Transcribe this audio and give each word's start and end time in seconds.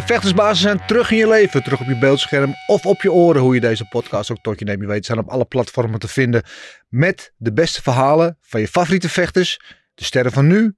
De 0.00 0.06
vechtersbazen 0.06 0.56
zijn 0.56 0.86
terug 0.86 1.10
in 1.10 1.16
je 1.16 1.28
leven, 1.28 1.62
terug 1.62 1.80
op 1.80 1.86
je 1.86 1.98
beeldscherm 1.98 2.54
of 2.66 2.86
op 2.86 3.02
je 3.02 3.12
oren, 3.12 3.42
hoe 3.42 3.54
je 3.54 3.60
deze 3.60 3.84
podcast 3.84 4.30
ook 4.30 4.38
tot 4.42 4.58
je 4.58 4.64
neemt. 4.64 4.80
Je 4.80 4.86
weet, 4.86 5.06
zijn 5.06 5.18
op 5.18 5.28
alle 5.28 5.44
platformen 5.44 5.98
te 5.98 6.08
vinden 6.08 6.42
met 6.88 7.32
de 7.36 7.52
beste 7.52 7.82
verhalen 7.82 8.36
van 8.40 8.60
je 8.60 8.68
favoriete 8.68 9.08
vechters, 9.08 9.60
de 9.94 10.04
sterren 10.04 10.32
van 10.32 10.46
nu, 10.46 10.74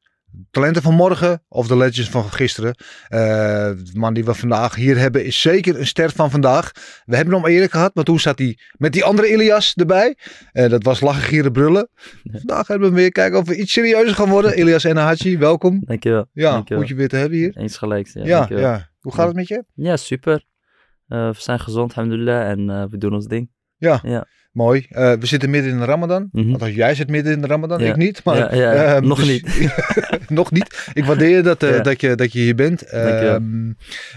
talenten 0.51 0.83
van 0.83 0.95
morgen 0.95 1.43
of 1.49 1.66
de 1.66 1.77
legends 1.77 2.11
van 2.11 2.24
gisteren. 2.24 2.74
Eh, 3.09 3.21
de 3.69 3.91
man 3.95 4.15
die 4.15 4.24
we 4.24 4.35
vandaag 4.35 4.74
hier 4.74 4.99
hebben 4.99 5.24
is 5.24 5.41
zeker 5.41 5.79
een 5.79 5.87
ster 5.87 6.11
van 6.11 6.30
vandaag. 6.30 6.71
We 7.05 7.16
hebben 7.16 7.35
hem 7.35 7.45
al 7.45 7.51
eerder 7.51 7.71
gehad, 7.71 7.95
maar 7.95 8.05
toen 8.05 8.21
zat 8.21 8.39
hij 8.39 8.59
met 8.77 8.93
die 8.93 9.05
andere 9.05 9.29
Ilias 9.33 9.74
erbij. 9.74 10.16
Eh, 10.52 10.68
dat 10.71 10.83
was 10.83 11.01
lachen, 11.01 11.23
gieren, 11.23 11.52
brullen. 11.52 11.89
Vandaag 12.33 12.66
hebben 12.66 12.89
we 12.89 12.95
weer 12.95 13.13
kijken 13.13 13.39
of 13.39 13.46
we 13.46 13.57
iets 13.57 13.73
serieuzer 13.73 14.15
gaan 14.15 14.29
worden. 14.29 14.59
Ilias 14.59 14.85
Enahachi, 14.85 15.39
welkom. 15.39 15.83
Dankjewel. 15.85 16.27
Ja, 16.33 16.51
Dankjewel. 16.51 16.83
goed 16.83 16.93
je 16.93 16.96
weer 16.96 17.09
te 17.09 17.16
hebben 17.16 17.39
hier. 17.39 17.57
Eens 17.57 17.77
gelijk. 17.77 18.11
Ja, 18.13 18.46
Ja, 18.49 18.59
ja. 18.59 18.91
Hoe 19.03 19.13
gaat 19.13 19.27
het 19.27 19.37
met 19.37 19.49
je? 19.49 19.65
Ja, 19.75 19.97
super. 19.97 20.45
Eh, 21.09 21.31
we 21.31 21.41
zijn 21.41 21.59
gezond, 21.61 21.91
alhamdulillah, 21.91 22.49
en 22.51 22.71
eh, 22.71 22.85
we 22.89 22.99
doen 22.99 23.13
ons 23.15 23.27
ding. 23.27 23.51
Ja, 23.77 24.01
Ja. 24.03 24.27
Mooi. 24.53 24.87
Eh, 24.91 25.13
we 25.13 25.27
zitten 25.27 25.51
midden 25.51 25.73
in 25.73 25.79
de 25.79 25.85
Ramadan. 25.85 26.29
Mhm. 26.33 26.53
Althans, 26.53 26.75
jij 26.75 26.95
zit 26.95 27.11
midden 27.11 27.33
in 27.33 27.41
de 27.41 27.47
Ramadan, 27.47 27.81
Ja. 27.81 27.89
ik 27.91 27.97
niet. 27.97 28.25
Maar, 28.25 28.37
Ja, 28.37 28.55
ja, 28.55 28.73
ehm, 28.95 29.07
nog 29.07 29.19
dus- 29.19 29.29
niet. 29.29 29.73
nog 30.29 30.51
niet. 30.51 30.91
Ik 30.93 31.05
waardeer 31.05 31.43
dat, 31.43 31.63
eh, 31.63 31.83
dat, 31.83 32.01
je, 32.01 32.15
dat 32.15 32.33
je 32.33 32.39
hier 32.39 32.55
bent. 32.55 32.83
Ehm, 32.83 33.73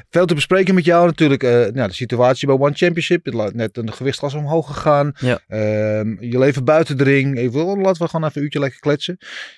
veel 0.09 0.25
te 0.25 0.33
bespreken 0.33 0.75
met 0.75 0.85
jou 0.85 1.05
natuurlijk. 1.05 1.43
eh, 1.43 1.51
nou, 1.51 1.87
de 1.87 1.93
situatie 1.93 2.47
bij 2.47 2.55
One 2.57 2.73
Championship. 2.73 3.33
Net 3.53 3.77
een 3.77 3.93
gewichtsklass 3.93 4.35
omhoog 4.35 4.67
gegaan. 4.67 5.11
Ja. 5.19 5.39
Ehm, 5.47 6.15
je 6.23 6.39
leven 6.39 6.63
buiten 6.63 6.97
de 6.97 7.03
ring. 7.03 7.37
Even, 7.37 7.81
laten 7.81 8.01
we 8.01 8.09
gewoon 8.09 8.27
even 8.27 8.37
een 8.37 8.43
uurtje 8.43 8.59
lekker 8.59 8.79
kletsen. 8.79 9.17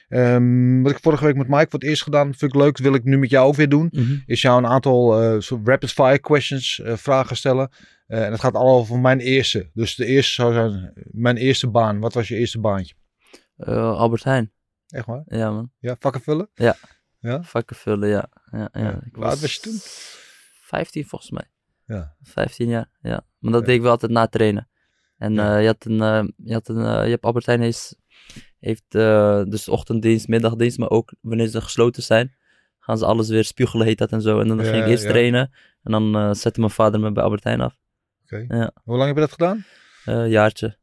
Ehm, 0.09 0.81
wat 0.81 0.92
ik 0.92 0.98
vorige 1.02 1.25
week 1.25 1.36
met 1.36 1.48
Mike 1.48 1.67
voor 1.70 1.80
het 1.80 1.89
eerst 1.89 2.03
gedaan. 2.03 2.33
Vind 2.36 2.53
ik 2.53 2.59
leuk. 2.61 2.75
Dat 2.78 2.86
wil 2.86 2.94
ik 2.95 3.03
nu 3.03 3.17
met 3.17 3.30
jou 3.30 3.48
ook 3.48 3.55
weer 3.55 3.70
doen. 3.70 3.88
Mhm. 3.92 4.03
Is 4.25 4.42
jou 4.42 4.58
een 4.58 4.67
aantal 4.70 5.22
eh, 5.22 5.38
rapid 5.64 5.92
fire 5.92 6.20
questions 6.20 6.81
eh, 6.83 6.94
vragen 6.95 7.36
stellen. 7.36 7.70
Eh, 8.08 8.25
en 8.25 8.31
het 8.31 8.39
gaat 8.41 8.53
allemaal 8.53 8.77
over 8.77 9.00
mijn 9.00 9.19
eerste. 9.19 9.69
Dus 9.73 9.95
de 9.95 10.05
eerste 10.05 10.33
zou 10.33 10.53
zijn 10.53 10.94
mijn 11.11 11.38
eerste 11.38 11.69
baan. 11.69 12.00
Wat 12.00 12.14
was 12.14 12.27
je 12.27 12.36
eerste 12.36 12.59
baantje? 12.59 12.95
Eh, 13.58 13.97
Albert 13.97 14.23
Heijn. 14.23 14.52
Echt 14.88 15.05
waar? 15.05 15.23
Ja, 15.25 15.52
man. 15.52 15.72
Ja, 15.80 15.95
vakken 15.99 16.22
vullen? 16.22 16.49
Vakken 17.41 17.75
vullen, 17.75 18.09
ja. 18.09 18.30
ja, 18.52 18.69
ja. 18.73 18.81
Ja. 18.81 19.02
Oud 19.11 19.39
was 19.41 19.53
je 19.53 19.59
toen? 19.61 19.77
15 20.61 21.05
volgens 21.05 21.31
mij. 21.31 21.49
Ja. 21.86 22.15
15 22.23 22.67
jaar, 22.67 22.89
ja. 23.02 23.26
Maar 23.39 23.52
dat 23.52 23.61
Ja. 23.61 23.67
deed 23.67 23.76
ik 23.76 23.81
wel 23.81 23.92
altijd 23.92 24.11
na 24.11 24.27
trainen. 24.27 24.70
En 25.17 25.33
Ja. 25.33 25.55
eh, 25.55 25.61
je, 25.61 25.67
had 25.67 25.86
een, 25.86 26.33
je, 26.43 26.54
had 26.54 26.67
een, 26.67 27.04
je 27.04 27.10
hebt 27.10 27.23
Albert 27.23 27.45
Heijn 27.45 27.61
heeft, 27.61 27.98
heeft 28.60 28.92
dus 29.52 29.67
ochtenddienst, 29.67 30.27
middagdienst, 30.27 30.77
maar 30.77 30.89
ook 30.89 31.14
wanneer 31.21 31.48
ze 31.48 31.61
gesloten 31.61 32.04
zijn, 32.04 32.36
gaan 32.80 32.98
ze 32.98 33.05
alles 33.05 33.30
weer 33.30 33.43
spuugelen, 33.43 33.86
heet 33.87 33.98
dat 33.98 34.11
en 34.11 34.21
zo. 34.21 34.39
En 34.39 34.48
dan 34.48 34.58
Ja, 34.58 34.64
ging 34.64 34.83
ik 34.83 34.89
eerst 34.89 35.04
ja. 35.04 35.10
trainen 35.10 35.52
en 35.83 35.92
dan 35.92 36.36
zette 36.36 36.60
mijn 36.60 36.71
vader 36.71 36.99
me 36.99 37.11
bij 37.11 37.23
Albert 37.23 37.43
Heijn 37.43 37.61
af. 37.61 37.77
Oké. 38.32 38.45
Ja. 38.48 38.71
Hoe 38.83 38.95
lang 38.95 39.08
heb 39.08 39.15
je 39.15 39.21
dat 39.21 39.32
gedaan? 39.32 39.65
Eh 40.05 40.30
jaartje. 40.30 40.77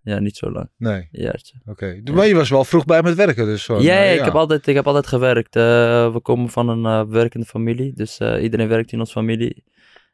Ja, 0.00 0.18
niet 0.18 0.36
zo 0.36 0.50
lang. 0.50 0.70
Nee. 0.76 1.08
Een 1.12 1.22
jaartje. 1.22 1.60
Oké. 1.66 2.00
Maar 2.12 2.26
je 2.26 2.34
was 2.34 2.48
wel 2.50 2.64
vroeg 2.64 2.84
bij 2.84 3.02
met 3.02 3.14
werken, 3.14 3.44
dus 3.44 3.62
zo. 3.64 3.80
ja, 3.80 4.02
ja, 4.02 4.10
ik, 4.10 4.24
heb 4.24 4.34
altijd, 4.34 4.66
ik 4.66 4.74
heb 4.74 4.86
altijd 4.86 5.06
gewerkt. 5.06 5.56
Eh, 5.56 6.12
we 6.12 6.20
komen 6.20 6.48
van 6.48 6.68
een 6.68 6.84
eh, 6.86 7.12
werkende 7.12 7.46
familie, 7.46 7.92
dus 7.94 8.18
eh, 8.18 8.42
iedereen 8.42 8.68
werkt 8.68 8.92
in 8.92 8.98
onze 8.98 9.12
familie. 9.12 9.64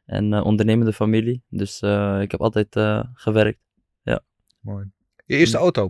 En 0.05 0.33
eh, 0.33 0.45
ondernemende 0.45 0.93
familie, 0.93 1.43
dus 1.49 1.79
eh, 1.81 2.17
ik 2.21 2.31
heb 2.31 2.41
altijd 2.41 2.75
eh, 2.75 3.03
gewerkt. 3.13 3.59
Mooi. 4.59 4.91
Je 5.25 5.35
eerste 5.35 5.57
auto? 5.57 5.89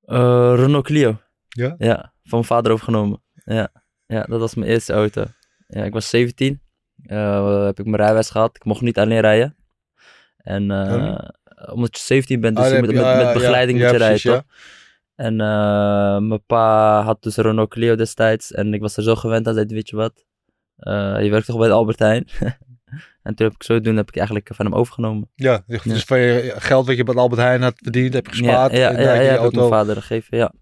Eh, 0.00 0.52
Renault 0.56 0.84
Clio. 0.84 1.20
Ja? 1.48 1.74
Ja, 1.78 1.96
van 2.02 2.12
mijn 2.38 2.44
vader 2.44 2.72
overgenomen. 2.72 3.22
Ja, 3.44 3.72
ja 4.06 4.22
dat 4.22 4.40
was 4.40 4.54
mijn 4.54 4.70
eerste 4.70 4.92
auto. 4.92 5.24
Ja, 5.66 5.84
ik 5.84 5.92
was 5.92 6.08
17. 6.08 6.60
Eh, 7.02 7.64
heb 7.64 7.78
ik 7.78 7.84
mijn 7.84 7.96
rijbewijs 7.96 8.30
gehad. 8.30 8.56
Ik 8.56 8.64
mocht 8.64 8.80
niet 8.80 8.98
alleen 8.98 9.20
rijden. 9.20 9.56
En 10.36 10.70
eh, 10.70 11.18
omdat 11.72 11.96
je 11.96 12.02
17 12.02 12.40
bent, 12.40 12.56
dus 12.56 12.64
Ah, 12.64 12.72
je 12.72 12.78
moet, 12.78 12.90
je- 12.90 12.94
met, 13.24 13.32
begeleiding 13.32 13.78
ja, 13.78 13.84
moet 13.84 13.92
je 13.92 14.04
precies, 14.06 14.24
rijden, 14.24 14.42
toch? 14.42 14.56
En 15.14 15.40
eh, 15.40 16.18
mijn 16.18 16.42
pa 16.46 17.02
had 17.02 17.22
dus 17.22 17.36
een 17.36 17.44
Renault 17.44 17.70
Clio 17.70 17.94
destijds. 17.94 18.52
En 18.52 18.74
ik 18.74 18.80
was 18.80 18.96
er 18.96 19.02
zo 19.02 19.14
gewend 19.14 19.48
aan. 19.48 19.54
Zei, 19.54 19.66
weet 19.66 19.88
je 19.88 19.96
wat? 19.96 20.24
Eh, 20.76 21.22
je 21.22 21.30
werkt 21.30 21.46
toch 21.46 21.58
bij 21.58 21.68
de 21.68 21.74
Albert 21.74 21.98
Heijn? 21.98 22.28
en 23.22 23.34
toen 23.34 23.46
heb 23.46 23.52
ik 23.54 23.62
zo 23.62 23.80
doen, 23.80 23.96
heb 23.96 24.08
ik 24.08 24.16
eigenlijk 24.16 24.48
van 24.54 24.66
hem 24.66 24.74
overgenomen. 24.74 25.30
Ja, 25.34 25.62
dus 25.66 25.82
Ja. 25.84 25.96
van 25.96 26.18
je 26.18 26.54
geld 26.56 26.86
wat 26.86 26.96
je 26.96 27.04
bij 27.04 27.14
Albert 27.14 27.40
Heijn 27.40 27.62
had 27.62 27.74
verdiend, 27.82 28.14
heb 28.14 28.26
je 28.26 28.32
gespaard. 28.32 28.72
Ja, 28.72 28.78
ja, 28.78 28.88
en 28.90 28.96
ja, 28.96 29.02
daar 29.02 29.14
heb 29.14 29.16
ja, 29.16 29.22
je 29.22 29.28
heb 29.30 29.38
die 29.40 29.46
ik 29.48 29.54
mijn 29.54 29.62
auto. 29.70 29.76
vader 29.76 30.02
gegeven. 30.02 30.38
Ja, 30.38 30.52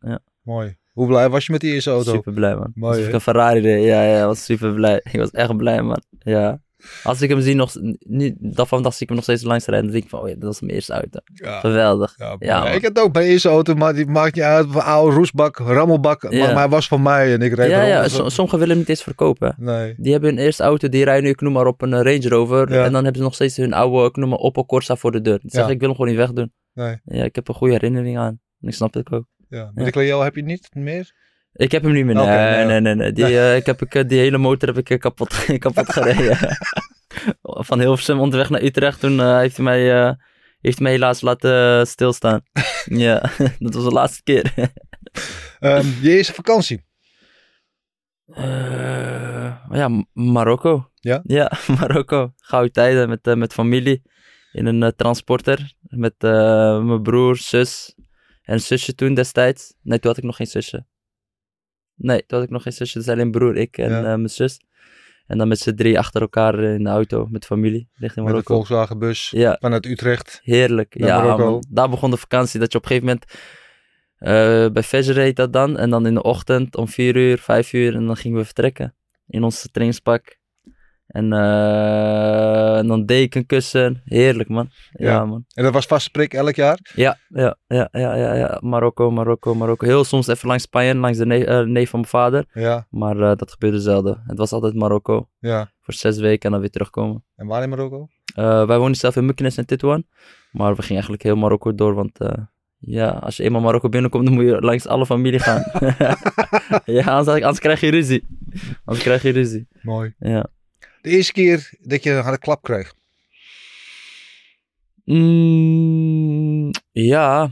ja. 0.00 0.18
Mooi. 0.42 0.76
Hoe 0.92 1.06
blij 1.06 1.28
was 1.28 1.46
je 1.46 1.52
met 1.52 1.60
die 1.60 1.72
eerste 1.72 1.90
auto? 1.90 2.12
Super 2.12 2.32
blij, 2.32 2.54
man. 2.56 2.70
Mooi, 2.74 3.02
ik 3.04 3.12
een 3.12 3.20
Ferrari 3.20 3.60
reed, 3.60 3.84
ja, 3.84 4.02
ja, 4.02 4.26
was 4.26 4.44
super 4.44 4.72
blij. 4.74 5.00
Ik 5.12 5.18
was 5.20 5.30
echt 5.30 5.56
blij, 5.56 5.82
man. 5.82 6.02
Ja. 6.18 6.60
Als 7.02 7.20
ik 7.20 7.28
hem 7.28 7.40
zie, 7.40 7.54
nog, 7.54 7.72
nu, 7.98 8.34
dat 8.38 8.68
van 8.68 8.82
zie 8.92 8.92
ik 9.00 9.06
hem 9.06 9.14
nog 9.16 9.22
steeds 9.24 9.42
langs 9.42 9.64
rijden, 9.66 9.84
dan 9.84 9.92
denk 9.92 10.04
ik 10.04 10.10
van, 10.10 10.20
oh 10.20 10.28
ja, 10.28 10.34
dat 10.34 10.42
was 10.44 10.60
mijn 10.60 10.72
eerste 10.72 10.92
auto. 10.92 11.18
Ja. 11.34 11.60
Geweldig. 11.60 12.14
Ja, 12.16 12.36
Ja, 12.38 12.70
ik 12.70 12.82
had 12.84 12.98
ook 13.00 13.12
mijn 13.12 13.26
eerste 13.26 13.48
auto, 13.48 13.74
maar 13.74 13.94
die 13.94 14.06
maakt 14.06 14.34
niet 14.34 14.44
uit. 14.44 14.66
Een 14.74 14.80
oude 14.80 15.16
roesbak, 15.16 15.58
rammelbak. 15.58 16.22
Maar, 16.22 16.32
Ja. 16.34 16.46
maar 16.46 16.56
hij 16.56 16.68
was 16.68 16.88
van 16.88 17.02
mij 17.02 17.32
en 17.32 17.40
ik 17.42 17.54
reed 17.54 17.70
Ja, 17.70 17.82
ja, 17.82 18.02
Dus- 18.02 18.14
som- 18.14 18.28
sommigen 18.28 18.58
willen 18.58 18.68
hem 18.74 18.78
niet 18.78 18.88
eens 18.88 19.02
verkopen. 19.02 19.54
Nee. 19.58 19.94
Die 19.96 20.12
hebben 20.12 20.30
hun 20.34 20.44
eerste 20.44 20.62
auto, 20.62 20.88
die 20.88 21.04
rijden 21.04 21.24
nu, 21.24 21.30
ik 21.30 21.40
noem 21.40 21.52
maar 21.52 21.66
op, 21.66 21.82
een 21.82 21.92
eh, 21.92 22.02
Range 22.02 22.28
Rover. 22.28 22.72
En 22.72 22.82
dan 22.92 22.94
hebben 22.94 23.16
ze 23.16 23.22
nog 23.22 23.34
steeds 23.34 23.56
hun 23.56 23.72
oude, 23.72 24.08
ik 24.08 24.16
noem 24.16 24.28
maar 24.28 24.38
Opel 24.38 24.66
Corsa 24.66 24.96
voor 24.96 25.12
de 25.12 25.20
deur. 25.20 25.38
Zeggen, 25.42 25.68
Ja. 25.68 25.74
ik 25.74 25.80
wil 25.80 25.88
hem 25.88 25.96
gewoon 25.96 26.10
niet 26.10 26.20
wegdoen. 26.20 26.52
Nee. 26.74 26.96
Ja, 27.04 27.24
ik 27.24 27.34
heb 27.34 27.48
een 27.48 27.54
goede 27.54 27.72
herinnering 27.72 28.18
aan. 28.18 28.40
En 28.60 28.68
ik 28.68 28.74
snap 28.74 28.94
het 28.94 29.12
ook. 29.12 29.24
Ja. 29.52 29.64
Met 29.74 29.78
Ja. 29.78 29.84
de 29.84 29.90
Clio 29.90 30.20
heb 30.22 30.34
je 30.34 30.42
niet 30.42 30.68
meer? 30.74 31.12
Ik 31.52 31.72
heb 31.72 31.82
hem 31.82 31.92
niet 31.92 32.04
meer. 32.04 32.14
Nee, 32.14 32.24
Oké, 32.24 32.34
nee. 32.34 32.64
nee, 32.64 32.80
nee, 32.80 32.94
nee. 32.94 33.12
Die, 33.12 33.24
eh, 33.24 33.56
ik 33.56 33.66
heb, 33.66 33.82
ik, 33.82 33.94
eh, 33.94 34.08
die 34.08 34.18
hele 34.18 34.38
motor 34.38 34.68
heb 34.68 34.78
ik 34.78 34.90
eh, 34.90 34.98
kapot, 34.98 35.44
kapot 35.64 35.92
gereden. 35.92 36.36
Van 37.68 37.80
Hilversum 37.80 38.20
onderweg 38.20 38.50
naar 38.50 38.62
Utrecht. 38.62 39.00
Toen 39.00 39.20
eh, 39.20 39.36
heeft, 39.38 39.56
hij 39.56 39.64
mij, 39.64 39.92
eh, 40.02 40.12
heeft 40.60 40.76
hij 40.78 40.82
mij 40.86 40.92
helaas 40.92 41.20
laten 41.20 41.86
stilstaan. 41.86 42.40
ja, 42.84 43.30
dat 43.58 43.74
was 43.74 43.84
de 43.84 43.90
laatste 43.90 44.22
keer. 44.22 44.52
Ehm, 45.58 45.86
je 46.00 46.10
eerste 46.10 46.32
vakantie? 46.32 46.84
Eh, 48.26 49.56
ja, 49.70 50.04
Marokko. 50.12 50.90
Ja? 50.94 51.20
Ja, 51.22 51.52
Marokko. 51.78 52.32
Gouden 52.36 52.72
tijden 52.72 53.08
met, 53.08 53.34
met 53.36 53.52
familie. 53.52 54.02
In 54.52 54.66
een 54.66 54.92
transporter. 54.96 55.72
Met 55.80 56.14
eh, 56.18 56.84
mijn 56.84 57.02
broer, 57.02 57.36
zus 57.36 57.94
en 58.42 58.60
zusje 58.60 58.94
toen 58.94 59.14
destijds. 59.14 59.74
Nee, 59.82 59.98
toen 59.98 60.08
had 60.10 60.18
ik 60.18 60.24
nog 60.24 60.36
geen 60.36 60.46
zusje. 60.46 60.86
Nee, 61.94 62.26
toen 62.26 62.38
had 62.38 62.46
ik 62.46 62.52
nog 62.52 62.62
geen 62.62 62.72
zusje. 62.72 62.98
Dus 62.98 63.08
alleen 63.08 63.30
broer, 63.30 63.56
ik 63.56 63.78
en 63.78 63.90
Ja. 63.90 63.96
eh, 63.98 64.02
mijn 64.04 64.28
zus. 64.30 64.60
En 65.26 65.38
dan 65.38 65.48
met 65.48 65.58
z'n 65.58 65.74
drie 65.74 65.98
achter 65.98 66.20
elkaar 66.20 66.58
in 66.60 66.84
de 66.84 66.90
auto 66.90 67.26
met 67.30 67.44
familie. 67.44 67.88
Richting 67.92 68.00
Met 68.00 68.16
een 68.16 68.24
Marokko. 68.24 68.54
Volkswagen 68.54 68.98
bus 68.98 69.30
Ja, 69.30 69.56
vanuit 69.60 69.86
Utrecht. 69.86 70.40
heerlijk. 70.42 70.94
Ja, 70.98 71.36
man. 71.36 71.64
Daar 71.68 71.88
begon 71.90 72.10
de 72.10 72.16
vakantie. 72.16 72.60
Dat 72.60 72.72
je 72.72 72.78
op 72.78 72.84
een 72.84 72.90
gegeven 72.90 73.08
moment... 73.08 73.32
eh, 74.16 74.72
bij 74.72 74.82
Fajr 74.82 75.16
heet 75.16 75.36
dat 75.36 75.52
dan. 75.52 75.78
En 75.78 75.90
dan 75.90 76.06
in 76.06 76.14
de 76.14 76.22
ochtend 76.22 76.76
om 76.76 76.88
vier 76.88 77.16
uur, 77.16 77.38
vijf 77.38 77.72
uur. 77.72 77.94
En 77.94 78.06
dan 78.06 78.16
gingen 78.16 78.38
we 78.38 78.44
vertrekken. 78.44 78.94
In 79.26 79.42
ons 79.42 79.68
trainingspak. 79.70 80.38
En, 81.12 81.32
eh, 81.32 82.76
en 82.78 82.86
dan 82.86 83.06
deken 83.06 83.46
kussen. 83.46 84.02
Heerlijk, 84.04 84.48
man. 84.48 84.68
Ja, 84.92 85.10
Ja. 85.10 85.24
man. 85.24 85.44
En 85.54 85.62
dat 85.64 85.72
was 85.72 85.86
vaste 85.86 86.10
prik 86.10 86.34
elk 86.34 86.54
jaar? 86.54 86.78
Ja, 86.94 87.18
ja, 87.28 87.56
ja, 87.66 87.88
ja, 87.92 88.14
ja, 88.16 88.34
ja. 88.34 88.58
Marokko, 88.62 89.10
Marokko, 89.10 89.54
Marokko. 89.54 89.86
Heel 89.86 90.04
soms 90.04 90.26
even 90.26 90.48
langs 90.48 90.62
Spanje, 90.62 90.94
langs 90.94 91.18
de 91.18 91.44
eh, 91.44 91.60
neef 91.66 91.90
van 91.90 91.98
mijn 92.00 92.10
vader. 92.12 92.44
Ja, 92.52 92.86
Maar 92.90 93.16
eh, 93.20 93.36
dat 93.36 93.50
gebeurde 93.52 93.80
zelden. 93.80 94.22
Het 94.26 94.38
was 94.38 94.52
altijd 94.52 94.74
Marokko. 94.74 95.28
ja. 95.38 95.70
Voor 95.80 95.94
zes 95.94 96.18
weken 96.18 96.44
en 96.46 96.50
dan 96.50 96.60
weer 96.60 96.70
terugkomen. 96.70 97.24
En 97.36 97.46
waar 97.46 97.62
in 97.62 97.68
Marokko? 97.68 98.08
Wij 98.66 98.78
wonen 98.78 98.94
zelf 98.94 99.16
in 99.16 99.26
Mykines 99.26 99.56
en 99.56 99.66
Titouan. 99.66 100.04
Maar 100.52 100.70
we 100.70 100.76
gingen 100.82 100.92
eigenlijk 100.92 101.22
heel 101.22 101.36
Marokko 101.36 101.74
door, 101.74 101.94
want 101.94 102.18
Ja, 102.78 103.08
als 103.08 103.36
je 103.36 103.42
eenmaal 103.42 103.60
Marokko 103.60 103.88
binnenkomt, 103.88 104.24
dan 104.24 104.34
moet 104.34 104.44
je 104.44 104.60
langs 104.60 104.86
alle 104.86 105.06
familie 105.06 105.38
gaan. 105.40 105.62
ja, 106.98 107.04
anders, 107.04 107.28
anders 107.40 107.58
krijg 107.58 107.80
je 107.80 107.90
ruzie. 107.90 108.24
Anders 108.84 109.04
krijg 109.04 109.22
je 109.22 109.30
ruzie. 109.30 109.68
Mooi. 109.82 110.14
Ja. 110.18 110.46
De 111.02 111.10
eerste 111.10 111.32
keer 111.32 111.70
dat 111.80 112.02
je 112.02 112.10
een 112.10 112.22
harde 112.22 112.38
klap 112.38 112.62
kreeg. 112.62 112.94
Mm, 115.04 116.70
ja, 116.92 117.50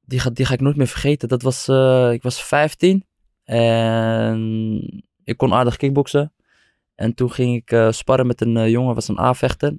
die 0.00 0.20
ga, 0.20 0.30
die 0.30 0.46
ga 0.46 0.54
ik 0.54 0.60
nooit 0.60 0.76
meer 0.76 0.86
vergeten. 0.86 1.28
Dat 1.28 1.42
was, 1.42 1.68
eh, 1.68 2.10
ik 2.12 2.22
was 2.22 2.42
15 2.42 3.04
en 3.44 5.02
ik 5.24 5.36
kon 5.36 5.52
aardig 5.54 5.76
kickboksen. 5.76 6.32
En 6.94 7.14
toen 7.14 7.30
ging 7.32 7.56
ik 7.56 7.70
eh, 7.70 7.90
sparren 7.90 8.26
met 8.26 8.40
een 8.40 8.56
eh, 8.56 8.68
jongen, 8.68 8.94
was 8.94 9.08
een 9.08 9.18
A-vechter. 9.18 9.78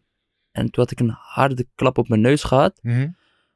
En 0.51 0.71
toen 0.71 0.83
had 0.83 0.91
ik 0.91 0.99
een 0.99 1.15
harde 1.17 1.67
klap 1.75 1.97
op 1.97 2.07
mijn 2.09 2.21
neus 2.21 2.43
gehad. 2.43 2.79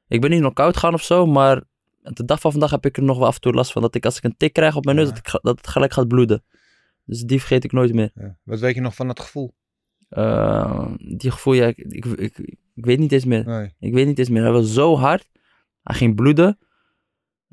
Ik 0.07 0.21
ben 0.21 0.29
niet 0.29 0.39
knock-out 0.39 0.73
gegaan 0.73 0.93
of 0.93 1.03
zo, 1.03 1.25
maar 1.25 1.63
de 2.01 2.25
dag 2.25 2.39
van 2.39 2.51
vandaag 2.51 2.71
heb 2.71 2.85
ik 2.85 2.97
er 2.97 3.03
nog 3.03 3.17
wel 3.17 3.27
af 3.27 3.35
en 3.35 3.41
toe 3.41 3.53
last 3.53 3.71
van. 3.71 3.81
Dat 3.81 3.95
ik 3.95 4.05
als 4.05 4.17
ik 4.17 4.23
een 4.23 4.37
tik 4.37 4.53
krijg 4.53 4.75
op 4.75 4.85
mijn 4.85 4.97
neus, 4.97 5.07
Ja. 5.07 5.13
dat, 5.13 5.25
ik, 5.33 5.39
dat 5.41 5.57
het 5.57 5.67
gelijk 5.67 5.93
gaat 5.93 6.07
bloeden. 6.07 6.43
Dus 7.05 7.21
die 7.21 7.39
vergeet 7.39 7.63
ik 7.63 7.71
nooit 7.71 7.93
meer. 7.93 8.11
Ja. 8.13 8.37
Wat 8.43 8.59
weet 8.59 8.75
je 8.75 8.81
nog 8.81 8.95
van 8.95 9.07
dat 9.07 9.19
gevoel? 9.19 9.53
Eh, 10.09 10.91
die 11.17 11.31
gevoel, 11.31 11.53
ja, 11.53 11.67
ik, 11.67 11.77
ik, 11.77 12.05
ik, 12.05 12.37
ik 12.75 12.85
weet 12.85 12.99
niet 12.99 13.11
eens 13.11 13.25
meer. 13.25 13.45
Nee. 13.45 13.73
Ik 13.79 13.93
weet 13.93 14.05
niet 14.05 14.19
eens 14.19 14.29
meer. 14.29 14.43
Hij 14.43 14.51
was 14.51 14.73
zo 14.73 14.95
hard. 14.97 15.29
Hij 15.83 15.95
ging 15.95 16.15
bloeden. 16.15 16.57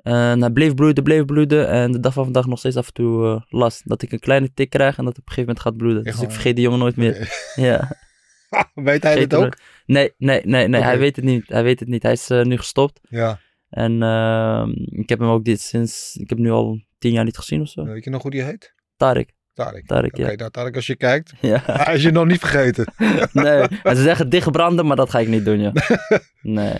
En 0.02 0.40
hij 0.40 0.50
bleef 0.50 0.74
bloeden, 0.74 1.04
bleef 1.04 1.24
bloeden. 1.24 1.68
En 1.68 1.92
de 1.92 2.00
dag 2.00 2.12
van 2.12 2.24
vandaag 2.24 2.46
nog 2.46 2.58
steeds 2.58 2.76
af 2.76 2.86
en 2.86 2.92
toe 2.92 3.26
eh, 3.26 3.40
last. 3.48 3.88
Dat 3.88 4.02
ik 4.02 4.12
een 4.12 4.18
kleine 4.18 4.52
tik 4.54 4.70
krijg 4.70 4.98
en 4.98 5.04
dat 5.04 5.16
het 5.16 5.22
op 5.22 5.28
een 5.28 5.34
gegeven 5.34 5.54
moment 5.54 5.60
gaat 5.60 5.76
bloeden. 5.76 6.04
Dus 6.04 6.22
ik 6.22 6.30
vergeet 6.30 6.54
die 6.54 6.64
jongen 6.64 6.78
nooit 6.78 6.96
meer. 6.96 7.32
Ja. 7.54 7.98
weet 8.74 9.02
hij 9.02 9.26
hem 9.28 9.42
ook? 9.42 9.56
Nee, 9.86 10.12
nee, 10.18 10.40
nee, 10.44 10.68
nee. 10.68 10.82
Hij 10.82 10.98
weet 10.98 11.16
het 11.16 11.24
niet. 11.24 11.48
Hij 11.48 11.62
weet 11.62 11.80
het 11.80 11.88
niet. 11.88 12.02
Hij 12.02 12.12
is 12.12 12.30
eh, 12.30 12.42
nu 12.42 12.56
gestopt. 12.56 13.00
Ja. 13.02 13.40
En 13.68 14.02
ehm, 14.02 14.70
ik 15.00 15.08
heb 15.08 15.18
hem 15.18 15.28
ook 15.28 15.44
dit 15.44 15.60
sinds... 15.60 16.16
Ik 16.16 16.28
heb 16.28 16.38
hem 16.38 16.46
nu 16.46 16.52
al 16.52 16.80
tien 16.98 17.12
jaar 17.12 17.24
niet 17.24 17.36
gezien 17.36 17.60
of 17.60 17.68
zo. 17.68 17.84
Weet 17.84 18.04
je 18.04 18.10
nog 18.10 18.22
hoe 18.22 18.30
die 18.30 18.42
heet? 18.42 18.74
Tarek. 18.96 19.34
Tarek. 19.54 19.86
Tarek, 19.86 20.12
Oké, 20.12 20.28
ja. 20.30 20.34
nou 20.36 20.50
Tarek, 20.50 20.74
als 20.76 20.86
je 20.86 20.96
kijkt, 20.96 21.32
Ja. 21.40 21.62
hij 21.64 21.94
is 21.94 22.02
je 22.02 22.10
nog 22.10 22.26
niet 22.26 22.38
vergeten. 22.40 22.92
Nee. 23.32 23.60
En 23.82 23.96
ze 23.96 24.02
zeggen 24.02 24.28
dichtbranden, 24.28 24.86
maar 24.86 24.96
dat 24.96 25.10
ga 25.10 25.18
ik 25.18 25.28
niet 25.28 25.44
doen, 25.44 25.60
ja. 25.60 25.72
Nee. 26.42 26.74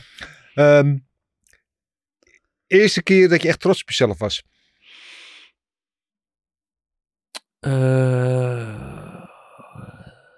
Ehm, 0.54 0.98
eerste 2.66 3.02
keer 3.02 3.28
dat 3.28 3.42
je 3.42 3.48
echt 3.48 3.60
trots 3.60 3.82
op 3.82 3.88
jezelf 3.88 4.18
was. 4.18 4.42
Eh, 7.58 9.24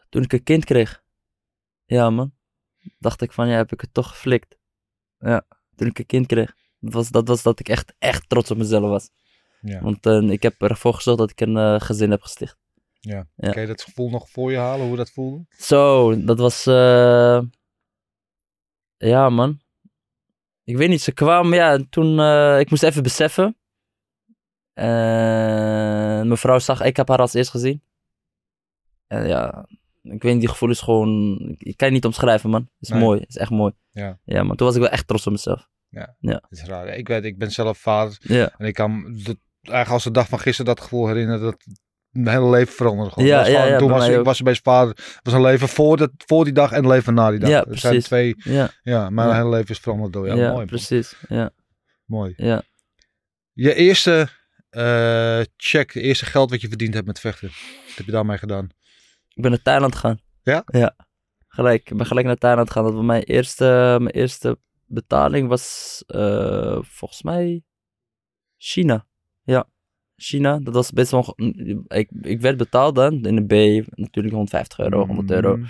toen 0.09 0.23
ik 0.23 0.33
een 0.33 0.43
kind 0.43 0.65
kreeg. 0.65 1.03
Ja, 1.85 2.11
man. 2.11 2.35
Dacht 2.99 3.23
ik 3.23 3.33
van, 3.33 3.49
ja, 3.49 3.57
heb 3.57 3.73
ik 3.73 3.81
het 3.81 3.95
toch 3.95 4.09
geflikt. 4.09 4.57
Ja, 5.19 5.47
toen 5.75 5.87
ik 5.89 5.99
een 5.99 6.07
kind 6.07 6.27
kreeg. 6.27 6.55
Dat 6.79 6.93
was 6.93 7.09
dat, 7.09 7.29
was 7.29 7.43
dat 7.43 7.61
ik 7.61 7.69
echt, 7.69 7.95
echt 7.99 8.29
trots 8.29 8.51
op 8.51 8.57
mezelf 8.57 8.89
was. 8.89 9.11
Ja. 9.63 9.81
Want 9.81 10.07
eh, 10.07 10.21
ik 10.31 10.43
heb 10.43 10.63
ervoor 10.63 10.95
gezorgd 10.95 11.19
dat 11.19 11.31
ik 11.31 11.41
een 11.41 11.57
eh, 11.57 11.81
gezin 11.81 12.11
heb 12.11 12.23
gesticht. 12.23 12.57
ja. 13.01 13.27
Ja. 13.37 13.51
Kan 13.51 13.63
je 13.63 13.69
dat 13.69 13.83
gevoel 13.83 14.11
nog 14.11 14.31
voor 14.31 14.51
je 14.51 14.57
halen, 14.59 14.87
hoe 14.87 14.97
dat 14.97 15.11
voelde? 15.11 15.45
Zo, 15.49 16.15
dat 16.25 16.39
was... 16.39 16.67
eh, 16.67 17.41
Ja, 18.97 19.29
man. 19.31 19.61
Ik 20.65 20.77
weet 20.77 20.89
niet, 20.89 21.01
ze 21.03 21.13
kwamen, 21.13 21.57
ja, 21.59 21.79
toen... 21.91 22.21
ik 22.59 22.71
moest 22.71 22.83
even 22.83 23.03
beseffen. 23.03 23.57
En 24.73 26.27
mijn 26.27 26.37
vrouw 26.37 26.59
zag, 26.59 26.81
ik 26.83 26.97
heb 26.97 27.09
haar 27.09 27.19
als 27.19 27.35
eerst 27.35 27.51
gezien. 27.51 27.83
En 29.07 29.27
ja, 29.29 29.67
ik 30.03 30.23
weet 30.23 30.33
niet, 30.33 30.41
die 30.41 30.49
gevoel 30.49 30.71
is 30.71 30.81
gewoon... 30.81 31.39
Ik 31.59 31.77
kan 31.77 31.89
je 31.89 31.95
niet 31.95 32.05
omschrijven, 32.05 32.51
man. 32.51 32.61
Het 32.61 32.71
is 32.81 32.89
Nee. 32.89 33.01
mooi, 33.01 33.21
het 33.21 33.29
is 33.29 33.37
echt 33.37 33.51
mooi. 33.51 33.73
Ja. 33.91 34.19
Ja, 34.25 34.43
maar 34.43 34.57
toen 34.57 34.67
was 34.67 34.77
ik 34.77 34.83
wel 34.83 34.91
echt 34.91 35.07
trots 35.09 35.27
op 35.27 35.33
mezelf. 35.33 35.69
Dat 35.91 36.41
is 36.51 36.63
raar. 36.65 36.87
Ik 36.89 37.09
weet, 37.09 37.25
ik 37.25 37.39
ben 37.39 37.51
zelf 37.51 37.79
vader 37.79 38.17
Ja, 38.21 38.55
en 38.59 38.67
ik 38.67 38.75
kan 38.75 39.17
eigenlijk 39.63 39.89
als 39.91 40.05
de 40.05 40.11
dag 40.11 40.29
van 40.29 40.39
gisteren 40.39 40.75
dat 40.75 40.85
gevoel 40.85 41.07
herinneren 41.07 41.41
dat 41.43 41.65
mijn 42.11 42.37
hele 42.37 42.51
leven 42.51 42.75
veranderde. 42.75 43.11
Gewoon. 43.13 43.29
Ja, 43.29 43.39
was 43.39 43.47
ja, 43.49 43.55
gewoon- 43.55 43.71
ja, 43.73 43.79
toen 43.79 43.91
was 43.91 44.09
ik 44.09 44.23
was 44.25 44.43
bij 44.43 44.55
vader. 44.63 44.97
Was 45.23 45.35
een 45.35 45.43
leven 45.43 45.69
voor, 45.69 45.97
dat, 45.97 46.11
voor 46.17 46.45
die 46.45 46.53
dag 46.53 46.73
en 46.73 46.79
een 46.79 46.89
leven 46.91 47.15
na 47.15 47.31
die 47.31 47.39
dag. 47.39 47.49
Ja, 47.51 47.65
Er 47.65 47.79
zijn 47.79 47.93
precies. 47.93 48.05
twee. 48.05 48.35
ja, 48.39 48.71
Ja, 48.83 49.11
mijn 49.11 49.35
hele 49.35 49.49
leven 49.49 49.71
is 49.71 49.79
veranderd 49.79 50.13
door. 50.13 50.27
Ja, 50.27 50.35
ja, 50.35 50.41
mooi. 50.45 50.57
man. 50.57 50.67
precies. 50.67 51.15
Ja, 51.29 51.51
Mooi. 52.05 52.33
ja. 52.37 52.63
Je 53.53 53.75
eerste 53.75 54.29
eh, 54.71 55.41
check, 55.57 55.93
het 55.93 56.03
eerste 56.03 56.25
geld 56.27 56.51
wat 56.51 56.61
je 56.61 56.69
verdiend 56.69 56.95
hebt 56.95 57.07
met 57.07 57.21
vechten. 57.21 57.49
Wat 57.87 57.97
heb 57.97 58.07
je 58.07 58.13
daarmee 58.13 58.39
gedaan? 58.39 58.69
Ik 59.35 59.43
ben 59.43 59.51
naar 59.51 59.63
Thailand 59.63 59.95
gegaan. 59.95 60.21
Ja? 60.43 60.63
Ja. 60.67 60.97
Gelijk. 61.49 61.91
Ik 61.91 61.97
ben 61.97 62.07
gelijk 62.07 62.27
naar 62.27 62.37
Thailand 62.37 62.69
gegaan. 62.69 62.85
Dat 62.85 62.95
was 62.95 63.05
mijn 63.05 63.23
eerste, 63.23 63.65
mijn 64.01 64.15
eerste 64.15 64.59
betaling 64.87 65.49
was 65.49 66.03
eh, 66.07 66.79
volgens 66.83 67.23
mij 67.23 67.63
China. 68.57 69.07
Ja. 69.43 69.67
China. 70.17 70.59
Dat 70.59 70.75
was 70.75 70.91
best 70.91 71.11
wel... 71.11 71.35
Ik, 71.87 72.11
ik 72.21 72.41
werd 72.41 72.57
betaald 72.57 72.95
dan 72.95 73.25
in 73.25 73.37
de 73.37 73.45
B. 73.83 73.87
Natuurlijk 73.97 74.35
150 74.35 74.79
euro, 74.79 75.07
100 75.07 75.31
euro. 75.31 75.57
Mm, 75.57 75.67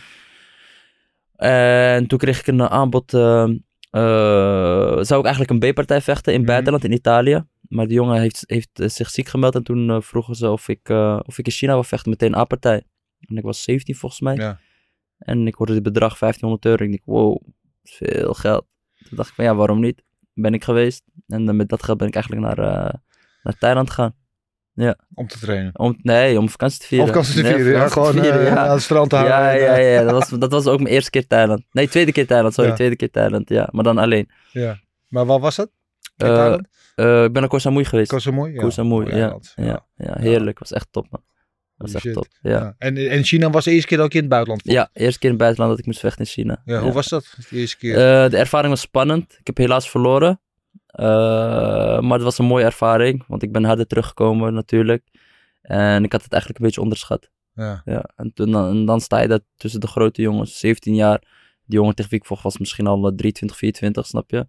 En 1.37 2.07
toen 2.07 2.19
kreeg 2.19 2.41
ik 2.41 2.47
een 2.47 2.69
aanbod. 2.69 3.15
eh, 3.15 3.43
eh, 3.91 4.99
zou 5.03 5.21
ik 5.21 5.25
eigenlijk 5.27 5.51
een 5.51 5.73
B-partij 5.73 6.01
vechten 6.01 6.33
in 6.33 6.39
Mhm. 6.41 6.49
buitenland, 6.49 6.85
in 6.85 6.93
Italië. 6.93 7.45
Maar 7.69 7.87
die 7.87 7.95
jongen 7.97 8.21
heeft, 8.21 8.45
heeft 8.47 8.71
zich 8.93 9.11
ziek 9.11 9.29
gemeld. 9.29 9.55
En 9.55 9.63
toen 9.63 9.91
eh, 9.91 10.01
vroegen 10.01 10.35
ze 10.35 10.51
of 10.51 10.69
ik, 10.69 10.89
of 11.27 11.39
ik 11.39 11.47
in 11.47 11.53
China 11.53 11.73
wil 11.73 11.85
vechten, 11.85 12.11
meteen 12.11 12.37
A-partij. 12.37 12.83
En 13.21 13.37
ik 13.37 13.43
was 13.45 13.63
17 13.63 13.95
volgens 13.95 14.21
mij. 14.21 14.35
Ja. 14.37 14.59
En 15.19 15.47
ik 15.47 15.55
hoorde 15.55 15.73
dit 15.73 15.83
bedrag 15.83 16.19
1500 16.19 16.65
euro. 16.65 16.85
Ik 16.85 16.91
dacht, 16.91 17.03
wow, 17.05 17.37
veel 17.83 18.35
geld. 18.35 18.67
Toen 19.09 19.17
dacht 19.17 19.29
ik 19.29 19.35
van 19.35 19.45
ja, 19.45 19.55
waarom 19.55 19.81
niet? 19.81 20.03
Ben 20.35 20.55
ik 20.55 20.65
geweest. 20.65 21.05
En 21.27 21.57
met 21.57 21.69
dat 21.69 21.83
geld 21.83 21.99
ben 21.99 22.09
ik 22.09 22.15
eigenlijk 22.15 22.45
naar, 22.47 22.59
naar 23.43 23.59
Thailand 23.59 23.91
gegaan. 23.91 24.15
Om 25.15 25.27
te 25.27 25.39
trainen. 25.39 25.79
Om, 25.79 25.99
nee, 26.03 26.39
om 26.39 26.49
vakantie 26.49 26.81
te 26.81 26.87
vieren. 26.87 27.07
Of 27.09 27.13
vakantie 27.15 27.35
te 27.35 27.43
Nee, 27.43 27.55
vieren. 27.55 27.73
Ja, 27.73 27.89
gewoon 27.89 28.13
te 28.13 28.21
vieren, 28.21 28.41
eh, 28.41 28.47
ja. 28.47 28.57
aan 28.57 28.71
het 28.73 28.83
strand 28.83 29.13
hangen. 29.13 29.29
Ja, 29.29 29.53
en, 29.53 29.61
ja, 29.61 29.77
eh, 29.77 29.95
ja. 29.95 30.03
Dat 30.11 30.13
was, 30.13 30.29
dat 30.41 30.51
was 30.53 30.67
ook 30.67 30.81
mijn 30.81 30.95
eerste 30.95 31.11
keer 31.11 31.27
Thailand. 31.27 31.63
Nee, 31.73 31.89
tweede 31.89 32.13
keer 32.13 32.27
Thailand. 32.27 32.55
Sorry, 32.55 32.71
Ja. 32.71 32.77
tweede 32.77 32.97
keer 32.97 33.11
Thailand. 33.11 33.49
Ja, 33.49 33.69
maar 33.73 33.85
dan 33.85 33.99
alleen. 33.99 34.31
ja. 34.53 34.81
Maar 35.09 35.27
wat 35.27 35.41
was 35.41 35.55
Thailand? 36.17 36.69
Eh, 36.95 37.25
ik 37.25 37.33
ben 37.33 37.41
naar 37.43 37.51
Koh 37.51 37.61
Samui 37.61 37.85
geweest. 37.85 38.11
Koh 38.11 38.21
Samui? 38.21 38.53
Ja. 38.53 38.61
Koh 38.61 38.71
Samui, 38.71 39.03
Mooi 39.05 39.17
ja, 39.17 39.39
ja, 39.55 39.87
ja. 39.97 40.17
heerlijk. 40.19 40.59
was 40.59 40.73
echt 40.73 40.89
top, 40.91 41.07
man. 41.11 41.23
was 41.77 41.95
echt 41.95 42.13
top. 42.13 42.27
Ja. 42.43 42.51
Ja. 42.51 42.75
En, 42.79 42.97
en 42.97 43.25
China 43.25 43.51
was 43.51 43.65
de 43.65 43.71
eerste 43.71 43.87
keer 43.89 43.97
dat 43.97 44.07
ik 44.07 44.15
in 44.15 44.21
het 44.21 44.29
buitenland 44.29 44.63
vond. 44.63 44.75
ja, 44.75 44.91
eerste 44.93 45.19
keer 45.19 45.31
in 45.31 45.35
het 45.35 45.43
buitenland 45.45 45.71
dat 45.71 45.81
ik 45.81 45.87
moest 45.87 46.01
vechten 46.01 46.21
in 46.25 46.31
China. 46.31 46.63
Ja, 46.65 46.81
hoe 46.81 46.93
was 46.93 47.09
dat? 47.09 47.35
De 47.51 47.57
eerste 47.57 47.77
keer? 47.77 47.95
De 48.31 48.37
ervaring 48.37 48.71
was 48.71 48.81
spannend. 48.81 49.37
Ik 49.39 49.47
heb 49.47 49.57
helaas 49.57 49.91
verloren. 49.91 50.41
Eh, 50.93 52.01
maar 52.01 52.13
het 52.13 52.23
was 52.23 52.39
een 52.39 52.45
mooie 52.45 52.65
ervaring. 52.65 53.25
Want 53.27 53.43
ik 53.43 53.53
ben 53.53 53.65
harder 53.65 53.87
teruggekomen 53.87 54.55
natuurlijk. 54.55 55.05
En 55.63 56.05
ik 56.05 56.13
had 56.13 56.23
het 56.23 56.33
eigenlijk 56.33 56.61
een 56.61 56.67
beetje 56.67 56.81
onderschat. 56.81 57.31
ja. 57.55 57.83
Ja, 57.85 58.11
en, 58.17 58.33
toen, 58.33 58.51
dan, 58.51 58.69
en 58.69 58.85
dan 58.85 59.01
sta 59.01 59.21
je 59.21 59.29
daar 59.29 59.41
tussen 59.57 59.81
de 59.81 59.87
grote 59.87 60.23
jongens, 60.23 60.59
17 60.59 60.95
jaar. 60.95 61.19
Die 61.67 61.79
jongen 61.79 61.95
tegen 61.95 62.11
wie 62.11 62.21
ik 62.21 62.27
vocht 62.27 62.43
was 62.43 62.59
misschien 62.59 62.87
al 62.87 63.07
eh, 63.07 63.15
23, 63.15 63.57
24, 63.57 64.07
snap 64.07 64.31
je? 64.31 64.47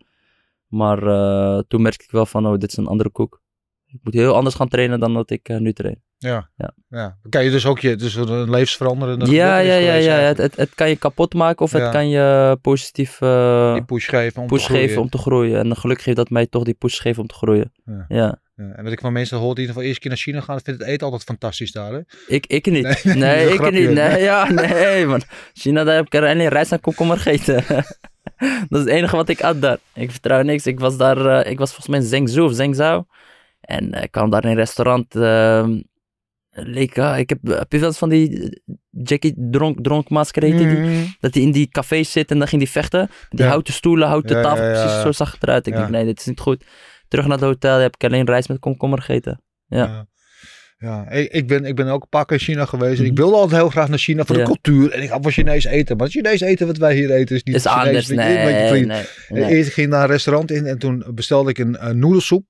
Maar 0.67 1.07
eh, 1.07 1.61
toen 1.67 1.81
merkte 1.81 2.03
ik 2.03 2.11
wel 2.11 2.25
van, 2.25 2.47
oh, 2.47 2.57
dit 2.57 2.71
is 2.71 2.77
een 2.77 2.87
andere 2.87 3.09
koek. 3.09 3.41
Ik 3.85 3.99
moet 4.03 4.13
heel 4.13 4.35
anders 4.35 4.55
gaan 4.55 4.67
trainen 4.67 4.99
dan 4.99 5.13
dat 5.13 5.29
ik 5.29 5.49
eh, 5.49 5.57
nu 5.57 5.73
train. 5.73 6.02
Ja. 6.23 6.49
Ja. 6.57 6.73
ja. 6.89 7.17
Kan 7.29 7.43
je 7.43 7.49
dus 7.51 7.65
ook 7.65 7.79
je, 7.79 7.95
dus 7.95 8.15
een 8.15 8.49
levensveranderende 8.49 9.31
Ja, 9.31 9.57
ja, 9.57 9.75
ja, 9.75 9.93
ja. 9.93 10.13
Het, 10.15 10.37
het, 10.37 10.55
het 10.55 10.75
kan 10.75 10.89
je 10.89 10.95
kapot 10.95 11.33
maken 11.33 11.65
of 11.65 11.71
Ja. 11.71 11.79
het 11.79 11.89
kan 11.91 12.09
je 12.09 12.57
positief 12.61 13.21
eh, 13.21 13.73
Die 13.73 13.83
push 13.83 14.09
geven 14.09 14.41
om 14.41 14.47
push 14.47 14.59
te 14.61 14.65
groeien. 14.65 14.87
geven 14.87 15.01
om 15.01 15.09
te 15.09 15.17
groeien. 15.17 15.59
En 15.59 15.75
gelukkig 15.77 16.05
heeft 16.05 16.17
dat 16.17 16.29
mij 16.29 16.45
toch 16.47 16.63
die 16.63 16.73
push 16.73 16.95
gegeven 16.95 17.21
om 17.21 17.27
te 17.27 17.35
groeien. 17.35 17.71
Ja. 17.85 18.05
Ja. 18.07 18.41
En 18.75 18.83
wat 18.83 18.91
ik 18.93 18.99
van 18.99 19.13
mensen 19.13 19.37
hoor 19.37 19.55
die 19.55 19.63
in 19.63 19.69
ieder 19.69 19.73
geval 19.75 19.87
eerst 19.89 19.99
keer 19.99 20.09
naar 20.09 20.19
China 20.19 20.41
gaan, 20.41 20.61
vindt 20.63 20.79
het 20.79 20.89
eten 20.89 21.03
altijd 21.05 21.23
fantastisch 21.23 21.71
daar. 21.71 21.93
Hè? 21.93 21.99
Ik, 22.27 22.45
ik 22.47 22.65
niet. 22.65 23.03
Nee, 23.03 23.47
ik 23.53 23.59
grapje. 23.59 23.79
niet. 23.79 23.89
Nee, 23.89 24.21
ja, 24.21 24.51
nee, 24.51 25.05
man. 25.05 25.21
China, 25.53 25.83
daar 25.83 25.95
heb 25.95 26.05
ik 26.05 26.15
alleen 26.15 26.47
rijst 26.47 26.71
en 26.71 26.79
komkommer 26.81 27.17
gegeten. 27.17 27.63
dat 28.69 28.79
is 28.79 28.79
het 28.79 28.87
enige 28.87 29.15
wat 29.15 29.29
ik 29.29 29.39
had 29.39 29.61
daar. 29.61 29.77
Ik 29.93 30.11
vertrouw 30.11 30.41
niks. 30.41 30.65
Ik 30.67 30.79
was 30.79 30.97
daar, 30.97 31.25
eh, 31.25 31.51
ik 31.51 31.57
was 31.57 31.69
volgens 31.69 31.87
mij 31.87 31.99
in 31.99 32.05
Zhengzhou 32.05 32.47
of 32.49 32.55
Zhengzhou. 32.55 33.03
En 33.61 33.93
eh, 33.93 34.03
ik 34.03 34.11
kwam 34.11 34.29
daar 34.29 34.43
in 34.43 34.49
een 34.49 34.55
restaurant. 34.55 35.15
ehm 35.15 35.79
leek, 36.53 36.97
ah, 36.99 37.17
ik 37.19 37.29
heb, 37.29 37.39
heb 37.43 37.71
je 37.71 37.79
wel 37.79 37.87
eens 37.87 37.97
van 37.97 38.09
die 38.09 38.39
eh, 38.41 38.49
Jackie 38.89 39.33
Dronk, 39.51 39.83
dronk 39.83 40.09
masker 40.09 40.43
heette 40.43 40.57
die? 40.57 40.77
Mm. 40.77 41.15
Dat 41.19 41.33
hij 41.33 41.43
in 41.43 41.51
die 41.51 41.67
cafés 41.67 42.11
zit 42.11 42.31
en 42.31 42.37
dan 42.39 42.47
ging 42.47 42.61
hij 42.61 42.71
vechten. 42.71 43.09
Die 43.29 43.39
Ja. 43.43 43.47
houten 43.49 43.73
stoelen, 43.73 44.07
houten 44.07 44.35
Ja, 44.35 44.41
tafel, 44.43 44.63
ja, 44.65 44.71
precies 44.83 45.01
zo 45.01 45.11
zag 45.11 45.31
het 45.31 45.43
eruit. 45.43 45.67
Ik 45.67 45.73
denk, 45.73 45.89
nee, 45.89 46.05
dit 46.05 46.19
is 46.19 46.25
niet 46.25 46.39
goed. 46.39 46.63
Terug 47.07 47.25
naar 47.27 47.37
het 47.37 47.45
hotel 47.45 47.79
heb 47.79 47.95
ik 47.95 48.03
alleen 48.03 48.25
rijst 48.25 48.47
met 48.49 48.59
komkommer 48.59 48.99
gegeten. 49.01 49.41
Ja. 49.67 49.77
Ja. 49.77 50.07
Ja, 50.77 51.09
ik, 51.09 51.31
ik, 51.31 51.47
ben, 51.47 51.65
ik 51.65 51.75
ben 51.75 51.87
ook 51.87 52.01
een 52.01 52.09
paar 52.09 52.25
keer 52.25 52.37
in 52.37 52.43
China 52.43 52.65
geweest. 52.65 52.99
En 52.99 53.05
ik 53.05 53.11
Mhm. 53.11 53.21
wilde 53.21 53.35
altijd 53.35 53.61
heel 53.61 53.69
graag 53.69 53.89
naar 53.89 53.97
China 53.97 54.25
voor 54.25 54.37
Ja. 54.37 54.41
de 54.45 54.47
cultuur. 54.47 54.91
En 54.91 55.01
ik 55.03 55.09
had 55.09 55.19
van 55.21 55.31
Chinees 55.31 55.63
eten. 55.65 55.97
Maar 55.97 56.05
het 56.05 56.15
Chinees 56.15 56.41
eten 56.41 56.67
wat 56.67 56.77
wij 56.77 56.95
hier 56.95 57.11
eten 57.11 57.35
is 57.35 57.43
niet 57.43 57.55
Is 57.55 57.65
Chinees, 57.67 57.85
anders, 57.87 58.07
nee, 58.07 58.37
En 58.37 58.87
nee. 59.29 59.45
Eerst 59.55 59.73
ging 59.73 59.87
ik 59.87 59.93
naar 59.93 60.03
een 60.03 60.09
restaurant 60.09 60.51
in 60.51 60.65
en 60.65 60.77
toen 60.79 61.05
bestelde 61.13 61.49
ik 61.49 61.57
een, 61.57 61.87
een 61.87 61.99
noedelsoep 61.99 62.45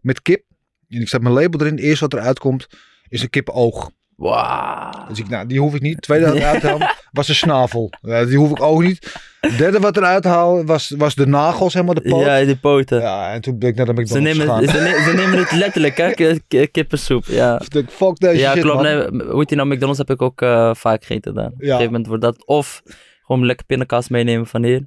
met 0.00 0.22
kip. 0.22 0.42
En 0.88 1.00
ik 1.00 1.08
zet 1.08 1.22
mijn 1.22 1.34
label 1.34 1.60
erin. 1.60 1.76
Eerst 1.78 2.00
wat 2.00 2.12
eruit 2.12 2.38
komt 2.38 2.66
is 3.12 3.22
een 3.22 3.30
kippenoog. 3.30 3.90
Wauw. 4.16 5.06
Dus 5.08 5.18
ik, 5.18 5.28
nou, 5.28 5.46
die 5.46 5.60
hoef 5.60 5.74
ik 5.74 5.80
niet. 5.80 6.02
Tweede 6.02 6.26
wat 6.26 6.34
eruit 6.34 6.62
halen 6.62 6.94
was 7.12 7.26
de 7.26 7.34
snavel. 7.34 7.92
Ja, 8.00 8.24
die 8.24 8.36
hoef 8.36 8.50
ik 8.50 8.62
ook 8.62 8.82
niet. 8.82 9.12
Derde 9.56 9.78
wat 9.80 9.96
eruit 9.96 10.24
halen 10.24 10.66
was, 10.66 10.94
was 10.96 11.14
de 11.14 11.26
nagels, 11.26 11.72
helemaal 11.74 11.94
de 11.94 12.00
poot. 12.00 12.24
Ja, 12.24 12.36
Ja, 12.36 12.46
die 12.46 12.56
poten. 12.56 13.02
en 13.30 13.40
toen 13.40 13.58
ben 13.58 13.68
ik 13.68 13.74
naar 13.76 13.86
de 13.86 13.92
Ze 13.94 14.00
McDonald's 14.02 14.38
nemen, 14.38 14.54
gegaan. 14.64 14.74
ze, 14.76 14.80
ne- 14.98 15.02
ze 15.10 15.16
nemen 15.16 15.38
het 15.38 15.52
letterlijk, 15.52 15.96
hè? 15.96 16.10
Ki- 16.12 16.40
ki- 16.48 16.66
Kippensoep, 16.66 17.24
ja. 17.24 17.56
Dacht, 17.56 17.92
fuck 17.92 18.18
deze 18.18 18.38
Ja, 18.38 18.52
shit, 18.52 18.62
klopt. 18.62 18.82
man. 18.82 18.84
Nee, 19.16 19.26
hoe 19.30 19.44
die 19.44 19.56
nou? 19.56 19.68
McDonald's 19.68 19.98
heb 19.98 20.10
ik 20.10 20.22
ook 20.22 20.42
eh, 20.42 20.74
vaak 20.74 21.04
gegeten 21.04 21.34
daar. 21.34 21.46
Op 21.46 21.52
een 21.52 21.58
gegeven 21.66 21.84
moment 21.86 22.06
wordt 22.06 22.22
dat... 22.22 22.46
Of 22.46 22.82
gewoon 23.22 23.46
lekker 23.46 23.66
pindakaas 23.66 24.08
meenemen 24.08 24.46
van 24.46 24.64
hier. 24.64 24.86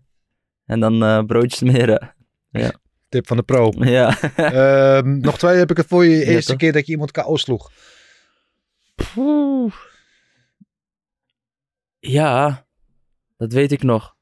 En 0.65 0.79
dan 0.79 1.03
eh, 1.03 1.19
broodjes 1.25 1.57
smeren. 1.57 2.15
Tip 3.09 3.27
van 3.27 3.37
de 3.37 3.43
pro. 3.43 3.71
ja. 3.79 4.17
Ehm, 4.35 5.17
nog 5.19 5.37
twee 5.37 5.57
heb 5.57 5.71
ik 5.71 5.77
het 5.77 5.85
voor 5.87 6.05
je. 6.05 6.09
De 6.19 6.25
Ja, 6.25 6.31
eerste 6.31 6.55
keer 6.55 6.71
dat 6.71 6.85
je 6.85 6.91
iemand 6.91 7.11
KO 7.11 7.35
sloeg. 7.35 7.71
Poeh. 8.95 9.73
Ja, 11.99 12.65
dat 13.37 13.53
weet 13.53 13.71
ik 13.71 13.83
nog. 13.83 14.13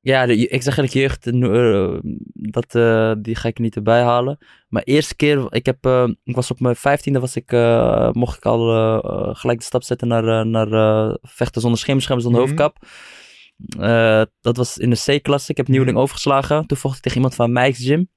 Ja, 0.00 0.26
de, 0.26 0.36
ik 0.36 0.62
zeg 0.62 0.78
eigenlijk 0.78 0.92
jeugd, 0.92 1.26
eh, 1.26 1.98
dat, 2.32 2.74
eh, 2.74 3.12
die 3.18 3.34
ga 3.34 3.48
ik 3.48 3.58
niet 3.58 3.76
erbij 3.76 4.02
halen. 4.02 4.38
Maar 4.68 4.82
eerste 4.82 5.16
keer, 5.16 5.46
ik, 5.54 5.66
heb, 5.66 5.84
eh, 5.86 6.08
ik 6.24 6.34
was 6.34 6.50
op 6.50 6.60
mijn 6.60 6.76
vijftiende, 6.76 7.20
was 7.20 7.36
ik, 7.36 7.52
eh, 7.52 8.10
mocht 8.12 8.36
ik 8.36 8.44
al 8.46 8.70
eh, 8.74 9.10
eh, 9.10 9.34
gelijk 9.34 9.58
de 9.58 9.64
stap 9.64 9.82
zetten 9.82 10.08
naar, 10.08 10.28
eh, 10.40 10.44
naar 10.46 10.72
eh, 10.72 11.14
vechten 11.22 11.60
zonder 11.60 11.78
schemerscherm, 11.80 12.20
zonder 12.20 12.40
Mhm. 12.40 12.50
hoofdkap. 12.50 12.86
Eh, 13.78 14.22
dat 14.40 14.56
was 14.56 14.78
in 14.78 14.90
de 14.90 15.18
C-klasse. 15.18 15.50
Ik 15.50 15.56
heb 15.56 15.68
nieuweling 15.68 15.98
overgeslagen. 15.98 16.66
Toen 16.66 16.76
vocht 16.78 16.96
ik 16.96 17.02
tegen 17.02 17.16
iemand 17.16 17.34
van 17.34 17.52
Mike's 17.52 17.84
Gym. 17.84 18.10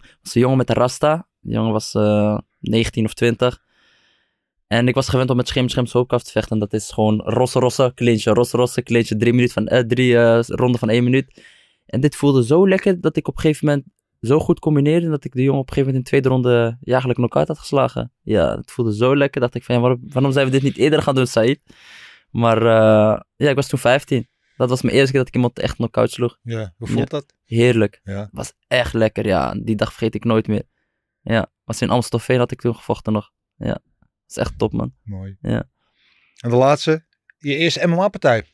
Dat 0.00 0.18
was 0.22 0.34
een 0.34 0.40
jongen 0.40 0.56
met 0.56 0.68
een 0.68 0.74
rasta. 0.76 1.28
Die 1.40 1.52
jongen 1.54 1.72
was 1.72 1.94
eh 1.94 2.38
19 2.60 3.04
of 3.04 3.14
20. 3.14 3.62
En 4.72 4.88
ik 4.88 4.94
was 4.94 5.08
gewend 5.08 5.30
om 5.30 5.36
met 5.36 5.48
scherm 5.48 5.68
scherm 5.68 5.86
te 5.86 6.30
vechten. 6.30 6.50
En 6.50 6.58
dat 6.58 6.72
is 6.72 6.90
gewoon 6.90 7.20
rosse 7.20 7.58
rosse 7.58 7.92
clinchen. 7.94 8.34
Rosse 8.34 8.56
rosse 8.56 8.82
clinchen. 8.82 9.18
Drie, 9.18 9.32
minuten 9.32 9.54
van, 9.54 9.66
eh, 9.66 9.80
drie 9.80 10.18
eh, 10.18 10.40
ronden 10.42 10.78
van 10.78 10.88
één 10.88 11.04
minuut. 11.04 11.42
En 11.86 12.00
dit 12.00 12.16
voelde 12.16 12.44
zo 12.44 12.68
lekker 12.68 13.00
dat 13.00 13.16
ik 13.16 13.28
op 13.28 13.34
een 13.34 13.40
gegeven 13.40 13.66
moment 13.66 13.86
zo 14.20 14.38
goed 14.38 14.58
combineerde. 14.58 15.08
Dat 15.08 15.24
ik 15.24 15.32
de 15.32 15.42
jongen 15.42 15.60
op 15.60 15.68
een 15.68 15.74
gegeven 15.74 15.92
moment 15.92 16.12
in 16.12 16.18
de 16.18 16.22
tweede 16.22 16.28
ronde 16.28 16.76
ja, 16.80 16.90
eigenlijk 16.92 17.18
knock-out 17.18 17.48
had 17.48 17.58
geslagen. 17.58 18.12
Ja, 18.22 18.56
het 18.56 18.70
voelde 18.70 18.94
zo 18.94 19.16
lekker. 19.16 19.40
Dacht 19.40 19.54
ik 19.54 19.64
van 19.64 19.74
ja, 19.74 19.80
waarom, 19.80 20.00
waarom 20.02 20.32
zijn 20.32 20.46
we 20.46 20.52
dit 20.52 20.62
niet 20.62 20.76
eerder 20.76 21.02
gaan 21.02 21.14
doen, 21.14 21.26
Said? 21.26 21.60
Maar 22.30 22.56
eh, 22.56 23.20
ja, 23.36 23.48
ik 23.48 23.54
was 23.54 23.68
toen 23.68 23.78
15. 23.78 24.28
Dat 24.56 24.68
was 24.68 24.82
mijn 24.82 24.94
eerste 24.94 25.10
keer 25.10 25.20
dat 25.20 25.28
ik 25.28 25.34
iemand 25.34 25.58
echt 25.58 25.74
knock-out 25.74 26.10
sloeg. 26.10 26.38
Ja, 26.42 26.74
hoe 26.76 26.88
voelt 26.88 27.10
dat? 27.10 27.34
Heerlijk. 27.44 28.00
Ja. 28.02 28.28
Was 28.32 28.52
echt 28.66 28.92
lekker, 28.92 29.26
ja. 29.26 29.54
Die 29.62 29.76
dag 29.76 29.92
vergeet 29.92 30.14
ik 30.14 30.24
nooit 30.24 30.46
meer. 30.46 30.62
Ja, 31.22 31.52
was 31.64 31.82
in 31.82 31.90
Amstelveen 31.90 32.38
had 32.38 32.50
ik 32.50 32.60
toen 32.60 32.74
gevochten 32.74 33.12
nog. 33.12 33.30
Ja, 33.56 33.80
is 34.30 34.36
echt 34.36 34.58
top, 34.58 34.72
man. 34.72 34.92
Mooi. 35.02 35.36
Ja. 35.40 35.64
En 36.40 36.50
de 36.50 36.56
laatste. 36.56 37.04
Je 37.38 37.56
eerste 37.56 37.86
MMA-partij. 37.86 38.44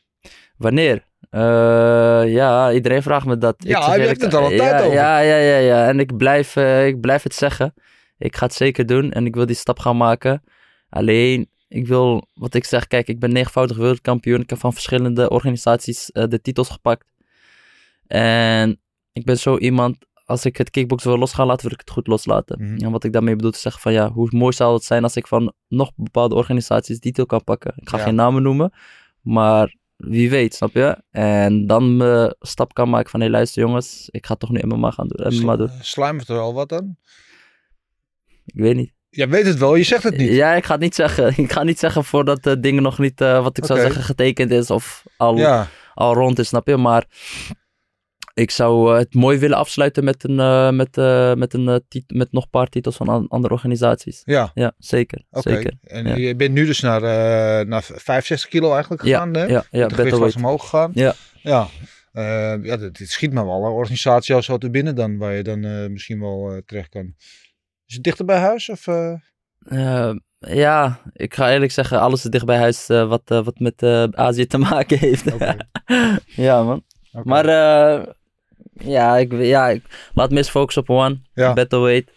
Wanneer? 0.57 1.05
Eh, 1.29 2.23
ja, 2.33 2.71
iedereen 2.71 3.01
vraagt 3.01 3.25
me 3.25 3.37
dat. 3.37 3.55
Ja, 3.57 3.93
Ik 3.93 4.01
je 4.01 4.07
hebt 4.07 4.21
het 4.21 4.33
al 4.33 4.45
een 4.45 4.51
ja, 4.51 4.57
tijd 4.57 4.81
over. 4.81 4.93
Ja, 4.93 5.19
ja, 5.19 5.37
ja, 5.37 5.57
ja. 5.57 5.87
En 5.87 5.99
ik 5.99 6.17
blijf, 6.17 6.55
eh, 6.55 6.87
ik 6.87 7.01
blijf 7.01 7.23
het 7.23 7.33
zeggen. 7.33 7.73
Ik 8.17 8.35
ga 8.35 8.45
het 8.45 8.53
zeker 8.53 8.85
doen 8.85 9.11
en 9.11 9.25
ik 9.25 9.35
wil 9.35 9.45
die 9.45 9.55
stap 9.55 9.79
gaan 9.79 9.97
maken. 9.97 10.43
Alleen, 10.89 11.49
ik 11.67 11.87
wil, 11.87 12.27
wat 12.33 12.53
ik 12.53 12.63
zeg, 12.63 12.87
kijk, 12.87 13.07
ik 13.07 13.19
ben 13.19 13.31
negenvoudig 13.31 13.77
wereldkampioen. 13.77 14.41
Ik 14.41 14.49
heb 14.49 14.59
van 14.59 14.73
verschillende 14.73 15.29
organisaties 15.29 16.11
eh, 16.11 16.27
de 16.27 16.41
titels 16.41 16.69
gepakt. 16.69 17.05
En 18.07 18.79
ik 19.13 19.25
ben 19.25 19.37
zo 19.37 19.57
iemand, 19.57 19.97
als 20.27 20.45
ik 20.45 20.57
het 20.57 20.69
kickboksen 20.69 21.09
wil 21.09 21.19
losgaan 21.19 21.47
laten, 21.47 21.63
wil 21.63 21.71
ik 21.73 21.79
het 21.79 21.89
goed 21.89 22.07
loslaten. 22.07 22.63
Mhm. 22.63 22.83
En 22.85 22.91
wat 22.91 23.03
ik 23.03 23.13
daarmee 23.13 23.35
bedoel 23.35 23.51
te 23.51 23.59
zeggen 23.59 23.81
van, 23.81 23.93
ja, 23.93 24.11
hoe 24.11 24.27
mooi 24.31 24.53
zou 24.53 24.73
het 24.73 24.83
zijn 24.83 25.03
als 25.03 25.15
ik 25.15 25.27
van 25.27 25.53
nog 25.67 25.91
bepaalde 25.95 26.35
organisaties 26.35 26.99
die 26.99 27.11
titel 27.11 27.25
kan 27.25 27.43
pakken. 27.43 27.73
Ik 27.75 27.89
ga 27.89 27.97
Ja. 27.97 28.03
geen 28.03 28.15
namen 28.15 28.43
noemen, 28.43 28.73
maar 29.21 29.75
wie 29.95 30.29
weet, 30.29 30.53
snap 30.55 30.73
je? 30.73 31.01
En 31.11 31.67
dan 31.67 31.97
me 31.97 32.35
stap 32.39 32.73
kan 32.73 32.89
maken 32.89 33.09
van, 33.09 33.21
hé 33.21 33.29
luister 33.29 33.61
jongens, 33.61 34.07
ik 34.11 34.25
ga 34.25 34.35
toch 34.35 34.49
nu 34.49 34.61
MMA 34.65 34.91
gaan 34.91 35.07
doen. 35.07 35.39
MMA 35.41 35.55
doen. 35.55 35.69
Sluimert 35.81 36.29
er 36.29 36.37
al 36.39 36.53
wat 36.53 36.69
dan? 36.69 36.97
Ik 38.45 38.59
weet 38.61 38.75
niet. 38.75 38.93
Jij 39.09 39.29
weet 39.29 39.45
het 39.45 39.57
wel, 39.57 39.75
je 39.75 39.83
zegt 39.83 40.03
het 40.03 40.17
niet. 40.17 40.29
Ja, 40.31 40.53
ik 40.53 40.65
ga 40.65 40.71
het 40.71 40.81
niet 40.81 40.95
zeggen. 40.95 41.33
Ik 41.43 41.51
ga 41.51 41.63
niet 41.63 41.79
zeggen 41.79 42.03
voordat 42.03 42.43
de 42.43 42.59
dingen 42.59 42.83
nog 42.83 42.99
niet, 42.99 43.21
eh, 43.21 43.43
wat 43.43 43.57
ik 43.57 43.65
zou 43.65 43.79
zeggen, 43.79 44.03
getekend 44.03 44.51
is 44.51 44.69
of 44.69 45.03
al, 45.17 45.37
Ja, 45.37 45.67
al 45.93 46.13
rond 46.13 46.39
is, 46.39 46.47
snap 46.47 46.67
je? 46.67 46.77
Maar 46.77 47.05
ik 48.37 48.51
zou 48.51 48.91
eh, 48.93 48.97
het 48.99 49.13
mooi 49.13 49.37
willen 49.37 49.57
afsluiten 49.57 50.03
met, 50.03 50.23
een, 50.23 50.39
eh, 50.39 50.69
met, 50.71 50.97
eh, 50.97 51.33
met, 51.33 51.53
een, 51.53 51.63
met 52.07 52.31
nog 52.31 52.43
een 52.43 52.49
paar 52.49 52.67
titels 52.67 52.95
van 52.95 53.07
an- 53.07 53.27
andere 53.27 53.53
organisaties. 53.53 54.21
ja. 54.25 54.51
Ja, 54.53 54.71
zeker. 54.77 55.23
Zeker. 55.31 55.73
En 55.83 56.05
ja. 56.07 56.15
je 56.15 56.35
bent 56.35 56.53
nu 56.53 56.65
dus 56.65 56.79
naar, 56.79 57.01
naar 57.67 57.83
65 57.83 58.49
kilo 58.49 58.71
eigenlijk 58.73 59.03
Ja, 59.03 59.09
gegaan, 59.19 59.33
hè? 59.33 59.45
ja, 59.45 59.63
ja, 59.71 59.81
Het 59.81 59.91
was 59.91 59.97
battleweight. 59.99 60.35
omhoog 60.35 60.61
gegaan. 60.61 60.91
Ja. 60.93 61.13
Ja. 61.41 61.67
Ja, 62.61 62.77
dit, 62.77 62.97
dit 62.97 63.09
schiet 63.09 63.33
me 63.33 63.45
wel 63.45 63.65
een 63.65 63.71
organisatie 63.71 64.35
al 64.35 64.41
zo 64.41 64.57
te 64.57 64.69
binnen 64.69 64.95
dan, 64.95 65.17
waar 65.17 65.33
je 65.33 65.43
dan 65.43 65.91
misschien 65.91 66.19
wel 66.19 66.61
terecht 66.65 66.89
kan. 66.89 67.13
Is 67.85 67.93
het 67.93 68.03
dichter 68.03 68.25
bij 68.25 68.39
huis? 68.39 68.69
Of, 68.69 68.85
ja, 70.39 70.99
ik 71.13 71.33
ga 71.33 71.51
eerlijk 71.51 71.71
zeggen, 71.71 71.99
alles 71.99 72.23
is 72.23 72.29
dicht 72.31 72.45
bij 72.45 72.57
huis 72.57 72.87
wat, 72.87 73.21
wat 73.25 73.59
met 73.59 73.83
Azië 74.15 74.45
te 74.47 74.57
maken 74.71 74.97
heeft. 74.97 75.23
Ja, 76.25 76.63
man. 76.63 76.83
Maar 77.23 77.45
eh, 77.45 78.07
ja, 78.83 79.17
ik, 79.17 79.31
ja, 79.31 79.69
ik 79.69 80.09
laat 80.13 80.31
eens 80.31 80.49
focussen 80.49 80.81
op 80.81 80.89
One, 80.89 81.19
Ja. 81.33 81.53
Battleweight. 81.53 82.11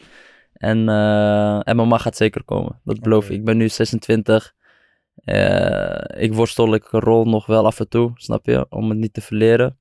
En 0.52 0.88
eh 0.88 1.61
MMA 1.75 1.99
gaat 1.99 2.17
zeker 2.17 2.45
komen, 2.45 2.81
dat 2.85 3.00
beloof 3.00 3.25
ik. 3.25 3.31
Ik 3.37 3.45
ben 3.45 3.57
nu 3.57 3.69
26. 3.69 4.55
Eh, 5.25 6.23
ik 6.23 6.35
worstel, 6.35 6.75
ik 6.75 6.85
rol 6.90 7.25
nog 7.25 7.47
wel 7.47 7.67
af 7.67 7.81
en 7.81 7.88
toe, 7.88 8.11
snap 8.14 8.47
je? 8.47 8.67
Om 8.69 8.88
het 8.88 8.99
niet 8.99 9.12
te 9.14 9.21
verleren. 9.21 9.79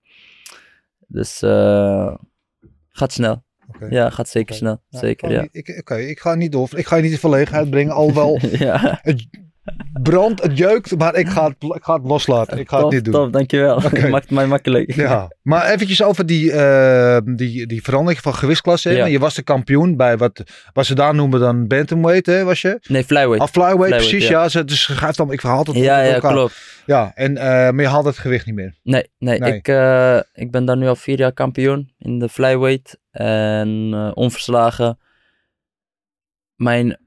Dus 1.07 1.41
eh 1.41 2.15
gaat 2.89 3.11
snel. 3.13 3.43
Ja, 3.89 4.09
gaat 4.09 4.29
zeker 4.29 4.55
snel. 4.55 4.81
Ja, 4.89 4.99
zeker, 4.99 5.29
ik 5.29 5.35
ja. 5.35 5.41
niet- 5.41 5.55
ik- 5.67 5.77
Oké, 5.79 5.95
ik 5.97 6.19
ga 6.19 6.35
niet 6.35 6.51
door. 6.51 6.69
Ik 6.75 6.87
ga 6.87 6.95
je 6.95 7.01
niet 7.01 7.11
in 7.11 7.17
verlegenheid 7.17 7.69
brengen. 7.69 7.93
Al 7.93 8.13
wel, 8.13 8.39
ja. 8.67 8.99
het 9.01 9.27
brandt, 10.03 10.43
het 10.43 10.57
jeukt, 10.57 10.97
maar 10.97 11.15
ik 11.15 11.27
ga 11.29 11.47
het, 11.47 11.55
ik 11.75 11.83
ga 11.83 11.93
het 11.93 12.03
loslaten. 12.03 12.57
Ik 12.57 12.69
ga 12.69 12.75
top, 12.75 12.85
het 12.85 12.93
niet 12.93 13.03
doen. 13.03 13.13
Top, 13.13 13.33
dankjewel. 13.33 13.75
Oké. 13.75 13.99
Je 13.99 14.07
maakt 14.15 14.23
het 14.23 14.33
mij 14.33 14.47
makkelijk. 14.47 14.95
Ja, 14.95 15.31
maar 15.41 15.69
eventjes 15.69 16.03
over 16.03 16.25
die, 16.25 16.51
eh, 16.51 17.17
die, 17.25 17.67
die 17.67 17.83
verandering 17.83 18.21
van 18.21 18.35
gewichtsklasse. 18.35 18.89
Ja. 18.91 19.05
Je 19.05 19.19
was 19.19 19.35
de 19.35 19.41
kampioen 19.41 19.95
bij 19.97 20.17
wat, 20.17 20.43
wat 20.73 20.85
ze 20.85 20.95
daar 20.95 21.15
noemen 21.15 21.39
dan 21.39 21.67
bantamweight, 21.67 22.25
hè, 22.25 22.43
was 22.43 22.61
je? 22.61 22.79
Nee, 22.87 23.03
flyweight. 23.03 23.41
Of 23.41 23.49
flyweight, 23.49 23.77
Flyweight, 23.77 24.09
precies. 24.09 24.27
ja. 24.27 24.41
Ja, 24.41 24.49
ze, 24.49 24.65
dus 24.65 24.81
schuift 24.81 25.17
dan, 25.17 25.31
ik 25.31 25.39
verhaal 25.39 25.63
het 25.63 25.75
ja, 25.75 26.01
ja, 26.01 26.19
klopt. 26.19 26.83
Ja, 26.85 27.11
en, 27.15 27.37
eh, 27.37 27.45
maar 27.45 27.81
je 27.81 27.87
haalt 27.87 28.05
het 28.05 28.17
gewicht 28.17 28.45
niet 28.45 28.55
meer. 28.55 28.75
Nee, 28.83 29.11
nee, 29.17 29.39
Nee. 29.39 29.53
Ik, 29.53 29.67
eh, 29.67 30.19
ik 30.33 30.51
ben 30.51 30.65
daar 30.65 30.77
nu 30.77 30.87
al 30.87 30.95
vier 30.95 31.17
jaar 31.17 31.33
kampioen 31.33 31.93
in 31.97 32.19
de 32.19 32.29
flyweight. 32.29 32.97
En 33.11 33.93
onverslagen. 34.13 34.99
Mijn 36.55 36.99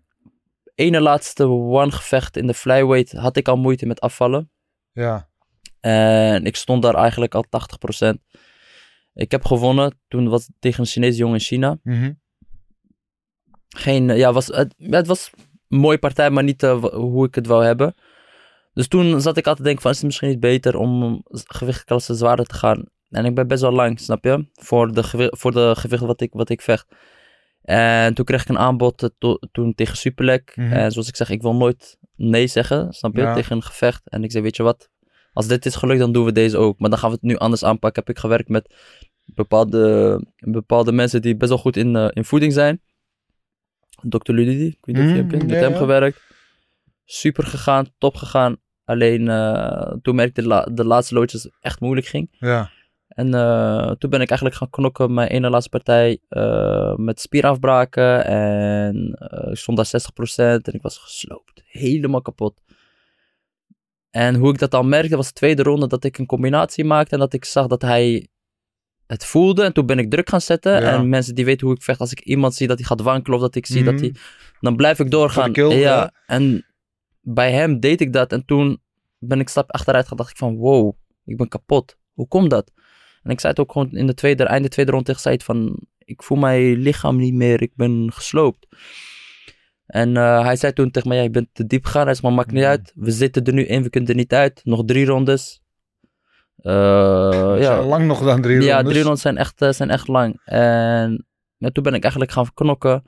ene 0.82 1.00
laatste 1.00 1.48
one-gevecht 1.48 2.36
in 2.36 2.46
de 2.46 2.54
flyweight 2.54 3.12
had 3.12 3.36
ik 3.36 3.48
al 3.48 3.56
moeite 3.56 3.86
met 3.86 4.00
afvallen. 4.00 4.50
Ja, 4.92 5.28
En 5.80 6.44
ik 6.44 6.56
stond 6.56 6.82
daar 6.82 6.94
eigenlijk 6.94 7.34
al 7.34 7.44
80%. 7.46 8.18
Ik 9.14 9.30
heb 9.30 9.44
gewonnen. 9.44 10.00
Toen 10.08 10.28
was 10.28 10.46
het 10.46 10.56
tegen 10.58 10.80
een 10.80 10.86
Chinese 10.86 11.18
jongen 11.18 11.34
in 11.34 11.40
China. 11.40 11.78
Mhm. 11.82 12.12
geen, 13.68 14.10
eh, 14.10 14.16
ja, 14.16 14.32
was, 14.32 14.46
het, 14.46 15.06
was 15.06 15.30
een 15.68 15.78
mooie 15.78 15.98
partij, 15.98 16.30
maar 16.30 16.42
niet 16.42 16.62
eh, 16.62 16.84
hoe 16.84 17.26
ik 17.26 17.34
het 17.34 17.46
wou 17.46 17.64
hebben. 17.64 17.94
Dus 18.72 18.88
toen 18.88 19.20
zat 19.20 19.36
ik 19.36 19.46
altijd 19.46 19.56
te 19.56 19.62
denken 19.62 19.82
van, 19.82 19.90
is 19.90 19.96
het 19.96 20.06
misschien 20.06 20.28
niet 20.28 20.40
beter 20.40 20.76
om 20.76 21.22
gewichtklasse 21.30 22.14
zwaarder 22.14 22.46
te 22.46 22.54
gaan? 22.54 22.84
En 23.10 23.24
ik 23.24 23.34
ben 23.34 23.46
best 23.48 23.62
wel 23.62 23.72
lang, 23.72 24.00
snap 24.00 24.24
je? 24.24 24.46
Voor 24.52 24.92
de, 24.92 25.30
voor 25.36 25.52
de 25.52 25.74
gewicht 25.76 26.02
wat 26.02 26.20
ik, 26.20 26.32
wat 26.32 26.48
ik 26.48 26.60
vecht. 26.60 26.86
En 27.62 28.14
toen 28.14 28.24
kreeg 28.24 28.42
ik 28.42 28.48
een 28.48 28.58
aanbod 28.58 29.02
eh, 29.02 29.08
to- 29.18 29.38
toen 29.52 29.74
tegen 29.74 29.96
Superlek. 29.96 30.52
Mhm. 30.56 30.72
En 30.72 30.90
zoals 30.92 31.08
ik 31.08 31.16
zeg, 31.16 31.30
ik 31.30 31.42
wil 31.42 31.54
nooit 31.54 31.98
nee 32.16 32.46
zeggen, 32.46 32.92
snap 32.92 33.14
je? 33.16 33.20
Ja. 33.20 33.34
Tegen 33.34 33.56
een 33.56 33.62
gevecht. 33.62 34.02
En 34.04 34.24
ik 34.24 34.30
zei, 34.30 34.42
weet 34.42 34.56
je 34.56 34.62
wat? 34.62 34.90
Als 35.32 35.46
dit 35.46 35.66
is 35.66 35.74
gelukt, 35.74 35.98
dan 36.00 36.12
doen 36.12 36.24
we 36.24 36.32
deze 36.32 36.56
ook. 36.58 36.78
Maar 36.78 36.90
dan 36.90 36.98
gaan 36.98 37.08
we 37.08 37.14
het 37.14 37.24
nu 37.24 37.36
anders 37.36 37.64
aanpakken. 37.64 38.02
Heb 38.04 38.14
ik 38.14 38.20
gewerkt 38.20 38.48
met 38.48 38.74
bepaalde, 39.24 40.24
bepaalde 40.38 40.92
mensen 40.92 41.22
die 41.22 41.36
best 41.36 41.50
wel 41.50 41.58
goed 41.60 41.76
in, 41.76 41.96
eh, 41.96 42.08
in 42.10 42.24
voeding 42.24 42.52
zijn. 42.52 42.80
Dr. 44.08 44.32
Ludidi, 44.32 44.66
ik 44.66 44.78
weet 44.80 44.96
niet 44.96 45.04
of 45.10 45.16
je 45.16 45.22
Mm, 45.22 45.28
kent, 45.28 45.42
met 45.42 45.50
ja, 45.50 45.56
hem 45.58 45.70
ja. 45.72 45.76
gewerkt. 45.78 46.20
Super 47.04 47.44
gegaan, 47.46 47.86
top 47.98 48.14
gegaan. 48.14 48.56
Alleen 48.84 49.28
eh, 49.28 49.92
toen 50.02 50.14
merkte 50.14 50.40
ik 50.40 50.48
de, 50.48 50.54
la- 50.54 50.64
de 50.72 50.84
laatste 50.84 51.14
loodjes 51.14 51.50
echt 51.60 51.80
moeilijk 51.80 52.06
ging. 52.06 52.28
ja. 52.38 52.70
En 53.14 53.34
eh, 53.34 53.90
toen 53.90 54.10
ben 54.10 54.20
ik 54.20 54.28
eigenlijk 54.28 54.58
gaan 54.58 54.70
knokken 54.70 55.14
mijn 55.14 55.28
ene 55.28 55.50
laatste 55.50 55.70
partij 55.70 56.18
eh, 56.28 56.94
met 56.96 57.20
spierafbraken. 57.20 58.24
En 58.24 59.14
eh, 59.14 59.50
ik 59.50 59.56
stond 59.56 59.76
daar 59.76 60.00
60% 60.56 60.62
en 60.62 60.72
ik 60.72 60.82
was 60.82 60.98
gesloopt. 60.98 61.62
Helemaal 61.64 62.22
kapot. 62.22 62.60
En 64.10 64.34
hoe 64.34 64.52
ik 64.52 64.58
dat 64.58 64.74
al 64.74 64.82
merkte 64.82 65.16
was 65.16 65.26
de 65.26 65.32
tweede 65.32 65.62
ronde 65.62 65.86
dat 65.86 66.04
ik 66.04 66.18
een 66.18 66.26
combinatie 66.26 66.84
maakte. 66.84 67.14
En 67.14 67.20
dat 67.20 67.32
ik 67.32 67.44
zag 67.44 67.66
dat 67.66 67.82
hij 67.82 68.28
het 69.06 69.24
voelde. 69.24 69.64
En 69.64 69.72
toen 69.72 69.86
ben 69.86 69.98
ik 69.98 70.10
druk 70.10 70.28
gaan 70.28 70.40
zetten. 70.40 70.72
Ja. 70.72 70.80
En 70.80 71.08
mensen 71.08 71.34
die 71.34 71.44
weten 71.44 71.66
hoe 71.66 71.76
ik 71.76 71.82
vecht. 71.82 72.00
Als 72.00 72.12
ik 72.12 72.20
iemand 72.20 72.54
zie 72.54 72.66
dat 72.66 72.78
hij 72.78 72.86
gaat 72.86 73.00
wankelen 73.00 73.36
of 73.38 73.44
dat 73.44 73.54
ik 73.54 73.66
zie 73.66 73.82
Mhm. 73.82 73.90
dat 73.90 74.00
hij... 74.00 74.14
Dan 74.60 74.76
blijf 74.76 74.98
ik 74.98 75.10
doorgaan. 75.10 75.52
Ja. 75.52 76.12
En 76.26 76.66
bij 77.20 77.52
hem 77.52 77.80
deed 77.80 78.00
ik 78.00 78.12
dat 78.12 78.32
en 78.32 78.44
toen 78.44 78.82
ben 79.18 79.40
ik 79.40 79.48
stap 79.48 79.70
achteruit 79.72 80.02
gegaan. 80.02 80.18
dacht 80.18 80.30
ik 80.30 80.36
van 80.36 80.56
wow, 80.56 80.96
ik 81.24 81.36
ben 81.36 81.48
kapot. 81.48 81.96
Hoe 82.12 82.28
komt 82.28 82.50
dat? 82.50 82.72
En 83.22 83.30
ik 83.30 83.40
zei 83.40 83.52
het 83.52 83.62
ook 83.62 83.72
gewoon 83.72 83.90
in 83.90 84.06
de 84.06 84.14
tweede, 84.14 84.44
einde 84.44 84.68
tweede 84.68 84.90
ronde 84.90 85.06
tegen 85.06 85.20
Said 85.20 85.44
van 85.44 85.78
ik 85.98 86.22
voel 86.22 86.38
mijn 86.38 86.76
lichaam 86.76 87.16
niet 87.16 87.34
meer, 87.34 87.62
ik 87.62 87.72
ben 87.74 88.10
gesloopt. 88.12 88.66
En 89.86 90.16
eh, 90.16 90.44
hij 90.44 90.56
zei 90.56 90.72
toen 90.72 90.90
tegen 90.90 91.08
mij, 91.08 91.16
ja, 91.16 91.22
je 91.22 91.30
bent 91.30 91.48
te 91.52 91.66
diep 91.66 91.84
gegaan. 91.84 92.04
Hij 92.04 92.14
zei, 92.14 92.26
maar 92.26 92.36
maakt 92.36 92.52
niet 92.52 92.64
uit. 92.64 92.92
We 92.94 93.10
zitten 93.10 93.44
er 93.44 93.52
nu 93.52 93.64
in, 93.64 93.82
we 93.82 93.90
kunnen 93.90 94.10
er 94.10 94.16
niet 94.16 94.32
uit. 94.32 94.60
Nog 94.64 94.84
drie 94.84 95.06
rondes. 95.06 95.62
Eh, 96.56 96.72
Ja. 96.72 97.54
ja, 97.54 97.82
Lang 97.82 98.06
nog 98.06 98.24
dan 98.24 98.42
drie 98.42 98.60
ja, 98.62 98.74
rondes. 98.74 98.92
drie 98.92 99.02
rondes 99.04 99.22
zijn 99.22 99.36
echt, 99.36 99.62
eh, 99.62 99.70
zijn 99.72 99.90
echt 99.90 100.08
lang. 100.08 100.40
En 100.44 101.26
ja, 101.56 101.70
toen 101.70 101.82
ben 101.82 101.94
ik 101.94 102.02
eigenlijk 102.02 102.32
gaan 102.32 102.54
knokken. 102.54 103.02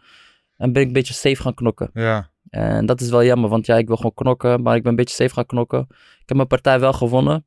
En 0.56 0.73
ben 0.73 0.83
ik 0.83 0.88
een 0.88 0.94
beetje 0.94 1.14
safe 1.14 1.42
gaan 1.42 1.54
knokken. 1.54 1.90
Ja. 1.94 2.30
En 2.49 2.87
dat 2.87 3.00
is 3.00 3.11
wel 3.11 3.25
jammer, 3.25 3.50
want 3.50 3.66
ja, 3.66 3.76
ik 3.76 3.87
wil 3.87 3.97
gewoon 3.97 4.14
knokken. 4.14 4.62
Maar 4.62 4.76
ik 4.76 4.83
ben 4.83 4.90
een 4.90 4.97
beetje 4.97 5.14
safe 5.14 5.35
gaan 5.35 5.47
knokken. 5.47 5.87
Ik 5.90 6.23
heb 6.28 6.37
mijn 6.37 6.49
partij 6.49 6.80
wel 6.80 6.92
gewonnen. 6.92 7.47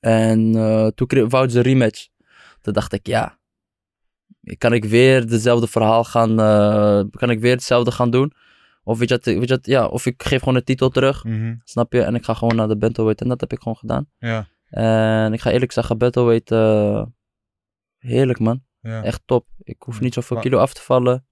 En 0.00 0.54
eh, 0.54 0.86
toen 0.86 1.28
wou 1.28 1.48
ze 1.48 1.56
een 1.58 1.62
rematch. 1.64 2.06
Toen 2.60 2.72
dacht 2.72 2.92
ik, 2.92 3.06
ja, 3.06 3.38
kan 4.58 4.72
ik 4.72 4.84
weer 4.84 5.26
dezelfde 5.28 5.66
verhaal 5.66 6.04
gaan, 6.04 6.40
eh, 6.40 7.02
kan 7.10 7.30
ik 7.30 7.40
weer 7.40 7.52
hetzelfde 7.52 7.90
gaan 7.90 8.10
doen? 8.10 8.32
Of 8.82 8.98
weet 8.98 9.08
je, 9.08 9.20
weet 9.38 9.48
je 9.48 9.58
ja, 9.62 9.86
of 9.86 10.06
ik 10.06 10.22
geef 10.22 10.38
gewoon 10.38 10.54
de 10.54 10.64
titel 10.64 10.88
terug, 10.88 11.24
Mhm. 11.24 11.54
snap 11.64 11.92
je? 11.92 12.02
En 12.02 12.14
ik 12.14 12.24
ga 12.24 12.34
gewoon 12.34 12.56
naar 12.56 12.68
de 12.68 12.76
bantamweight. 12.76 13.20
En 13.22 13.28
dat 13.28 13.40
heb 13.40 13.52
ik 13.52 13.58
gewoon 13.58 13.76
gedaan. 13.78 14.08
Ja. 14.18 14.46
En 14.70 15.32
ik 15.32 15.40
ga 15.40 15.50
eerlijk 15.50 15.72
zeggen, 15.72 15.98
bantamweight, 15.98 16.50
eh 16.50 17.04
heerlijk 17.98 18.38
man. 18.38 18.62
Ja. 18.80 19.02
Echt 19.02 19.22
top. 19.24 19.46
Ik 19.62 19.82
hoef 19.82 20.00
niet 20.00 20.14
zoveel 20.14 20.36
Maar- 20.36 20.44
kilo 20.46 20.58
af 20.58 20.72
te 20.74 20.80
vallen. 20.82 21.26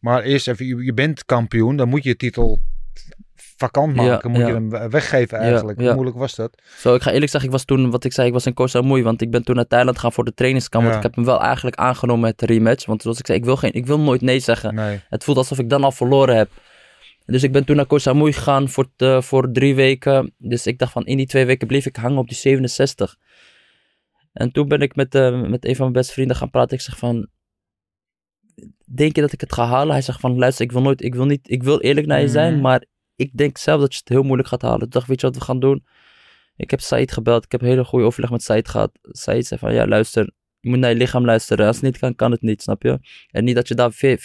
Maar 0.00 0.22
eerst 0.22 0.48
even, 0.48 0.66
je, 0.66 0.76
je 0.84 0.94
bent 0.94 1.24
kampioen, 1.24 1.76
dan 1.76 1.88
moet 1.88 2.02
je 2.02 2.08
je 2.08 2.16
titel 2.16 2.58
vakant 3.36 3.96
Ja, 3.96 4.02
maken. 4.02 4.30
moet 4.30 4.40
ja. 4.40 4.46
je 4.46 4.52
hem 4.52 4.70
we- 4.70 4.88
weggeven 4.88 5.38
Ja, 5.38 5.44
eigenlijk. 5.44 5.80
Hoe 5.80 5.92
moeilijk 5.94 6.16
was 6.16 6.34
dat? 6.34 6.62
Zo, 6.78 6.94
ik 6.94 7.02
ga 7.02 7.10
eerlijk 7.12 7.30
zeggen, 7.30 7.50
ik 7.50 7.56
was 7.56 7.64
toen, 7.64 7.90
wat 7.90 8.04
ik 8.04 8.12
zei, 8.12 8.26
ik 8.26 8.32
was 8.32 8.46
in 8.46 8.54
Koh 8.54 8.66
Samui, 8.66 9.02
want 9.02 9.20
ik 9.22 9.30
ben 9.30 9.44
toen 9.44 9.56
naar 9.56 9.66
Thailand 9.66 9.98
gaan 9.98 10.12
voor 10.12 10.24
de 10.24 10.34
trainingskamp. 10.34 10.84
Want 10.84 10.96
ik 10.96 11.02
heb 11.02 11.14
hem 11.14 11.24
wel 11.24 11.40
eigenlijk 11.40 11.76
aangenomen 11.76 12.22
met 12.22 12.38
de 12.38 12.46
rematch. 12.46 12.86
Want 12.86 13.02
zoals 13.02 13.18
ik 13.18 13.26
zei, 13.26 13.38
ik 13.38 13.44
wil, 13.44 13.56
geen, 13.56 13.72
ik 13.72 13.86
wil 13.86 14.00
nooit 14.00 14.20
nee 14.20 14.38
zeggen. 14.40 14.74
Nee. 14.74 15.00
Het 15.08 15.24
voelt 15.24 15.36
alsof 15.38 15.58
ik 15.58 15.68
dan 15.70 15.84
al 15.84 15.92
verloren 15.92 16.36
heb. 16.36 16.50
Dus 17.26 17.42
ik 17.42 17.52
ben 17.52 17.64
toen 17.64 17.76
naar 17.76 17.86
Koh 17.86 17.98
Samui 17.98 18.32
gegaan 18.32 18.68
voor, 18.68 18.86
te- 18.96 19.22
voor 19.22 19.52
drie 19.52 19.74
weken. 19.74 20.34
Dus 20.38 20.66
ik 20.66 20.78
dacht 20.78 20.92
van, 20.92 21.04
in 21.06 21.16
die 21.16 21.26
twee 21.26 21.46
weken 21.46 21.66
bleef 21.66 21.86
ik 21.86 21.96
hangen 21.96 22.18
op 22.18 22.28
die 22.28 22.36
67. 22.36 23.16
En 24.32 24.52
toen 24.52 24.68
ben 24.68 24.80
ik 24.80 24.96
met, 24.96 25.14
eh, 25.14 25.40
met 25.42 25.64
een 25.64 25.72
van 25.74 25.80
mijn 25.80 25.92
beste 25.92 26.12
vrienden 26.12 26.36
gaan 26.36 26.50
praten. 26.50 26.76
Ik 26.76 26.82
zeg 26.82 26.98
van, 26.98 27.28
denk 28.94 29.14
je 29.14 29.20
dat 29.20 29.32
ik 29.32 29.40
het 29.40 29.52
ga 29.52 29.64
halen? 29.66 29.92
Hij 29.92 30.02
zegt 30.02 30.20
van, 30.20 30.38
luister, 30.38 30.64
ik 30.64 30.72
wil 30.72 30.82
nooit, 30.82 31.02
ik 31.02 31.14
wil 31.14 31.24
niet, 31.26 31.50
ik 31.50 31.62
wil 31.62 31.80
eerlijk 31.80 32.06
naar 32.06 32.20
je 32.20 32.28
zijn, 32.28 32.52
Mhm. 32.52 32.62
maar 32.62 32.84
ik 33.16 33.30
denk 33.36 33.58
zelf 33.58 33.80
dat 33.80 33.92
je 33.92 33.98
het 33.98 34.08
heel 34.08 34.22
moeilijk 34.22 34.48
gaat 34.48 34.62
halen. 34.62 34.78
Toen 34.80 34.88
dacht 34.90 35.06
weet 35.06 35.20
je 35.20 35.26
wat 35.26 35.36
we 35.36 35.42
gaan 35.42 35.60
doen? 35.60 35.84
Ik 36.56 36.70
heb 36.70 36.80
Said 36.80 37.12
gebeld, 37.12 37.44
ik 37.44 37.52
heb 37.52 37.60
een 37.62 37.68
hele 37.68 37.84
goede 37.84 38.04
overleg 38.04 38.30
met 38.30 38.42
Said 38.42 38.68
gehad. 38.68 38.90
Said 39.02 39.46
zei 39.46 39.60
van, 39.60 39.74
ja 39.74 39.86
luister, 39.86 40.30
je 40.60 40.68
moet 40.70 40.78
naar 40.78 40.90
je 40.90 40.96
lichaam 40.96 41.24
luisteren. 41.24 41.66
Als 41.66 41.76
het 41.76 41.84
niet 41.84 41.98
kan, 41.98 42.14
kan 42.14 42.30
het 42.30 42.42
niet, 42.42 42.62
snap 42.62 42.82
je? 42.82 42.98
En 43.30 43.44
niet 43.44 43.54
dat 43.54 43.68
je 43.68 43.74
daar 43.74 43.92
ve- 43.92 44.18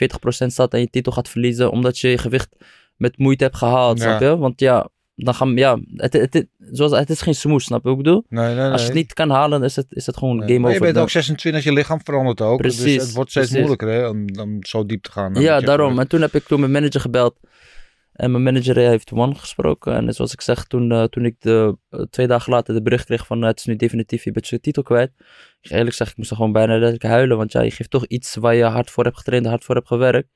40% 0.43 0.51
staat 0.51 0.73
en 0.73 0.79
je 0.79 0.89
titel 0.89 1.11
gaat 1.11 1.29
verliezen, 1.29 1.71
omdat 1.71 1.99
je 1.99 2.07
je 2.09 2.17
gewicht 2.17 2.55
met 2.97 3.17
moeite 3.17 3.43
hebt 3.43 3.55
gehaald, 3.55 3.97
Ja. 3.97 4.03
snap 4.03 4.19
je? 4.19 4.37
Want 4.37 4.59
ja, 4.59 4.89
dan 5.15 5.33
gaan 5.33 5.55
ja, 5.55 5.79
het, 5.95 6.13
het, 6.13 6.33
het, 6.33 6.47
zoals, 6.71 6.91
het 6.91 7.09
is 7.09 7.21
geen 7.21 7.35
smoes, 7.35 7.63
snap 7.63 7.83
je 7.83 7.89
wat 7.89 7.97
ik 7.97 8.03
bedoel? 8.03 8.25
Nee, 8.29 8.55
nee, 8.55 8.69
Als 8.69 8.79
je 8.81 8.85
het 8.85 8.93
nee. 8.93 9.03
niet 9.03 9.13
kan 9.13 9.29
halen, 9.29 9.63
is 9.63 9.75
het, 9.75 9.85
is 9.89 10.05
het 10.05 10.17
gewoon 10.17 10.37
Nee. 10.37 10.47
game 10.47 10.59
Maar 10.59 10.69
over. 10.71 10.85
je 10.85 10.91
bent 10.93 11.03
ook 11.03 11.09
26, 11.09 11.63
je 11.63 11.73
lichaam 11.73 11.99
verandert 12.03 12.41
ook. 12.41 12.61
dus 12.63 12.75
Precies, 12.75 13.01
het 13.03 13.11
wordt 13.13 13.29
steeds 13.31 13.47
precies. 13.49 13.67
moeilijker 13.67 14.01
hè, 14.01 14.07
om, 14.09 14.25
om 14.39 14.65
zo 14.65 14.85
diep 14.85 15.03
te 15.03 15.11
gaan. 15.11 15.33
Ja, 15.33 15.59
daarom. 15.59 15.99
En 15.99 16.07
toen 16.07 16.21
heb 16.21 16.35
ik 16.35 16.43
toen 16.43 16.59
mijn 16.59 16.71
manager 16.71 17.01
gebeld. 17.01 17.35
En 18.19 18.31
mijn 18.31 18.43
manager 18.43 18.77
eh, 18.77 18.87
heeft 18.87 19.11
One 19.11 19.35
gesproken. 19.35 19.93
En 19.93 20.13
zoals 20.13 20.33
ik 20.33 20.41
zeg, 20.41 20.63
toen, 20.65 20.91
eh, 20.91 21.03
toen 21.03 21.25
ik 21.25 21.35
de, 21.39 21.77
eh, 21.89 22.01
twee 22.09 22.27
dagen 22.27 22.51
later 22.51 22.73
de 22.73 22.81
bericht 22.81 23.05
kreeg 23.05 23.25
van 23.25 23.41
het 23.41 23.59
is 23.59 23.65
nu 23.65 23.75
definitief, 23.75 24.23
je 24.23 24.31
bent 24.31 24.47
je 24.47 24.59
titel 24.59 24.83
kwijt. 24.83 25.11
Ik 25.61 25.71
eerlijk 25.71 25.95
zeggen, 25.95 26.07
ik 26.09 26.17
moest 26.17 26.33
gewoon 26.33 26.51
bijna 26.51 26.71
letterlijk 26.71 27.03
huilen. 27.03 27.37
Want 27.37 27.51
ja, 27.51 27.61
je 27.61 27.71
geeft 27.71 27.89
toch 27.89 28.05
iets 28.05 28.35
waar 28.35 28.55
je 28.55 28.63
hard 28.63 28.91
voor 28.91 29.03
hebt 29.03 29.17
getraind, 29.17 29.45
hard 29.45 29.63
voor 29.63 29.75
hebt 29.75 29.87
gewerkt. 29.87 30.29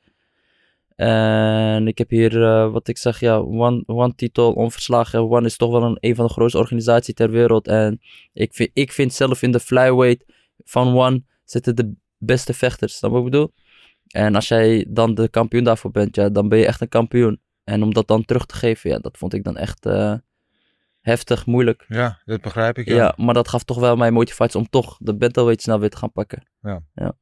En 0.96 1.88
ik 1.88 1.98
heb 1.98 2.10
hier, 2.10 2.40
wat 2.72 2.88
ik 2.88 2.98
zeg, 2.98 3.20
ja, 3.20 3.38
One, 3.38 3.84
one 3.86 4.16
titel, 4.16 4.54
onverslagen. 4.54 5.20
One 5.30 5.46
is 5.46 5.58
toch 5.58 5.72
wel 5.72 5.84
een, 5.84 5.98
een 6.00 6.16
van 6.16 6.26
de 6.26 6.32
grootste 6.32 6.58
organisaties 6.58 7.14
ter 7.14 7.30
wereld. 7.30 7.68
En 7.68 8.02
ik 8.34 8.54
vind, 8.54 8.70
ik 8.74 8.92
vind 8.92 9.14
zelf 9.14 9.42
in 9.42 9.52
de 9.52 9.60
flyweight 9.60 10.26
van 10.64 10.98
One 10.98 11.24
zitten 11.44 11.76
de 11.76 11.94
beste 12.18 12.54
vechters. 12.54 12.96
Snap 12.98 13.12
wat 13.12 13.26
ik 13.26 13.32
bedoel? 13.32 13.52
En 14.08 14.36
als 14.36 14.48
jij 14.48 14.86
dan 14.90 15.14
de 15.14 15.30
kampioen 15.30 15.64
daarvoor 15.64 15.92
bent, 15.92 16.16
ja, 16.16 16.30
dan 16.30 16.50
ben 16.50 16.60
je 16.60 16.66
echt 16.66 16.82
een 16.82 16.90
kampioen. 16.90 17.40
En 17.64 17.84
om 17.84 17.94
dat 17.94 18.08
dan 18.08 18.26
terug 18.26 18.46
te 18.46 18.56
geven, 18.56 18.90
ja, 18.90 19.00
dat 19.00 19.18
vond 19.18 19.34
ik 19.34 19.44
dan 19.44 19.58
echt 19.58 19.86
eh, 19.86 20.14
heftig, 21.04 21.46
moeilijk. 21.46 21.86
Ja, 21.88 22.20
dat 22.26 22.42
begrijp 22.42 22.78
ik. 22.78 22.88
Ja. 22.88 22.96
Ja. 22.96 23.14
maar 23.18 23.34
dat 23.34 23.48
gaf 23.48 23.64
toch 23.64 23.80
wel 23.80 23.96
mijn 23.96 24.14
motivatie 24.14 24.60
om 24.60 24.70
toch 24.70 24.98
de 25.00 25.16
bantamweight 25.16 25.62
snel 25.64 25.80
weer 25.80 25.90
te 25.90 25.98
gaan 25.98 26.12
pakken. 26.12 26.44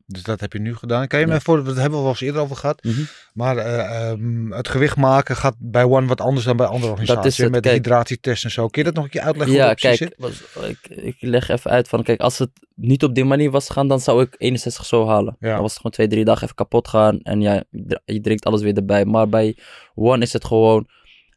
Dus 0.08 0.24
dat 0.24 0.40
heb 0.40 0.54
je 0.54 0.60
nu 0.60 0.76
gedaan. 0.76 1.08
Kan 1.08 1.20
je 1.20 1.26
Ja. 1.28 1.34
me 1.34 1.42
voor, 1.42 1.64
dat 1.64 1.76
hebben 1.76 1.92
we 1.98 2.00
wel 2.02 2.10
eens 2.10 2.22
eerder 2.22 2.42
over 2.42 2.56
gehad. 2.56 2.84
Mhm. 2.84 3.02
Maar 3.34 3.58
eh, 3.58 4.10
ehm, 4.10 4.52
het 4.52 4.68
gewicht 4.68 4.98
maken 4.98 5.36
gaat 5.36 5.56
bij 5.60 5.84
One 5.84 6.08
wat 6.08 6.22
anders 6.22 6.46
dan 6.46 6.58
bij 6.58 6.66
andere 6.66 6.92
organisaties. 6.92 7.38
het, 7.38 7.52
met 7.52 7.64
de 7.64 7.70
kijk. 7.70 7.86
hydratietests 7.86 8.44
en 8.44 8.52
zo. 8.52 8.68
Kun 8.68 8.82
je 8.82 8.88
dat 8.88 8.96
nog 8.96 9.04
een 9.04 9.10
keer 9.10 9.22
uitleggen 9.22 9.54
hoe 9.56 9.64
Ja, 9.64 9.70
dat 9.70 9.80
kijk, 9.80 9.98
zit? 9.98 10.14
was- 10.18 10.44
ik, 10.70 10.88
ik 10.88 11.16
leg 11.20 11.50
even 11.50 11.72
uit 11.72 11.88
van, 11.88 12.04
kijk, 12.04 12.20
als 12.20 12.38
het 12.40 12.50
niet 12.76 13.04
op 13.04 13.16
die 13.16 13.26
manier 13.26 13.52
was 13.52 13.68
gegaan, 13.68 13.88
dan 13.88 14.00
zou 14.00 14.22
ik 14.22 14.36
61 14.38 14.86
zo 14.86 15.08
halen. 15.08 15.36
Ja. 15.40 15.52
Dan 15.52 15.62
was 15.62 15.70
het 15.70 15.76
gewoon 15.78 15.92
twee, 15.92 16.08
drie 16.08 16.26
dagen 16.26 16.44
even 16.44 16.56
kapot 16.56 16.88
gaan 16.88 17.20
en 17.20 17.42
ja, 17.42 17.64
je 18.06 18.22
drinkt 18.22 18.46
alles 18.46 18.62
weer 18.62 18.76
erbij. 18.76 19.06
Maar 19.06 19.30
bij 19.30 19.58
One 19.96 20.22
is 20.22 20.34
het 20.34 20.46
gewoon, 20.46 20.88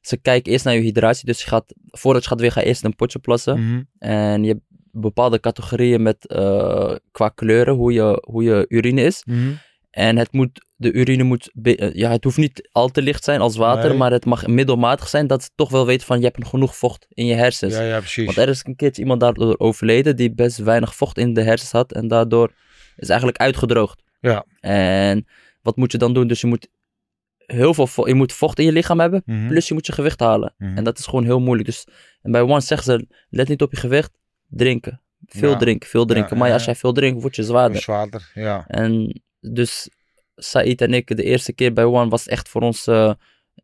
ze 0.06 0.16
kijken 0.16 0.52
eerst 0.52 0.64
naar 0.64 0.74
je 0.74 0.80
hydratie, 0.80 1.26
dus 1.26 1.40
je 1.40 1.48
gaat, 1.48 1.74
voordat 1.90 2.22
je 2.22 2.28
gaat 2.28 2.40
weer, 2.40 2.52
ga 2.52 2.60
je 2.60 2.66
eerst 2.66 2.84
een 2.84 2.96
potje 2.96 3.18
plassen. 3.18 3.60
Mhm. 3.60 3.82
En 3.98 4.42
je 4.42 4.48
hebt 4.48 4.62
bepaalde 4.90 5.40
categorieën 5.40 6.02
met, 6.02 6.26
eh, 6.26 6.94
qua 7.10 7.28
kleuren, 7.28 7.74
hoe 7.74 7.92
je, 7.92 8.22
hoe 8.26 8.42
je 8.42 8.64
urine 8.68 9.02
is. 9.02 9.22
Mhm. 9.26 9.52
En 9.90 10.16
het 10.16 10.32
moet, 10.32 10.66
de 10.76 10.92
urine 10.92 11.22
moet, 11.22 11.52
eh, 11.62 11.94
ja, 11.94 12.10
het 12.10 12.24
hoeft 12.24 12.36
niet 12.36 12.68
al 12.72 12.88
te 12.88 13.02
licht 13.02 13.24
zijn 13.24 13.40
als 13.40 13.56
water, 13.56 13.88
Nee. 13.88 13.98
maar 13.98 14.12
het 14.12 14.24
mag 14.24 14.46
middelmatig 14.46 15.08
zijn, 15.08 15.26
dat 15.26 15.42
ze 15.42 15.50
toch 15.54 15.70
wel 15.70 15.86
weten 15.86 16.06
van, 16.06 16.18
je 16.18 16.24
hebt 16.24 16.46
genoeg 16.46 16.76
vocht 16.76 17.06
in 17.08 17.26
je 17.26 17.34
hersens. 17.34 17.74
Ja, 17.74 17.82
ja, 17.82 17.98
precies. 17.98 18.24
Want 18.24 18.36
er 18.36 18.48
is 18.48 18.62
een 18.64 18.76
keertje 18.76 19.02
iemand 19.02 19.20
daardoor 19.20 19.54
overleden 19.58 20.16
die 20.16 20.34
best 20.34 20.58
weinig 20.58 20.94
vocht 20.94 21.18
in 21.18 21.34
de 21.34 21.42
hersens 21.42 21.72
had 21.72 21.92
en 21.92 22.08
daardoor 22.08 22.52
is 22.96 23.08
eigenlijk 23.08 23.38
uitgedroogd. 23.38 24.02
Ja. 24.20 24.44
En 24.60 25.26
wat 25.62 25.76
moet 25.76 25.92
je 25.92 25.98
dan 25.98 26.14
doen? 26.14 26.26
Dus 26.26 26.40
je 26.40 26.46
moet 26.46 26.68
heel 27.46 27.74
veel 27.74 28.07
je 28.09 28.14
moet 28.14 28.33
vocht 28.33 28.59
in 28.59 28.64
je 28.64 28.72
lichaam 28.72 29.00
hebben, 29.00 29.22
Mhm. 29.26 29.48
plus 29.48 29.68
je 29.68 29.74
moet 29.74 29.87
je 29.87 29.92
gewicht 29.92 30.20
halen. 30.20 30.54
Mhm. 30.59 30.76
En 30.76 30.85
dat 30.85 30.98
is 30.98 31.04
gewoon 31.07 31.24
heel 31.24 31.40
moeilijk. 31.40 31.68
Dus 31.68 31.87
en 32.22 32.33
bij 32.33 32.40
One 32.40 32.61
zeggen 32.61 32.92
ze, 32.92 33.07
let 33.28 33.48
niet 33.48 33.62
op 33.62 33.70
je 33.70 33.76
gewicht, 33.76 34.11
drinken. 34.48 35.00
Veel 35.26 35.50
Ja. 35.50 35.57
drinken, 35.57 35.88
veel 35.88 36.04
drinken. 36.04 36.33
Ja, 36.33 36.38
maar 36.38 36.48
ja, 36.48 36.54
als 36.54 36.64
jij 36.64 36.74
veel 36.74 36.92
drinkt, 36.92 37.20
word 37.20 37.37
je 37.37 37.42
zwaarder. 37.42 37.80
Zwaarder, 37.83 38.30
ja. 38.35 38.64
En 38.66 39.22
dus 39.40 39.88
Said 40.37 40.80
en 40.80 40.94
ik, 40.94 41.16
de 41.16 41.22
eerste 41.22 41.52
keer 41.52 41.72
bij 41.72 41.85
One 41.85 42.09
was 42.11 42.28
echt 42.28 42.48
voor 42.48 42.61
ons, 42.62 42.87
eh, 42.87 43.12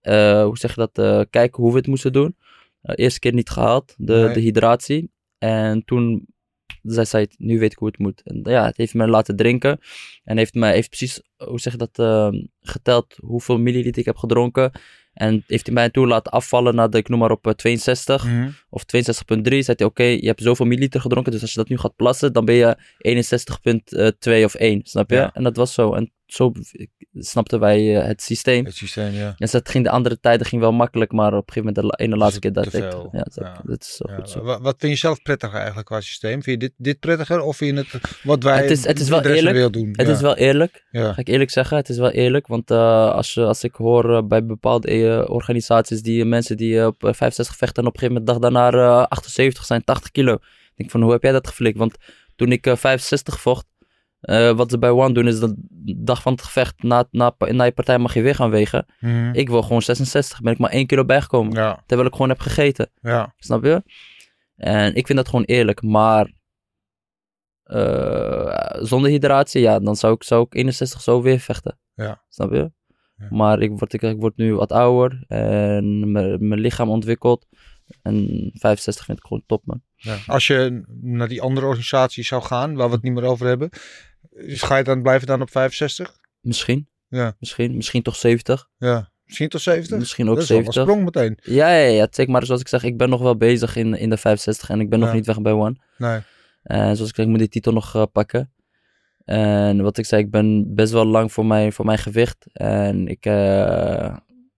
eh, 0.01 0.43
hoe 0.45 0.59
zeg 0.59 0.75
je 0.75 0.81
dat, 0.91 0.99
eh, 0.99 1.21
kijken 1.31 1.63
hoe 1.63 1.73
we 1.73 1.79
het 1.79 1.87
moesten 1.87 2.13
doen. 2.13 2.37
Eerste 2.83 3.19
keer 3.21 3.33
niet 3.33 3.51
gehaald, 3.51 3.95
de, 3.99 4.13
Nee. 4.15 4.33
de 4.35 4.41
hydratie. 4.41 5.11
En 5.39 5.85
toen 5.85 6.27
zei 6.83 7.07
Said, 7.07 7.35
nu 7.39 7.59
weet 7.59 7.73
ik 7.73 7.79
hoe 7.79 7.89
het 7.89 7.99
moet. 7.99 8.23
En 8.25 8.41
ja, 8.43 8.65
het 8.65 8.77
heeft 8.77 8.95
me 8.95 9.07
laten 9.07 9.37
drinken. 9.37 9.79
En 10.25 10.37
heeft 10.37 10.55
mij 10.55 10.73
heeft 10.75 10.89
precies, 10.89 11.23
hoe 11.37 11.61
zeg 11.61 11.73
je 11.73 11.79
dat, 11.79 11.99
eh, 11.99 12.29
geteld 12.61 13.17
hoeveel 13.21 13.59
milliliter 13.59 13.99
ik 13.99 14.05
heb 14.05 14.17
gedronken. 14.17 14.71
En 15.13 15.45
heeft 15.47 15.67
hij 15.67 15.75
mij 15.75 15.91
toen 15.91 16.09
laten 16.09 16.33
afvallen 16.33 16.75
naar 16.75 16.91
de, 16.91 16.99
ik 16.99 17.09
noem 17.09 17.19
maar 17.19 17.31
op, 17.31 17.47
eh, 17.47 17.53
62 17.53 18.25
Mhm. 18.25 18.49
of 18.71 18.85
62,3. 18.85 19.63
Zei 19.63 19.77
hij, 19.77 19.87
oké, 19.87 20.03
je 20.03 20.27
hebt 20.27 20.43
zoveel 20.43 20.67
milliliter 20.67 21.01
gedronken, 21.01 21.33
dus 21.33 21.41
als 21.41 21.53
je 21.53 21.59
dat 21.59 21.69
nu 21.69 21.79
gaat 21.79 21.97
plassen, 21.97 22.33
dan 22.33 22.45
ben 22.45 22.55
je 22.55 22.77
61,2 22.99 24.45
of 24.45 24.55
1, 24.55 24.81
snap 24.85 25.11
je? 25.11 25.17
Ja. 25.17 25.33
En 25.35 25.43
dat 25.43 25.57
was 25.57 25.75
zo. 25.75 25.95
En 25.95 26.13
zo 26.33 26.53
snapten 27.15 27.61
wij 27.61 27.97
eh, 28.01 28.07
het 28.07 28.23
systeem. 28.23 28.65
Het 28.65 28.75
systeem, 28.75 29.13
ja. 29.13 29.35
En 29.39 29.49
dat 29.51 29.69
ging 29.69 29.85
de 29.85 29.91
andere 29.91 30.21
tijden 30.21 30.47
ging 30.47 30.61
wel 30.63 30.73
makkelijk, 30.73 31.13
maar 31.13 31.35
op 31.35 31.47
een 31.49 31.53
gegeven 31.53 31.73
moment 31.75 31.99
de 31.99 32.05
ene 32.05 32.17
laatste 32.17 32.41
keer 32.41 32.53
dat 32.53 32.67
ik... 32.67 32.73
Ja, 32.73 32.89
dat, 33.13 33.35
Ja. 33.35 33.61
dat 33.65 33.81
is 33.83 34.01
Ja, 34.09 34.15
goed 34.15 34.31
zo. 34.31 34.43
wa- 34.43 34.61
Wat 34.61 34.75
vind 34.79 34.93
je 34.93 34.99
zelf 34.99 35.23
prettiger 35.23 35.57
eigenlijk 35.57 35.87
qua 35.87 36.01
systeem? 36.01 36.43
Vind 36.43 36.61
je 36.63 36.69
dit, 36.69 36.73
dit 36.77 36.99
prettiger 37.01 37.41
of 37.41 37.57
vind 37.57 37.77
je 37.79 37.85
het 37.99 38.21
wat 38.23 38.43
wij 38.43 38.57
Het 38.63 38.71
is- 38.71 38.87
het 38.87 39.01
is 39.01 39.09
wel 39.09 39.23
eerlijk. 39.25 39.73
doen? 39.73 39.89
Het 39.93 40.09
is 40.09 40.21
wel 40.21 40.37
eerlijk, 40.37 40.85
ga 40.93 41.17
ik 41.17 41.29
eerlijk 41.29 41.51
zeggen. 41.51 41.77
Het 41.77 41.89
is 41.89 41.99
wel 41.99 42.11
eerlijk, 42.11 42.47
want 42.47 42.71
eh, 42.71 43.11
als, 43.13 43.35
je, 43.35 43.45
als 43.45 43.65
ik 43.65 43.75
hoor 43.75 44.17
eh, 44.17 44.23
bij 44.23 44.45
bepaalde 44.45 44.89
eh, 44.89 45.31
organisaties, 45.31 46.03
die 46.03 46.21
eh, 46.23 46.27
mensen 46.29 46.57
die 46.57 46.79
eh, 46.81 46.87
op 46.87 47.05
eh, 47.05 47.13
65 47.13 47.57
vechten 47.57 47.83
en 47.83 47.89
op 47.89 47.95
een 47.95 48.01
gegeven 48.01 48.23
moment 48.25 48.43
dag 48.43 48.51
daarna 48.53 48.79
eh, 49.01 49.07
78 49.09 49.65
zijn, 49.65 49.85
80 49.85 50.11
kilo. 50.11 50.35
Ik 50.35 50.77
denk 50.77 50.91
van, 50.91 51.03
hoe 51.03 51.13
heb 51.13 51.23
jij 51.23 51.33
dat 51.33 51.47
geflikt? 51.49 51.79
Want 51.79 51.97
toen 52.37 52.53
ik 52.53 52.67
eh, 52.67 52.77
65 52.77 53.41
vocht, 53.41 53.67
eh, 54.21 54.53
wat 54.53 54.71
ze 54.71 54.79
bij 54.79 54.91
One 54.91 55.13
doen, 55.13 55.27
is 55.27 55.41
de 55.41 55.55
dag 55.97 56.23
van 56.23 56.33
het 56.33 56.43
gevecht, 56.43 56.83
na, 56.83 57.09
na, 57.11 57.35
na 57.39 57.65
je 57.65 57.73
partij 57.73 57.99
mag 57.99 58.15
je 58.15 58.23
weer 58.23 58.35
gaan 58.35 58.51
wegen. 58.51 58.87
Mhm. 59.01 59.35
Ik 59.35 59.49
wil 59.49 59.63
gewoon 59.63 59.83
66, 59.83 60.41
ben 60.41 60.53
ik 60.53 60.59
maar 60.59 60.71
1 60.71 60.87
kilo 60.87 61.05
bijgekomen. 61.05 61.53
ja, 61.53 61.83
Terwijl 61.87 62.09
ik 62.09 62.15
gewoon 62.15 62.29
heb 62.29 62.41
gegeten, 62.41 62.91
ja. 63.01 63.35
snap 63.37 63.65
je? 63.65 63.83
En 64.57 64.95
ik 64.95 65.07
vind 65.07 65.19
dat 65.19 65.29
gewoon 65.29 65.45
eerlijk, 65.45 65.83
maar 65.83 66.33
eh, 67.63 68.83
zonder 68.83 69.11
hydratie, 69.11 69.61
ja, 69.61 69.79
dan 69.79 69.97
zou 69.97 70.15
ik, 70.15 70.23
zou 70.23 70.43
ik 70.43 70.55
61 70.55 71.01
zo 71.01 71.23
weer 71.23 71.39
vechten. 71.39 71.79
Ja. 71.95 72.25
Snap 72.29 72.53
je? 72.53 72.73
Maar 73.31 73.61
ik 73.61 73.71
word, 73.79 73.93
ik, 73.93 74.03
ik 74.03 74.21
word 74.21 74.37
nu 74.37 74.55
wat 74.55 74.73
ouder 74.73 75.25
en 75.29 76.11
mijn 76.13 76.49
mijn 76.49 76.61
lichaam 76.61 76.89
ontwikkelt. 76.89 77.47
En 78.03 78.51
65 78.55 79.05
vind 79.05 79.19
ik 79.19 79.25
gewoon 79.25 79.43
top, 79.47 79.67
man. 79.67 79.83
Ja. 79.97 80.17
Als 80.27 80.47
je 80.47 80.85
naar 81.01 81.29
die 81.29 81.43
andere 81.43 81.67
organisatie 81.67 82.25
zou 82.25 82.43
gaan, 82.43 82.75
waar 82.75 82.89
we 82.89 82.95
het 82.95 83.03
niet 83.03 83.13
meer 83.13 83.25
over 83.25 83.47
hebben, 83.47 83.71
is- 84.31 84.63
ga 84.63 84.77
je 84.77 84.85
dan 84.85 85.03
blijven 85.03 85.27
dan 85.27 85.43
op 85.43 85.51
65? 85.51 86.19
Misschien. 86.41 86.89
Ja. 87.09 87.37
Misschien, 87.39 87.77
misschien 87.77 88.03
toch 88.03 88.17
70. 88.17 88.69
Ja. 88.77 89.11
Misschien 89.25 89.49
tot 89.49 89.61
70? 89.61 89.99
Misschien 89.99 90.29
ook 90.29 90.35
dat 90.35 90.43
is 90.43 90.49
wel 90.49 90.59
een 90.59 90.65
70. 90.73 90.83
sprong 90.95 91.05
meteen. 91.05 91.55
Ja, 91.55 91.75
ja, 91.77 91.87
ja. 91.89 92.07
Zeg 92.11 92.27
maar, 92.27 92.45
zoals 92.47 92.61
ik 92.61 92.69
zeg, 92.69 92.83
ik 92.83 92.97
ben 92.97 93.09
nog 93.09 93.21
wel 93.21 93.37
bezig 93.37 93.77
in, 93.77 93.95
in 93.95 94.11
de 94.11 94.17
65 94.17 94.71
en 94.71 94.81
ik 94.81 94.91
ben 94.91 94.99
nog 94.99 95.13
niet 95.13 95.27
weg 95.27 95.41
bij 95.43 95.53
One. 95.53 95.77
Nee. 95.99 96.21
En 96.63 96.97
zoals 96.97 97.09
ik 97.11 97.15
zeg, 97.15 97.25
ik 97.25 97.31
moet 97.31 97.39
die 97.39 97.49
titel 97.49 97.73
nog 97.73 97.95
eh, 97.95 98.03
pakken. 98.13 98.53
En 99.25 99.83
wat 99.83 99.99
ik 99.99 100.05
zei, 100.07 100.23
ik 100.23 100.31
ben 100.31 100.75
best 100.75 100.93
wel 100.93 101.05
lang 101.07 101.33
voor 101.33 101.47
mijn, 101.47 101.73
voor 101.73 101.85
mijn 101.85 101.99
gewicht. 101.99 102.47
En 102.53 103.09
ik, 103.09 103.27
eh, 103.27 104.17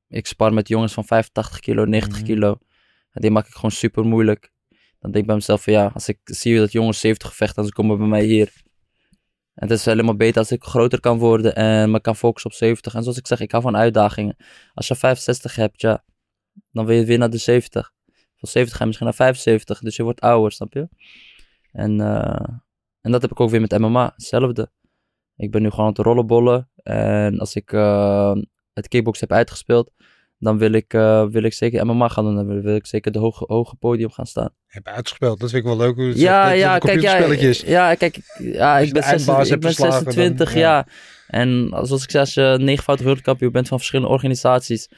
ik 0.09 0.27
spar 0.27 0.53
met 0.55 0.69
jongens 0.69 0.93
van 0.93 1.05
85 1.05 1.61
kilo, 1.61 1.85
90 1.85 2.17
Mhm. 2.19 2.27
kilo. 2.27 2.59
En 3.11 3.21
die 3.21 3.31
maak 3.31 3.47
ik 3.47 3.55
gewoon 3.55 3.71
super 3.71 4.05
moeilijk. 4.05 4.51
Dan 4.99 5.11
denk 5.11 5.17
ik 5.17 5.27
bij 5.27 5.35
mezelf 5.35 5.63
van 5.63 5.73
ja, 5.73 5.91
als 5.95 6.09
ik 6.09 6.19
zie 6.25 6.59
dat 6.59 6.73
jongens 6.73 7.01
70 7.01 7.35
vechten, 7.35 7.57
dan 7.57 7.65
ze 7.67 7.73
komen 7.73 7.99
bij 7.99 8.07
mij 8.07 8.25
hier. 8.25 8.53
En 9.55 9.69
het 9.69 9.79
is 9.79 9.85
helemaal 9.85 10.17
beter 10.17 10.39
als 10.39 10.53
ik 10.53 10.65
groter 10.65 11.01
kan 11.01 11.19
worden 11.19 11.55
en 11.55 11.91
me 11.91 12.01
kan 12.01 12.17
focussen 12.17 12.51
op 12.51 12.57
70. 12.57 12.95
En 12.95 13.03
zoals 13.03 13.19
ik 13.19 13.27
zeg, 13.27 13.41
ik 13.41 13.51
hou 13.51 13.63
van 13.63 13.77
uitdagingen. 13.77 14.37
Als 14.75 14.89
je 14.89 14.95
65 14.95 15.55
hebt, 15.55 15.81
ja, 15.81 16.05
dan 16.71 16.87
wil 16.87 16.97
je 16.97 17.05
weer 17.05 17.19
naar 17.19 17.31
de 17.31 17.39
70. 17.39 17.93
Van 18.37 18.49
70 18.49 18.73
ga 18.77 18.81
je 18.81 18.87
misschien 18.87 19.07
naar 19.07 19.17
75, 19.17 19.81
dus 19.81 19.97
je 19.97 20.03
wordt 20.03 20.21
ouder, 20.21 20.53
snap 20.53 20.73
je? 20.73 20.89
En, 21.73 22.01
eh, 22.01 22.49
en 23.01 23.11
dat 23.13 23.23
heb 23.23 23.31
ik 23.31 23.41
ook 23.41 23.51
weer 23.51 23.61
met 23.61 23.79
MMA, 23.79 24.13
hetzelfde. 24.15 24.71
Ik 25.37 25.51
ben 25.51 25.63
nu 25.63 25.71
gewoon 25.71 25.87
aan 25.87 25.93
het 25.93 25.99
rollenbollen. 25.99 26.71
En 26.83 27.39
als 27.39 27.55
ik 27.55 27.73
eh, 27.73 28.37
het 28.73 28.89
kickbox 28.89 29.21
heb 29.21 29.33
uitgespeeld, 29.33 29.93
dan 30.43 30.59
wil 30.59 30.73
ik, 30.73 30.95
eh, 30.95 31.25
wil 31.31 31.43
ik 31.43 31.53
zeker 31.53 31.87
MMA 31.87 32.09
gaan 32.09 32.25
doen. 32.25 32.35
Dan 32.35 32.63
wil, 32.63 32.75
ik 32.75 32.87
zeker 32.87 33.13
de 33.13 33.19
hoge, 33.19 33.45
hoge 33.47 33.77
podium 33.77 34.11
gaan 34.11 34.27
staan. 34.27 34.51
Heb 34.67 34.87
uitgespeeld. 34.87 35.41
Dat 35.41 35.51
vind 35.51 35.63
ik 35.63 35.69
wel 35.69 35.79
leuk. 35.79 35.95
Hoe 35.95 36.05
het 36.09 36.19
Ja, 36.19 36.47
zegt, 36.49 36.59
ja, 36.59 36.79
kijk, 36.79 37.01
ja, 37.01 37.17
ja, 37.67 37.95
kijk, 37.95 38.19
ja, 38.39 38.79
ik 38.79 38.93
ben, 38.93 39.03
de 39.03 39.09
eindbaas 39.09 39.49
26, 39.49 39.55
ik 39.55 39.61
ben 39.61 39.75
verslagen, 39.75 40.05
dan- 40.05 40.13
26 40.13 40.55
ja. 40.55 40.61
ja. 40.61 40.87
En 41.27 41.69
zoals 41.83 42.03
ik 42.03 42.11
zei, 42.11 42.23
als 42.25 42.35
je 42.35 42.57
negenvoudig 42.61 43.05
wereldkampioen 43.05 43.53
bent 43.53 43.69
van 43.69 43.79
verschillende 43.79 44.11
organisaties. 44.13 44.89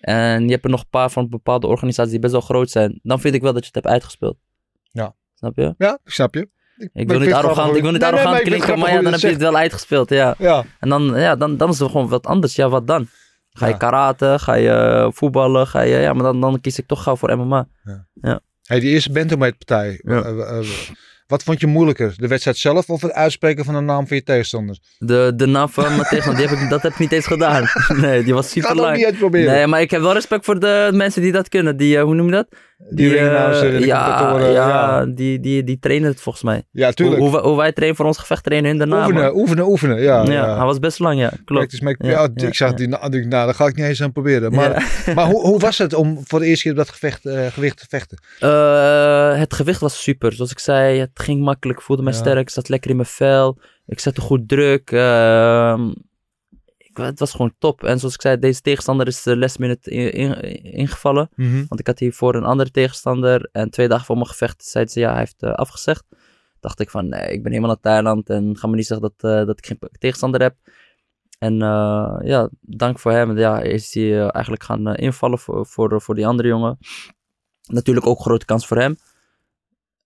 En 0.00 0.44
je 0.44 0.50
hebt 0.50 0.64
er 0.64 0.70
nog 0.70 0.80
een 0.80 0.90
paar 0.90 1.10
van 1.10 1.28
bepaalde 1.28 1.66
organisaties 1.66 2.10
die 2.12 2.20
best 2.20 2.32
wel 2.32 2.40
groot 2.40 2.70
zijn. 2.70 3.00
Dan 3.02 3.20
vind 3.20 3.34
ik 3.34 3.42
wel 3.42 3.52
dat 3.52 3.60
je 3.60 3.66
het 3.66 3.74
hebt 3.74 3.86
uitgespeeld. 3.94 4.36
Ja. 4.90 5.14
Snap 5.34 5.56
je? 5.56 5.74
Ja, 5.78 5.98
ik 6.04 6.12
snap 6.12 6.34
je. 6.34 6.48
Ik 6.92 7.08
wil 7.08 7.18
niet 7.18 7.32
arrogant, 7.32 7.76
ik 7.76 7.82
wil 7.82 7.92
niet 7.92 8.02
arrogant 8.04 8.40
klinken, 8.40 8.78
maar 8.78 8.92
ja, 8.92 9.02
dan 9.02 9.12
heb 9.12 9.20
je 9.20 9.26
het 9.28 9.40
wel 9.40 9.56
uitgespeeld, 9.56 10.10
ja. 10.10 10.34
Ja, 10.38 10.64
En 10.78 10.88
dan, 10.88 11.02
ja, 11.20 11.36
dan, 11.36 11.56
dan 11.56 11.68
is 11.70 11.78
het 11.78 11.90
gewoon 11.90 12.08
wat 12.08 12.26
anders. 12.26 12.54
Ja, 12.54 12.68
wat 12.68 12.86
dan? 12.86 13.08
Ga 13.60 13.66
je 13.66 13.72
Ja. 13.72 13.78
karate, 13.78 14.36
ga 14.38 14.54
je 14.54 14.70
eh, 14.70 15.08
voetballen, 15.12 15.66
ga 15.66 15.80
je... 15.80 15.96
Ja, 15.96 16.12
maar 16.12 16.22
dan, 16.22 16.40
dan 16.40 16.60
kies 16.60 16.78
ik 16.78 16.86
toch 16.86 17.02
gauw 17.02 17.16
voor 17.16 17.36
MMA. 17.36 17.68
hey, 18.62 18.80
die 18.80 18.90
eerste 18.90 19.12
bantamweight-partij. 19.12 20.00
Ja. 20.02 20.22
eh, 20.22 20.58
wat 21.26 21.42
vond 21.42 21.60
je 21.60 21.66
moeilijker? 21.66 22.14
De 22.16 22.26
wedstrijd 22.28 22.56
zelf 22.56 22.88
of 22.90 23.02
het 23.02 23.12
uitspreken 23.12 23.64
van 23.64 23.74
de 23.74 23.80
naam 23.80 24.06
van 24.06 24.16
je 24.16 24.22
tegenstanders? 24.22 24.80
De, 24.98 25.32
de 25.36 25.46
naam 25.46 25.68
van 25.68 25.84
mijn 25.84 26.02
tegenstander, 26.02 26.36
die 26.42 26.50
heb 26.50 26.58
ik, 26.64 26.70
dat 26.70 26.82
heb 26.82 26.92
ik 26.92 26.98
niet 26.98 27.12
eens 27.12 27.26
gedaan. 27.26 27.64
Nee, 28.00 28.22
die 28.24 28.34
was 28.34 28.50
super 28.50 28.68
het 28.68 28.78
ook 28.78 28.84
lang. 28.84 28.96
niet 28.96 29.06
uitproberen. 29.06 29.52
Nee, 29.52 29.66
maar 29.66 29.80
ik 29.80 29.90
heb 29.90 30.00
wel 30.00 30.12
respect 30.12 30.44
voor 30.44 30.60
de 30.60 30.90
mensen 30.92 31.22
die 31.22 31.32
dat 31.32 31.48
kunnen. 31.48 31.76
Die, 31.76 31.96
eh, 31.96 32.02
hoe 32.02 32.14
noem 32.14 32.26
je 32.26 32.32
dat? 32.32 32.48
Die 32.90 33.06
eh, 33.06 33.12
ringannouncers, 33.22 33.78
de 33.80 33.86
ja, 33.86 34.38
ja, 34.38 34.48
ja. 34.50 35.06
Die, 35.06 35.40
die, 35.40 35.64
die 35.64 35.78
trainen 35.78 36.08
het 36.10 36.20
volgens 36.20 36.44
mij. 36.44 36.62
Ja, 36.70 36.90
tuurlijk. 36.92 37.20
hoe, 37.20 37.30
wij- 37.32 37.40
hoe 37.40 37.56
wij 37.56 37.72
trainen 37.72 37.96
voor 37.96 38.06
ons 38.06 38.18
gevecht 38.18 38.44
trainen 38.44 38.68
hun 38.70 38.78
daarna. 38.78 38.96
oefenen, 39.00 39.22
man. 39.22 39.34
oefenen, 39.36 39.66
oefenen. 39.66 40.00
Ja, 40.02 40.22
Ja, 40.22 40.32
ja. 40.32 40.56
hij 40.56 40.64
was 40.64 40.78
best 40.78 40.98
lang, 40.98 41.20
ja. 41.20 41.28
Klopt. 41.28 41.44
Practice 41.44 41.84
make- 41.84 42.06
Ja, 42.06 42.10
ja, 42.10 42.28
ja, 42.34 42.46
ik 42.46 42.54
zag 42.54 42.74
die, 42.74 42.88
nou, 42.88 43.26
nou, 43.26 43.46
dat 43.46 43.56
ga 43.56 43.66
ik 43.66 43.76
niet 43.76 43.86
eens 43.86 44.02
aan 44.02 44.12
proberen. 44.12 44.52
Maar, 44.52 44.92
maar 45.14 45.26
hoe, 45.26 45.40
hoe 45.46 45.58
was 45.58 45.78
het 45.78 45.94
om 45.94 46.18
voor 46.24 46.38
de 46.38 46.46
eerste 46.46 46.62
keer 46.62 46.72
op 46.72 46.78
dat 46.78 46.88
gevecht, 46.90 47.26
eh, 47.26 47.46
gewicht 47.46 47.76
te 47.78 47.86
vechten? 47.88 48.18
Eh, 48.38 49.38
het 49.38 49.54
gewicht 49.54 49.80
was 49.80 50.02
super. 50.02 50.32
Zoals 50.32 50.50
ik 50.50 50.58
zei, 50.58 50.98
het 50.98 51.10
ging 51.14 51.42
makkelijk. 51.42 51.78
Ik 51.78 51.84
voelde 51.84 52.02
me 52.02 52.12
sterk. 52.12 52.38
Ik 52.38 52.50
zat 52.50 52.68
lekker 52.68 52.90
in 52.90 52.96
mijn 52.96 53.08
vel. 53.08 53.58
Ik 53.86 54.00
zette 54.00 54.20
goed 54.20 54.48
druk. 54.48 54.90
Het 57.06 57.18
was 57.18 57.30
gewoon 57.32 57.54
top. 57.58 57.84
En 57.84 57.98
zoals 57.98 58.14
ik 58.14 58.20
zei, 58.20 58.38
deze 58.38 58.60
tegenstander 58.60 59.06
is 59.06 59.22
de 59.22 59.36
last 59.36 59.58
minute 59.58 59.90
in- 59.90 60.12
in- 60.12 60.62
ingevallen. 60.62 61.30
Want 61.68 61.80
ik 61.80 61.86
had 61.86 61.98
hiervoor 61.98 62.34
een 62.34 62.44
andere 62.44 62.70
tegenstander. 62.70 63.48
En 63.52 63.70
twee 63.70 63.88
dagen 63.88 64.04
voor 64.04 64.16
mijn 64.16 64.26
gevecht 64.28 64.64
zeiden 64.64 64.92
ze 64.92 65.00
ja, 65.00 65.10
hij 65.10 65.18
heeft 65.18 65.42
eh, 65.42 65.52
afgezegd. 65.52 66.04
Dacht 66.60 66.80
ik 66.80 66.90
van 66.90 67.08
nee, 67.08 67.32
ik 67.32 67.42
ben 67.42 67.52
helemaal 67.52 67.70
naar 67.74 67.92
Thailand. 67.92 68.28
En 68.30 68.56
ga 68.58 68.66
me 68.66 68.76
niet 68.76 68.86
zeggen 68.86 69.12
dat, 69.16 69.30
eh, 69.32 69.46
dat 69.46 69.58
ik 69.58 69.66
geen 69.66 69.78
tegenstander 69.98 70.40
heb. 70.40 70.56
En 71.38 71.62
eh, 71.62 72.16
ja, 72.22 72.48
dank 72.60 72.98
voor 72.98 73.12
hem. 73.12 73.38
Ja, 73.38 73.60
is 73.60 73.94
hij 73.94 74.04
eh, 74.20 74.28
eigenlijk 74.34 74.64
gaan 74.64 74.86
eh, 74.88 75.04
invallen 75.04 75.38
voor, 75.38 75.66
voor, 75.66 76.00
voor 76.00 76.14
die 76.14 76.26
andere 76.26 76.48
jongen. 76.48 76.78
Natuurlijk 77.66 78.06
ook 78.06 78.20
grote 78.20 78.44
kans 78.44 78.66
voor 78.66 78.76
hem. 78.76 78.96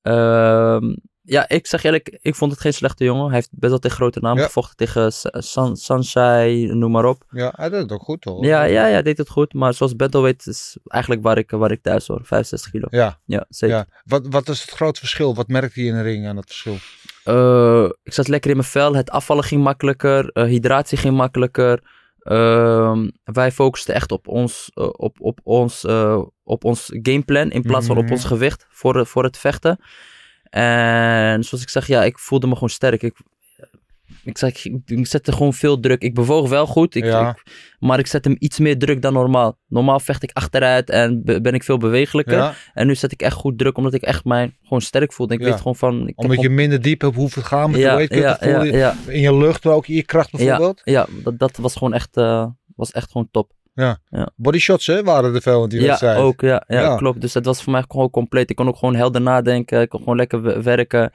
Ehm, 0.02 0.94
ja, 1.26 1.48
ik 1.48 1.66
zeg 1.66 1.82
eerlijk, 1.84 2.18
ik 2.20 2.34
vond 2.34 2.50
het 2.52 2.60
geen 2.60 2.72
slechte 2.74 3.04
jongen. 3.04 3.24
Hij 3.26 3.34
heeft 3.34 3.48
best 3.52 3.70
wel 3.70 3.78
tegen 3.80 3.96
grote 3.96 4.20
namen 4.20 4.38
Ja. 4.38 4.44
gevochten. 4.46 4.76
Tegen 4.76 5.12
Sa- 5.12 5.40
San, 5.40 5.76
Sansai, 5.76 6.66
noem 6.66 6.90
maar 6.90 7.04
op. 7.04 7.24
Ja, 7.30 7.52
hij 7.56 7.68
deed 7.68 7.80
het 7.82 7.92
ook 7.92 8.02
goed 8.02 8.24
hoor. 8.24 8.44
Ja, 8.44 8.62
ja, 8.62 8.86
ja, 8.86 9.02
deed 9.02 9.18
het 9.18 9.28
goed. 9.28 9.52
Maar 9.54 9.74
zoals 9.74 9.94
weet, 10.22 10.46
is 10.46 10.76
eigenlijk 10.86 11.22
waar 11.22 11.38
ik, 11.38 11.50
waar 11.50 11.70
ik 11.70 11.82
thuis 11.82 12.06
hoor. 12.06 12.20
65 12.22 12.70
kilo. 12.70 12.86
Ja, 12.90 13.18
Ja, 13.24 13.44
zeker. 13.48 13.76
ja. 13.76 13.86
Wat, 14.04 14.26
wat 14.30 14.48
is 14.48 14.60
het 14.60 14.70
grote 14.70 14.98
verschil? 15.00 15.34
Wat 15.34 15.48
merkte 15.48 15.82
je 15.82 15.88
in 15.88 15.94
de 15.94 16.02
ring 16.02 16.26
aan 16.26 16.36
het 16.36 16.46
verschil? 16.46 16.76
Eh, 17.24 17.88
ik 18.02 18.12
zat 18.12 18.28
lekker 18.28 18.50
in 18.50 18.56
mijn 18.56 18.68
vel. 18.68 18.94
Het 18.94 19.10
afvallen 19.10 19.44
ging 19.44 19.62
makkelijker. 19.62 20.28
eh, 20.32 20.44
hydratie 20.44 20.98
ging 20.98 21.16
makkelijker. 21.16 21.82
Ehm, 22.18 23.08
wij 23.24 23.52
focusten 23.52 23.94
echt 23.94 24.12
op 24.12 24.28
ons, 24.28 24.70
eh, 24.74 24.88
op, 24.92 25.16
op, 25.20 25.40
ons, 25.42 25.84
op 26.44 26.64
ons 26.64 26.88
gameplan 27.02 27.50
in 27.50 27.62
plaats 27.62 27.86
van 27.86 27.96
op 27.96 28.02
Mhm. 28.02 28.12
ons 28.12 28.24
gewicht 28.24 28.66
voor, 28.68 29.06
voor 29.06 29.24
het 29.24 29.38
vechten. 29.38 29.78
En 30.54 31.44
zoals 31.44 31.62
ik 31.64 31.68
zeg, 31.70 31.86
ja, 31.86 32.04
ik 32.04 32.18
voelde 32.18 32.46
me 32.46 32.52
gewoon 32.54 32.68
sterk. 32.68 33.02
Ik, 33.02 33.16
ik, 34.24 34.38
zeg, 34.38 34.64
ik, 34.64 34.78
ik 34.84 35.06
zette 35.06 35.32
gewoon 35.32 35.52
veel 35.52 35.80
druk. 35.80 36.02
Ik 36.02 36.14
bewoog 36.14 36.48
wel 36.48 36.66
goed, 36.66 36.94
ik, 36.94 37.04
Ja. 37.04 37.30
ik- 37.30 37.42
maar 37.78 37.98
ik 37.98 38.06
zet 38.06 38.24
hem 38.24 38.36
iets 38.38 38.58
meer 38.58 38.78
druk 38.78 39.02
dan 39.02 39.12
normaal. 39.12 39.58
Normaal 39.68 40.00
vecht 40.00 40.22
ik 40.22 40.30
achteruit 40.32 40.90
en 40.90 41.24
be- 41.24 41.40
ben 41.40 41.54
ik 41.54 41.62
veel 41.64 41.78
bewegelijker. 41.78 42.34
Ja, 42.36 42.54
En 42.74 42.86
nu 42.86 42.94
zet 42.94 43.12
ik 43.12 43.22
echt 43.22 43.34
goed 43.36 43.58
druk, 43.58 43.76
omdat 43.76 43.94
ik 43.94 44.02
echt 44.02 44.24
mij 44.24 44.54
gewoon 44.62 44.80
sterk 44.80 45.12
voelde. 45.12 45.34
Ik 45.34 45.40
Ja. 45.40 45.46
weet 45.46 45.56
gewoon 45.56 45.76
van... 45.76 46.00
Ik 46.00 46.06
heb 46.06 46.18
omdat 46.18 46.36
je 46.36 46.42
gewoon- 46.42 46.54
minder 46.56 46.80
diep 46.82 47.00
hebt 47.00 47.14
hoeven 47.14 47.44
gaan 47.44 47.70
met 47.70 47.80
ja, 47.80 47.98
je 47.98 48.94
In 49.06 49.20
je 49.20 49.36
lucht, 49.36 49.64
maar 49.64 49.74
ook 49.74 49.86
in 49.88 49.94
je 49.94 50.04
kracht 50.04 50.30
bijvoorbeeld. 50.30 50.80
ja, 50.84 51.06
dat, 51.22 51.38
dat 51.38 51.56
was 51.56 51.74
gewoon 51.76 51.92
echt, 51.94 52.16
eh, 52.16 52.46
was 52.76 52.90
echt 52.92 53.10
gewoon 53.10 53.28
top. 53.30 53.52
Body 54.36 54.58
shots 54.58 54.86
hè, 54.86 55.02
waren 55.02 55.34
er 55.34 55.42
veel 55.42 55.62
in 55.62 55.68
die 55.68 55.80
ja, 55.80 55.86
wedstrijd. 55.86 56.18
ook, 56.18 56.40
ja, 56.40 56.64
ja, 56.66 56.80
Ja. 56.80 56.96
klopt. 56.96 57.20
Dus 57.20 57.34
het 57.34 57.44
was 57.44 57.62
voor 57.62 57.72
mij 57.72 57.84
gewoon 57.88 58.10
compleet. 58.10 58.50
Ik 58.50 58.56
kon 58.56 58.68
ook 58.68 58.76
gewoon 58.76 58.94
helder 58.94 59.20
nadenken. 59.20 59.80
Ik 59.80 59.88
kon 59.88 60.00
gewoon 60.00 60.16
lekker 60.16 60.42
we- 60.42 60.62
werken. 60.62 61.12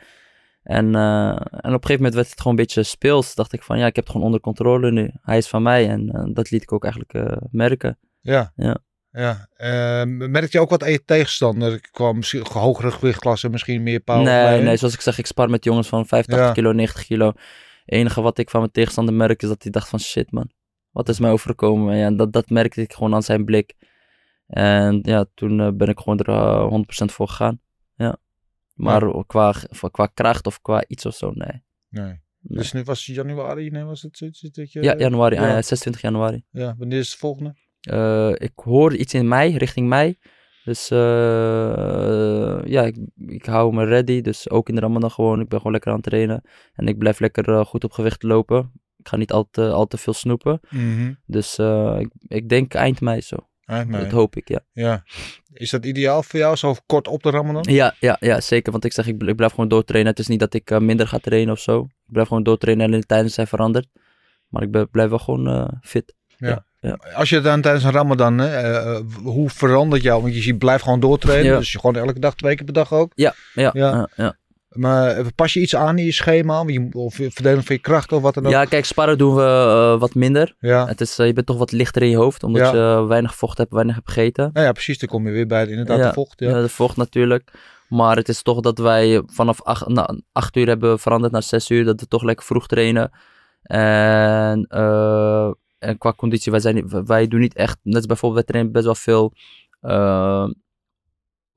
En, 0.64 0.96
eh, 0.96 1.30
en 1.30 1.38
op 1.38 1.64
een 1.64 1.72
gegeven 1.72 1.96
moment 1.96 2.14
werd 2.14 2.30
het 2.30 2.38
gewoon 2.42 2.58
een 2.58 2.64
beetje 2.64 2.84
speels. 2.84 3.36
Dacht 3.36 3.54
ik 3.54 3.64
van, 3.64 3.78
ja, 3.78 3.86
ik 3.86 3.96
heb 3.96 4.04
het 4.04 4.14
gewoon 4.14 4.26
onder 4.26 4.42
controle 4.42 4.92
nu. 4.92 5.12
Hij 5.22 5.38
is 5.38 5.48
van 5.48 5.62
mij 5.64 5.90
en 5.90 6.10
eh, 6.10 6.24
dat 6.34 6.50
liet 6.52 6.62
ik 6.62 6.72
ook 6.72 6.84
eigenlijk 6.84 7.14
eh, 7.14 7.38
merken. 7.52 7.98
Ja. 8.22 8.52
Ja. 8.56 8.78
ja. 9.12 9.48
Eh, 9.54 10.04
merkte 10.06 10.58
je 10.58 10.60
ook 10.60 10.70
wat 10.70 10.84
aan 10.84 10.92
je 10.92 11.06
tegenstander? 11.06 11.88
Kwam 11.92 12.16
misschien 12.16 12.46
hogere 12.52 12.92
gewichtklasse, 12.92 13.50
misschien 13.50 13.84
meer 13.84 14.00
power? 14.00 14.24
nee, 14.24 14.62
nee, 14.62 14.78
zoals 14.78 14.94
ik 14.94 15.02
zeg, 15.02 15.18
ik 15.18 15.26
spar 15.26 15.50
met 15.50 15.64
jongens 15.64 15.88
van 15.88 16.06
85 16.06 16.48
Ja. 16.48 16.54
kilo, 16.54 16.72
90 16.72 17.06
kilo. 17.06 17.28
Het 17.28 17.38
enige 17.98 18.22
wat 18.22 18.38
ik 18.38 18.50
van 18.50 18.60
mijn 18.60 18.72
tegenstander 18.72 19.14
merk 19.14 19.42
is 19.42 19.50
dat 19.50 19.64
hij 19.64 19.72
dacht 19.72 19.90
van, 19.90 20.00
shit 20.00 20.32
man, 20.32 20.50
wat 20.92 21.10
is 21.10 21.20
mij 21.20 21.32
overgekomen? 21.32 21.94
En 21.94 22.00
ja, 22.00 22.12
dat, 22.12 22.34
dat 22.34 22.50
merkte 22.50 22.82
ik 22.82 22.94
gewoon 22.94 23.14
aan 23.14 23.24
zijn 23.24 23.46
blik. 23.46 23.74
En 24.48 25.00
ja, 25.02 25.26
toen 25.34 25.60
eh, 25.60 25.72
ben 25.74 25.88
ik 25.88 26.00
gewoon 26.00 26.20
er 26.20 26.30
eh, 26.30 27.04
100% 27.04 27.06
voor 27.06 27.28
gegaan. 27.28 27.60
Ja. 27.96 28.18
Maar 28.74 29.26
qua, 29.26 29.54
qua 29.92 30.06
kracht 30.06 30.46
of 30.46 30.62
qua 30.62 30.84
iets 30.88 31.06
of 31.06 31.16
zo, 31.16 31.32
nee. 31.32 31.64
Nee. 31.90 32.22
Dus 32.42 32.72
nu 32.72 32.84
was 32.84 33.06
het 33.06 33.16
januari, 33.16 33.70
nee, 33.70 33.84
was 33.84 34.02
het 34.02 34.18
zoiets 34.18 34.42
dat 34.42 34.72
je... 34.72 34.82
Ja, 34.82 34.98
januari, 34.98 35.36
ja. 35.36 35.42
ah 35.42 35.48
ja, 35.48 35.62
26 35.62 36.02
januari. 36.02 36.44
Ja, 36.52 36.76
wanneer 36.78 37.00
is 37.00 37.10
het 37.10 37.20
volgende? 37.20 37.56
Eh, 37.82 38.32
ik 38.34 38.52
hoor 38.56 38.96
iets 38.96 39.14
in 39.14 39.28
mei, 39.28 39.58
richting 39.58 39.88
mei. 39.88 40.18
Dus 40.64 40.90
eh, 40.90 42.60
ja, 42.66 42.84
ik, 42.84 42.98
ik 43.16 43.46
hou 43.46 43.74
me 43.74 43.86
ready. 43.86 44.22
Dus 44.22 44.50
ook 44.50 44.70
in 44.70 44.76
de 44.76 44.82
Ramadan 44.82 45.12
gewoon. 45.12 45.40
Ik 45.40 45.48
ben 45.48 45.58
gewoon 45.58 45.74
lekker 45.74 45.92
aan 45.92 45.98
het 45.98 46.06
trainen. 46.06 46.42
En 46.74 46.88
ik 46.88 46.98
blijf 46.98 47.20
lekker 47.20 47.50
eh, 47.50 47.66
goed 47.66 47.84
op 47.84 47.92
gewicht 47.92 48.24
lopen. 48.24 48.72
Ik 49.00 49.08
ga 49.08 49.18
niet 49.18 49.32
al 49.32 49.48
te, 49.52 49.70
al 49.70 49.88
te 49.88 49.98
veel 49.98 50.14
snoepen. 50.14 50.60
Dus 51.26 51.58
eh, 51.58 51.96
ik, 52.00 52.10
ik 52.28 52.50
denk 52.50 52.74
eind 52.74 53.02
mei 53.02 53.22
zo. 53.22 53.36
Eind 53.66 53.88
mei. 53.90 54.04
Dat 54.04 54.12
hoop 54.12 54.36
ik, 54.36 54.48
ja. 54.48 54.60
Ja. 54.74 55.04
Is 55.54 55.70
dat 55.70 55.86
ideaal 55.86 56.24
voor 56.24 56.40
jou, 56.40 56.56
zo 56.56 56.76
kort 56.86 57.08
op 57.08 57.24
de 57.24 57.30
Ramadan? 57.30 57.66
Ja, 57.70 57.96
ja, 58.00 58.18
ja, 58.20 58.42
zeker. 58.42 58.72
Want 58.72 58.86
ik 58.86 58.94
zeg, 58.94 59.08
ik, 59.08 59.24
ik 59.24 59.36
blijf 59.36 59.52
gewoon 59.52 59.68
doortrainen. 59.70 60.10
Het 60.12 60.20
is 60.20 60.28
niet 60.28 60.40
dat 60.40 60.54
ik 60.54 60.72
eh, 60.72 60.80
minder 60.80 61.08
ga 61.08 61.18
trainen 61.18 61.54
of 61.54 61.60
zo. 61.60 61.82
Ik 61.84 62.12
blijf 62.14 62.28
gewoon 62.28 62.44
doortrainen 62.44 62.86
en 62.86 62.94
in 62.94 63.00
de 63.00 63.06
tijden 63.06 63.32
zijn 63.32 63.48
veranderd. 63.48 63.88
Maar 64.48 64.62
ik 64.64 64.72
ben- 64.72 64.90
blijf 64.90 65.10
wel 65.10 65.20
gewoon 65.20 65.48
eh, 65.48 65.68
fit. 65.82 66.16
Als 67.14 67.30
je 67.30 67.40
dan 67.42 67.62
tijdens 67.62 67.84
een 67.84 67.92
Ramadan, 67.92 68.38
hè, 68.38 69.00
hoe 69.24 69.50
verandert 69.50 70.02
jou? 70.02 70.22
Want 70.22 70.34
je 70.36 70.42
ziet, 70.42 70.58
blijf 70.58 70.82
gewoon 70.82 71.00
doortrainen. 71.00 71.52
Ja. 71.52 71.58
Dus 71.58 71.72
je 71.72 71.80
gewoon 71.80 71.96
elke 71.96 72.20
dag, 72.20 72.36
twee 72.36 72.56
keer 72.56 72.66
per 72.66 72.74
dag 72.74 72.94
ook. 72.94 73.12
Ja, 73.16 73.34
ja, 73.54 73.70
Ja. 73.74 74.10
ja. 74.16 74.38
Ja. 74.70 74.80
Maar 74.80 75.10
eh, 75.18 75.26
pas 75.36 75.54
je 75.54 75.60
iets 75.62 75.76
aan 75.76 75.98
in 75.98 76.06
je 76.06 76.12
schema? 76.12 76.66
Of 76.92 77.16
verdeling 77.16 77.66
van 77.66 77.76
je 77.76 77.82
krachten 77.82 78.18
of 78.18 78.24
wat 78.24 78.34
dan 78.34 78.46
ook? 78.46 78.52
Ja, 78.52 78.66
kijk, 78.66 78.86
sparren 78.86 79.18
doen 79.18 79.36
we 79.36 79.42
eh, 79.42 80.00
wat 80.00 80.16
minder. 80.16 80.56
Ja. 80.60 80.88
Het 80.88 81.02
is, 81.02 81.20
eh, 81.20 81.26
je 81.26 81.34
bent 81.34 81.46
toch 81.48 81.58
wat 81.58 81.72
lichter 81.72 82.02
in 82.02 82.10
je 82.10 82.16
hoofd, 82.18 82.44
omdat 82.44 82.74
Ja. 82.74 82.98
je 83.00 83.06
weinig 83.06 83.36
vocht 83.36 83.58
hebt, 83.58 83.74
weinig 83.74 83.96
hebt 83.96 84.08
gegeten. 84.12 84.50
Nou 84.54 84.66
ja, 84.66 84.72
precies. 84.72 84.98
Dan 85.00 85.10
kom 85.10 85.26
je 85.28 85.32
weer 85.32 85.48
bij 85.48 85.66
de- 85.66 85.72
inderdaad 85.72 85.98
Ja. 86.00 86.08
de 86.08 86.14
vocht. 86.14 86.40
Ja. 86.40 86.50
Ja, 86.50 86.62
de 86.62 86.70
vocht 86.70 86.98
natuurlijk. 86.98 87.52
Maar 87.90 88.16
het 88.16 88.30
is 88.30 88.42
toch 88.42 88.60
dat 88.60 88.78
wij 88.78 89.22
vanaf 89.26 89.62
acht, 89.64 89.88
na, 89.88 90.16
acht 90.32 90.56
uur 90.56 90.68
hebben 90.68 91.00
veranderd 91.00 91.32
naar 91.34 91.44
zes 91.44 91.70
uur. 91.70 91.86
Dat 91.86 92.00
we 92.00 92.08
toch 92.08 92.24
lekker 92.24 92.46
vroeg 92.46 92.68
trainen. 92.68 93.12
En, 93.62 94.68
en 95.80 95.98
qua 95.98 96.14
conditie, 96.14 96.52
wij, 96.52 96.62
zijn, 96.62 97.06
wij 97.06 97.28
doen 97.28 97.40
niet 97.40 97.54
echt... 97.56 97.78
Net 97.84 97.96
als 97.96 98.06
bijvoorbeeld, 98.06 98.42
wij 98.46 98.50
trainen 98.54 98.72
best 98.74 98.86
wel 98.86 98.96
veel 98.96 99.34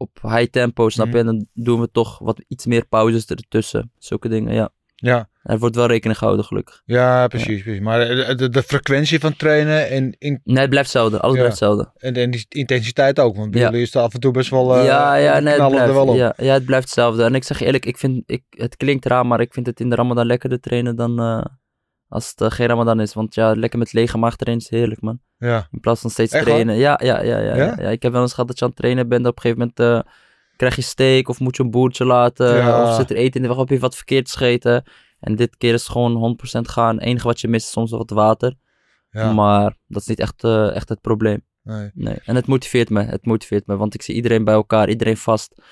op 0.03 0.19
high 0.23 0.51
tempo, 0.51 0.89
snap 0.89 1.07
je? 1.07 1.13
Mhm. 1.13 1.21
En 1.21 1.27
dan 1.27 1.47
doen 1.65 1.81
we 1.81 1.91
toch 1.91 2.19
wat 2.19 2.45
iets 2.49 2.67
meer 2.67 2.87
pauzes 2.87 3.27
ertussen. 3.27 3.93
Zulke 3.99 4.29
dingen, 4.29 4.55
ja. 4.55 4.71
Ja. 4.95 5.29
Er 5.43 5.59
wordt 5.59 5.77
wel 5.77 5.87
rekening 5.87 6.19
gehouden, 6.19 6.45
gelukkig. 6.47 6.83
Ja, 6.85 7.27
precies, 7.27 7.63
precies. 7.63 7.81
Maar 7.81 7.99
de, 8.09 8.35
de, 8.35 8.49
de 8.49 8.63
frequentie 8.63 9.21
van 9.21 9.37
trainen 9.37 9.89
en, 9.89 10.15
in, 10.19 10.41
Nee, 10.45 10.59
het 10.59 10.71
blijft 10.71 10.93
hetzelfde. 10.93 11.21
Alles 11.21 11.35
Ja. 11.37 11.41
blijft 11.43 11.61
hetzelfde. 11.61 11.91
en, 11.97 12.15
en 12.15 12.31
die 12.31 12.47
intensiteit 12.49 13.21
ook. 13.21 13.37
Want 13.37 13.51
bij 13.51 13.61
Ja. 13.61 13.67
jullie 13.71 13.83
is 13.83 13.97
af 13.97 14.15
en 14.15 14.21
toe 14.21 14.33
best 14.33 14.51
wel... 14.51 14.77
eh, 14.77 14.85
ja, 14.85 15.15
ja, 15.15 15.39
nee, 15.39 15.53
het 15.53 15.63
er 15.63 15.69
blijft, 15.71 15.93
wel 15.93 16.07
op. 16.09 16.17
ja, 16.17 16.35
ja, 16.37 16.53
het 16.53 16.65
blijft 16.65 16.85
hetzelfde. 16.85 17.25
En 17.25 17.35
ik 17.35 17.45
zeg 17.45 17.61
eerlijk, 17.61 17.87
ik 17.87 17.99
vind, 17.99 18.23
ik, 18.27 18.43
het 18.51 18.77
klinkt 18.77 19.05
raar, 19.07 19.27
maar 19.27 19.41
ik 19.41 19.53
vind 19.53 19.67
het 19.67 19.81
in 19.81 19.89
de 19.91 19.97
Ramadan 19.97 20.27
lekkerder 20.27 20.61
trainen 20.61 20.97
dan 20.97 21.19
eh, 21.21 21.45
als 22.13 22.31
het 22.31 22.41
eh, 22.41 22.51
geen 22.51 22.67
Ramadan 22.67 23.01
is. 23.01 23.15
Want 23.15 23.35
ja, 23.35 23.55
lekker 23.55 23.79
met 23.79 23.93
lege 23.93 24.19
maag 24.19 24.37
trainen 24.37 24.65
is 24.65 24.71
heerlijk, 24.71 25.01
man. 25.01 25.21
Ja. 25.39 25.69
In 25.71 25.81
plaats 25.81 26.01
van 26.01 26.11
steeds 26.11 26.33
Echt 26.33 26.45
trainen. 26.45 26.77
Ja, 26.77 27.01
ja, 27.03 27.23
ja, 27.23 27.39
ja, 27.39 27.55
Ja? 27.57 27.77
Ik 27.77 28.03
heb 28.03 28.13
wel 28.13 28.23
eens 28.23 28.33
gehad 28.33 28.49
dat 28.49 28.59
je 28.59 28.65
aan 28.65 28.71
het 28.71 28.79
trainen 28.79 29.09
bent. 29.09 29.27
Op 29.27 29.37
een 29.37 29.43
gegeven 29.43 29.59
moment 29.59 30.07
eh, 30.07 30.13
krijg 30.57 30.77
je 30.77 30.83
steak 30.83 31.29
of 31.29 31.41
moet 31.41 31.57
je 31.57 31.63
een 31.63 31.71
boertje 31.71 32.05
laten. 32.05 32.83
Of 32.83 32.95
zit 32.95 33.11
er 33.11 33.17
eten 33.17 33.35
in 33.35 33.43
de 33.43 33.49
weg, 33.49 33.57
of 33.57 33.69
heb 33.69 33.77
je 33.77 33.79
wat 33.79 33.97
verkeerd 33.97 34.31
gegeten. 34.31 34.85
En 35.21 35.37
dit 35.37 35.57
keer 35.57 35.75
is 35.75 35.83
het 35.83 35.91
gewoon 35.91 36.39
100% 36.57 36.61
gaan. 36.61 36.95
Het 36.95 37.05
enige 37.05 37.27
wat 37.27 37.41
je 37.41 37.49
mist 37.49 37.67
is 37.67 37.73
soms 37.73 37.91
wat 37.91 38.11
water. 38.11 38.55
ja. 39.11 39.33
Maar 39.33 39.77
dat 39.87 40.03
is 40.03 40.09
niet 40.09 40.21
echt, 40.21 40.45
eh, 40.45 40.75
echt 40.75 40.89
het 40.89 41.01
probleem. 41.01 41.43
Nee. 41.63 41.91
Nee, 41.95 42.19
en 42.25 42.35
het 42.35 42.47
motiveert 42.47 42.91
me. 42.91 43.03
Het 43.03 43.27
motiveert 43.27 43.67
me, 43.67 43.77
want 43.77 43.95
ik 43.95 44.03
zie 44.03 44.15
iedereen 44.15 44.45
bij 44.45 44.55
elkaar, 44.55 44.89
iedereen 44.89 45.17
vast. 45.17 45.63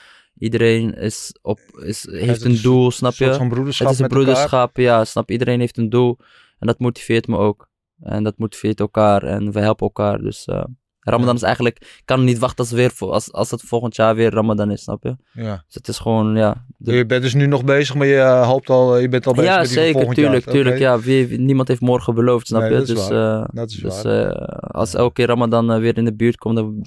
Iedereen 0.40 0.94
is 0.94 1.35
op, 1.42 1.59
is, 1.85 2.09
heeft 2.11 2.26
het 2.37 2.44
een 2.44 2.50
is 2.50 2.62
doel, 2.62 2.90
snap 2.90 3.11
Een 3.11 3.16
soort 3.16 3.31
je? 3.31 3.37
van 3.37 3.48
broederschap 3.48 3.87
Het 3.87 3.96
is 3.96 4.03
een 4.03 4.09
elkaar. 4.11 4.24
broederschap, 4.24 4.76
ja, 4.76 5.05
snap 5.05 5.26
je? 5.26 5.33
Iedereen 5.33 5.61
heeft 5.61 5.79
een 5.79 5.88
doel. 5.88 6.18
En 6.59 6.66
dat 6.66 6.79
motiveert 6.79 7.26
me 7.26 7.37
ook. 7.37 7.68
En 8.03 8.24
dat 8.24 8.35
motiveert 8.38 8.81
elkaar 8.81 9.22
en 9.22 9.53
we 9.53 9.61
helpen 9.61 9.87
elkaar. 9.87 10.18
Dus 10.18 10.44
eh, 10.44 10.64
Ramadan 11.00 11.35
is 11.35 11.42
eigenlijk, 11.42 11.76
ik 11.81 12.03
kan 12.05 12.24
niet 12.24 12.38
wachten 12.38 12.59
als, 12.59 12.70
het 12.70 12.79
weer, 12.79 13.11
als, 13.11 13.33
als 13.33 13.50
het 13.50 13.62
volgend 13.62 13.96
jaar 13.96 14.14
weer 14.14 14.31
Ramadan 14.33 14.70
is, 14.70 14.83
snap 14.83 15.03
je? 15.03 15.16
Ja. 15.33 15.62
Dus 15.66 15.74
het 15.74 15.88
is 15.88 15.98
gewoon, 15.98 16.37
ja. 16.37 16.64
de- 16.79 16.92
Je 16.92 17.07
bent 17.07 17.22
dus 17.22 17.35
nu 17.35 17.46
nog 17.46 17.64
bezig, 17.64 17.94
maar 17.94 18.07
je 18.07 18.16
eh, 18.18 18.46
hoopt 18.48 18.70
al, 18.70 18.98
je 18.98 19.09
bent 19.09 19.26
al 19.26 19.35
bezig 19.35 19.50
ja, 19.50 19.59
met 19.59 19.68
zeker, 19.68 19.92
volgend 19.92 20.14
tuurlijk, 20.16 20.44
jaar. 20.44 20.55
tuurlijk. 20.55 20.76
Oké. 20.76 20.85
Ja, 20.85 21.00
wie, 21.00 21.38
niemand 21.40 21.68
heeft 21.68 21.81
morgen 21.81 22.14
beloofd, 22.14 22.46
snap 22.46 22.61
Nee, 22.61 22.70
je? 22.70 22.76
dat 22.76 22.88
is 22.88 22.94
dus 22.94 23.09
waar. 23.09 23.40
eh, 23.42 23.48
Dat 23.53 23.70
is 23.70 23.76
dus 23.76 24.03
waar. 24.03 24.31
eh, 24.31 24.46
als 24.70 24.94
elke 24.94 25.12
keer 25.12 25.26
Ramadan 25.26 25.72
eh, 25.72 25.79
weer 25.79 25.96
in 25.96 26.05
de 26.05 26.14
buurt 26.14 26.37
komt, 26.37 26.57
dan 26.57 26.85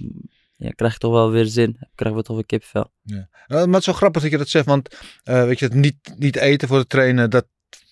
ja, 0.64 0.70
krijg 0.76 0.98
toch 0.98 1.12
wel 1.12 1.32
weer 1.32 1.46
zin. 1.46 1.78
Krijgen 1.96 2.20
we 2.20 2.26
toch 2.26 2.36
weer 2.36 2.46
kipvel. 2.46 2.92
Eh, 3.06 3.16
maar 3.48 3.60
het 3.68 3.76
is 3.76 3.84
zo 3.84 3.94
grappig 3.94 4.22
dat 4.22 4.32
je 4.32 4.38
dat 4.38 4.50
zegt, 4.50 4.66
want 4.66 4.96
eh, 5.24 5.44
weet 5.46 5.60
je, 5.60 5.66
het 5.66 5.74
niet, 5.74 5.96
niet 6.18 6.36
eten 6.36 6.68
voor 6.68 6.78
het 6.78 6.90
trainen, 6.90 7.30
dat 7.30 7.46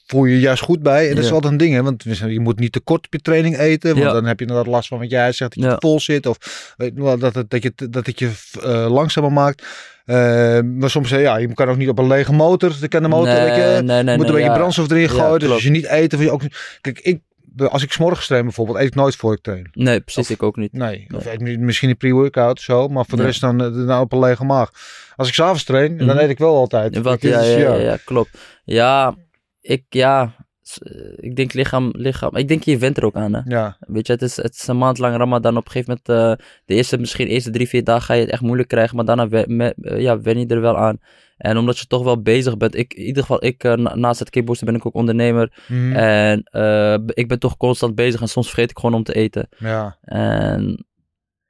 voel 0.06 0.26
je 0.26 0.40
juist 0.40 0.64
goed 0.64 0.82
bij. 0.84 1.04
En 1.10 1.16
dat 1.16 1.24
is 1.24 1.30
Ja. 1.30 1.34
altijd 1.36 1.52
een 1.52 1.58
ding, 1.60 1.74
hè? 1.74 1.84
want 1.84 2.04
je 2.28 2.40
moet 2.40 2.60
niet 2.60 2.72
te 2.72 2.80
kort 2.80 3.06
op 3.06 3.14
je 3.14 3.20
training 3.20 3.58
eten, 3.58 3.90
want 3.94 4.06
Ja. 4.06 4.12
dan 4.14 4.26
heb 4.26 4.40
je 4.40 4.46
inderdaad 4.46 4.72
last 4.74 4.88
van 4.88 5.00
wat 5.00 5.10
jij 5.10 5.32
zegt, 5.32 5.56
dat 5.56 5.64
je 5.64 5.70
Ja. 5.70 5.78
vol 5.80 6.00
zit 6.00 6.26
of 6.26 6.74
weet 6.78 6.94
wel, 6.96 7.18
dat, 7.18 7.36
het, 7.36 7.50
dat, 7.50 7.64
je, 7.64 7.74
dat 7.90 8.06
het 8.06 8.20
je 8.20 8.32
eh, 8.62 8.92
langzamer 8.92 9.32
maakt. 9.32 9.66
Eh, 10.06 10.16
maar 10.62 10.90
soms, 10.90 11.10
ja, 11.10 11.38
je 11.38 11.54
kan 11.54 11.70
ook 11.70 11.78
niet 11.78 11.90
op 11.90 12.00
een 12.00 12.08
lege 12.08 12.34
motor, 12.34 12.74
dan 12.80 12.90
kan 12.90 13.02
de 13.02 13.08
motor, 13.08 13.34
nee, 13.34 13.60
je, 13.62 13.82
nee, 13.82 14.04
nee, 14.04 14.18
moet 14.18 14.28
een 14.28 14.34
beetje 14.34 14.50
ja. 14.50 14.56
brandstof 14.56 14.90
erin 14.90 15.02
Ja, 15.02 15.08
gooien. 15.08 15.40
dus 15.40 15.50
als 15.50 15.64
je 15.64 15.70
niet 15.70 15.86
eten, 15.88 16.20
je 16.20 16.32
ook 16.32 16.42
Kijk, 16.82 17.00
ik, 17.00 17.22
als 17.58 17.84
ik 17.84 17.92
's 17.92 17.98
morgens 17.98 18.28
train 18.28 18.44
bijvoorbeeld, 18.44 18.78
eet 18.78 18.88
ik 18.88 18.96
nooit 18.96 19.16
voor 19.16 19.34
ik 19.34 19.42
train. 19.42 19.68
Nee, 19.74 20.00
precies, 20.00 20.30
ik 20.30 20.44
ook 20.44 20.56
niet. 20.56 20.74
Nee, 20.74 21.08
of 21.16 21.26
eet 21.26 21.40
mi- 21.40 21.58
misschien 21.58 21.90
een 21.90 21.98
pre-workout 21.98 22.58
of 22.58 22.64
zo, 22.64 22.88
maar 22.88 23.06
voor 23.06 23.18
de 23.18 23.24
rest 23.24 23.42
dan, 23.42 23.62
eh, 23.64 23.88
dan 23.88 24.00
op 24.02 24.12
een 24.14 24.20
lege 24.20 24.44
maag. 24.44 24.72
Als 25.16 25.28
ik 25.28 25.34
s'avonds 25.34 25.64
train, 25.64 25.98
dan 25.98 26.08
Mhm. 26.08 26.18
eet 26.18 26.30
ik 26.30 26.38
wel 26.38 26.56
altijd. 26.56 26.98
Wat, 26.98 27.22
ja, 27.22 27.42
ja, 27.42 27.58
ja, 27.58 27.76
ja, 27.76 27.98
klopt. 28.06 28.38
Ja, 28.64 29.16
ik, 29.62 29.84
ja, 29.90 30.36
eh, 30.82 31.02
ik 31.16 31.36
denk 31.36 31.54
lichaam, 31.54 31.90
lichaam, 31.96 32.36
ik 32.36 32.48
denk 32.48 32.64
je 32.64 32.78
went 32.78 32.98
er 32.98 33.06
ook 33.06 33.16
aan, 33.16 33.34
hè. 33.34 33.42
Ja, 33.46 33.78
Weet 33.80 34.08
je, 34.08 34.14
het 34.14 34.22
is, 34.22 34.36
het 34.36 34.54
is 34.54 34.68
een 34.68 34.78
maand 34.78 34.98
lang 34.98 35.16
Ramadan. 35.18 35.58
Op 35.58 35.66
een 35.66 35.72
gegeven 35.72 36.00
moment, 36.08 36.40
eh, 36.40 36.46
de 36.66 36.74
eerste, 36.76 36.98
misschien 36.98 37.28
de 37.28 37.34
eerste 37.34 37.52
drie, 37.52 37.68
vier 37.68 37.84
dagen 37.84 38.04
ga 38.04 38.14
je 38.14 38.22
het 38.22 38.30
echt 38.32 38.42
moeilijk 38.42 38.68
krijgen. 38.70 38.96
Maar 38.96 39.06
daarna 39.06 39.28
we- 39.28 39.44
me- 39.48 40.00
ja, 40.02 40.22
wen 40.22 40.40
je 40.40 40.48
er 40.48 40.62
wel 40.62 40.78
aan. 40.78 40.98
En 41.42 41.58
omdat 41.58 41.80
je 41.80 41.88
toch 41.88 42.04
wel 42.04 42.22
bezig 42.22 42.58
bent. 42.58 42.76
Ik, 42.76 42.94
in 42.94 43.04
ieder 43.04 43.22
geval, 43.22 43.44
ik, 43.46 43.64
eh, 43.64 43.74
na- 43.74 43.96
naast 43.96 44.20
het 44.20 44.30
kickboksen 44.30 44.66
ben 44.66 44.76
ik 44.76 44.86
ook 44.86 44.94
ondernemer. 44.96 45.64
Mhm. 45.68 45.92
En 45.96 46.44
eh, 46.44 46.94
ik 47.08 47.28
ben 47.28 47.40
toch 47.40 47.58
constant 47.58 47.96
bezig. 47.96 48.22
En 48.22 48.28
soms 48.28 48.48
vergeet 48.48 48.70
ik 48.70 48.80
gewoon 48.80 48.96
om 48.96 49.04
te 49.04 49.14
eten. 49.14 49.48
ja. 49.58 49.98
En 50.02 50.86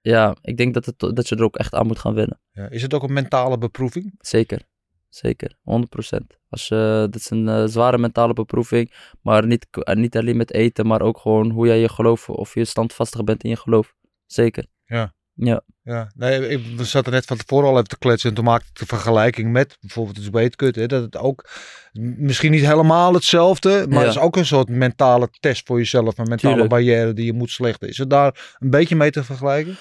ja, 0.01 0.35
ik 0.41 0.57
denk 0.57 0.73
dat, 0.73 0.85
het, 0.85 0.99
dat 0.99 1.29
je 1.29 1.35
er 1.35 1.43
ook 1.43 1.55
echt 1.57 1.73
aan 1.75 1.87
moet 1.87 1.99
gaan 1.99 2.13
wennen. 2.13 2.39
ja. 2.51 2.69
Is 2.69 2.81
het 2.81 2.93
ook 2.93 3.03
een 3.03 3.13
mentale 3.13 3.57
beproeving? 3.57 4.15
Zeker. 4.19 4.61
Zeker. 5.09 5.55
100%. 5.63 6.37
Als 6.49 6.67
je, 6.67 7.07
dat 7.11 7.15
is 7.15 7.29
een 7.29 7.47
eh, 7.49 7.63
zware 7.65 7.97
mentale 7.97 8.33
beproeving. 8.33 8.93
Maar 9.21 9.45
niet, 9.47 9.67
niet 9.93 10.17
alleen 10.17 10.37
met 10.37 10.53
eten. 10.53 10.87
Maar 10.87 11.01
ook 11.01 11.17
gewoon 11.17 11.49
hoe 11.49 11.67
jij 11.67 11.79
je 11.79 11.89
geloof. 11.89 12.29
Of 12.29 12.53
je 12.53 12.65
standvastig 12.65 13.23
bent 13.23 13.43
in 13.43 13.49
je 13.49 13.55
geloof. 13.55 13.93
Zeker. 14.25 14.65
Ja. 14.85 15.13
Ja. 15.45 15.61
Ja, 15.83 16.11
nee, 16.15 16.47
ik 16.47 16.61
we 16.77 16.83
zaten 16.83 17.11
net 17.11 17.25
van 17.25 17.37
tevoren 17.37 17.67
al 17.69 17.75
even 17.75 17.87
te 17.87 17.97
kletsen 17.97 18.29
en 18.29 18.35
toen 18.35 18.45
maakte 18.45 18.67
ik 18.73 18.79
de 18.79 18.85
vergelijking 18.85 19.51
met 19.51 19.77
bijvoorbeeld 19.79 20.17
het 20.33 20.75
hè, 20.75 20.85
dat 20.85 21.01
het 21.01 21.17
ook 21.17 21.49
misschien 21.93 22.51
niet 22.51 22.65
helemaal 22.65 23.13
hetzelfde, 23.13 23.85
maar 23.89 23.99
Ja. 23.99 24.05
het 24.05 24.15
is 24.15 24.21
ook 24.21 24.35
een 24.35 24.45
soort 24.45 24.69
mentale 24.69 25.29
test 25.39 25.67
voor 25.67 25.77
jezelf, 25.77 26.17
een 26.17 26.27
mentale 26.27 26.53
Tuurlijk. 26.53 26.69
barrière 26.69 27.13
die 27.13 27.25
je 27.25 27.33
moet 27.33 27.49
slechten. 27.49 27.87
Is 27.87 27.97
het 27.97 28.09
daar 28.09 28.55
een 28.59 28.69
beetje 28.69 28.95
mee 28.95 29.11
te 29.11 29.23
vergelijken? 29.23 29.77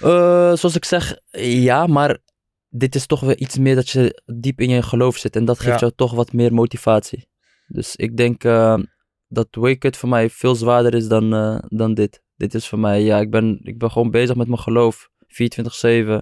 Eh, 0.00 0.08
zoals 0.54 0.76
ik 0.76 0.84
zeg, 0.84 1.16
ja, 1.40 1.86
maar 1.86 2.18
dit 2.68 2.94
is 2.94 3.06
toch 3.06 3.20
weer 3.20 3.36
iets 3.38 3.58
meer 3.58 3.74
dat 3.74 3.88
je 3.88 4.22
diep 4.34 4.60
in 4.60 4.70
je 4.70 4.82
geloof 4.82 5.16
zit. 5.16 5.36
En 5.36 5.44
dat 5.44 5.58
geeft 5.58 5.72
Ja. 5.72 5.78
jou 5.78 5.92
toch 5.96 6.12
wat 6.12 6.32
meer 6.32 6.54
motivatie. 6.54 7.28
Dus 7.66 7.96
ik 7.96 8.16
denk 8.16 8.44
eh, 8.44 8.78
dat 9.28 9.46
Wake 9.50 9.92
voor 9.96 10.08
mij 10.08 10.30
veel 10.30 10.54
zwaarder 10.54 10.94
is 10.94 11.08
dan, 11.08 11.34
eh, 11.34 11.58
dan 11.68 11.94
dit. 11.94 12.22
Dit 12.40 12.54
is 12.54 12.68
voor 12.68 12.78
mij, 12.78 13.02
ja, 13.02 13.18
ik 13.20 13.30
ben, 13.30 13.60
ik 13.62 13.78
ben 13.78 13.90
gewoon 13.90 14.10
bezig 14.10 14.36
met 14.36 14.46
mijn 14.46 14.60
geloof. 14.60 15.10
24-7. 15.26 16.18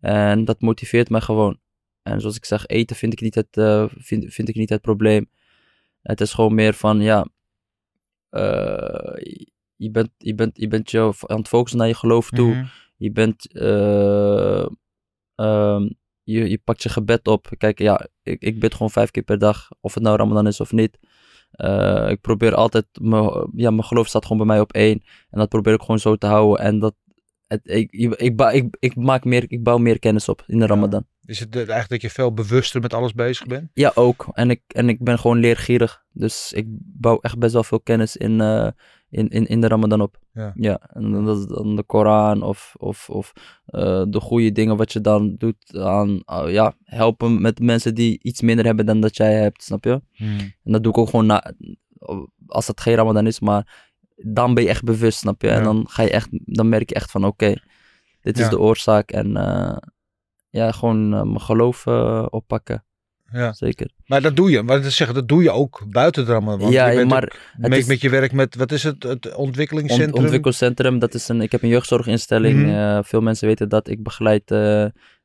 En 0.00 0.44
dat 0.44 0.60
motiveert 0.60 1.10
mij 1.10 1.20
gewoon. 1.20 1.58
En 2.02 2.20
zoals 2.20 2.36
ik 2.36 2.44
zeg, 2.44 2.66
eten 2.66 2.96
vind 2.96 3.12
ik 3.12 3.20
niet 3.20 3.34
het, 3.34 3.56
eh, 3.56 3.84
vind, 3.96 4.34
vind 4.34 4.48
ik 4.48 4.54
niet 4.54 4.68
het 4.68 4.80
probleem. 4.80 5.30
Het 6.02 6.20
is 6.20 6.32
gewoon 6.32 6.54
meer 6.54 6.74
van, 6.74 7.00
ja, 7.00 7.26
eh, 8.30 9.36
je, 9.76 9.90
bent, 9.90 10.10
je, 10.18 10.34
bent, 10.34 10.56
je 10.56 10.68
bent 10.68 10.90
je 10.90 11.12
aan 11.26 11.38
het 11.38 11.48
focussen 11.48 11.78
naar 11.78 11.88
je 11.88 11.94
geloof 11.94 12.30
toe. 12.30 12.54
Mhm. 12.54 12.64
Je 12.96 13.12
bent, 13.12 13.52
eh, 13.52 14.66
ehm, 15.34 15.88
je, 16.22 16.48
je 16.48 16.60
pakt 16.64 16.82
je 16.82 16.88
gebed 16.88 17.28
op. 17.28 17.50
Kijk, 17.58 17.78
ja, 17.78 18.06
ik, 18.22 18.42
ik 18.42 18.60
bid 18.60 18.72
gewoon 18.72 18.90
vijf 18.90 19.10
keer 19.10 19.22
per 19.22 19.38
dag, 19.38 19.68
of 19.80 19.94
het 19.94 20.02
nou 20.02 20.16
Ramadan 20.16 20.46
is 20.46 20.60
of 20.60 20.72
niet. 20.72 20.98
Eh, 21.54 22.10
ik 22.10 22.20
probeer 22.20 22.54
altijd, 22.54 22.86
mijn, 23.00 23.48
ja, 23.54 23.70
mijn 23.70 23.84
geloof 23.84 24.06
staat 24.06 24.22
gewoon 24.22 24.38
bij 24.38 24.46
mij 24.46 24.60
op 24.60 24.72
één. 24.72 25.02
En 25.30 25.38
dat 25.38 25.48
probeer 25.48 25.74
ik 25.74 25.80
gewoon 25.80 25.98
zo 25.98 26.16
te 26.16 26.26
houden. 26.26 26.64
En 26.64 26.78
dat, 26.78 26.94
het, 27.54 27.68
ik, 27.76 27.92
ik, 27.92 28.14
ik, 28.14 28.36
bouw- 28.36 28.50
ik, 28.52 28.76
ik, 28.78 28.96
maak 28.96 29.24
meer, 29.24 29.44
ik 29.48 29.62
bouw 29.62 29.78
meer 29.78 29.98
kennis 29.98 30.28
op 30.28 30.44
in 30.46 30.58
de 30.58 30.66
Ramadan. 30.66 31.06
Is 31.24 31.40
het 31.40 31.48
eh, 31.50 31.56
eigenlijk 31.56 31.88
dat 31.90 32.00
je 32.02 32.10
veel 32.10 32.32
bewuster 32.32 32.80
met 32.80 32.94
alles 32.94 33.12
bezig 33.12 33.46
bent? 33.46 33.70
Ja, 33.74 33.92
ook. 33.94 34.26
En 34.32 34.50
ik, 34.50 34.62
en 34.66 34.88
ik 34.88 35.02
ben 35.04 35.18
gewoon 35.18 35.38
leergierig. 35.38 36.04
Dus 36.12 36.52
ik 36.52 36.66
bouw 37.00 37.18
echt 37.20 37.38
best 37.38 37.52
wel 37.52 37.64
veel 37.64 37.80
kennis 37.80 38.16
in, 38.16 38.40
eh, 38.40 38.68
in, 39.10 39.28
in, 39.28 39.46
in 39.46 39.60
de 39.60 39.68
Ramadan 39.68 40.00
op. 40.00 40.18
Ja. 40.54 40.80
en 40.92 41.10
dan- 41.12 41.24
dat 41.24 41.38
is 41.38 41.46
dan 41.46 41.76
de 41.76 41.82
Koran 41.82 42.42
of, 42.42 42.74
of, 42.78 43.10
of 43.10 43.32
eh, 43.66 44.02
de 44.08 44.20
goede 44.20 44.52
dingen 44.52 44.76
wat 44.76 44.92
je 44.92 45.00
dan 45.00 45.34
doet 45.38 45.76
aan 45.78 46.22
ah, 46.24 46.50
ja, 46.50 46.74
helpen 46.84 47.40
met 47.40 47.58
mensen 47.60 47.94
die 47.94 48.18
iets 48.22 48.40
minder 48.40 48.64
hebben 48.64 48.86
dan 48.86 49.00
dat 49.00 49.16
jij 49.16 49.34
hebt, 49.34 49.62
snap 49.62 49.84
je? 49.84 50.02
En 50.64 50.72
dat 50.72 50.82
doe 50.82 50.92
ik 50.92 50.98
ook 50.98 51.08
gewoon 51.10 51.26
na, 51.26 51.52
als 52.46 52.66
het 52.66 52.80
geen 52.80 52.94
Ramadan 52.94 53.26
is, 53.26 53.40
maar 53.40 53.92
dan 54.14 54.54
ben 54.54 54.62
je 54.62 54.68
echt 54.68 54.84
bewust, 54.84 55.18
snap 55.18 55.42
je? 55.42 55.48
En 55.48 55.58
Ja. 55.58 55.62
dan 55.64 55.86
ga 55.88 56.02
je 56.02 56.10
echt, 56.10 56.28
dan 56.30 56.68
merk 56.68 56.88
je 56.88 56.94
echt 56.94 57.10
van 57.10 57.24
oké, 57.24 57.54
dit 58.20 58.36
is 58.38 58.44
Ja. 58.44 58.50
de 58.50 58.58
oorzaak 58.60 59.10
en 59.10 59.36
eh, 59.36 59.76
ja, 60.50 60.72
gewoon 60.72 61.14
eh, 61.14 61.22
mijn 61.22 61.40
geloof 61.40 61.86
eh, 61.86 62.26
oppakken, 62.30 62.84
Ja. 63.32 63.52
zeker. 63.52 63.90
Maar 64.06 64.22
dat 64.22 64.36
doe 64.36 64.50
je, 64.50 64.62
maar 64.62 64.82
dat, 64.82 64.92
zeggen, 64.92 65.16
dat 65.16 65.28
doe 65.28 65.42
je 65.42 65.50
ook 65.50 65.84
buiten 65.88 66.26
het. 66.26 66.44
Want 66.44 66.72
ja, 66.72 66.88
je 66.88 66.96
bent 66.96 67.10
maar 67.10 67.22
ook 67.24 67.32
het 67.52 67.68
met, 67.70 67.78
is- 67.78 67.86
met 67.86 68.00
je 68.00 68.10
werk 68.10 68.32
met, 68.32 68.54
wat 68.54 68.72
is 68.72 68.82
het, 68.82 69.02
het 69.02 69.26
ont, 69.26 69.34
ontwikkelingscentrum? 69.36 70.22
ontwikkelcentrum, 70.22 70.98
dat 70.98 71.14
is 71.14 71.28
een, 71.28 71.40
ik 71.40 71.52
heb 71.52 71.62
een 71.62 71.68
jeugdzorginstelling, 71.68 72.62
Mhm. 72.62 73.02
veel 73.02 73.20
mensen 73.20 73.46
weten 73.48 73.68
dat, 73.68 73.88
ik 73.88 74.02
begeleid, 74.02 74.50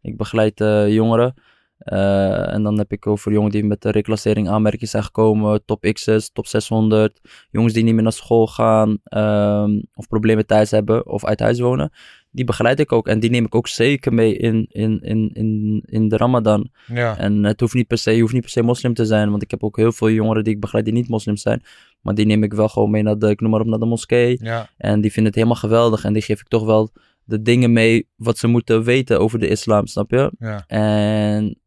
ik 0.02 0.18
begeleid 0.18 0.60
jongeren. 0.94 1.34
Eh, 1.80 2.54
en 2.54 2.64
dan 2.64 2.78
heb 2.78 2.92
ik 2.92 3.08
over 3.08 3.32
jongens 3.32 3.54
die 3.54 3.66
met 3.66 3.82
de 3.82 3.92
reclassering 3.92 4.50
aanmerking 4.50 4.90
zijn 4.90 5.04
gekomen, 5.04 5.66
top 5.66 5.92
X's, 5.94 6.32
top 6.34 6.48
600. 6.48 7.20
Jongens 7.52 7.74
die 7.74 7.84
niet 7.84 7.94
meer 7.94 8.04
naar 8.04 8.12
school 8.12 8.48
gaan, 8.48 8.98
ehm, 9.04 9.82
of 9.94 10.08
problemen 10.08 10.46
thuis 10.46 10.72
hebben 10.72 11.08
of 11.08 11.26
uit 11.26 11.40
huis 11.40 11.60
wonen. 11.60 11.92
die 12.32 12.46
begeleid 12.46 12.80
ik 12.80 12.92
ook. 12.92 13.08
En 13.08 13.20
die 13.20 13.30
neem 13.30 13.46
ik 13.46 13.56
ook 13.56 13.68
zeker 13.68 14.14
mee 14.14 14.38
in, 14.38 14.68
in, 14.70 15.00
in, 15.02 15.30
in, 15.34 15.82
in 15.86 16.08
de 16.08 16.18
Ramadan. 16.18 16.70
Ja. 16.94 17.18
En 17.18 17.44
het 17.44 17.60
hoeft 17.60 17.74
niet 17.74 17.88
per 17.88 17.98
se, 17.98 18.12
je 18.12 18.22
hoeft 18.22 18.34
niet 18.34 18.42
per 18.42 18.52
se 18.52 18.62
moslim 18.62 18.94
te 18.94 19.06
zijn. 19.06 19.30
Want 19.30 19.42
ik 19.42 19.52
heb 19.52 19.64
ook 19.64 19.78
heel 19.78 19.92
veel 19.92 20.10
jongeren 20.10 20.44
die 20.44 20.54
ik 20.54 20.60
begeleid 20.60 20.86
die 20.86 20.94
niet 20.94 21.10
moslim 21.10 21.38
zijn. 21.38 21.62
Maar 22.02 22.16
die 22.16 22.26
neem 22.26 22.44
ik 22.44 22.54
wel 22.54 22.70
gewoon 22.70 22.90
mee 22.90 23.04
naar 23.04 23.18
de, 23.18 23.30
ik 23.30 23.42
noem 23.42 23.52
maar 23.52 23.60
op, 23.60 23.68
naar 23.68 23.80
de 23.80 23.86
moskee. 23.86 24.38
Ja. 24.42 24.70
En 24.78 25.02
die 25.02 25.12
vinden 25.12 25.32
het 25.32 25.42
helemaal 25.42 25.62
geweldig. 25.62 26.04
En 26.04 26.14
die 26.14 26.22
geef 26.22 26.40
ik 26.40 26.48
toch 26.48 26.66
wel 26.66 26.92
de 27.24 27.42
dingen 27.42 27.74
mee 27.74 28.08
wat 28.16 28.38
ze 28.38 28.48
moeten 28.48 28.84
weten 28.84 29.20
over 29.20 29.40
de 29.40 29.48
islam, 29.48 29.88
snap 29.88 30.12
je? 30.12 30.32
Ja. 30.40 30.64
En, 30.68 31.60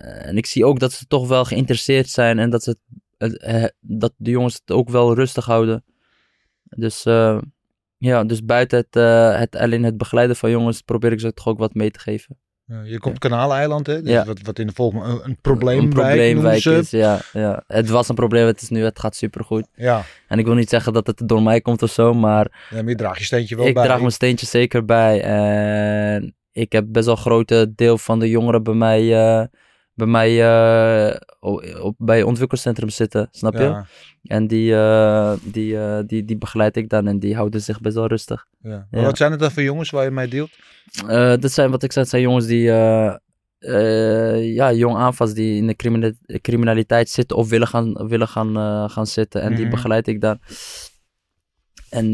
en 0.00 0.36
ik 0.36 0.46
zie 0.46 0.64
ook 0.64 0.78
dat 0.78 0.92
ze 0.92 1.06
toch 1.06 1.28
wel 1.28 1.44
geïnteresseerd 1.44 2.08
zijn 2.08 2.38
en 2.38 2.50
dat, 2.50 2.62
ze, 2.62 2.76
het- 3.18 3.38
eh, 3.38 3.64
dat 3.80 4.12
de 4.16 4.30
jongens 4.30 4.54
het 4.54 4.70
ook 4.76 4.88
wel 4.90 5.14
rustig 5.14 5.44
houden. 5.44 5.84
Dus 6.62 7.04
eh, 7.04 7.38
ja, 7.98 8.24
dus 8.24 8.44
buiten 8.44 8.78
het, 8.78 8.96
eh, 8.96 9.38
het, 9.38 9.56
alleen 9.56 9.82
het 9.84 9.96
begeleiden 9.96 10.36
van 10.36 10.50
jongens 10.50 10.80
probeer 10.80 11.12
ik 11.12 11.20
ze 11.20 11.34
toch 11.34 11.46
ook 11.48 11.58
wat 11.58 11.74
mee 11.74 11.90
te 11.90 11.98
geven. 11.98 12.36
Ja, 12.64 12.82
Je 12.82 12.98
komt 12.98 13.18
Kanaaleiland, 13.18 13.86
hè? 13.86 14.02
Dus 14.02 14.10
Ja. 14.10 14.24
wat, 14.24 14.40
wat 14.42 14.58
in 14.58 14.66
de 14.66 14.72
volgende 14.72 15.04
een, 15.06 15.20
een 15.24 15.36
probleemwijk 15.40 15.82
een 15.96 16.02
probleemwijk 16.04 16.64
is, 16.64 16.90
ja, 16.90 17.20
ja. 17.32 17.64
Het 17.66 17.88
was 17.88 18.08
een 18.08 18.14
probleem, 18.14 18.46
het 18.46 18.62
is 18.62 18.68
nu, 18.68 18.84
het 18.84 18.98
gaat 18.98 19.16
supergoed. 19.16 19.66
Ja. 19.74 20.02
En 20.28 20.38
ik 20.38 20.44
wil 20.46 20.54
niet 20.54 20.68
zeggen 20.68 20.92
dat 20.92 21.06
het 21.06 21.22
door 21.24 21.42
mij 21.42 21.60
komt 21.60 21.82
of 21.82 21.90
zo, 21.90 22.12
maar 22.14 22.66
ja, 22.70 22.76
maar 22.76 22.88
je 22.88 22.94
draagt 22.94 23.18
je 23.18 23.24
steentje 23.24 23.56
wel 23.56 23.66
ik 23.66 23.74
bij. 23.74 23.84
draag 23.84 23.98
mijn 23.98 24.12
steentje 24.12 24.46
zeker 24.46 24.84
bij. 24.84 25.22
En 25.22 26.34
ik 26.52 26.72
heb 26.72 26.84
best 26.88 27.06
wel 27.06 27.14
een 27.14 27.20
grote 27.20 27.72
deel 27.74 27.98
van 27.98 28.18
de 28.18 28.28
jongeren 28.28 28.62
bij 28.62 28.74
mij, 28.74 29.00
eh, 29.40 29.46
bij 29.94 30.06
mij 30.06 30.42
eh, 30.42 31.16
op, 31.80 31.94
bij 31.98 32.22
ontwikkelcentrum 32.22 32.88
zitten, 32.88 33.28
snap 33.30 33.52
je? 33.54 33.62
Ja, 33.62 33.86
En 34.22 34.46
die, 34.46 34.74
eh, 34.74 35.32
die, 35.42 35.78
eh, 35.78 35.98
die, 36.06 36.24
die 36.24 36.36
begeleid 36.38 36.76
ik 36.76 36.88
dan 36.88 37.06
en 37.06 37.18
die 37.18 37.34
houden 37.34 37.60
zich 37.62 37.80
best 37.80 37.94
wel 37.94 38.06
rustig. 38.06 38.46
ja. 38.60 38.68
Maar 38.90 39.00
Ja. 39.00 39.06
Wat 39.06 39.16
zijn 39.16 39.30
het 39.30 39.40
dan 39.40 39.50
voor 39.50 39.62
jongens 39.62 39.90
waar 39.90 40.04
je 40.04 40.10
mee 40.10 40.28
deelt? 40.28 40.50
Dat 41.40 41.50
zijn, 41.52 41.70
wat 41.70 41.82
ik 41.82 41.92
zei, 41.92 42.06
zijn 42.06 42.22
jongens 42.22 42.46
die, 42.46 42.62
ja, 44.54 44.72
jong 44.72 44.96
aanvast 44.96 45.34
die 45.34 45.56
in 45.56 45.66
de 45.66 45.74
crimina- 45.76 46.12
criminaliteit 46.40 47.08
zitten 47.10 47.36
of 47.36 47.48
willen 47.48 47.66
gaan, 47.68 48.08
willen 48.08 48.28
gaan, 48.28 48.90
gaan 48.90 49.06
zitten. 49.06 49.42
En 49.42 49.54
die 49.54 49.64
Mhm. 49.64 49.70
begeleid 49.74 50.06
ik 50.08 50.20
dan. 50.20 50.38
En 51.90 52.10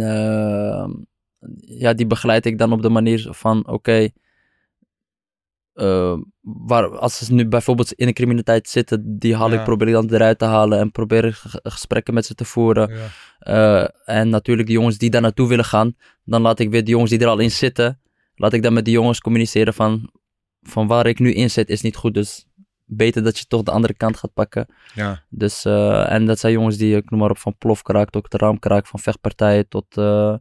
ja, 1.60 1.92
die 1.94 2.06
begeleid 2.06 2.46
ik 2.46 2.58
dan 2.58 2.72
op 2.72 2.82
de 2.82 2.88
manier 2.88 3.26
van, 3.30 3.68
oké, 3.68 4.08
eh, 5.78 6.18
waar, 6.40 6.98
als 6.98 7.18
ze 7.18 7.34
nu 7.34 7.46
bijvoorbeeld 7.46 7.92
in 7.92 8.06
de 8.06 8.12
criminaliteit 8.12 8.68
zitten, 8.68 9.18
die 9.18 9.36
haal 9.36 9.50
Ja. 9.50 9.58
ik, 9.58 9.64
probeer 9.64 9.88
ik 9.88 9.92
dan 9.92 10.08
eruit 10.10 10.38
te 10.38 10.44
halen 10.44 10.78
en 10.78 10.90
probeer 10.90 11.40
gesprekken 11.62 12.14
met 12.14 12.26
ze 12.26 12.34
te 12.34 12.44
voeren. 12.44 12.92
Ja. 12.94 13.08
Eh, 13.38 14.16
en 14.16 14.28
natuurlijk 14.28 14.66
de 14.68 14.74
jongens 14.74 14.98
die 14.98 15.10
daar 15.10 15.20
naartoe 15.20 15.48
willen 15.48 15.64
gaan, 15.64 15.96
dan 16.24 16.42
laat 16.42 16.58
ik 16.58 16.70
weer 16.70 16.84
de 16.84 16.90
jongens 16.90 17.10
die 17.10 17.20
er 17.20 17.26
al 17.26 17.38
in 17.38 17.50
zitten, 17.50 18.00
laat 18.34 18.52
ik 18.52 18.62
dan 18.62 18.72
met 18.72 18.84
die 18.84 18.94
jongens 18.94 19.20
communiceren 19.20 19.74
van, 19.74 20.10
van 20.62 20.86
waar 20.86 21.06
ik 21.06 21.18
nu 21.18 21.32
in 21.32 21.50
zit 21.50 21.68
is 21.68 21.80
niet 21.80 21.96
goed. 21.96 22.14
Dus 22.14 22.46
beter 22.84 23.22
dat 23.22 23.38
je 23.38 23.46
toch 23.46 23.62
de 23.62 23.70
andere 23.70 23.94
kant 23.94 24.16
gaat 24.16 24.32
pakken. 24.34 24.66
Ja. 24.94 25.22
Dus, 25.28 25.64
eh, 25.64 26.12
en 26.12 26.26
dat 26.26 26.38
zijn 26.38 26.52
jongens 26.52 26.76
die, 26.76 26.96
ik 26.96 27.10
noem 27.10 27.20
maar 27.20 27.30
op, 27.30 27.38
van 27.38 27.56
plofkraak 27.58 28.10
tot 28.10 28.34
raamkraak, 28.34 28.86
van 28.86 29.00
vechtpartijen 29.00 29.68
tot, 29.68 29.96
eh, 29.96 30.34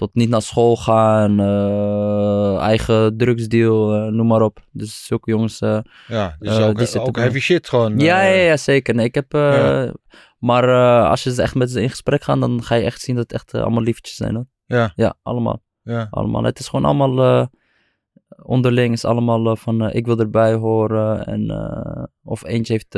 tot 0.00 0.14
niet 0.14 0.28
naar 0.28 0.42
school 0.42 0.76
gaan, 0.76 1.40
eh, 1.40 2.56
eigen 2.60 3.16
drugsdeal, 3.16 3.94
eh, 3.94 4.12
noem 4.12 4.26
maar 4.26 4.42
op. 4.42 4.58
Dus 4.72 5.04
zulke 5.06 5.30
jongens... 5.30 5.60
eh, 5.60 5.78
Ja, 6.06 6.36
dus 6.38 6.58
ook, 6.58 6.76
die 6.76 6.86
zitten 6.86 7.08
ook 7.08 7.16
heavy 7.16 7.38
shit 7.38 7.68
gewoon. 7.68 7.98
ja, 7.98 8.22
ja, 8.22 8.42
ja, 8.42 8.56
zeker. 8.56 8.94
Nee, 8.94 9.06
ik 9.06 9.14
heb... 9.14 9.32
Ja. 9.32 9.92
Maar 10.38 10.68
als 11.08 11.22
je 11.22 11.34
ze 11.34 11.42
echt 11.42 11.54
met 11.54 11.70
ze 11.70 11.82
in 11.82 11.90
gesprek 11.90 12.22
gaat, 12.22 12.40
dan 12.40 12.62
ga 12.62 12.74
je 12.74 12.84
echt 12.84 13.00
zien 13.00 13.14
dat 13.16 13.30
het 13.30 13.32
echt 13.40 13.54
allemaal 13.54 13.82
liefjes 13.82 14.16
zijn. 14.16 14.34
Hoor. 14.34 14.46
Ja. 14.66 14.92
Ja, 14.96 15.14
allemaal. 15.22 15.62
ja. 15.82 16.06
allemaal. 16.10 16.42
Het 16.44 16.58
is 16.58 16.68
gewoon 16.68 16.84
allemaal 16.84 17.48
onderling. 18.42 18.92
is 18.92 19.04
allemaal 19.04 19.56
van 19.56 19.90
ik 19.90 20.06
wil 20.06 20.18
erbij 20.18 20.54
horen. 20.54 21.26
En, 21.26 21.50
of 22.22 22.44
eentje 22.44 22.72
heeft, 22.72 22.94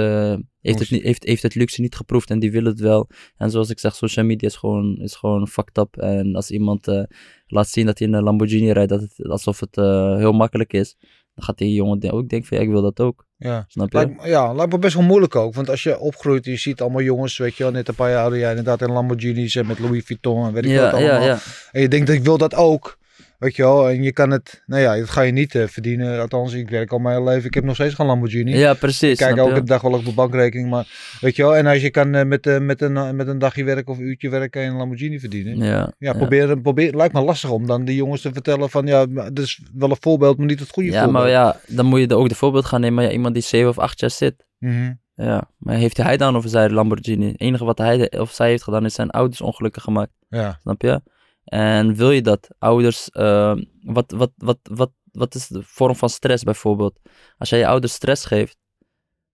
heeft, 0.62 0.78
het 0.78 0.90
niet, 0.90 1.02
heeft, 1.02 1.24
heeft 1.24 1.42
het 1.42 1.54
luxe 1.54 1.80
niet 1.80 1.94
geproefd 1.94 2.30
en 2.30 2.38
die 2.38 2.52
wil 2.52 2.64
het 2.64 2.80
wel. 2.80 3.08
En 3.36 3.50
zoals 3.50 3.70
ik 3.70 3.78
zeg, 3.78 3.94
social 3.94 4.24
media 4.24 4.48
is 4.48 4.56
gewoon, 4.56 4.98
is 5.00 5.14
gewoon 5.14 5.48
fucked 5.48 5.78
up. 5.78 5.96
En 5.96 6.34
als 6.34 6.50
iemand 6.50 6.88
eh, 6.88 7.02
laat 7.46 7.68
zien 7.68 7.86
dat 7.86 7.98
hij 7.98 8.08
in 8.08 8.14
een 8.14 8.22
Lamborghini 8.22 8.72
rijdt, 8.72 8.90
dat 8.90 9.00
het, 9.00 9.28
alsof 9.28 9.60
het 9.60 9.76
eh, 9.76 10.16
heel 10.16 10.32
makkelijk 10.32 10.72
is. 10.72 10.96
Dan 11.34 11.44
gaat 11.44 11.58
die 11.58 11.74
jongen 11.74 12.10
ook 12.10 12.28
denken 12.28 12.48
van 12.48 12.56
ja, 12.56 12.62
ik 12.62 12.70
wil 12.70 12.82
dat 12.82 13.00
ook. 13.00 13.26
Ja. 13.36 13.64
Snap 13.68 13.92
je? 13.92 13.98
Lijkt, 13.98 14.24
ja, 14.24 14.52
lijkt 14.52 14.72
me 14.72 14.78
best 14.78 14.94
wel 14.94 15.04
moeilijk 15.04 15.36
ook. 15.36 15.54
Want 15.54 15.70
als 15.70 15.82
je 15.82 15.98
opgroeit, 15.98 16.44
je 16.44 16.56
ziet 16.56 16.80
allemaal 16.80 17.02
jongens, 17.02 17.38
weet 17.38 17.56
je 17.56 17.62
wel, 17.62 17.72
net 17.72 17.88
een 17.88 17.94
paar 17.94 18.10
jaar 18.10 18.20
ouder 18.20 18.38
jij 18.38 18.48
inderdaad 18.48 18.80
in 18.80 18.92
Lamborghinis 18.92 19.56
en 19.56 19.66
met 19.66 19.78
Louis 19.78 20.04
Vuitton 20.04 20.46
en 20.46 20.52
weet 20.52 20.64
ik 20.64 20.70
ja, 20.70 20.90
wat 20.90 21.00
ja, 21.00 21.10
allemaal. 21.10 21.26
ja. 21.26 21.38
En 21.72 21.80
je 21.80 21.88
denkt, 21.88 22.08
ik 22.08 22.24
wil 22.24 22.38
dat 22.38 22.54
ook. 22.54 22.98
Weet 23.42 23.56
je 23.56 23.62
wel, 23.62 23.88
en 23.88 24.02
je 24.02 24.12
kan 24.12 24.30
het, 24.30 24.62
nou 24.66 24.82
ja, 24.82 24.96
dat 24.96 25.10
ga 25.10 25.20
je 25.20 25.32
niet 25.32 25.54
eh, 25.54 25.66
verdienen. 25.66 26.20
Althans, 26.20 26.52
ik 26.52 26.70
werk 26.70 26.92
al 26.92 26.98
mijn 26.98 27.16
hele 27.18 27.30
leven, 27.30 27.46
ik 27.46 27.54
heb 27.54 27.64
nog 27.64 27.74
steeds 27.74 27.94
geen 27.94 28.06
Lamborghini. 28.06 28.56
Ja, 28.56 28.74
precies. 28.74 29.10
Ik 29.10 29.16
kijk 29.16 29.34
je? 29.34 29.40
elke 29.40 29.62
dag 29.62 29.82
wel 29.82 29.92
op 29.92 30.02
mijn 30.02 30.14
bankrekening, 30.14 30.70
maar 30.70 31.16
weet 31.20 31.36
je 31.36 31.42
wel. 31.42 31.56
En 31.56 31.66
als 31.66 31.80
je 31.80 31.90
kan 31.90 32.14
eh, 32.14 32.24
met, 32.24 32.46
eh, 32.46 32.58
met, 32.58 32.80
een, 32.82 33.16
met 33.16 33.28
een 33.28 33.38
dagje 33.38 33.64
werk 33.64 33.88
of 33.88 33.98
een 33.98 34.04
uurtje 34.04 34.28
werk 34.28 34.50
kan 34.50 34.62
je 34.62 34.68
een 34.68 34.76
Lamborghini 34.76 35.20
verdienen. 35.20 35.56
Ja, 35.56 35.64
Ja, 35.64 35.92
ja. 35.98 36.12
probeer, 36.12 36.60
probeer, 36.60 36.94
lijkt 36.96 37.14
me 37.14 37.20
lastig 37.20 37.50
om 37.50 37.66
dan 37.66 37.84
die 37.84 37.96
jongens 37.96 38.20
te 38.20 38.32
vertellen 38.32 38.70
van, 38.70 38.86
ja, 38.86 39.06
dat 39.06 39.38
is 39.38 39.60
wel 39.74 39.90
een 39.90 39.96
voorbeeld, 40.00 40.36
maar 40.38 40.46
niet 40.46 40.60
het 40.60 40.70
goede 40.70 40.90
Ja, 40.90 41.02
voorbeeld. 41.02 41.22
maar 41.24 41.32
ja, 41.32 41.56
dan 41.66 41.86
moet 41.86 42.00
je 42.00 42.06
er 42.06 42.16
ook 42.16 42.28
de 42.28 42.34
voorbeeld 42.34 42.64
gaan 42.64 42.80
nemen. 42.80 43.04
Ja, 43.04 43.10
iemand 43.10 43.34
die 43.34 43.42
7 43.42 43.68
of 43.68 43.78
8 43.78 44.00
jaar 44.00 44.10
zit. 44.10 44.46
Mhm. 44.58 44.92
Ja, 45.14 45.50
maar 45.58 45.76
heeft 45.76 45.96
hij 45.96 46.16
dan 46.16 46.36
over 46.36 46.48
zijn 46.50 46.72
Lamborghini? 46.72 47.26
Het 47.26 47.40
enige 47.40 47.64
wat 47.64 47.78
hij 47.78 48.18
of 48.18 48.30
zij 48.32 48.48
heeft 48.48 48.62
gedaan 48.62 48.84
is 48.84 48.94
zijn 48.94 49.10
ouders 49.10 49.40
ongelukkig 49.40 49.82
gemaakt. 49.82 50.10
Ja, 50.28 50.58
Snap 50.62 50.82
je? 50.82 51.00
En 51.44 51.94
wil 51.94 52.10
je 52.10 52.22
dat? 52.22 52.48
Ouders, 52.58 53.10
eh, 53.10 53.56
wat, 53.82 54.10
wat, 54.10 54.30
wat, 54.36 54.58
wat, 54.62 54.90
wat 55.12 55.34
is 55.34 55.46
de 55.46 55.62
vorm 55.62 55.96
van 55.96 56.08
stress 56.08 56.42
bijvoorbeeld? 56.44 56.98
Als 57.38 57.48
jij 57.48 57.58
je 57.58 57.66
ouders 57.66 57.92
stress 57.92 58.24
geeft, 58.24 58.56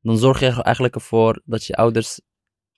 dan 0.03 0.19
zorg 0.19 0.41
je 0.41 0.47
er 0.47 0.61
eigenlijk 0.61 0.95
ervoor 0.95 1.41
dat 1.45 1.65
je 1.65 1.75
ouders 1.75 2.21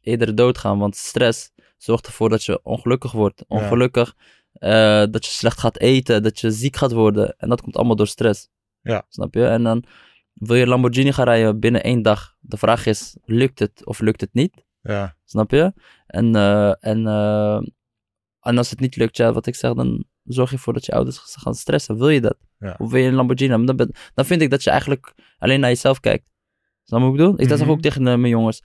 eerder 0.01 0.35
doodgaan. 0.35 0.79
Want 0.79 0.97
stress 0.97 1.51
zorgt 1.77 2.07
ervoor 2.07 2.29
dat 2.29 2.45
je 2.45 2.61
ongelukkig 2.62 3.12
wordt. 3.12 3.45
Ja. 3.49 3.57
Ongelukkig, 3.57 4.14
eh, 4.53 5.05
dat 5.11 5.25
je 5.25 5.31
slecht 5.31 5.61
gaat 5.61 5.79
eten, 5.79 6.23
dat 6.23 6.40
je 6.40 6.51
ziek 6.51 6.77
gaat 6.77 6.93
worden. 6.93 7.35
En 7.38 7.49
dat 7.49 7.62
komt 7.62 7.77
allemaal 7.77 7.97
door 7.97 8.07
stress. 8.07 8.49
Ja. 8.83 9.05
Snap 9.09 9.35
je? 9.35 9.47
En 9.47 9.62
dan 9.62 9.85
wil 10.33 10.57
je 10.57 10.66
Lamborghini 10.66 11.12
gaan 11.12 11.25
rijden 11.25 11.61
binnen 11.61 11.83
één 11.83 12.03
dag. 12.03 12.37
De 12.40 12.57
vraag 12.57 12.87
is, 12.87 13.16
lukt 13.25 13.59
het 13.59 13.87
of 13.87 14.01
lukt 14.01 14.21
het 14.21 14.33
niet? 14.33 14.64
ja, 14.83 15.16
Snap 15.25 15.51
je? 15.51 15.73
En, 16.07 16.35
eh, 16.35 16.75
en, 16.81 17.07
eh, 17.07 17.61
en 18.40 18.59
als 18.59 18.70
het 18.70 18.81
niet 18.81 18.96
lukt, 18.96 19.16
ja, 19.16 19.33
wat 19.33 19.46
ik 19.46 19.55
zeg, 19.55 19.72
dan 19.74 20.05
zorg 20.24 20.50
je 20.50 20.57
ervoor 20.57 20.72
dat 20.72 20.87
je 20.87 20.92
ouders 20.92 21.18
gaan 21.18 21.55
stressen. 21.55 21.98
Wil 21.98 22.09
je 22.09 22.20
dat? 22.20 22.37
Ja. 22.59 22.74
Of 22.79 22.90
wil 22.90 23.00
je 23.00 23.09
een 23.09 23.14
Lamborghini? 23.14 23.64
Dan, 23.66 23.76
ben- 23.76 23.94
dan 24.14 24.24
vind 24.24 24.42
ik 24.42 24.50
dat 24.50 24.62
je 24.62 24.70
eigenlijk 24.70 25.14
alleen 25.38 25.61
naar 25.61 25.70
jezelf 25.70 26.00
kijkt. 26.00 26.24
Snap 26.85 27.00
je 27.00 27.05
wat 27.07 27.14
ik 27.14 27.20
bedoel? 27.20 27.40
Ik 27.40 27.48
zeg 27.48 27.59
Mhm. 27.61 27.70
ook 27.70 27.81
tegen 27.81 28.00
eh, 28.07 28.14
mijn 28.16 28.29
jongens, 28.33 28.62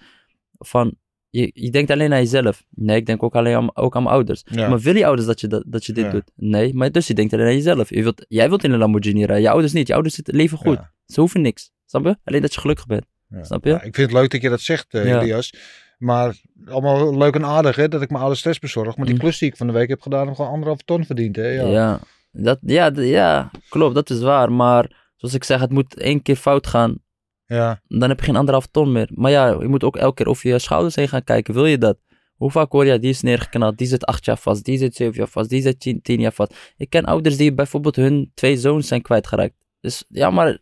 van, 0.57 0.95
je, 1.29 1.51
je 1.53 1.69
denkt 1.71 1.91
alleen 1.91 2.13
aan 2.13 2.19
jezelf. 2.19 2.63
Nee, 2.69 2.95
ik 2.97 3.05
denk 3.05 3.23
ook 3.23 3.35
alleen 3.35 3.55
aan, 3.55 3.75
ook 3.75 3.95
aan 3.95 4.03
mijn 4.03 4.15
ouders. 4.15 4.43
ja. 4.45 4.69
Maar 4.69 4.79
wil 4.79 4.95
je 4.95 5.05
ouders 5.05 5.27
dat 5.27 5.39
je, 5.41 5.47
dat, 5.47 5.63
dat 5.67 5.85
je 5.85 5.93
dit 5.93 6.05
Ja. 6.05 6.11
doet? 6.11 6.31
Nee, 6.35 6.73
maar 6.73 6.91
dus 6.91 7.07
je 7.07 7.13
denkt 7.13 7.33
alleen 7.33 7.45
aan 7.47 7.53
jezelf. 7.53 7.89
Je 7.89 8.03
wilt, 8.03 8.25
jij 8.27 8.49
wilt 8.49 8.63
in 8.63 8.71
een 8.71 8.79
Lamborghini 8.79 9.19
rijden, 9.25 9.41
je 9.43 9.49
ouders 9.49 9.73
niet. 9.73 9.87
Je 9.87 9.93
ouders 9.93 10.15
zitten, 10.15 10.35
leven 10.35 10.57
goed. 10.57 10.79
Ze 11.05 11.19
hoeven 11.19 11.41
niks. 11.41 11.71
Snap 11.85 12.03
je? 12.05 12.17
Alleen 12.23 12.41
dat 12.41 12.53
je 12.53 12.59
gelukkig 12.59 12.85
bent. 12.85 13.05
Snap 13.41 13.63
je? 13.63 13.69
Ja, 13.69 13.75
ik 13.81 13.95
vind 13.95 14.11
het 14.11 14.19
leuk 14.19 14.29
dat 14.31 14.41
je 14.41 14.49
dat 14.49 14.61
zegt, 14.61 14.85
Ja. 14.89 15.21
Elias. 15.21 15.53
Maar 15.97 16.35
allemaal 16.65 17.17
leuk 17.17 17.35
en 17.35 17.45
aardig, 17.45 17.75
hè, 17.75 17.87
dat 17.87 18.01
ik 18.01 18.09
mijn 18.09 18.21
oude 18.23 18.37
stress 18.37 18.59
bezorg. 18.59 18.95
Maar 18.97 19.05
die 19.05 19.15
Mm. 19.15 19.21
klus 19.21 19.37
die 19.39 19.49
ik 19.49 19.57
van 19.57 19.67
de 19.67 19.73
week 19.73 19.89
heb 19.89 20.01
gedaan, 20.01 20.25
heb 20.27 20.35
gewoon 20.35 20.51
anderhalf 20.51 20.81
ton 20.81 21.05
verdiend, 21.05 21.35
hè. 21.35 21.47
Ja. 21.47 21.67
Ja, 21.67 21.99
dat, 22.31 22.59
ja, 22.61 22.91
ja, 22.95 23.51
klopt, 23.69 23.95
dat 23.95 24.09
is 24.09 24.21
waar. 24.21 24.51
Maar 24.51 25.11
zoals 25.15 25.33
ik 25.33 25.43
zeg, 25.43 25.59
het 25.59 25.71
moet 25.71 25.95
één 25.99 26.21
keer 26.21 26.35
fout 26.35 26.67
gaan. 26.67 26.97
ja. 27.45 27.81
Dan 27.87 28.09
heb 28.09 28.19
je 28.19 28.25
geen 28.25 28.35
anderhalf 28.35 28.67
ton 28.67 28.91
meer. 28.91 29.09
Maar 29.13 29.31
ja, 29.31 29.47
je 29.59 29.67
moet 29.67 29.83
ook 29.83 29.95
elke 29.97 30.15
keer 30.15 30.27
over 30.27 30.49
je 30.49 30.59
schouders 30.59 30.95
heen 30.95 31.07
gaan 31.07 31.23
kijken. 31.23 31.53
Wil 31.53 31.65
je 31.65 31.77
dat? 31.77 31.97
Hoe 32.35 32.51
vaak 32.51 32.71
hoor 32.71 32.85
je, 32.85 32.99
die 32.99 33.09
is 33.09 33.21
neergeknald, 33.21 33.77
die 33.77 33.87
zit 33.87 34.05
acht 34.05 34.25
jaar 34.25 34.37
vast, 34.37 34.63
die 34.65 34.77
zit 34.77 34.95
zeven 34.95 35.15
jaar 35.15 35.27
vast, 35.27 35.49
die 35.49 35.61
zit 35.61 35.79
tien, 35.79 36.01
tien 36.01 36.19
jaar 36.19 36.31
vast. 36.31 36.73
Ik 36.77 36.89
ken 36.89 37.05
ouders 37.05 37.37
die 37.37 37.53
bijvoorbeeld 37.53 37.95
hun 37.95 38.31
twee 38.33 38.57
zoons 38.57 38.87
zijn 38.87 39.01
kwijtgeraakt. 39.01 39.53
Dus 39.79 40.05
ja, 40.09 40.29
maar 40.29 40.57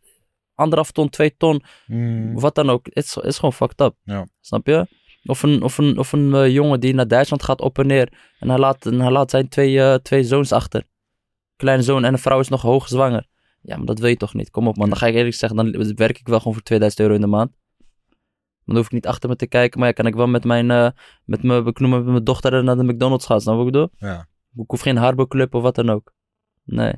anderhalf 0.55 0.91
ton, 0.91 1.09
twee 1.09 1.35
ton, 1.37 1.63
Mm. 1.87 2.39
wat 2.39 2.55
dan 2.55 2.69
ook, 2.69 2.85
het 2.85 3.03
is, 3.05 3.15
het 3.15 3.25
is 3.25 3.35
gewoon 3.35 3.53
fucked 3.53 3.81
up. 3.81 3.95
Ja. 4.03 4.27
Snap 4.41 4.67
je? 4.67 4.87
Of 5.25 5.43
een, 5.43 5.61
of 5.61 5.77
een, 5.77 5.97
of 5.97 6.11
een 6.11 6.33
eh, 6.33 6.49
jongen 6.49 6.79
die 6.79 6.93
naar 6.93 7.07
Duitsland 7.07 7.43
gaat 7.43 7.61
op 7.61 7.79
en 7.79 7.87
neer. 7.87 8.13
En 8.39 8.49
hij 8.49 8.57
laat, 8.57 8.85
en 8.85 8.99
hij 8.99 9.11
laat 9.11 9.29
zijn 9.29 9.49
twee, 9.49 9.81
eh, 9.81 9.93
twee 9.95 10.23
zoons 10.23 10.51
achter. 10.51 10.83
Kleine 11.55 11.83
zoon 11.83 12.03
en 12.03 12.13
een 12.13 12.19
vrouw 12.19 12.39
is 12.39 12.47
nog 12.47 12.61
hoogzwanger. 12.61 13.27
Ja, 13.61 13.77
maar 13.77 13.85
dat 13.85 13.99
wil 13.99 14.09
je 14.09 14.17
toch 14.17 14.33
niet? 14.33 14.49
Kom 14.49 14.67
op 14.67 14.77
man, 14.77 14.89
dan 14.89 14.97
ga 14.97 15.07
ik 15.07 15.15
eerlijk 15.15 15.35
zeggen, 15.35 15.57
dan 15.57 15.95
werk 15.95 16.19
ik 16.19 16.27
wel 16.27 16.37
gewoon 16.37 16.53
voor 16.53 16.63
2000 16.63 17.01
euro 17.01 17.13
in 17.13 17.21
de 17.21 17.27
maand. 17.27 17.51
Dan 18.65 18.75
hoef 18.75 18.85
ik 18.85 18.91
niet 18.91 19.07
achter 19.07 19.29
me 19.29 19.35
te 19.35 19.47
kijken, 19.47 19.79
maar 19.79 19.87
ja, 19.87 19.93
kan 19.93 20.05
ik 20.05 20.15
wel 20.15 20.27
met 20.27 20.43
mijn, 20.43 20.71
eh, 20.71 20.89
met 21.25 21.43
mijn, 21.43 21.65
ik 21.65 21.79
noem 21.79 21.93
het, 21.93 22.03
met 22.03 22.11
mijn 22.11 22.23
dochter 22.23 22.63
naar 22.63 22.75
de 22.75 22.83
McDonald's 22.83 23.25
gaan. 23.25 23.41
Snap 23.41 23.55
wat 23.55 23.65
ik 23.65 23.71
bedoel? 23.71 23.89
Ja. 23.97 24.27
Ik 24.55 24.63
hoef 24.67 24.81
geen 24.81 24.97
Harbo 24.97 25.27
Club 25.27 25.53
of 25.53 25.61
wat 25.61 25.75
dan 25.75 25.89
ook. 25.89 26.13
Nee. 26.63 26.93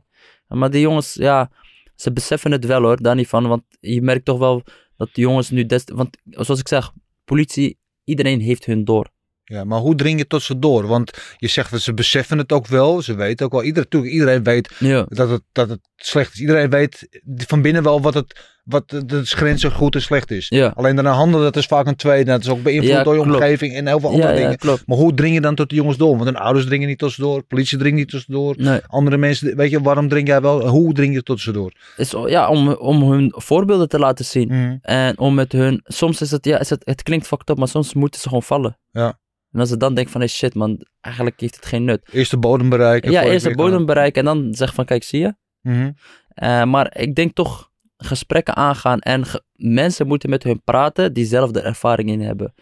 Maar 0.47 0.71
die 0.71 0.82
jongens, 0.82 1.13
ja, 1.13 1.51
ze 1.95 2.11
beseffen 2.11 2.51
het 2.51 2.65
wel 2.65 2.82
hoor, 2.82 3.01
daar 3.01 3.15
niet 3.15 3.28
van. 3.28 3.47
Want 3.47 3.63
je 3.80 4.01
merkt 4.01 4.26
toch 4.26 4.39
wel 4.39 4.63
dat 4.97 5.09
de 5.13 5.21
jongens 5.21 5.49
nu 5.49 5.65
des... 5.65 5.84
Want 5.93 6.17
zoals 6.23 6.59
ik 6.59 6.67
zeg, 6.67 6.91
politie, 7.23 7.80
iedereen 8.05 8.39
heeft 8.39 8.65
hun 8.65 8.83
door. 8.85 9.09
Ja, 9.43 9.63
maar 9.63 9.79
hoe 9.79 9.95
dring 9.95 10.19
je 10.19 10.27
tot 10.27 10.41
ze 10.43 10.59
door? 10.59 10.87
Want 10.87 11.11
je 11.37 11.47
zegt 11.47 11.71
dat 11.71 11.81
ze 11.81 11.93
beseffen 11.93 12.37
het 12.37 12.51
ook 12.51 12.67
wel. 12.67 13.01
Ze 13.01 13.15
weten 13.15 13.45
ook 13.45 13.51
wel. 13.51 13.63
Iedereen, 13.63 13.83
natuurlijk, 13.91 14.13
iedereen 14.13 14.43
weet 14.43 14.71
Ja. 14.79 15.05
dat 15.09 15.29
het, 15.29 15.41
dat 15.51 15.69
het 15.69 15.79
slecht 15.95 16.33
is. 16.33 16.39
Iedereen 16.39 16.69
weet 16.69 17.07
van 17.25 17.61
binnen 17.61 17.83
wel 17.83 18.01
wat 18.01 18.13
het 18.13 18.54
wat 18.66 18.89
de, 18.89 19.26
grenzen 19.26 19.72
goed 19.72 19.95
en 19.95 20.01
slecht 20.01 20.32
is. 20.32 20.49
Ja. 20.49 20.74
Alleen 20.76 20.95
daarna 20.95 21.11
handelen, 21.11 21.45
dat 21.45 21.55
is 21.55 21.66
vaak 21.66 21.88
een 21.88 21.95
tweede. 21.95 22.32
Dat 22.32 22.41
is 22.41 22.49
ook 22.49 22.63
beïnvloed 22.63 22.91
Ja, 22.91 23.03
door 23.03 23.16
je 23.16 23.22
klopt. 23.22 23.36
omgeving 23.36 23.74
en 23.74 23.88
heel 23.88 23.99
veel 23.99 24.09
andere 24.09 24.39
Ja, 24.39 24.55
dingen. 24.57 24.80
Maar 24.86 24.97
hoe 24.97 25.13
dring 25.13 25.34
je 25.34 25.41
dan 25.41 25.55
tot 25.55 25.70
de 25.70 25.76
jongens 25.76 25.97
door? 25.97 26.11
Want 26.11 26.24
hun 26.24 26.36
ouders 26.36 26.66
dringen 26.66 26.88
niet 26.88 26.97
tot 26.97 27.11
ze 27.11 27.22
door. 27.22 27.43
Politie 27.43 27.78
dringt 27.78 27.97
niet 27.97 28.09
tot 28.09 28.22
ze 28.22 28.32
door. 28.32 28.55
Nee. 28.57 28.80
Andere 28.88 29.18
mensen, 29.18 29.55
weet 29.55 29.72
je, 29.72 29.82
waarom 29.82 30.09
dring 30.09 30.28
jij 30.28 30.41
wel? 30.41 30.68
Hoe 30.68 30.93
dring 30.93 31.13
je 31.13 31.24
tot 31.24 31.39
ze 31.39 31.51
door? 31.51 31.74
Is, 31.97 32.16
ja, 32.26 32.49
om, 32.49 32.70
om 32.70 33.11
hun 33.11 33.34
voorbeelden 33.36 33.89
te 33.89 33.99
laten 33.99 34.26
zien. 34.26 34.47
Mhm. 34.47 34.76
En 34.82 35.20
om 35.20 35.34
met 35.34 35.51
hun, 35.51 35.82
soms 35.84 36.22
is 36.22 36.32
het, 36.32 36.45
ja, 36.45 36.59
is 36.59 36.70
het, 36.70 36.82
het 36.86 37.03
klinkt 37.03 37.28
fucked 37.28 37.49
up, 37.49 37.57
maar 37.57 37.68
soms 37.68 37.93
moeten 37.93 38.22
ze 38.22 38.28
gewoon 38.28 38.43
vallen. 38.43 38.78
Ja. 38.91 39.20
En 39.51 39.59
als 39.59 39.70
ze 39.70 39.78
dan 39.78 39.93
denken 39.93 40.11
van, 40.11 40.22
hey 40.22 40.30
shit 40.30 40.53
man, 40.53 40.86
eigenlijk 41.01 41.39
heeft 41.39 41.55
het 41.55 41.66
geen 41.66 41.84
nut. 41.84 42.07
Eerst 42.11 42.32
de 42.32 42.38
bodem 42.38 42.70
bereiken. 42.70 43.11
ja, 43.11 43.24
eerst 43.24 43.45
de 43.45 43.55
bodem 43.55 43.86
bereiken 43.86 44.20
en 44.20 44.26
dan 44.26 44.53
zeggen 44.53 44.76
van, 44.76 44.86
kijk, 44.86 45.03
zie 45.03 45.20
je. 45.20 45.36
Mhm. 45.61 45.91
Eh, 46.28 46.63
maar 46.63 46.97
ik 46.97 47.16
denk 47.16 47.36
toch 47.36 47.74
gesprekken 47.97 48.55
aangaan 48.55 48.99
en 48.99 49.25
ge- 49.25 49.43
mensen 49.55 50.07
moeten 50.07 50.29
met 50.29 50.43
hun 50.43 50.61
praten 50.63 51.13
die 51.13 51.25
zelf 51.25 51.51
de 51.51 51.59
ervaring 51.61 52.09
in 52.09 52.21
hebben. 52.21 52.53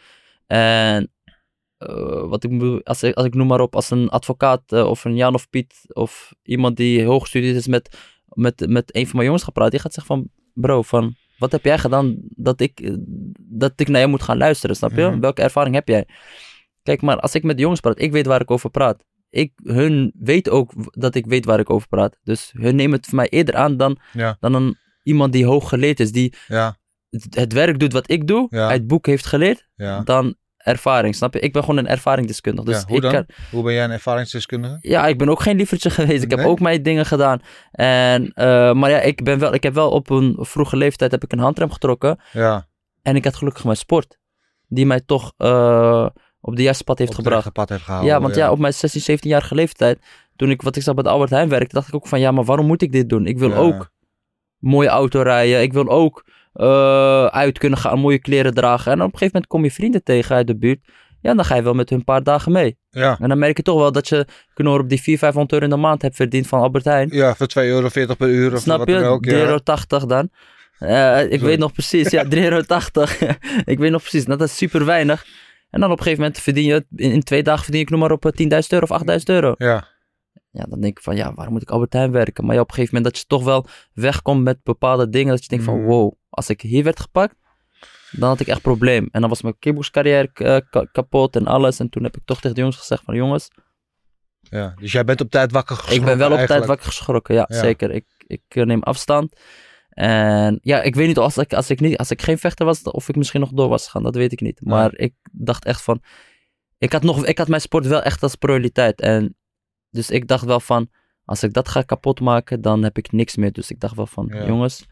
En 0.47 1.11
eh, 1.77 2.27
wat 2.27 2.43
ik 2.43 2.49
bedoel, 2.49 2.83
als 2.83 3.03
ik, 3.03 3.15
als 3.15 3.25
ik 3.25 3.33
noem 3.33 3.47
maar 3.47 3.59
op, 3.61 3.75
als 3.75 3.89
een 3.89 4.09
advocaat 4.09 4.61
eh, 4.71 4.85
of 4.89 5.05
een 5.05 5.15
Jan 5.15 5.33
of 5.33 5.49
Piet 5.49 5.73
of 5.87 6.33
iemand 6.43 6.77
die 6.77 7.05
hooggestudeerd 7.05 7.55
is 7.55 7.67
met, 7.67 7.97
met, 8.27 8.67
met 8.69 8.95
een 8.95 9.03
van 9.05 9.13
mijn 9.15 9.25
jongens 9.25 9.43
gaat 9.43 9.53
praten, 9.53 9.71
die 9.71 9.79
gaat 9.81 9.93
zeggen 9.93 10.15
van, 10.15 10.29
bro, 10.53 10.81
van, 10.81 11.15
wat 11.37 11.51
heb 11.51 11.63
jij 11.63 11.77
gedaan 11.77 12.15
dat 12.29 12.61
ik, 12.61 12.79
eh, 12.79 12.93
dat 13.39 13.71
ik 13.75 13.87
naar 13.87 13.99
jou 13.99 14.09
moet 14.11 14.23
gaan 14.23 14.37
luisteren, 14.37 14.75
snap 14.75 14.91
je? 14.91 15.07
Mhm. 15.07 15.19
Welke 15.19 15.41
ervaring 15.41 15.75
heb 15.75 15.87
jij? 15.87 16.07
Kijk, 16.83 17.01
maar 17.01 17.19
als 17.19 17.35
ik 17.35 17.43
met 17.43 17.59
jongens 17.59 17.79
praat, 17.79 18.01
ik 18.01 18.11
weet 18.11 18.25
waar 18.25 18.41
ik 18.41 18.51
over 18.51 18.69
praat. 18.69 19.05
Ik, 19.29 19.51
hun 19.63 20.11
weten 20.19 20.51
ook 20.51 20.71
dat 20.99 21.15
ik 21.15 21.25
weet 21.25 21.45
waar 21.45 21.59
ik 21.59 21.69
over 21.69 21.87
praat. 21.87 22.19
Dus 22.23 22.51
hun 22.57 22.75
nemen 22.75 22.97
het 22.97 23.05
voor 23.05 23.15
mij 23.15 23.29
eerder 23.29 23.55
aan 23.55 23.77
dan, 23.77 23.97
Ja. 24.13 24.37
dan 24.39 24.53
een, 24.53 24.77
iemand 25.03 25.33
die 25.33 25.45
hoog 25.45 25.69
geleerd 25.69 25.99
is, 25.99 26.11
die 26.11 26.33
Ja, 26.47 26.75
het, 27.09 27.27
het 27.35 27.53
werk 27.53 27.79
doet 27.79 27.93
wat 27.93 28.11
ik 28.11 28.27
doe, 28.27 28.47
Ja. 28.49 28.67
uit 28.67 28.87
boek 28.87 29.05
heeft 29.05 29.25
geleerd, 29.25 29.67
ja. 29.75 29.99
dan 30.01 30.35
ervaring, 30.57 31.15
snap 31.15 31.33
je? 31.33 31.39
Ik 31.39 31.53
ben 31.53 31.61
gewoon 31.63 31.77
een 31.77 31.87
ervaringsdeskundige. 31.87 32.67
Dus 32.67 32.83
hoe 32.87 32.95
ik 32.95 33.11
kan- 33.11 33.25
Hoe 33.51 33.63
ben 33.63 33.73
jij 33.73 33.83
een 33.83 33.91
ervaringsdeskundige? 33.91 34.77
ja, 34.81 35.07
ik 35.07 35.17
ben 35.17 35.29
ook 35.29 35.41
geen 35.41 35.57
liefertje 35.57 35.89
geweest. 35.89 36.23
Ik 36.23 36.29
heb 36.31 36.39
ook 36.45 36.59
mijn 36.59 36.83
dingen 36.83 37.05
gedaan. 37.05 37.39
En, 37.71 38.31
eh, 38.33 38.73
maar 38.73 38.89
ja, 38.89 38.99
ik, 38.99 39.23
ben 39.23 39.39
wel, 39.39 39.53
ik 39.53 39.63
heb 39.63 39.73
wel 39.73 39.89
op 39.91 40.09
een 40.09 40.35
vroege 40.39 40.77
leeftijd 40.77 41.11
heb 41.11 41.23
ik 41.23 41.31
een 41.31 41.39
handrem 41.39 41.71
getrokken. 41.71 42.19
Ja, 42.31 42.67
En 43.01 43.15
ik 43.15 43.23
had 43.23 43.35
gelukkig 43.35 43.63
mijn 43.63 43.77
sport. 43.77 44.17
Die 44.67 44.85
mij 44.85 45.01
toch 45.01 45.33
eh, 45.37 46.07
op 46.39 46.55
de 46.55 46.61
juiste 46.61 46.83
pad 46.83 46.97
heeft 46.97 47.09
op 47.11 47.17
gebracht. 47.17 47.51
pad 47.51 47.69
heeft 47.69 47.83
gehouden. 47.83 48.11
Ja, 48.11 48.21
want 48.21 48.35
ja, 48.35 48.51
op 48.51 48.59
mijn 48.59 48.73
16, 48.73 49.17
17-jarige 49.19 49.55
leeftijd, 49.55 49.99
toen 50.35 50.49
ik 50.49 50.61
wat 50.61 50.75
ik 50.75 50.83
zag 50.83 50.93
bij 50.93 51.03
de 51.03 51.09
Albert 51.09 51.29
Heijn 51.31 51.49
werkte, 51.49 51.75
dacht 51.75 51.87
ik 51.87 51.95
ook 51.95 52.07
van 52.07 52.19
ja, 52.19 52.31
maar 52.31 52.43
waarom 52.43 52.65
moet 52.65 52.81
ik 52.81 52.91
dit 52.91 53.09
doen? 53.09 53.25
Ik 53.27 53.37
wil 53.37 53.53
ook 53.53 53.91
mooie 54.63 54.87
auto 54.89 55.21
rijden. 55.21 55.61
Ik 55.61 55.73
wil 55.73 55.89
ook 55.89 56.23
eh, 56.53 57.25
uit 57.25 57.57
kunnen 57.57 57.79
gaan, 57.79 57.99
mooie 57.99 58.19
kleren 58.19 58.53
dragen. 58.53 58.91
En 58.91 58.97
op 58.97 59.03
een 59.05 59.11
gegeven 59.17 59.29
moment 59.33 59.47
kom 59.47 59.63
je 59.63 59.71
vrienden 59.71 60.03
tegen 60.03 60.35
uit 60.35 60.47
de 60.47 60.57
buurt. 60.57 60.79
Ja, 61.21 61.33
dan 61.33 61.45
ga 61.45 61.55
je 61.55 61.63
wel 61.63 61.73
met 61.73 61.89
hun 61.89 61.97
een 61.97 62.03
paar 62.03 62.23
dagen 62.23 62.51
mee. 62.51 62.77
Ja, 62.89 63.17
En 63.19 63.29
dan 63.29 63.39
merk 63.39 63.57
je 63.57 63.63
toch 63.63 63.79
wel 63.79 63.91
dat 63.91 64.07
je 64.07 64.25
knor 64.53 64.79
op 64.79 64.89
die 64.89 65.01
400, 65.01 65.19
500 65.19 65.51
euro 65.53 65.65
in 65.65 65.69
de 65.71 65.87
maand 65.87 66.01
hebt 66.01 66.15
verdiend 66.15 66.47
van 66.47 66.61
Albert 66.61 66.85
Heijn. 66.85 67.09
ja 67.11 67.35
voor 67.35 67.47
2,40 67.47 67.53
euro 67.63 67.89
per 68.17 68.27
uur 68.29 68.53
of 68.53 68.59
Snap 68.59 68.77
wat 68.77 68.87
je? 68.87 68.93
dan 68.93 69.03
ook. 69.03 69.25
3,80 69.25 69.31
Ja. 69.31 69.37
euro 69.37 69.59
dan. 70.07 70.29
Eh, 70.79 71.21
ik 71.23 71.31
Sorry. 71.31 71.39
weet 71.45 71.59
nog 71.59 71.71
precies, 71.73 72.09
ja, 72.09 72.23
3,80 72.29 72.29
euro. 72.35 72.61
ik 73.73 73.79
weet 73.79 73.91
nog 73.91 74.01
precies, 74.01 74.25
dat 74.25 74.41
is 74.41 74.55
super 74.57 74.85
weinig. 74.85 75.25
En 75.69 75.79
dan 75.79 75.91
op 75.91 75.97
een 75.97 76.03
gegeven 76.03 76.23
moment 76.23 76.41
verdien 76.41 76.63
je, 76.65 76.85
in, 76.95 77.23
twee 77.23 77.43
dagen 77.43 77.63
verdien 77.63 77.81
ik 77.81 77.89
noem 77.89 77.99
maar 77.99 78.11
op 78.11 78.25
eh, 78.25 78.47
10.000 78.61 78.67
euro 78.69 78.85
of 78.89 79.01
8.000 79.01 79.15
euro. 79.23 79.53
Ja, 79.57 79.87
Ja, 80.55 80.65
dan 80.69 80.79
denk 80.81 80.97
ik 80.97 81.03
van, 81.03 81.15
ja, 81.15 81.33
waarom 81.33 81.53
moet 81.53 81.61
ik 81.61 81.69
Albert 81.69 81.93
Heijn 81.93 82.11
werken? 82.11 82.45
Maar 82.45 82.55
ja, 82.55 82.61
op 82.61 82.67
een 82.69 82.73
gegeven 82.73 82.95
moment 82.95 83.13
dat 83.13 83.23
je 83.23 83.27
toch 83.29 83.43
wel 83.43 83.65
wegkomt 83.93 84.43
met 84.43 84.63
bepaalde 84.63 85.09
dingen. 85.09 85.29
Dat 85.33 85.43
je 85.43 85.49
denkt 85.49 85.63
van, 85.65 85.79
Mm. 85.79 85.85
wow, 85.85 86.13
als 86.29 86.49
ik 86.49 86.61
hier 86.61 86.83
werd 86.83 86.99
gepakt, 86.99 87.35
dan 88.11 88.29
had 88.29 88.39
ik 88.39 88.47
echt 88.47 88.61
probleem. 88.61 89.07
En 89.11 89.19
dan 89.21 89.29
was 89.29 89.41
mijn 89.41 89.59
kickboxcarrière 89.59 90.29
eh, 90.33 90.57
ka- 90.69 90.85
kapot 90.91 91.35
en 91.35 91.47
alles. 91.47 91.79
En 91.79 91.89
toen 91.89 92.03
heb 92.03 92.15
ik 92.17 92.21
toch 92.25 92.37
tegen 92.39 92.53
de 92.55 92.59
jongens 92.61 92.77
gezegd 92.79 93.03
van, 93.03 93.15
jongens, 93.15 93.47
ja. 94.39 94.73
Dus 94.79 94.91
jij 94.91 95.03
bent 95.03 95.21
op 95.21 95.29
tijd 95.29 95.51
wakker 95.51 95.75
geschrokken 95.75 96.11
ik 96.11 96.17
ben 96.17 96.29
wel 96.29 96.39
op 96.41 96.45
tijd 96.47 96.65
wakker 96.65 96.85
geschrokken. 96.85 97.35
Ja, 97.35 97.45
Ja. 97.47 97.57
zeker. 97.59 97.91
Ik, 97.91 98.05
ik 98.27 98.41
eh, 98.47 98.63
neem 98.63 98.83
afstand. 98.83 99.39
En 99.89 100.59
ja, 100.61 100.81
ik 100.81 100.95
weet 100.95 101.07
niet 101.07 101.17
als 101.17 101.37
ik, 101.37 101.53
als, 101.53 101.69
ik 101.69 101.79
niet, 101.79 101.97
als 101.97 102.11
ik 102.11 102.21
geen 102.21 102.37
vechter 102.37 102.65
was, 102.65 102.81
of 102.81 103.09
ik 103.09 103.15
misschien 103.15 103.39
nog 103.39 103.49
door 103.51 103.69
was 103.69 103.83
gegaan. 103.85 104.03
Dat 104.03 104.15
weet 104.15 104.31
ik 104.31 104.41
niet. 104.41 104.61
Maar 104.65 104.95
ik 104.95 105.13
dacht 105.31 105.65
echt 105.65 105.81
van, 105.81 106.01
ik 106.77 106.91
had, 106.91 107.03
nog, 107.03 107.25
ik 107.25 107.37
had 107.37 107.47
mijn 107.47 107.61
sport 107.61 107.85
wel 107.87 108.01
echt 108.01 108.23
als 108.23 108.35
prioriteit. 108.35 109.01
En 109.01 109.35
dus 109.93 110.09
ik 110.09 110.27
dacht 110.27 110.45
wel 110.45 110.59
van, 110.59 110.89
als 111.25 111.43
ik 111.43 111.53
dat 111.53 111.67
ga 111.69 111.81
kapot 111.81 112.19
maken, 112.19 112.61
dan 112.61 112.83
heb 112.83 112.97
ik 112.97 113.11
niks 113.11 113.35
meer. 113.35 113.51
Dus 113.51 113.71
ik 113.71 113.79
dacht 113.79 113.95
wel 113.95 114.07
van, 114.07 114.29
Ja. 114.33 114.45
jongens, 114.45 114.85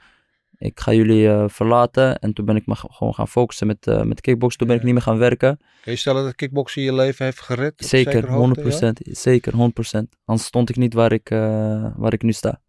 ik 0.58 0.80
ga 0.80 0.94
jullie 0.94 1.30
eh, 1.30 1.44
verlaten. 1.48 2.20
En 2.20 2.34
toen 2.34 2.46
ben 2.46 2.56
ik 2.56 2.66
me 2.66 2.76
gewoon 2.76 3.14
gaan 3.14 3.28
focussen 3.28 3.68
met, 3.68 3.88
eh 3.88 4.02
met 4.02 4.22
kickbox. 4.22 4.56
Toen 4.56 4.68
ben 4.68 4.76
ik 4.76 4.84
niet 4.84 4.94
meer 4.94 5.02
gaan 5.02 5.18
werken. 5.18 5.60
Kun 5.82 5.92
je 5.92 5.98
stellen 5.98 6.24
dat 6.24 6.36
kickboksen 6.36 6.82
je 6.82 6.94
leven 6.94 7.26
heeft 7.26 7.42
gered? 7.42 7.74
Zeker, 7.78 8.12
zekere 8.12 8.32
hoogte, 8.32 8.62
100%. 8.62 8.94
Zeker, 9.02 9.54
100%. 9.56 10.18
Anders 10.26 10.48
stond 10.48 10.70
ik 10.70 10.76
niet 10.76 10.94
waar 10.94 11.12
ik, 11.12 11.30
eh, 11.30 11.86
waar 11.96 12.14
ik 12.14 12.22
nu 12.22 12.32
sta. 12.32 12.62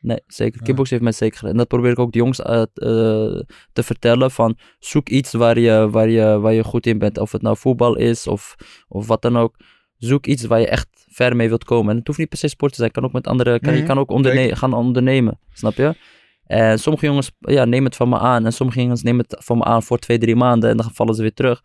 Nee, 0.00 0.20
zeker. 0.26 0.58
Ja. 0.58 0.64
Kickbox 0.64 0.90
heeft 0.90 1.02
mij 1.02 1.12
zeker 1.12 1.38
gered. 1.38 1.52
En 1.52 1.58
dat 1.58 1.68
probeer 1.68 1.90
ik 1.90 1.98
ook 1.98 2.12
de 2.12 2.18
jongens 2.18 2.38
te 3.72 3.82
vertellen. 3.82 4.30
Van 4.30 4.58
zoek 4.78 5.08
iets 5.08 5.32
waar 5.32 5.58
je, 5.58 5.90
waar, 5.90 6.08
je, 6.08 6.38
waar 6.40 6.52
je 6.52 6.64
goed 6.64 6.86
in 6.86 6.98
bent. 6.98 7.18
Of 7.18 7.32
het 7.32 7.42
nou 7.42 7.56
voetbal 7.56 7.96
is 7.96 8.26
of, 8.26 8.54
of 8.88 9.06
wat 9.06 9.22
dan 9.22 9.38
ook. 9.38 9.56
Zoek 10.02 10.26
iets 10.26 10.44
waar 10.44 10.60
je 10.60 10.68
echt 10.68 11.06
ver 11.08 11.36
mee 11.36 11.48
wilt 11.48 11.64
komen. 11.64 11.90
En 11.90 11.96
het 11.98 12.06
hoeft 12.06 12.18
niet 12.18 12.28
per 12.28 12.38
se 12.38 12.48
sport 12.48 12.72
te 12.72 12.78
zijn. 12.78 12.90
Kan 12.90 13.04
ook 13.04 13.12
met 13.12 13.26
andere, 13.26 13.60
kan, 13.60 13.70
Mhm, 13.72 13.80
Je 13.80 13.86
kan 13.86 13.98
ook 13.98 14.10
onderne- 14.10 14.56
gaan 14.56 14.72
ondernemen. 14.72 15.38
Snap 15.52 15.74
je? 15.74 15.94
En 16.46 16.78
sommige 16.78 17.06
jongens 17.06 17.30
ja, 17.38 17.64
nemen 17.64 17.84
het 17.86 17.96
van 17.96 18.08
me 18.08 18.18
aan. 18.18 18.44
En 18.44 18.52
sommige 18.52 18.80
jongens 18.80 19.02
nemen 19.02 19.24
het 19.28 19.44
van 19.44 19.58
me 19.58 19.64
aan 19.64 19.82
voor 19.82 19.98
twee, 19.98 20.18
drie 20.18 20.36
maanden. 20.36 20.70
En 20.70 20.76
dan 20.76 20.90
vallen 20.92 21.14
ze 21.14 21.22
weer 21.22 21.34
terug. 21.34 21.62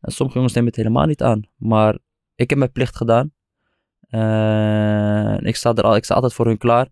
En 0.00 0.12
sommige 0.12 0.36
jongens 0.36 0.54
nemen 0.56 0.70
het 0.70 0.78
helemaal 0.80 1.06
niet 1.06 1.22
aan. 1.22 1.42
Maar 1.56 1.98
ik 2.34 2.50
heb 2.50 2.58
mijn 2.58 2.72
plicht 2.72 2.96
gedaan. 2.96 3.32
En 4.08 5.44
ik 5.46 5.56
sta, 5.56 5.74
er 5.74 5.82
al, 5.84 5.96
ik 5.96 6.04
sta 6.04 6.14
altijd 6.14 6.32
voor 6.32 6.46
hun 6.46 6.58
klaar. 6.58 6.88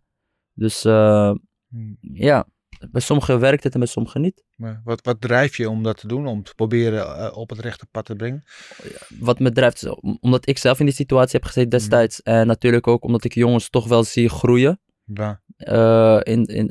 Dus 0.54 0.84
eh, 0.84 1.30
Hm. 1.68 1.94
ja, 2.00 2.46
bij 2.90 3.00
sommigen 3.00 3.40
werkt 3.40 3.64
het 3.64 3.72
en 3.72 3.78
bij 3.78 3.88
sommigen 3.88 4.20
niet. 4.20 4.44
Maar 4.54 4.80
wat, 4.84 5.04
wat 5.04 5.20
drijf 5.20 5.56
je 5.56 5.70
om 5.70 5.82
dat 5.82 5.96
te 5.96 6.06
doen? 6.06 6.26
Om 6.26 6.42
te 6.42 6.54
proberen 6.54 7.16
eh, 7.16 7.36
op 7.36 7.50
het 7.50 7.58
rechte 7.58 7.86
pad 7.90 8.04
te 8.04 8.14
brengen? 8.14 8.44
Wat 9.18 9.38
me 9.38 9.52
drijft, 9.52 9.84
is 9.84 10.18
omdat 10.20 10.48
ik 10.48 10.58
zelf 10.58 10.78
in 10.78 10.84
die 10.84 10.94
situatie 10.94 11.38
heb 11.38 11.44
gezeten 11.44 11.70
destijds. 11.70 12.22
En 12.22 12.46
natuurlijk 12.46 12.86
ook 12.86 13.04
omdat 13.04 13.24
ik 13.24 13.34
jongens 13.34 13.70
toch 13.70 13.88
wel 13.88 14.04
zie 14.04 14.28
groeien. 14.28 14.80
Ja, 15.14 15.40
eh, 15.56 16.18
in, 16.22 16.44
in, 16.44 16.70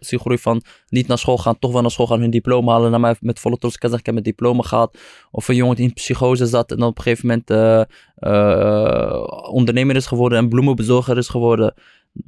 zie 0.00 0.18
groei 0.18 0.38
van 0.38 0.62
niet 0.88 1.06
naar 1.06 1.18
school 1.18 1.38
gaan, 1.38 1.58
toch 1.58 1.72
wel 1.72 1.80
naar 1.80 1.90
school 1.90 2.06
gaan, 2.06 2.20
hun 2.20 2.30
diploma 2.30 2.72
halen. 2.72 2.90
Naar 2.90 3.00
mij 3.00 3.16
met 3.20 3.40
volle 3.40 3.56
trots 3.58 3.78
kan 3.78 3.90
zeggen, 3.90 3.98
ik 4.08 4.14
heb 4.14 4.24
mijn 4.24 4.36
diploma 4.36 4.62
gehaald. 4.62 4.98
Of 5.30 5.48
een 5.48 5.54
jongen 5.54 5.76
die 5.76 5.84
in 5.88 5.92
psychose 5.92 6.46
zat 6.46 6.70
en 6.70 6.78
dan 6.78 6.88
op 6.88 6.96
een 6.96 7.02
gegeven 7.02 7.26
moment 7.26 7.50
eh, 8.16 9.50
ondernemer 9.50 9.96
is 9.96 10.06
geworden 10.06 10.38
en 10.38 10.48
bloemenbezorger 10.48 11.16
is 11.16 11.28
geworden. 11.28 11.74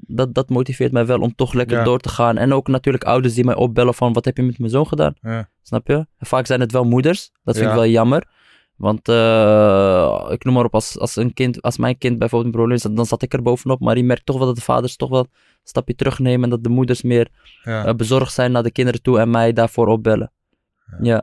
Dat, 0.07 0.35
dat 0.35 0.49
motiveert 0.49 0.93
mij 0.93 1.07
wel 1.07 1.21
om 1.21 1.35
toch 1.35 1.53
lekker 1.53 1.77
Ja. 1.79 1.85
door 1.85 1.99
te 1.99 2.09
gaan. 2.09 2.37
En 2.37 2.53
ook 2.53 2.69
natuurlijk 2.69 3.05
ouders 3.05 3.35
die 3.35 3.45
mij 3.45 3.55
opbellen 3.55 3.95
van, 3.95 4.13
wat 4.13 4.25
heb 4.25 4.37
je 4.37 4.43
met 4.43 4.59
mijn 4.59 4.71
zoon 4.71 4.87
gedaan? 4.87 5.15
ja, 5.21 5.49
Snap 5.63 5.87
je? 5.87 5.95
En 5.95 6.27
vaak 6.27 6.47
zijn 6.47 6.61
het 6.61 6.73
wel 6.73 6.85
moeders. 6.85 7.31
Dat 7.45 7.57
vind 7.57 7.69
ik 7.69 7.75
wel 7.75 7.87
jammer. 7.87 8.27
Want 8.79 9.09
eh, 9.09 10.27
ik 10.31 10.45
noem 10.45 10.55
maar 10.55 10.65
op, 10.65 10.75
als, 10.75 10.99
als, 10.99 11.17
een 11.17 11.35
kind, 11.35 11.63
als 11.63 11.79
mijn 11.79 11.99
kind 11.99 12.19
bijvoorbeeld 12.19 12.53
een 12.55 12.59
probleem 12.61 12.79
zat, 12.81 12.97
dan 12.97 13.07
zat 13.07 13.23
ik 13.23 13.33
er 13.33 13.43
bovenop. 13.43 13.81
Maar 13.81 13.97
je 13.97 14.05
merkt 14.05 14.27
toch 14.27 14.37
wel 14.39 14.47
dat 14.47 14.57
de 14.57 14.63
vaders 14.63 14.97
toch 14.97 15.09
wel 15.09 15.21
een 15.21 15.29
stapje 15.65 15.95
terugnemen. 15.95 16.45
En 16.45 16.51
dat 16.51 16.63
de 16.65 16.69
moeders 16.69 17.03
meer 17.03 17.29
ja. 17.63 17.85
eh, 17.85 17.95
bezorgd 17.95 18.33
zijn 18.33 18.53
naar 18.53 18.63
de 18.63 18.71
kinderen 18.71 19.03
toe 19.03 19.19
en 19.19 19.31
mij 19.31 19.53
daarvoor 19.53 19.87
opbellen. 19.87 20.33
Ja. 21.01 21.23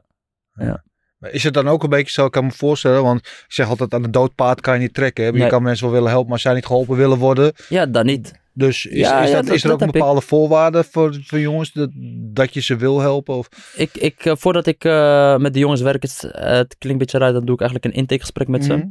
Ja, 0.55 0.83
Maar 1.17 1.31
Is 1.31 1.43
het 1.43 1.53
dan 1.53 1.67
ook 1.67 1.83
een 1.83 1.89
beetje 1.89 2.11
zo, 2.11 2.25
ik 2.25 2.31
kan 2.31 2.45
me 2.45 2.51
voorstellen, 2.51 3.03
want 3.03 3.19
ik 3.19 3.45
zeg 3.47 3.69
altijd 3.69 3.93
aan 3.93 4.03
een 4.03 4.11
dood 4.11 4.35
paard 4.35 4.61
kan 4.61 4.73
je 4.73 4.79
niet 4.79 4.93
trekken. 4.93 5.23
Hè? 5.25 5.29
Je 5.29 5.37
Nee. 5.37 5.47
kan 5.49 5.63
mensen 5.63 5.85
wel 5.85 5.93
willen 5.95 6.09
helpen, 6.09 6.29
maar 6.29 6.39
zij 6.39 6.53
niet 6.53 6.65
geholpen 6.65 6.95
willen 6.97 7.17
worden. 7.17 7.53
ja 7.69 7.85
dan 7.85 8.05
niet. 8.05 8.43
Dus 8.57 8.85
is, 8.85 8.99
Ja, 8.99 9.21
is, 9.21 9.29
ja, 9.29 9.35
dat, 9.35 9.45
dat- 9.45 9.55
is 9.55 9.61
er 9.63 9.67
dat 9.69 9.75
ook 9.77 9.81
een 9.81 9.87
ik. 9.93 9.93
bepaalde 9.99 10.21
voorwaarde 10.21 10.83
voor, 10.83 11.17
voor 11.23 11.39
jongens 11.39 11.71
dat, 11.73 11.89
dat 12.33 12.53
je 12.53 12.61
ze 12.61 12.75
wil 12.75 12.99
helpen? 12.99 13.35
Of, 13.35 13.47
Ik, 13.75 13.97
ik, 13.97 14.25
eh, 14.25 14.33
voordat 14.37 14.65
ik 14.65 14.83
eh, 14.83 15.37
met 15.37 15.53
de 15.53 15.59
jongens 15.59 15.81
werk, 15.81 16.01
het, 16.01 16.23
eh, 16.31 16.43
het 16.51 16.75
klinkt 16.77 16.83
een 16.89 16.97
beetje 16.97 17.17
raar, 17.17 17.33
dan 17.33 17.45
doe 17.45 17.55
ik 17.55 17.61
eigenlijk 17.61 17.93
een 17.93 17.99
intakegesprek 18.01 18.47
met 18.47 18.63
ze. 18.65 18.73
Mhm. 18.73 18.87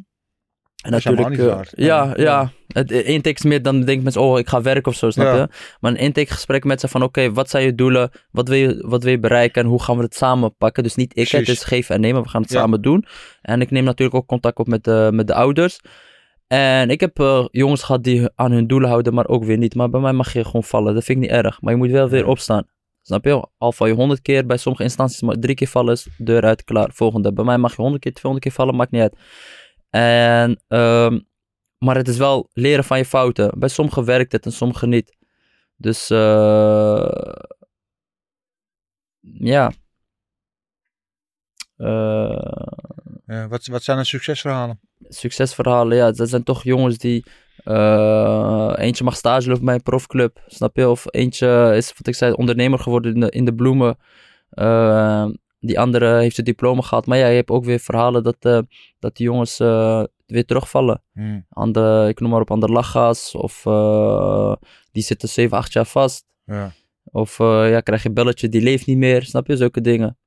En 0.83 0.91
Dat 0.91 1.05
natuurlijk, 1.05 1.37
ja, 1.37 1.63
Ja. 1.77 2.13
ja. 2.17 2.51
Het 2.67 2.91
intake 2.91 3.37
is 3.37 3.43
meer 3.43 3.63
dan 3.63 3.81
denken 3.81 4.03
mensen, 4.03 4.23
oh, 4.23 4.39
ik 4.39 4.49
ga 4.49 4.63
werken 4.63 4.93
of 4.93 4.99
zo, 4.99 5.11
snap 5.11 5.27
Ja. 5.27 5.35
je? 5.37 5.49
Maar 5.81 5.91
een 5.91 5.97
intakegesprek 5.99 6.65
met 6.65 6.81
ze 6.81 6.89
van, 6.89 7.03
oké, 7.03 7.33
wat 7.33 7.51
zijn 7.51 7.65
je 7.65 7.75
doelen? 7.75 8.11
Wat 8.31 8.49
wil 8.49 8.59
je, 8.59 8.85
wat 8.87 9.03
wil 9.03 9.13
je 9.13 9.19
bereiken? 9.19 9.63
En 9.63 9.69
hoe 9.69 9.83
gaan 9.83 9.97
we 9.97 10.03
het 10.03 10.15
samen 10.15 10.57
pakken? 10.57 10.83
Dus 10.83 10.95
niet 10.95 11.17
ik, 11.17 11.29
het 11.29 11.49
is 11.49 11.65
geven 11.65 11.95
en 11.95 12.01
nemen. 12.01 12.23
We 12.23 12.29
gaan 12.29 12.43
het 12.43 12.51
Ja. 12.53 12.59
samen 12.61 12.83
doen. 12.83 13.05
En 13.43 13.61
ik 13.61 13.71
neem 13.71 13.85
natuurlijk 13.85 14.17
ook 14.19 14.27
contact 14.27 14.59
op 14.59 14.67
met 14.67 14.85
de, 14.85 15.09
met 15.13 15.27
de 15.27 15.35
ouders. 15.35 15.81
En 16.47 16.91
ik 16.91 17.01
heb 17.01 17.19
eh, 17.19 17.47
jongens 17.51 17.83
gehad 17.83 18.05
die 18.05 18.29
aan 18.35 18.53
hun 18.53 18.67
doelen 18.67 18.89
houden, 18.89 19.15
maar 19.15 19.27
ook 19.29 19.45
weer 19.45 19.59
niet. 19.59 19.75
Maar 19.75 19.91
bij 19.91 20.01
mij 20.01 20.13
mag 20.13 20.33
je 20.33 20.45
gewoon 20.45 20.65
vallen. 20.65 20.95
Dat 20.95 21.05
vind 21.05 21.19
ik 21.19 21.25
niet 21.25 21.45
erg. 21.45 21.61
Maar 21.61 21.73
je 21.73 21.79
moet 21.79 21.91
wel 21.91 22.09
weer 22.09 22.27
opstaan. 22.27 22.67
Snap 23.03 23.25
je? 23.25 23.49
Al 23.59 23.73
val 23.73 23.87
je 23.87 23.95
honderd 23.95 24.21
keer, 24.23 24.47
bij 24.47 24.57
sommige 24.57 24.83
instanties 24.85 25.23
maar 25.23 25.39
drie 25.39 25.55
keer 25.55 25.69
vallen 25.69 25.93
is 25.93 26.09
deur 26.19 26.43
uit, 26.43 26.65
klaar, 26.65 26.91
volgende. 26.93 27.33
Bij 27.33 27.45
mij 27.45 27.59
mag 27.59 27.77
je 27.77 27.83
honderd 27.83 28.03
keer, 28.03 28.13
200 28.13 28.45
keer 28.45 28.65
vallen, 28.65 28.77
maakt 28.77 28.91
niet 28.91 29.01
uit. 29.03 29.19
En, 29.91 30.63
ehm, 30.69 31.21
maar 31.79 31.97
het 31.97 32.09
is 32.09 32.17
wel 32.17 32.49
leren 32.53 32.85
van 32.85 32.99
je 32.99 33.05
fouten. 33.05 33.59
Bij 33.59 33.69
sommigen 33.69 34.05
werkt 34.05 34.33
het 34.33 34.45
en 34.45 34.53
sommigen 34.53 34.89
niet. 34.89 35.17
Dus 35.77 36.11
eh, 36.11 37.09
ja. 39.21 39.73
Eh, 41.77 42.53
Ja, 43.27 43.49
wat, 43.49 43.67
wat 43.67 43.83
zijn 43.83 43.99
de 43.99 44.05
succesverhalen? 44.05 44.81
Succesverhalen, 45.09 45.97
ja, 45.97 46.11
dat 46.11 46.29
zijn 46.29 46.43
toch 46.43 46.63
jongens 46.63 46.99
die. 46.99 47.25
eh, 47.65 48.73
eentje 48.77 49.05
mag 49.05 49.17
stage 49.17 49.49
lopen 49.49 49.65
bij 49.65 49.75
een 49.75 49.83
profclub, 49.83 50.43
snap 50.47 50.77
je? 50.77 50.89
Of 50.89 51.05
eentje 51.11 51.73
is, 51.77 51.93
wat 51.97 52.07
ik 52.07 52.15
zei, 52.15 52.33
ondernemer 52.33 52.79
geworden 52.79 53.15
in 53.15 53.21
de, 53.21 53.31
in 53.31 53.45
de 53.45 53.55
bloemen. 53.55 53.97
Eh, 54.51 55.27
die 55.61 55.81
andere 55.81 56.19
heeft 56.19 56.37
het 56.37 56.47
diploma 56.47 56.83
gehad. 56.83 57.07
Maar 57.07 57.19
ja, 57.19 57.27
je 57.27 57.35
hebt 57.37 57.51
ook 57.51 57.65
weer 57.65 57.79
verhalen 57.79 58.23
dat, 58.23 58.37
eh, 58.41 58.59
dat 58.99 59.17
die 59.17 59.27
jongens 59.27 59.59
weer 60.27 60.45
terugvallen. 60.47 61.03
Hmm, 61.13 61.47
Aan 61.51 61.73
de, 61.73 62.07
ik 62.09 62.21
noem 62.21 62.31
maar 62.31 62.41
op, 62.41 62.51
aan 62.51 62.61
de 62.61 62.69
lachgas. 62.69 63.35
Of 63.35 63.63
die 64.93 65.03
zitten 65.03 65.29
7, 65.29 65.57
8 65.57 65.73
jaar 65.73 65.87
vast. 65.87 66.25
Ja. 66.45 66.73
Of 67.05 67.39
ja, 67.39 67.81
krijg 67.81 68.03
je 68.03 68.09
een 68.09 68.15
belletje, 68.15 68.49
die 68.49 68.63
leeft 68.63 68.87
niet 68.87 68.99
meer. 68.99 69.23
Snap 69.23 69.47
je? 69.47 69.57
Zulke 69.57 69.81
dingen. 69.81 70.19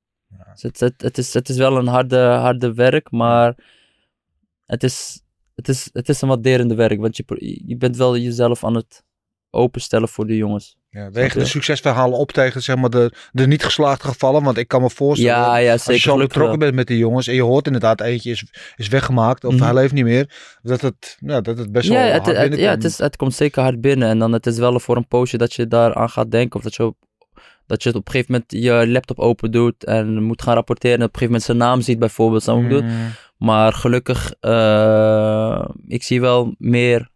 Dus 0.53 0.61
het, 0.61 0.79
het, 0.79 1.01
het, 1.01 1.17
is, 1.17 1.33
het 1.33 1.49
is 1.49 1.57
wel 1.57 1.77
een 1.77 1.87
harde, 1.87 2.19
harde 2.19 2.73
werk, 2.73 3.11
maar 3.11 3.55
het 4.67 4.83
is, 4.83 5.21
het, 5.55 5.67
is, 5.67 5.89
het 5.93 6.09
is 6.09 6.21
een 6.21 6.27
waarderende 6.27 6.75
werk. 6.75 6.99
Want 6.99 7.17
je, 7.17 7.23
je 7.65 7.77
bent 7.77 7.97
wel 7.97 8.17
jezelf 8.17 8.63
aan 8.63 8.75
het 8.75 9.03
openstellen 9.49 10.07
voor 10.07 10.27
de 10.27 10.35
jongens. 10.35 10.75
Ja, 10.89 11.11
wegen 11.11 11.39
de 11.39 11.45
succesverhalen 11.45 12.17
op 12.19 12.31
tegen 12.31 12.61
zeg 12.61 12.75
maar, 12.75 12.89
de, 12.89 13.11
de 13.31 13.47
niet 13.47 13.63
geslaagde 13.63 14.07
gevallen? 14.07 14.43
Want 14.43 14.57
ik 14.57 14.67
kan 14.67 14.81
me 14.81 14.89
voorstellen, 14.89 15.33
Ja, 15.35 15.55
ja, 15.57 15.71
als 15.71 15.85
je 15.85 15.97
zo 15.97 16.17
betrokken 16.17 16.59
bent 16.59 16.73
met 16.75 16.87
die 16.87 16.97
jongens 16.97 17.27
en 17.27 17.35
je 17.35 17.41
hoort 17.41 17.65
inderdaad 17.65 18.01
eentje 18.01 18.31
is, 18.31 18.45
is 18.75 18.87
weggemaakt 18.87 19.43
of 19.43 19.53
Mhm. 19.53 19.63
hij 19.63 19.73
leeft 19.73 19.93
niet 19.93 20.03
meer, 20.03 20.57
dat 20.61 20.81
het, 20.81 21.17
ja, 21.19 21.41
dat 21.41 21.57
het 21.57 21.71
best 21.71 21.87
wel 21.89 21.97
het, 21.97 22.11
hard 22.11 22.25
het, 22.25 22.33
binnenkomt. 22.35 22.61
ja 22.61 22.69
het, 22.71 22.83
is, 22.83 22.97
het 22.97 23.15
komt 23.15 23.33
zeker 23.33 23.61
hard 23.61 23.81
binnen. 23.81 24.09
En 24.09 24.19
dan 24.19 24.31
het 24.33 24.45
is 24.45 24.57
wel 24.57 24.79
voor 24.79 24.95
een 24.95 25.07
poosje 25.07 25.37
dat 25.37 25.53
je 25.53 25.67
daaraan 25.67 26.09
gaat 26.09 26.31
denken. 26.31 26.57
Of 26.57 26.63
dat 26.63 26.75
je, 26.75 26.93
dat 27.65 27.83
je 27.83 27.89
het 27.89 27.97
op 27.97 28.05
een 28.05 28.11
gegeven 28.11 28.31
moment 28.33 28.51
je 28.51 28.91
laptop 28.91 29.19
open 29.19 29.51
doet 29.51 29.83
en 29.83 30.23
moet 30.23 30.41
gaan 30.41 30.53
rapporteren. 30.53 30.97
En 30.97 31.03
op 31.03 31.13
een 31.13 31.19
gegeven 31.19 31.33
moment 31.33 31.43
zijn 31.43 31.57
naam 31.57 31.81
ziet 31.81 31.99
bijvoorbeeld. 31.99 32.43
Snap 32.43 32.69
je 32.69 33.09
Maar 33.37 33.73
gelukkig, 33.73 34.33
eh, 34.39 35.69
ik 35.87 36.03
zie 36.03 36.21
wel 36.21 36.55
meer, 36.57 37.09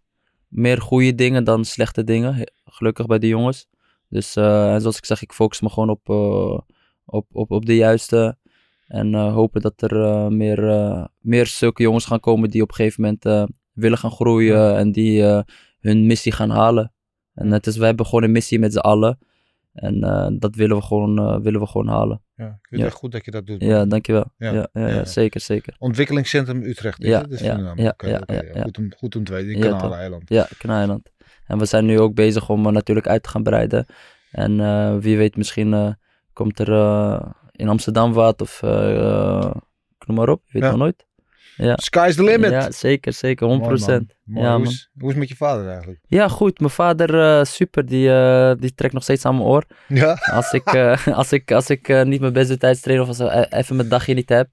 meer 0.48 0.82
goede 0.82 1.16
dingen 1.16 1.44
dan 1.44 1.66
slechte 1.66 2.04
dingen. 2.04 2.52
Gelukkig 2.66 3.06
bij 3.06 3.20
de 3.20 3.28
jongens. 3.28 3.68
Dus 4.10 4.36
eh, 4.36 4.74
en 4.74 4.82
zoals 4.82 4.98
ik 4.98 5.06
zeg, 5.06 5.22
ik 5.22 5.34
focus 5.34 5.62
me 5.62 5.70
gewoon 5.70 5.90
op, 5.90 6.10
eh, 6.10 6.60
op, 7.06 7.28
op, 7.32 7.52
op 7.52 7.66
de 7.66 7.76
juiste. 7.76 8.38
En 8.88 9.16
eh, 9.16 9.34
hopen 9.34 9.62
dat 9.62 9.82
er 9.82 10.04
eh, 10.04 10.28
meer, 10.28 10.70
eh, 10.70 11.06
meer 11.20 11.46
zulke 11.46 11.84
jongens 11.84 12.06
gaan 12.06 12.20
komen 12.20 12.50
die 12.50 12.62
op 12.62 12.70
een 12.70 12.76
gegeven 12.76 13.02
moment 13.02 13.26
eh, 13.26 13.44
willen 13.74 13.98
gaan 13.98 14.12
groeien. 14.12 14.78
En 14.78 14.92
die 14.92 15.26
eh, 15.26 15.42
hun 15.80 16.06
missie 16.06 16.32
gaan 16.32 16.50
halen. 16.50 16.94
En 17.34 17.52
het 17.52 17.68
is, 17.68 17.78
we 17.78 17.86
hebben 17.86 18.06
gewoon 18.06 18.24
een 18.24 18.32
missie 18.32 18.60
met 18.60 18.74
z'n 18.74 18.80
allen. 18.80 19.18
En 19.74 20.04
eh, 20.04 20.28
dat 20.40 20.56
willen 20.56 20.76
we, 20.78 20.84
gewoon, 20.84 21.20
eh, 21.20 21.40
willen 21.40 21.60
we 21.60 21.68
gewoon 21.68 21.88
halen. 21.88 22.22
ja, 22.36 22.46
ik 22.46 22.52
vind 22.68 22.70
Ja. 22.70 22.78
het 22.78 22.86
echt 22.88 22.96
goed 22.96 23.12
dat 23.12 23.26
je 23.26 23.32
dat 23.32 23.48
doet. 23.48 23.62
Ja, 23.62 23.86
dankjewel. 23.86 24.26
Ja, 24.38 24.54
Ja, 24.54 24.88
ja, 24.88 25.06
zeker, 25.06 25.40
zeker. 25.42 25.76
Ontwikkelingscentrum 25.80 26.64
Utrecht 26.64 27.00
is 27.04 27.10
Ja, 27.10 27.22
het? 27.22 27.30
Dus 27.30 27.40
ja. 27.40 27.76
Goed, 28.62 28.78
om, 28.78 28.92
goed 28.98 29.16
om 29.16 29.24
te 29.24 29.32
weten, 29.34 29.52
in 29.52 29.58
Ja, 29.58 29.78
Kanaleiland. 29.78 30.30
Ja, 30.30 30.48
Knaaland. 30.58 31.12
En 31.48 31.58
we 31.58 31.66
zijn 31.66 31.86
nu 31.86 32.00
ook 32.00 32.14
bezig 32.16 32.50
om 32.50 32.66
eh, 32.66 32.72
natuurlijk 32.72 33.08
uit 33.08 33.24
te 33.24 33.30
gaan 33.30 33.44
breiden. 33.44 33.86
En 34.32 34.58
wie 35.00 35.18
weet, 35.18 35.36
misschien 35.36 35.98
komt 36.34 36.60
er 36.60 36.68
in 37.52 37.68
Amsterdam 37.70 38.14
wat 38.14 38.42
of 38.42 38.64
eh, 38.64 39.52
noem 40.08 40.18
maar 40.18 40.30
op. 40.30 40.42
Je 40.46 40.60
weet 40.60 40.70
nog 40.70 40.80
nooit. 40.80 41.06
Ja. 41.62 41.76
Sky's 41.76 42.16
the 42.16 42.24
limit! 42.24 42.52
Ja, 42.52 42.72
zeker, 42.72 43.14
zeker. 43.14 43.48
100%. 43.48 43.50
Mooi, 43.50 43.70
man. 43.70 44.08
Mooi. 44.24 44.46
Ja, 44.46 44.56
hoe, 44.56 44.66
is, 44.66 44.90
hoe 44.94 45.04
is 45.04 45.10
het 45.10 45.18
met 45.18 45.30
je 45.30 45.36
vader 45.36 45.68
eigenlijk? 45.68 46.00
Ja, 46.08 46.28
goed. 46.28 46.60
Mijn 46.60 46.72
vader, 46.72 47.20
eh, 47.20 47.44
super. 47.44 47.86
Die, 47.86 48.12
eh, 48.12 48.54
die 48.60 48.74
trekt 48.74 48.94
nog 48.94 49.04
steeds 49.04 49.26
aan 49.26 49.36
mijn 49.36 49.48
oor. 49.48 49.66
Ja? 49.88 50.14
Als 50.32 50.52
ik, 50.52 50.66
eh, 50.66 51.08
als 51.22 51.32
ik, 51.32 51.52
als 51.52 51.70
ik 51.70 52.06
niet 52.06 52.22
mijn 52.22 52.34
beste 52.34 52.58
tijd 52.58 52.82
train 52.82 53.02
of 53.02 53.08
als 53.08 53.20
ik 53.20 53.48
even 53.50 53.76
mijn 53.76 53.90
dagje 53.90 54.14
niet 54.14 54.30
heb. 54.30 54.50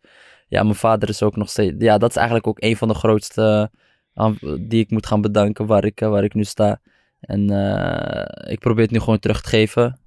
Ja, 0.48 0.62
mijn 0.62 0.74
vader 0.74 1.09
is 1.09 1.22
ook 1.22 1.36
nog 1.36 1.50
steeds... 1.50 1.74
Ja, 1.78 1.98
dat 1.98 2.11
is 2.11 2.16
eigenlijk 2.16 2.46
ook 2.46 2.62
een 2.62 2.76
van 2.76 2.88
de 2.88 2.94
grootste 2.94 3.70
die 4.61 4.80
ik 4.82 4.90
moet 4.90 5.06
gaan 5.06 5.20
bedanken 5.20 5.66
waar 5.66 5.84
ik, 5.84 6.00
waar 6.00 6.24
ik 6.24 6.34
nu 6.34 6.44
sta. 6.44 6.80
En 7.20 7.42
ik 8.48 8.59
probeer 8.59 8.82
het 8.82 8.90
nu 8.90 8.98
gewoon 8.98 9.18
terug 9.18 9.40
te 9.40 9.48
geven. 9.48 10.00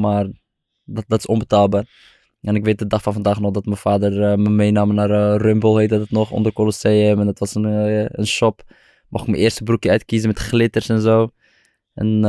Maar 0.00 0.26
dat, 0.84 1.04
dat 1.06 1.18
is 1.18 1.26
onbetaalbaar. 1.26 1.84
En 2.44 2.54
ik 2.54 2.64
weet 2.64 2.78
de 2.78 2.86
dag 2.86 3.02
van 3.02 3.12
vandaag 3.12 3.40
nog 3.40 3.52
dat 3.52 3.64
mijn 3.64 3.76
vader 3.76 4.22
eh, 4.22 4.36
me 4.36 4.50
meenam 4.50 4.94
naar 4.94 5.10
eh, 5.10 5.36
Rumble, 5.36 5.78
heette 5.78 5.94
het 5.98 6.10
nog, 6.10 6.30
onder 6.30 6.52
Colosseum. 6.52 7.20
En 7.20 7.26
dat 7.26 7.38
was 7.38 7.54
een, 7.54 7.64
eh, 7.64 8.04
een 8.08 8.26
shop. 8.26 8.62
Mag 9.08 9.22
ik 9.22 9.28
mijn 9.28 9.42
eerste 9.42 9.62
broekje 9.62 9.90
uitkiezen 9.90 10.28
met 10.28 10.38
glitters 10.38 10.88
en 10.88 11.00
zo. 11.00 11.32
En 11.94 12.20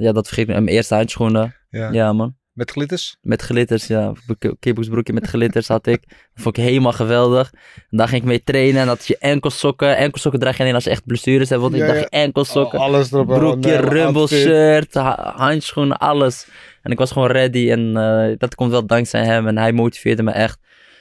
ja, 0.00 0.12
dat 0.12 0.26
vergeet 0.26 0.48
ik. 0.48 0.54
En 0.54 0.64
mijn 0.64 0.76
eerste 0.76 0.94
handschoenen. 0.94 1.54
ja. 1.70 1.92
Ja, 1.92 2.12
man. 2.12 2.36
Met 2.52 2.70
glitters? 2.70 3.16
Met 3.20 3.42
glitters, 3.42 3.86
ja. 3.86 4.12
Kibboeksbroekje 4.58 5.12
met 5.12 5.26
glitters 5.26 5.68
had 5.68 5.86
ik. 5.86 6.04
Dat 6.08 6.42
vond 6.42 6.56
ik 6.56 6.64
helemaal 6.64 6.92
geweldig. 6.92 7.52
En 7.90 7.96
daar 7.96 8.08
ging 8.08 8.20
ik 8.22 8.28
mee 8.28 8.42
trainen. 8.42 8.80
En 8.80 8.86
dat 8.86 9.06
je 9.06 9.18
enkelsokken. 9.18 9.96
Enkelsokken 9.96 10.40
draag 10.40 10.56
je 10.56 10.62
alleen 10.62 10.74
als 10.74 10.84
je 10.84 10.90
echt 10.90 11.06
blessures 11.06 11.48
hebt. 11.48 11.60
Want 11.60 11.74
ik 11.74 11.80
Ja, 11.80 11.86
dacht 11.86 11.98
ja. 11.98 12.04
je 12.04 12.08
enkelsokken. 12.24 12.78
Oh, 12.78 12.84
alles 12.84 13.12
erop. 13.12 13.26
broekje, 13.26 13.72
eraan, 13.72 13.88
rumble 13.92 14.26
shirt, 14.26 14.94
ha- 14.94 15.32
handschoenen, 15.36 15.98
alles. 15.98 16.48
En 16.82 16.90
ik 16.92 16.98
was 16.98 17.12
gewoon 17.12 17.30
ready. 17.30 17.70
En 17.70 17.96
eh, 17.96 18.38
dat 18.38 18.54
komt 18.54 18.70
wel 18.70 18.86
dankzij 18.86 19.24
hem. 19.24 19.46
En 19.46 19.58
hij 19.58 19.72
motiveerde 19.72 20.22
me 20.22 20.30
echt. 20.30 20.58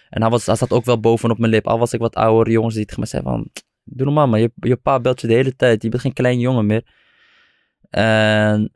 En 0.09 0.21
hij, 0.21 0.31
was, 0.31 0.45
hij 0.45 0.55
zat 0.55 0.71
ook 0.71 0.85
wel 0.85 0.99
bovenop 0.99 1.37
mijn 1.37 1.51
lip. 1.51 1.67
Al 1.67 1.79
was 1.79 1.93
ik 1.93 1.99
wat 1.99 2.15
ouder, 2.15 2.53
jongens 2.53 2.75
die 2.75 2.85
tegen 2.85 2.99
me 3.01 3.07
zeiden 3.07 3.31
van... 3.31 3.49
Doe 3.83 4.05
normaal 4.05 4.27
man, 4.27 4.39
je, 4.41 4.51
je 4.55 4.75
pa 4.75 4.99
belt 4.99 5.21
je 5.21 5.27
de 5.27 5.33
hele 5.33 5.55
tijd. 5.55 5.83
Je 5.83 5.89
bent 5.89 6.01
geen 6.01 6.13
klein 6.13 6.39
jongen 6.39 6.65
meer. 6.65 6.83
En 7.89 8.71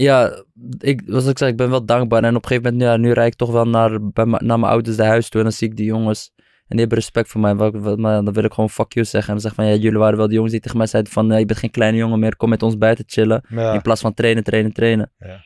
ja, 0.00 0.44
ik, 0.78 1.02
zoals 1.06 1.26
ik 1.26 1.38
zei, 1.38 1.50
ik 1.50 1.56
ben 1.56 1.70
wel 1.70 1.84
dankbaar. 1.84 2.22
En 2.22 2.36
op 2.36 2.42
een 2.42 2.48
gegeven 2.48 2.72
moment, 2.72 2.90
ja, 2.90 2.96
nu 2.96 3.12
rijd 3.12 3.32
ik 3.32 3.38
toch 3.38 3.50
wel 3.50 3.68
naar, 3.68 4.10
bij 4.10 4.24
naar 4.24 4.58
mijn 4.58 4.72
ouders 4.72 4.96
de 4.96 5.04
huis 5.04 5.28
toe. 5.28 5.40
En 5.40 5.46
dan 5.46 5.56
zie 5.56 5.68
ik 5.68 5.76
die 5.76 5.86
jongens. 5.86 6.32
En 6.36 6.76
die 6.76 6.78
hebben 6.78 6.98
respect 6.98 7.28
voor 7.28 7.40
mij. 7.40 7.54
Maar 7.54 8.24
dan 8.24 8.32
wil 8.32 8.44
ik 8.44 8.52
gewoon 8.52 8.70
fuck 8.70 8.92
you 8.92 9.06
zeggen. 9.06 9.34
En 9.34 9.40
dan 9.40 9.40
zeg 9.40 9.50
ik 9.50 9.56
van, 9.56 9.66
ja, 9.66 9.74
jullie 9.74 9.98
waren 9.98 10.16
wel 10.16 10.28
de 10.28 10.34
jongens 10.34 10.52
die 10.52 10.60
tegen 10.60 10.78
mij 10.78 10.86
zeiden 10.86 11.12
van... 11.12 11.32
eh, 11.32 11.38
je 11.38 11.44
bent 11.44 11.58
geen 11.58 11.70
kleine 11.70 11.96
jongen 11.96 12.18
meer, 12.18 12.36
kom 12.36 12.48
met 12.48 12.62
ons 12.62 12.78
buiten 12.78 13.04
chillen. 13.08 13.42
Ja. 13.48 13.72
In 13.72 13.82
plaats 13.82 14.00
van 14.00 14.14
trainen, 14.14 14.44
trainen, 14.44 14.72
trainen. 14.72 15.12
Ja. 15.18 15.44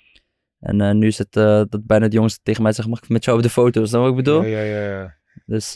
En 0.60 0.80
eh, 0.80 0.90
nu 0.90 1.06
is 1.06 1.18
het 1.18 1.36
eh, 1.36 1.62
dat 1.68 1.86
bijna 1.86 2.08
de 2.08 2.14
jongens 2.14 2.40
tegen 2.42 2.62
mij 2.62 2.72
zeggen, 2.72 2.92
mag 2.92 3.02
ik 3.02 3.08
met 3.08 3.24
jou 3.24 3.36
op 3.36 3.42
de 3.42 3.50
foto? 3.50 3.84
Snap 3.84 4.00
je 4.00 4.08
wat 4.08 4.18
ik 4.18 4.24
bedoel? 4.24 4.42
Ja, 4.42 4.60
ja, 4.60 4.80
ja, 4.80 4.90
ja. 4.90 5.16
Dus 5.46 5.68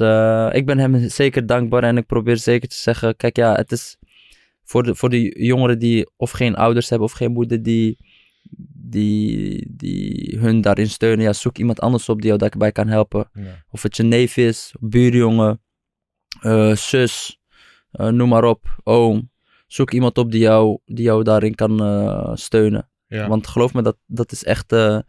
ik 0.55 0.67
ben 0.67 0.79
hem 0.79 1.09
zeker 1.09 1.47
dankbaar 1.47 1.83
en 1.83 1.97
ik 1.97 2.07
probeer 2.07 2.37
zeker 2.37 2.69
te 2.69 2.77
zeggen, 2.77 3.17
kijk 3.17 3.37
ja, 3.37 3.55
het 3.55 3.73
is 3.73 3.97
voor 4.65 4.83
de, 4.83 4.95
voor 4.95 5.09
de 5.09 5.45
jongeren 5.45 5.79
die 5.79 6.11
of 6.17 6.31
geen 6.31 6.57
ouders 6.57 6.89
hebben 6.89 7.09
of 7.09 7.15
geen 7.15 7.33
moeder 7.33 7.63
die, 7.63 7.99
die, 8.91 9.67
die 9.71 10.37
hun 10.41 10.61
daarin 10.61 10.89
steunen, 10.91 11.25
ja, 11.25 11.33
zoek 11.33 11.59
iemand 11.59 11.81
anders 11.81 12.09
op 12.09 12.17
die 12.21 12.27
jou 12.27 12.39
daarbij 12.39 12.73
kan 12.73 12.89
helpen. 12.89 13.29
Ja. 13.33 13.65
Of 13.71 13.83
het 13.83 13.97
je 13.97 14.03
neef 14.03 14.37
is, 14.37 14.73
buurjongen, 14.81 15.61
eh, 16.41 16.75
zus, 16.75 17.41
eh, 17.91 18.09
noem 18.09 18.29
maar 18.29 18.45
op, 18.45 18.81
oom. 18.85 19.31
Zoek 19.67 19.91
iemand 19.93 20.19
op 20.19 20.31
die 20.31 20.41
jou, 20.41 20.79
die 20.85 21.05
jou 21.05 21.23
daarin 21.23 21.55
kan 21.55 21.81
eh, 21.83 22.31
steunen. 22.35 22.89
Ja. 23.07 23.29
Want 23.29 23.47
geloof 23.47 23.75
me, 23.75 23.83
dat, 23.83 23.97
dat 24.07 24.33
is 24.33 24.45
echt... 24.45 24.69
Dat- 24.69 25.05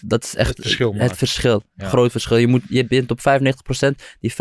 dat 0.00 0.24
is 0.24 0.34
echt 0.34 0.48
het 0.48 0.60
verschil 0.60 0.90
het 0.92 0.98
maakt. 1.00 1.16
verschil. 1.16 1.62
Ja. 1.74 1.88
Groot 1.88 2.10
verschil. 2.10 2.36
Je, 2.36 2.46
moet, 2.46 2.62
je 2.68 2.86
bent 2.86 3.10
op 3.10 3.18
95%. 3.20 3.22
Die 4.20 4.32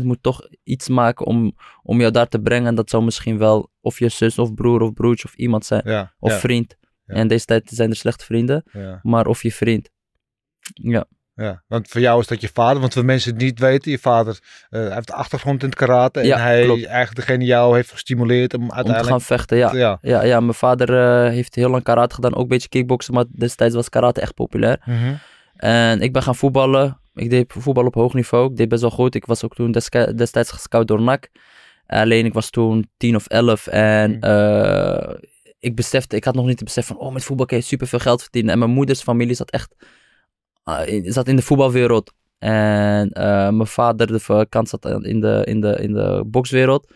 5% 0.00 0.02
moet 0.02 0.22
toch 0.22 0.48
iets 0.64 0.88
maken 0.88 1.26
om, 1.26 1.56
om 1.82 2.00
jou 2.00 2.12
daar 2.12 2.28
te 2.28 2.38
brengen. 2.40 2.66
En 2.68 2.74
dat 2.74 2.90
zou 2.90 3.04
misschien 3.04 3.38
wel 3.38 3.70
of 3.80 3.98
je 3.98 4.08
zus 4.08 4.38
of 4.38 4.54
broer 4.54 4.80
of 4.80 4.92
broertje 4.92 5.28
of 5.28 5.34
iemand 5.34 5.64
zijn. 5.64 5.82
Of 6.18 6.32
vriend. 6.38 6.76
En 7.06 7.28
deze 7.28 7.44
tijd 7.44 7.70
zijn 7.74 7.90
er 7.90 7.96
slechte 7.96 8.24
vrienden. 8.24 8.64
Maar 9.02 9.26
of 9.26 9.42
je 9.42 9.52
vriend. 9.52 9.90
Ja, 10.74 11.04
Ja, 11.34 11.62
want 11.66 11.88
voor 11.88 12.00
jou 12.00 12.20
is 12.20 12.26
dat 12.26 12.40
je 12.40 12.48
vader. 12.52 12.80
Want 12.80 12.92
voor 12.92 13.04
mensen 13.04 13.36
die 13.38 13.46
het 13.48 13.58
niet 13.60 13.68
weten, 13.68 13.90
je 13.90 13.98
vader 13.98 14.38
hij 14.68 14.94
heeft 14.94 15.06
de 15.06 15.12
achtergrond 15.14 15.62
in 15.62 15.68
het 15.68 15.78
karate. 15.78 16.20
En 16.20 16.26
Ja, 16.26 16.38
hij 16.38 16.62
klopt. 16.64 16.84
eigenlijk 16.84 17.16
degene 17.16 17.38
die 17.38 17.46
jou 17.48 17.74
heeft 17.74 17.90
gestimuleerd 17.90 18.54
om 18.54 18.62
om 18.62 18.68
te 18.68 18.74
uiteindelijk... 18.74 19.12
gaan 19.16 19.20
vechten. 19.26 19.56
Ja, 19.56 19.72
ja. 19.74 19.98
ja, 20.02 20.22
ja 20.24 20.40
mijn 20.40 20.54
vader 20.54 20.98
eh, 21.24 21.30
heeft 21.32 21.54
heel 21.54 21.70
lang 21.70 21.82
karate 21.82 22.14
gedaan. 22.14 22.34
Ook 22.34 22.42
een 22.42 22.48
beetje 22.48 22.68
kickboksen. 22.68 23.14
Maar 23.14 23.24
destijds 23.28 23.74
was 23.74 23.88
karate 23.88 24.20
echt 24.20 24.34
populair. 24.34 24.80
Mhm. 24.84 25.14
En 25.56 26.00
ik 26.00 26.12
ben 26.12 26.22
gaan 26.22 26.36
voetballen. 26.36 27.00
Ik 27.14 27.30
deed 27.30 27.52
voetbal 27.52 27.86
op 27.86 27.94
hoog 27.94 28.14
niveau. 28.14 28.50
Ik 28.50 28.56
deed 28.56 28.68
best 28.68 28.80
wel 28.80 28.90
goed. 28.90 29.14
Ik 29.14 29.26
was 29.26 29.44
ook 29.44 29.54
toen 29.54 29.72
destijds 30.14 30.50
gescout 30.50 30.88
door 30.88 31.02
NAC. 31.02 31.28
Alleen 31.86 32.24
ik 32.24 32.32
was 32.32 32.50
toen 32.50 32.90
10 32.96 33.16
of 33.16 33.26
11 33.26 33.66
en 33.66 34.10
Mm. 34.10 34.20
eh, 34.22 35.14
ik 35.66 35.74
besefte, 35.74 36.16
ik 36.16 36.24
had 36.24 36.34
nog 36.34 36.46
niet 36.46 36.58
het 36.58 36.64
besef 36.64 36.86
van, 36.86 36.98
oh 36.98 37.12
met 37.12 37.24
voetbal 37.24 37.46
kan 37.46 37.58
je 37.58 37.64
superveel 37.64 37.98
geld 37.98 38.22
verdienen. 38.22 38.52
En 38.52 38.58
mijn 38.58 38.70
moeders 38.70 39.02
familie 39.02 39.34
zat 39.34 39.50
echt, 39.50 39.74
eh, 40.64 41.12
zat 41.12 41.28
in 41.28 41.36
de 41.36 41.42
voetbalwereld. 41.42 42.12
En 42.38 43.10
eh, 43.10 43.50
mijn 43.50 43.66
vader, 43.66 44.06
de 44.06 44.46
kant 44.48 44.68
zat 44.68 44.84
in 44.84 45.20
de, 45.20 45.42
in, 45.44 45.60
de, 45.60 45.76
in 45.80 45.92
de 45.92 46.24
bokswereld. 46.26 46.92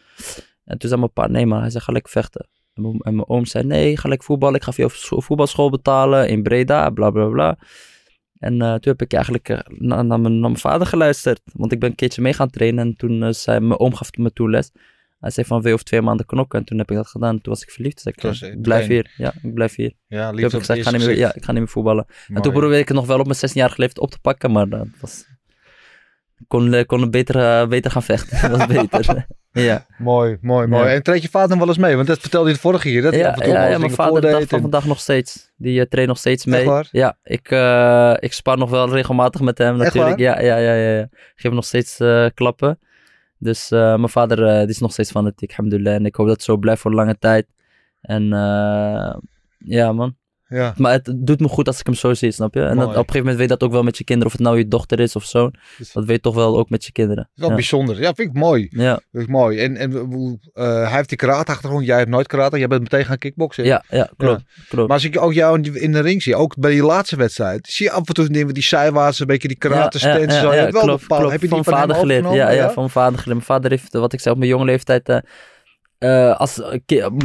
En 0.64 0.78
toen 0.78 0.88
zei 0.88 1.00
mijn 1.00 1.12
pa, 1.12 1.26
nee 1.26 1.46
maar 1.46 1.60
hij 1.60 1.70
zei, 1.70 1.84
ga 1.84 1.92
lekker 1.92 2.12
vechten. 2.12 2.48
En 2.74 2.82
mijn, 2.82 2.96
mijn 3.16 3.28
oom 3.28 3.46
zei, 3.46 3.64
nee, 3.64 3.96
ga 3.96 4.08
lekker 4.08 4.26
voetballen. 4.26 4.54
Ik 4.56 4.62
ga 4.62 4.72
vo- 4.72 5.20
voetbalschool 5.20 5.70
betalen 5.70 6.28
in 6.28 6.42
Breda, 6.42 6.90
bla 6.90 7.10
bla 7.10 7.26
bla. 7.26 7.58
En 8.38 8.60
eh, 8.62 8.68
toen 8.68 8.92
heb 8.92 9.02
ik 9.02 9.12
eigenlijk 9.12 9.64
na- 9.68 10.02
naar, 10.02 10.20
mijn, 10.20 10.56
vader 10.58 10.86
geluisterd. 10.86 11.40
Want 11.52 11.72
ik 11.72 11.80
ben 11.80 11.90
een 11.90 11.96
keertje 11.96 12.22
mee 12.22 12.32
gaan 12.32 12.50
trainen. 12.50 12.86
En 12.86 12.96
toen 12.96 13.34
zei 13.34 13.60
mijn 13.60 13.80
oom 13.80 13.94
gaf 13.94 14.08
me 14.16 14.32
toen 14.32 14.50
les. 14.50 14.70
Hij 15.20 15.30
zei 15.30 15.46
van, 15.46 15.62
wil 15.62 15.72
over 15.72 15.84
twee 15.84 16.02
maanden 16.02 16.26
knokken? 16.26 16.58
En 16.58 16.64
toen 16.64 16.78
heb 16.78 16.90
ik 16.90 16.96
dat 16.96 17.08
gedaan. 17.08 17.40
Toen 17.40 17.52
was 17.52 17.62
ik 17.62 17.70
verliefd. 17.70 18.02
Toen 18.02 18.12
zei 18.12 18.14
ik, 18.16 18.22
was 18.22 18.42
eh, 18.42 18.54
je 18.54 18.60
blijf 18.60 18.86
hier. 18.86 19.12
Ja, 19.16 19.32
ik 19.42 19.54
blijf 19.54 19.74
hier. 19.74 19.92
Ja, 20.06 20.26
Toen 20.26 20.34
liefde 20.38 20.42
heb 20.42 20.60
ik 20.60 20.66
gezegd, 20.66 20.78
ik 20.78 20.84
ga 20.84 20.90
het 20.90 21.00
niet 21.00 21.08
meer, 21.08 21.18
ja, 21.18 21.34
ik 21.34 21.44
ga 21.44 21.52
niet 21.52 21.60
meer 21.60 21.70
voetballen. 21.70 22.06
En 22.28 22.42
toen 22.42 22.52
probeerde 22.52 22.78
ik 22.78 22.88
het 22.88 22.96
nog 22.96 23.06
wel 23.06 23.18
op 23.18 23.26
mijn 23.26 23.38
16-jarige 23.38 23.80
leeftijd 23.80 23.98
op 24.04 24.10
te 24.10 24.18
pakken. 24.20 24.52
Maar 24.52 24.68
dat 24.68 24.86
was... 25.00 25.24
Ik 26.38 26.48
kon, 26.48 26.74
eh, 26.74 26.86
kon 26.86 27.10
beter, 27.10 27.36
eh, 27.36 27.68
beter 27.68 27.90
gaan 27.90 28.02
vechten. 28.02 28.40
dat 28.50 28.58
was 28.58 28.66
beter. 28.66 29.26
ja. 29.52 29.86
Mooi, 29.98 30.38
mooi, 30.40 30.66
mooi. 30.66 30.84
Ja. 30.84 30.92
En 30.94 31.02
treedt 31.02 31.22
je 31.22 31.28
vader 31.28 31.48
nog 31.48 31.58
wel 31.58 31.68
eens 31.68 31.78
mee? 31.78 31.94
Want 31.96 32.06
dat 32.06 32.18
vertelde 32.18 32.46
je 32.46 32.52
het 32.52 32.62
vorige 32.62 32.88
keer. 32.88 33.02
Dat 33.02 33.14
Ja, 33.14 33.36
en 33.36 33.48
ja, 33.50 33.66
ja, 33.66 33.78
mijn 33.78 33.90
vader 33.90 34.14
de 34.14 34.20
dag 34.20 34.30
voordeed 34.30 34.48
van 34.48 34.56
en- 34.58 34.62
vandaag 34.62 34.84
nog 34.86 35.00
steeds. 35.00 35.52
Die 35.56 35.80
eh, 35.80 35.86
traint 35.86 36.08
nog 36.08 36.18
steeds 36.18 36.44
mee. 36.44 36.68
Ja, 36.90 37.18
ik, 37.22 37.50
eh, 37.50 38.14
ik 38.18 38.32
spar 38.32 38.58
nog 38.58 38.70
wel 38.70 38.90
regelmatig 38.90 39.40
met 39.40 39.58
hem 39.58 39.76
natuurlijk. 39.76 40.18
Ja, 40.18 40.40
ja, 40.40 40.56
ja, 40.56 40.74
ja, 40.74 40.90
ja. 40.96 41.02
Ik 41.02 41.08
geef 41.12 41.42
hem 41.42 41.54
nog 41.54 41.64
steeds 41.64 42.00
eh, 42.00 42.26
klappen. 42.34 42.78
Dus 43.42 43.70
eh, 43.70 43.78
mijn 43.80 44.08
vader 44.08 44.46
eh, 44.46 44.68
is 44.68 44.78
nog 44.78 44.92
steeds 44.92 45.10
fanatiek, 45.10 45.50
alhamdulillah. 45.50 45.94
En 45.94 46.06
ik 46.06 46.14
hoop 46.14 46.26
dat 46.26 46.36
het 46.36 46.44
zo 46.44 46.56
blijft 46.56 46.80
voor 46.80 46.94
lange 46.94 47.18
tijd. 47.18 47.46
En 48.00 48.32
eh, 48.32 49.16
ja, 49.58 49.92
man. 49.92 50.16
Ja, 50.52 50.74
Maar 50.76 50.92
het 50.92 51.12
doet 51.16 51.40
me 51.40 51.48
goed 51.48 51.66
als 51.66 51.78
ik 51.80 51.86
hem 51.86 51.94
zo 51.94 52.14
zie, 52.14 52.30
snap 52.30 52.54
je? 52.54 52.60
En 52.62 52.76
dat, 52.76 52.84
op 52.84 52.88
een 52.88 52.94
gegeven 52.96 53.18
moment 53.18 53.36
weet 53.38 53.48
je 53.48 53.56
dat 53.56 53.62
ook 53.62 53.72
wel 53.72 53.82
met 53.82 53.98
je 53.98 54.04
kinderen. 54.04 54.32
Of 54.32 54.38
het 54.38 54.46
nou 54.46 54.58
je 54.58 54.68
dochter 54.68 55.00
is 55.00 55.16
of. 55.16 55.30
Dus- 55.30 55.92
Dat 55.92 56.04
weet 56.04 56.16
je 56.16 56.20
toch 56.20 56.34
wel 56.34 56.58
ook 56.58 56.70
met 56.70 56.84
je 56.84 56.92
kinderen. 56.92 57.16
dat 57.22 57.32
is 57.34 57.40
wel 57.40 57.48
ja. 57.48 57.54
bijzonder. 57.54 58.00
Ja, 58.00 58.14
vind 58.14 58.28
ik 58.28 58.34
mooi. 58.34 58.66
Ja, 58.70 59.00
Vind 59.12 59.22
ik 59.24 59.28
mooi. 59.28 59.58
En, 59.58 59.76
en 59.76 59.92
hoe- 59.92 60.38
eh, 60.52 60.64
hij 60.64 60.96
heeft 60.96 61.08
die 61.08 61.18
karate-achtergrond. 61.18 61.86
Jij 61.86 61.98
hebt 61.98 62.10
nooit 62.10 62.26
karate. 62.26 62.58
Jij 62.58 62.68
bent 62.68 62.82
meteen 62.82 63.04
gaan 63.04 63.18
kickboksen. 63.18 63.64
ja, 63.64 63.84
ja, 63.88 64.10
klopt. 64.16 64.42
klopt. 64.68 64.88
Maar 64.88 64.96
als 64.96 65.04
ik 65.06 65.20
ook 65.20 65.32
jou 65.32 65.60
in 65.78 65.92
de 65.92 66.00
ring 66.00 66.22
zie, 66.22 66.36
ook 66.36 66.56
bij 66.58 66.70
die 66.70 66.82
laatste 66.84 67.16
wedstrijd, 67.16 67.66
zie 67.66 67.86
je 67.86 67.92
af 67.92 68.08
en 68.08 68.14
toe 68.14 68.28
dingen, 68.28 68.54
die 68.54 68.62
zijwaarts, 68.62 69.20
een 69.20 69.26
beetje 69.26 69.48
die 69.48 69.56
karate 69.58 69.98
Ja, 69.98 70.16
ja, 70.16 70.40
zo. 70.40 70.54
Je 70.54 70.70
wel 70.72 70.82
klopt. 70.82 71.08
Heb 71.08 71.30
je 71.32 71.38
die 71.38 71.48
van 71.48 71.64
vader 71.64 71.96
geleerd? 71.96 72.32
Ja, 72.32 72.50
ja, 72.50 72.70
van 72.70 72.90
vader 72.90 73.18
geleerd. 73.18 73.26
Mijn 73.26 73.42
vader 73.60 73.70
heeft, 73.70 73.94
eh, 73.94 74.00
wat 74.00 74.12
ik 74.12 74.20
zei, 74.20 74.34
op 74.34 74.40
mijn 74.40 74.50
jonge 74.52 74.64
leeftijd. 74.64 75.08
eh, 75.08 75.16
eh, 76.00 76.36
als 76.36 76.62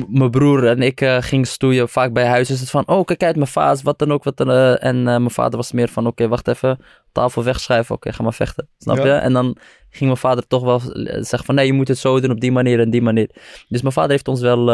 mijn 0.07 0.31
broer 0.31 0.67
en 0.67 0.81
ik 0.81 1.01
eh, 1.01 1.17
gingen 1.19 1.47
stoeien, 1.47 1.89
vaak 1.89 2.13
bij 2.13 2.25
huis, 2.25 2.49
is 2.49 2.59
het 2.59 2.69
van: 2.69 2.87
oh, 2.87 3.05
kijk 3.05 3.23
uit 3.23 3.35
mijn 3.35 3.47
vaas, 3.47 3.81
wat 3.81 3.99
dan 3.99 4.11
ook. 4.11 4.23
Wat 4.23 4.37
dan, 4.37 4.51
eh, 4.51 4.83
en 4.83 5.03
mijn 5.03 5.29
vader 5.31 5.57
was 5.57 5.71
meer 5.71 5.87
van: 5.87 6.07
oké, 6.07 6.27
wacht 6.27 6.47
even, 6.47 6.79
tafel 7.11 7.43
wegschuiven, 7.43 7.95
oké, 7.95 8.13
ga 8.13 8.23
maar 8.23 8.33
vechten. 8.33 8.69
Snap 8.77 8.97
Ja. 8.97 9.05
je? 9.05 9.11
En 9.11 9.33
dan 9.33 9.57
ging 9.89 10.05
mijn 10.05 10.17
vader 10.17 10.47
toch 10.47 10.63
wel 10.63 10.79
zeggen: 11.05 11.43
van 11.45 11.55
nee, 11.55 11.65
je 11.65 11.73
moet 11.73 11.87
het 11.87 11.97
zo 11.97 12.19
doen 12.19 12.31
op 12.31 12.39
die 12.39 12.51
manier 12.51 12.79
en 12.79 12.89
die 12.89 13.01
manier. 13.01 13.29
Dus 13.67 13.81
mijn 13.81 13.93
vader 13.93 14.11
heeft 14.11 14.27
ons 14.27 14.41
wel, 14.41 14.65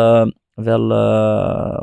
wel 0.53 0.87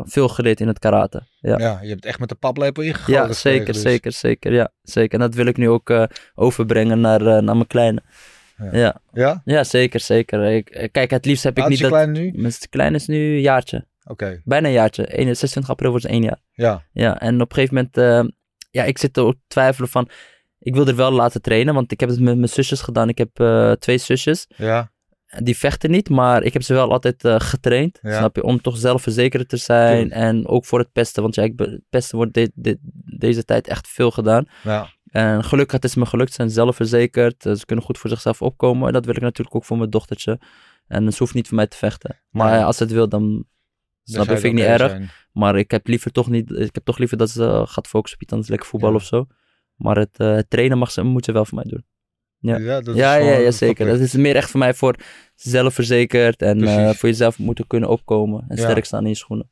veel 0.07 0.29
geleerd 0.29 0.61
in 0.61 0.69
het 0.69 0.79
karate. 0.79 1.23
Ja. 1.41 1.59
Ja, 1.59 1.79
je 1.83 1.89
hebt 1.89 2.05
echt 2.05 2.19
met 2.19 2.29
de 2.29 2.35
paplepel 2.35 2.83
ingegoten. 2.83 3.12
Ja, 3.12 3.33
zeker, 3.33 3.73
dus. 3.73 3.83
zeker, 3.83 4.12
zeker. 4.12 4.53
Ja, 4.53 4.71
zeker. 4.83 5.12
En 5.21 5.27
dat 5.27 5.35
wil 5.35 5.47
ik 5.47 5.57
nu 5.57 5.69
ook 5.69 6.09
overbrengen 6.35 7.01
naar, 7.01 7.23
naar 7.23 7.55
mijn 7.57 7.66
kleine. 7.66 8.03
Ja. 8.73 9.01
Ja. 9.13 9.43
Ja? 9.45 9.65
Zeker, 9.65 10.01
zeker. 10.01 10.45
Ik, 10.53 10.69
eh, 10.71 10.89
kijk, 10.93 11.11
het 11.11 11.25
liefst 11.25 11.45
heb 11.45 11.59
ik 11.59 11.69
niet 11.69 11.79
je 11.79 11.83
dat... 11.83 11.93
kleine 11.93 12.19
nu? 12.19 12.33
Mijn 12.35 12.53
kleine 12.71 12.97
is 12.97 13.07
nu 13.07 13.17
een 13.35 13.41
jaartje. 13.41 13.87
Oké, 14.05 14.41
Bijna 14.45 14.67
een 14.67 14.73
jaartje. 14.73 15.07
1 15.07 15.25
26 15.37 15.71
april 15.71 15.91
wordt 15.91 16.05
ze 16.05 16.11
één 16.11 16.23
jaar. 16.23 16.39
ja. 16.53 16.83
Ja, 16.93 17.21
en 17.21 17.41
op 17.41 17.49
een 17.49 17.55
gegeven 17.55 17.75
moment... 17.75 17.97
eh, 17.97 18.33
ja, 18.71 18.85
ik 18.85 18.99
zit 18.99 19.17
er 19.17 19.23
ook 19.25 19.33
te 19.35 19.41
twijfelen 19.49 19.89
van... 19.89 20.09
Ik 20.59 20.75
wil 20.75 20.87
er 20.87 20.97
wel 20.97 21.13
laten 21.13 21.43
trainen, 21.43 21.75
want 21.75 21.93
ik 21.93 22.01
heb 22.01 22.09
het 22.09 22.21
met 22.21 22.37
mijn 22.37 22.49
zusjes 22.49 22.81
gedaan. 22.81 23.09
Ik 23.09 23.19
heb 23.19 23.41
eh, 23.41 23.73
twee 23.73 23.99
zusjes. 23.99 24.47
Ja, 24.57 24.91
Die 25.43 25.57
vechten 25.57 25.91
niet, 25.91 26.09
maar 26.09 26.43
ik 26.43 26.53
heb 26.53 26.63
ze 26.63 26.75
wel 26.75 26.93
altijd 26.93 27.23
getraind. 27.27 27.99
Ja. 28.03 28.17
Snap 28.19 28.37
je? 28.37 28.43
Om 28.43 28.61
toch 28.61 28.77
zelfverzekerd 28.77 29.49
te 29.49 29.57
zijn. 29.57 30.11
En 30.13 30.47
ook 30.47 30.65
voor 30.65 30.79
het 30.79 30.93
pesten. 30.93 31.23
Want 31.23 31.35
ja, 31.35 31.43
ik, 31.43 31.53
het 31.57 31.81
pesten 31.91 32.17
wordt 32.17 32.35
de- 32.35 32.51
de- 32.55 32.79
deze 33.19 33.45
tijd 33.45 33.69
echt 33.69 33.89
veel 33.89 34.11
gedaan. 34.11 34.47
ja. 34.63 34.89
En 35.11 35.45
gelukkig, 35.45 35.73
het 35.73 35.85
is 35.85 35.95
me 35.95 36.07
gelukt. 36.07 36.29
Ze 36.31 36.35
zijn 36.37 36.51
zelfverzekerd. 36.51 37.47
eh, 37.47 37.55
Ze 37.55 37.67
kunnen 37.67 37.85
goed 37.85 37.99
voor 37.99 38.11
zichzelf 38.11 38.43
opkomen. 38.43 38.87
En 38.87 38.93
dat 38.93 39.05
wil 39.05 39.15
ik 39.17 39.21
natuurlijk 39.23 39.57
ook 39.57 39.65
voor 39.65 39.77
mijn 39.79 39.91
dochtertje. 39.91 40.41
En 40.87 41.13
ze 41.13 41.19
hoeft 41.19 41.35
niet 41.35 41.47
voor 41.49 41.57
mij 41.57 41.67
te 41.67 41.77
vechten. 41.77 42.21
Maar 42.31 42.51
Nee. 42.53 42.63
als 42.65 42.77
ze 42.77 42.83
het 42.83 42.93
wil, 42.93 43.09
dan 43.09 43.45
snap 44.05 44.29
ik 44.29 44.43
het 44.43 44.53
niet 44.53 44.65
erg. 44.65 44.91
zijn. 44.91 45.11
Maar 45.33 45.57
ik 45.59 45.71
heb 45.71 45.87
liever 45.87 46.13
toch 46.13 46.29
niet. 46.29 46.51
Ik 46.51 46.75
heb 46.75 46.85
toch 46.85 46.99
liever 46.99 47.17
dat 47.17 47.31
ze 47.31 47.45
eh, 47.45 47.67
gaat 47.67 47.87
focussen 47.87 48.17
op 48.19 48.23
iets 48.23 48.33
anders, 48.33 48.51
lekker 48.51 48.69
voetbal 48.69 48.91
Ja. 48.91 48.97
of 48.97 49.05
zo. 49.05 49.27
Maar 49.75 49.97
het, 49.97 50.19
eh, 50.19 50.39
trainen 50.49 50.79
mag 50.79 50.91
ze, 50.91 51.03
moet 51.03 51.25
ze 51.25 51.33
wel 51.33 51.45
voor 51.45 51.55
mij 51.59 51.65
doen. 51.69 51.85
Ja. 52.41 52.57
Ja, 52.59 52.81
dat 52.81 52.95
is 52.95 53.01
Ja, 53.01 53.15
ja, 53.15 53.51
zeker. 53.51 53.87
Dat 53.87 53.99
is 54.01 54.13
meer 54.13 54.37
echt 54.37 54.51
voor 54.51 54.61
mij 54.61 54.75
voor 54.75 54.95
zelfverzekerd 55.35 56.43
en 56.43 56.63
eh, 56.63 56.91
voor 56.95 57.09
jezelf 57.09 57.39
moeten 57.39 57.67
kunnen 57.67 57.89
opkomen 57.89 58.45
en 58.49 58.57
sterk 58.59 58.85
staan 58.85 59.03
in 59.03 59.09
je 59.09 59.15
schoenen. 59.15 59.51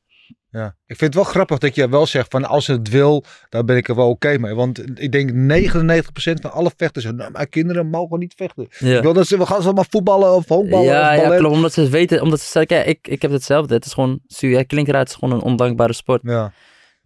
Ja. 0.51 0.67
Ik 0.67 0.97
vind 0.97 1.01
het 1.01 1.15
wel 1.15 1.33
grappig 1.33 1.59
dat 1.59 1.75
je 1.75 1.89
wel 1.89 2.07
zegt 2.07 2.31
van 2.31 2.45
als 2.45 2.67
het 2.67 2.89
wil, 2.89 3.25
daar 3.49 3.65
ben 3.65 3.77
ik 3.77 3.89
er 3.89 3.95
wel 3.95 4.09
oké 4.09 4.39
mee. 4.39 4.55
Want 4.55 5.01
ik 5.01 5.13
denk 5.13 5.31
99% 5.31 6.41
van 6.41 6.53
alle 6.53 6.73
vechters, 6.77 7.05
nou, 7.05 7.31
mijn 7.31 7.49
kinderen 7.49 7.87
mogen 7.87 8.19
niet 8.19 8.35
vechten. 8.37 8.67
Ja. 8.79 8.97
Ik 8.97 9.03
wil 9.03 9.13
dat 9.13 9.27
ze, 9.27 9.39
we 9.39 9.47
gaan 9.47 9.63
ze 9.63 9.73
maar 9.73 9.87
voetballen 9.91 10.35
of 10.35 10.49
honkballen 10.49 10.87
ja, 10.87 11.17
of 11.17 11.23
ja, 11.23 11.37
klopt. 11.37 11.55
Omdat 11.55 11.73
ze 11.73 11.89
weten, 11.89 12.23
omdat 12.23 12.41
ze 12.41 12.51
zeggen, 12.51 12.67
kijk, 12.67 12.87
ik, 12.87 13.09
ik 13.09 13.23
heb 13.23 13.31
hetzelfde. 13.31 13.75
Het 13.75 13.85
is 13.85 13.93
gewoon, 13.93 14.21
het 14.27 14.73
is 15.09 15.15
gewoon 15.15 15.35
een 15.35 15.43
ondankbare 15.43 15.93
sport. 15.93 16.21
Ja, 16.25 16.53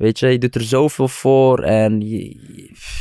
Weet 0.00 0.18
je, 0.18 0.26
je 0.26 0.38
doet 0.38 0.54
er 0.54 0.62
zoveel 0.62 1.08
voor 1.08 1.62
en 1.62 2.00
je, 2.00 2.18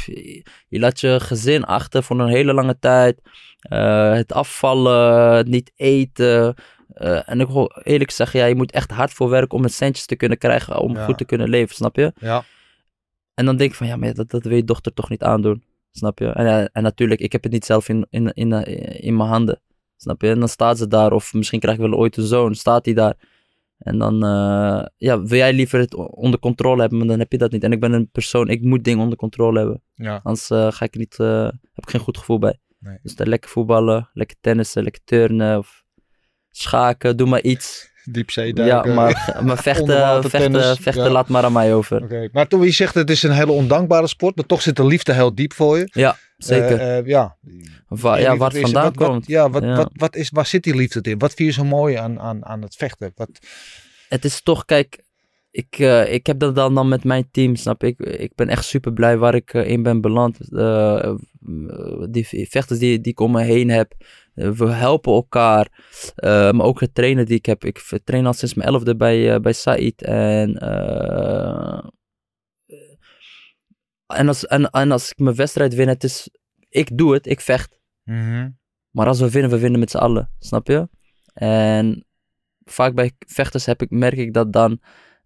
je, 0.05 0.45
je 0.67 0.79
laat 0.79 0.99
je 0.99 1.19
gezin 1.19 1.63
achter 1.63 2.03
voor 2.03 2.19
een 2.19 2.29
hele 2.29 2.53
lange 2.53 2.79
tijd. 2.79 3.21
Eh, 3.59 4.13
het 4.13 4.33
afvallen, 4.33 5.35
het 5.35 5.47
niet 5.47 5.71
eten. 5.75 6.55
Eh, 6.99 7.29
en 7.29 7.39
ik 7.39 7.47
wil 7.47 7.71
eerlijk 7.83 8.11
zeggen, 8.11 8.39
ja, 8.39 8.45
je 8.45 8.55
moet 8.55 8.71
echt 8.71 8.91
hard 8.91 9.11
voor 9.13 9.29
werken 9.29 9.57
om 9.57 9.63
het 9.63 9.73
centjes 9.73 10.05
te 10.05 10.15
kunnen 10.15 10.37
krijgen, 10.37 10.79
om 10.79 10.95
Ja. 10.95 11.05
goed 11.05 11.17
te 11.17 11.25
kunnen 11.25 11.49
leven, 11.49 11.75
snap 11.75 11.95
je? 11.95 12.13
ja, 12.19 12.43
En 13.33 13.45
dan 13.45 13.57
denk 13.57 13.69
ik 13.69 13.75
van, 13.75 13.87
ja, 13.87 13.95
maar 13.95 14.13
dat, 14.13 14.29
dat 14.29 14.43
wil 14.43 14.55
je 14.55 14.63
dochter 14.63 14.93
toch 14.93 15.09
niet 15.09 15.23
aandoen, 15.23 15.63
snap 15.91 16.19
je? 16.19 16.27
En, 16.27 16.45
eh, 16.45 16.65
en 16.71 16.83
natuurlijk, 16.83 17.19
ik 17.21 17.31
heb 17.31 17.43
het 17.43 17.51
niet 17.51 17.65
zelf 17.65 17.89
in, 17.89 18.07
in, 18.09 18.33
in, 18.33 18.53
eh, 18.53 19.05
in 19.05 19.15
mijn 19.15 19.29
handen, 19.29 19.61
snap 19.97 20.21
je? 20.21 20.29
En 20.29 20.39
dan 20.39 20.49
staat 20.49 20.77
ze 20.77 20.87
daar, 20.87 21.11
of 21.11 21.33
misschien 21.33 21.59
krijg 21.59 21.77
ik 21.77 21.81
wel 21.89 21.99
ooit 21.99 22.17
een 22.17 22.23
zoon, 22.23 22.55
staat 22.55 22.85
hij 22.85 22.93
daar. 22.93 23.15
En 23.77 23.97
dan, 23.97 24.15
ja, 24.97 25.21
wil 25.21 25.37
jij 25.37 25.53
liever 25.53 25.79
het 25.79 25.93
onder 25.95 26.39
controle 26.39 26.81
hebben, 26.81 26.97
maar 26.99 27.07
dan 27.07 27.19
heb 27.19 27.31
je 27.31 27.37
dat 27.37 27.51
niet. 27.51 27.63
En 27.63 27.71
ik 27.71 27.79
ben 27.79 27.93
een 27.93 28.09
persoon, 28.11 28.47
ik 28.49 28.61
moet 28.61 28.83
dingen 28.83 28.99
onder 29.03 29.17
controle 29.17 29.59
hebben. 29.59 29.81
ja. 29.95 30.19
Anders 30.23 30.47
ga 30.75 30.85
ik 30.85 30.95
niet, 30.95 31.17
heb 31.17 31.53
ik 31.85 31.89
geen 31.89 32.01
goed 32.01 32.17
gevoel 32.17 32.39
bij. 32.39 32.59
Nee. 32.79 32.97
Dus 33.03 33.15
dan 33.15 33.27
lekker 33.27 33.49
voetballen, 33.49 34.09
lekker 34.13 34.37
tennissen, 34.41 34.83
lekker 34.83 35.01
turnen 35.03 35.57
of 35.57 35.83
schaken, 36.51 37.17
doe 37.17 37.27
maar 37.27 37.41
iets. 37.41 37.87
Diepzee 38.11 38.47
Ja, 38.47 38.53
duiken. 38.53 38.93
maar, 38.93 39.33
maar 39.45 39.57
vechten, 39.57 40.23
vechten, 40.29 40.77
vechten 40.77 41.03
ja. 41.03 41.09
laat 41.09 41.27
maar 41.27 41.43
aan 41.43 41.51
mij 41.53 41.73
over. 41.73 42.03
Oké, 42.03 42.29
Maar 42.31 42.47
toen 42.47 42.61
je 42.61 42.71
zegt 42.71 42.93
het 42.95 43.09
is 43.09 43.23
een 43.23 43.31
hele 43.31 43.51
ondankbare 43.51 44.07
sport, 44.07 44.35
maar 44.35 44.45
toch 44.45 44.61
zit 44.61 44.75
de 44.75 44.85
liefde 44.85 45.13
heel 45.13 45.35
diep 45.35 45.53
voor 45.53 45.77
je. 45.77 45.89
Ja, 45.91 46.17
zeker. 46.37 46.79
Eh, 46.79 47.05
ja. 47.05 47.37
Wa- 47.87 48.15
Je 48.15 48.21
ja, 48.21 48.33
is- 48.51 48.59
vandaan 48.61 48.83
wat, 48.83 48.95
wat- 48.95 49.07
komt. 49.09 49.27
ja, 49.27 49.49
wat, 49.49 49.63
Ja. 49.63 49.75
Wat, 49.75 49.89
wat 49.93 50.15
is, 50.15 50.29
waar 50.29 50.45
zit 50.45 50.63
die 50.63 50.75
liefde 50.75 51.01
in? 51.09 51.17
Wat 51.17 51.33
vind 51.33 51.49
je 51.49 51.61
zo 51.61 51.65
mooi 51.67 51.95
aan, 51.95 52.19
aan, 52.19 52.45
aan 52.45 52.61
het 52.61 52.75
vechten? 52.75 53.11
Wat, 53.15 53.29
Het 54.09 54.25
is 54.25 54.41
toch, 54.41 54.65
kijk, 54.65 55.03
ik, 55.51 55.75
eh, 55.79 56.13
ik 56.13 56.25
heb 56.27 56.39
dat 56.39 56.55
dan, 56.55 56.75
dan 56.75 56.87
met 56.87 57.03
mijn 57.03 57.27
team, 57.31 57.55
snap 57.55 57.83
ik. 57.83 57.99
Ik 57.99 58.31
ben 58.35 58.47
echt 58.49 58.65
super 58.65 58.93
blij 58.93 59.17
waar 59.17 59.35
ik 59.35 59.53
in 59.53 59.83
ben 59.83 60.01
beland. 60.01 60.37
Eh, 60.53 61.13
die 62.09 62.47
vechters 62.49 62.79
die, 62.79 63.01
die 63.01 63.11
ik 63.11 63.19
om 63.19 63.31
me 63.31 63.43
heen 63.43 63.69
heb. 63.69 63.93
Eh, 64.35 64.49
we 64.51 64.67
helpen 64.67 65.13
elkaar. 65.13 65.67
Eh, 66.15 66.51
maar 66.51 66.65
ook 66.65 66.79
het 66.79 66.93
trainen 66.95 67.25
die 67.25 67.37
ik 67.37 67.45
heb. 67.45 67.63
Ik 67.63 67.99
train 68.03 68.25
al 68.25 68.33
sinds 68.33 68.53
mijn 68.53 68.69
elfde 68.69 68.95
bij, 68.95 69.33
eh, 69.33 69.39
bij 69.39 69.53
Said. 69.53 70.01
En, 70.01 70.57
en, 74.07 74.27
als, 74.27 74.45
en, 74.47 74.69
en 74.69 74.91
als 74.91 75.11
ik 75.11 75.17
mijn 75.19 75.35
wedstrijd 75.35 75.73
win, 75.75 75.87
het 75.87 76.03
is... 76.03 76.29
Ik 76.69 76.97
doe 76.97 77.13
het, 77.13 77.27
ik 77.27 77.41
vecht. 77.41 77.79
Maar 78.89 79.07
als 79.07 79.19
we 79.19 79.29
winnen, 79.29 79.51
we 79.51 79.59
winnen 79.59 79.79
met 79.79 79.91
z'n 79.91 79.97
allen. 79.97 80.31
Snap 80.39 80.67
je? 80.67 80.89
En 81.33 82.05
vaak 82.65 82.93
bij 82.95 83.11
vechters 83.19 83.65
heb 83.65 83.81
ik, 83.81 83.89
merk 83.89 84.17
ik 84.17 84.33
dat 84.33 84.53
dan... 84.53 84.81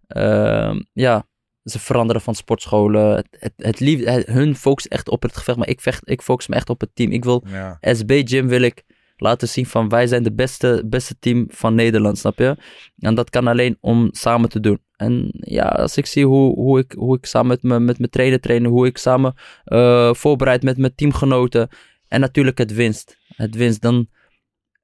ehm, 0.06 0.80
ja, 0.92 1.26
ze 1.64 1.78
veranderen 1.78 2.22
van 2.22 2.34
sportscholen. 2.34 3.16
Het, 3.16 3.26
het, 3.30 3.52
het 3.56 3.80
lief, 3.80 4.04
het- 4.04 4.26
hun 4.26 4.56
focust 4.56 4.86
echt 4.86 5.08
op 5.08 5.22
het 5.22 5.36
gevecht, 5.36 5.58
maar 5.58 5.68
ik, 5.68 5.80
vecht, 5.80 6.10
ik 6.10 6.22
focus 6.22 6.46
me 6.46 6.54
echt 6.54 6.70
op 6.70 6.80
het 6.80 6.90
team. 6.94 7.10
Ik 7.12 7.24
wil 7.24 7.44
Ja. 7.46 7.78
SB 7.80 8.20
Gym 8.24 8.48
wil 8.48 8.62
ik 8.62 8.82
laten 9.16 9.48
zien 9.48 9.66
van 9.66 9.88
wij 9.88 10.06
zijn 10.06 10.22
de 10.22 10.32
beste, 10.32 10.82
beste 10.86 11.16
team 11.18 11.46
van 11.48 11.74
Nederland, 11.74 12.18
snap 12.18 12.38
je? 12.38 12.56
En 12.98 13.14
dat 13.14 13.30
kan 13.30 13.46
alleen 13.46 13.76
om 13.80 14.08
samen 14.10 14.48
te 14.48 14.60
doen. 14.60 14.78
En 14.96 15.28
ja, 15.32 15.64
als 15.64 15.96
ik 15.96 16.06
zie 16.06 16.26
hoe, 16.26 16.54
hoe, 16.54 16.78
ik, 16.78 16.92
hoe 16.92 17.16
ik 17.16 17.26
samen 17.26 17.48
met, 17.48 17.62
me, 17.62 17.80
met 17.80 17.98
mijn 17.98 18.10
trainer 18.10 18.40
trainen, 18.40 18.70
hoe 18.70 18.86
ik 18.86 18.98
samen 18.98 19.34
eh, 19.64 20.14
voorbereid 20.14 20.62
met 20.62 20.78
mijn 20.78 20.94
teamgenoten 20.94 21.68
en 22.08 22.20
natuurlijk 22.20 22.58
het 22.58 22.74
winst. 22.74 23.18
Het 23.36 23.54
winst, 23.54 23.80
dan 23.80 24.08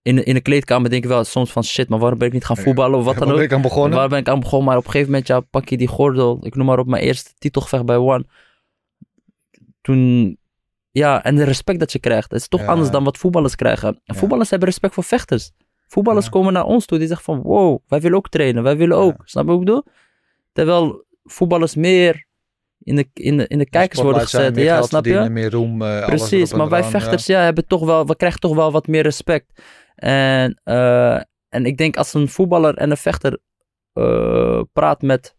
in, 0.02 0.24
in 0.24 0.34
de 0.34 0.40
kleedkamer 0.40 0.90
denk 0.90 1.02
ik 1.02 1.08
wel 1.08 1.24
soms 1.24 1.52
van 1.52 1.64
shit, 1.64 1.88
maar 1.88 1.98
waarom 1.98 2.18
ben 2.18 2.26
ik 2.28 2.32
niet 2.34 2.44
gaan 2.44 2.56
voetballen 2.56 2.98
of 2.98 3.04
wat 3.04 3.14
dan 3.14 3.26
Waar 3.26 3.34
ben 3.36 3.44
ook? 3.44 3.50
ik 3.50 3.56
aan 3.56 3.62
begonnen? 3.62 3.98
Waar 3.98 4.08
ben 4.08 4.18
ik 4.18 4.28
aan 4.28 4.40
begonnen? 4.40 4.68
Maar 4.68 4.76
op 4.76 4.84
een 4.84 4.90
gegeven 4.90 5.10
moment, 5.10 5.28
ja, 5.28 5.40
pak 5.40 5.68
je 5.68 5.76
die 5.76 5.88
gordel. 5.88 6.38
Ik 6.42 6.54
noem 6.54 6.66
maar 6.66 6.78
op 6.78 6.86
mijn 6.86 7.02
eerste 7.02 7.30
titelgevecht 7.38 7.84
bij 7.84 7.96
One. 7.96 8.24
Toen, 9.80 10.38
ja, 10.90 11.24
en 11.24 11.36
de 11.36 11.44
respect 11.44 11.78
dat 11.78 11.92
je 11.92 11.98
krijgt. 11.98 12.30
Het 12.30 12.40
is 12.40 12.48
toch 12.48 12.60
Ja. 12.60 12.66
anders 12.66 12.90
dan 12.90 13.04
wat 13.04 13.18
voetballers 13.18 13.54
krijgen. 13.54 14.00
En 14.04 14.14
voetballers 14.14 14.50
hebben 14.50 14.68
respect 14.68 14.94
voor 14.94 15.04
vechters. 15.04 15.50
Voetballers 15.86 16.28
komen 16.28 16.52
naar 16.52 16.64
ons 16.64 16.86
toe. 16.86 16.98
Die 16.98 17.06
zeggen 17.06 17.24
van, 17.24 17.42
wow, 17.42 17.78
wij 17.86 18.00
willen 18.00 18.16
ook 18.16 18.28
trainen. 18.28 18.62
Wij 18.62 18.76
willen 18.76 18.96
ook. 18.96 19.22
Snap 19.24 19.44
je 19.44 19.50
wat 19.50 19.60
ik 19.60 19.66
bedoel? 19.66 19.84
Terwijl 20.52 21.04
voetballers 21.24 21.74
meer 21.74 22.28
in 22.82 22.96
de, 22.96 23.08
in 23.12 23.36
de, 23.36 23.46
in 23.46 23.58
de 23.58 23.68
kijkers 23.68 24.02
worden 24.02 24.22
gezet. 24.22 24.56
Ja, 24.56 24.82
snap 24.82 25.04
je? 25.04 25.28
Meer 25.30 25.50
roem, 25.50 25.82
eh, 25.82 25.88
alles 25.88 26.06
Precies, 26.06 26.52
maar 26.52 26.68
wij 26.68 26.84
vechters, 26.84 27.26
ja. 27.26 27.40
hebben 27.40 27.66
toch 27.66 27.84
wel, 27.84 28.06
we 28.06 28.16
krijgen 28.16 28.40
toch 28.40 28.54
wel 28.54 28.72
wat 28.72 28.86
meer 28.86 29.02
respect. 29.02 29.62
En, 29.94 30.60
eh, 30.64 31.14
en 31.48 31.64
ik 31.64 31.76
denk 31.76 31.96
als 31.96 32.14
een 32.14 32.28
voetballer 32.28 32.74
en 32.74 32.90
een 32.90 32.96
vechter 32.96 33.38
eh, 33.92 34.60
praat 34.72 35.02
met, 35.02 35.34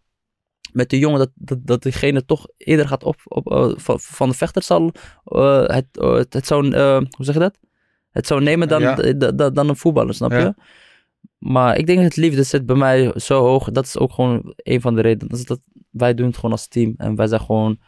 met 0.73 0.89
de 0.89 0.99
jongen, 0.99 1.19
dat, 1.19 1.29
dat, 1.35 1.57
dat 1.65 1.83
diegene 1.83 2.25
toch 2.25 2.47
eerder 2.57 2.87
gaat 2.87 3.03
op, 3.03 3.15
op 3.23 3.51
eh, 3.51 3.71
van, 3.75 3.99
van 3.99 4.29
de 4.29 4.35
vechter 4.35 4.63
zal 4.63 4.91
eh, 5.25 5.65
het, 5.65 5.85
eh, 5.91 6.13
het, 6.13 6.51
eh, 6.51 6.97
hoe 6.97 7.25
zeg 7.25 7.33
je 7.33 7.39
dat? 7.39 7.57
Het 8.11 8.27
zou 8.27 8.41
nemen 8.43 8.67
dan, 8.67 8.81
Ja. 8.81 8.95
d- 8.95 9.37
d- 9.37 9.55
dan 9.55 9.69
een 9.69 9.75
voetballer, 9.75 10.13
snap 10.13 10.31
Ja. 10.31 10.39
je? 10.39 10.53
Maar 11.37 11.77
ik 11.77 11.85
denk 11.85 11.97
dat 11.97 12.07
het 12.07 12.17
liefde 12.17 12.43
zit 12.43 12.65
bij 12.65 12.75
mij 12.75 13.11
zo 13.15 13.39
hoog. 13.43 13.71
Dat 13.71 13.85
is 13.85 13.97
ook 13.97 14.11
gewoon 14.13 14.53
een 14.55 14.81
van 14.81 14.95
de 14.95 15.01
redenen. 15.01 15.29
Dat 15.29 15.39
is 15.39 15.45
dat 15.45 15.59
wij 15.89 16.13
doen 16.13 16.25
het 16.27 16.35
gewoon 16.35 16.51
als 16.51 16.67
team. 16.67 16.93
En 16.97 17.15
wij 17.15 17.27
zijn 17.27 17.41
gewoon, 17.41 17.79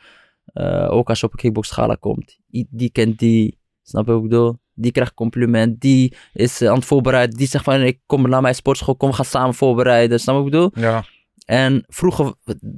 ook 0.90 1.10
als 1.10 1.20
je 1.20 1.26
op 1.26 1.32
een 1.32 1.38
kickboxgala 1.40 1.96
komt. 1.96 2.38
Die 2.70 2.90
kent 2.90 3.20
die, 3.20 3.60
snap 3.82 4.06
je 4.06 4.12
wat 4.12 4.24
ik 4.24 4.30
bedoel? 4.30 4.58
Die 4.74 4.92
krijgt 4.92 5.14
compliment. 5.14 5.80
Die 5.82 6.16
is 6.34 6.62
aan 6.62 6.76
het 6.76 6.86
voorbereiden. 6.86 7.38
Die 7.38 7.48
zegt 7.48 7.64
van, 7.64 7.82
ik 7.82 8.00
kom 8.06 8.30
naar 8.30 8.42
mijn 8.42 8.56
sportschool. 8.56 8.96
Kom, 8.96 9.10
we 9.10 9.16
gaan 9.16 9.26
samen 9.26 9.54
voorbereiden. 9.54 10.20
Snap 10.20 10.36
je 10.36 10.42
wat 10.42 10.54
ik 10.54 10.72
bedoel? 10.72 10.90
Ja, 10.92 11.04
En 11.46 11.84
vroeger, 11.88 12.34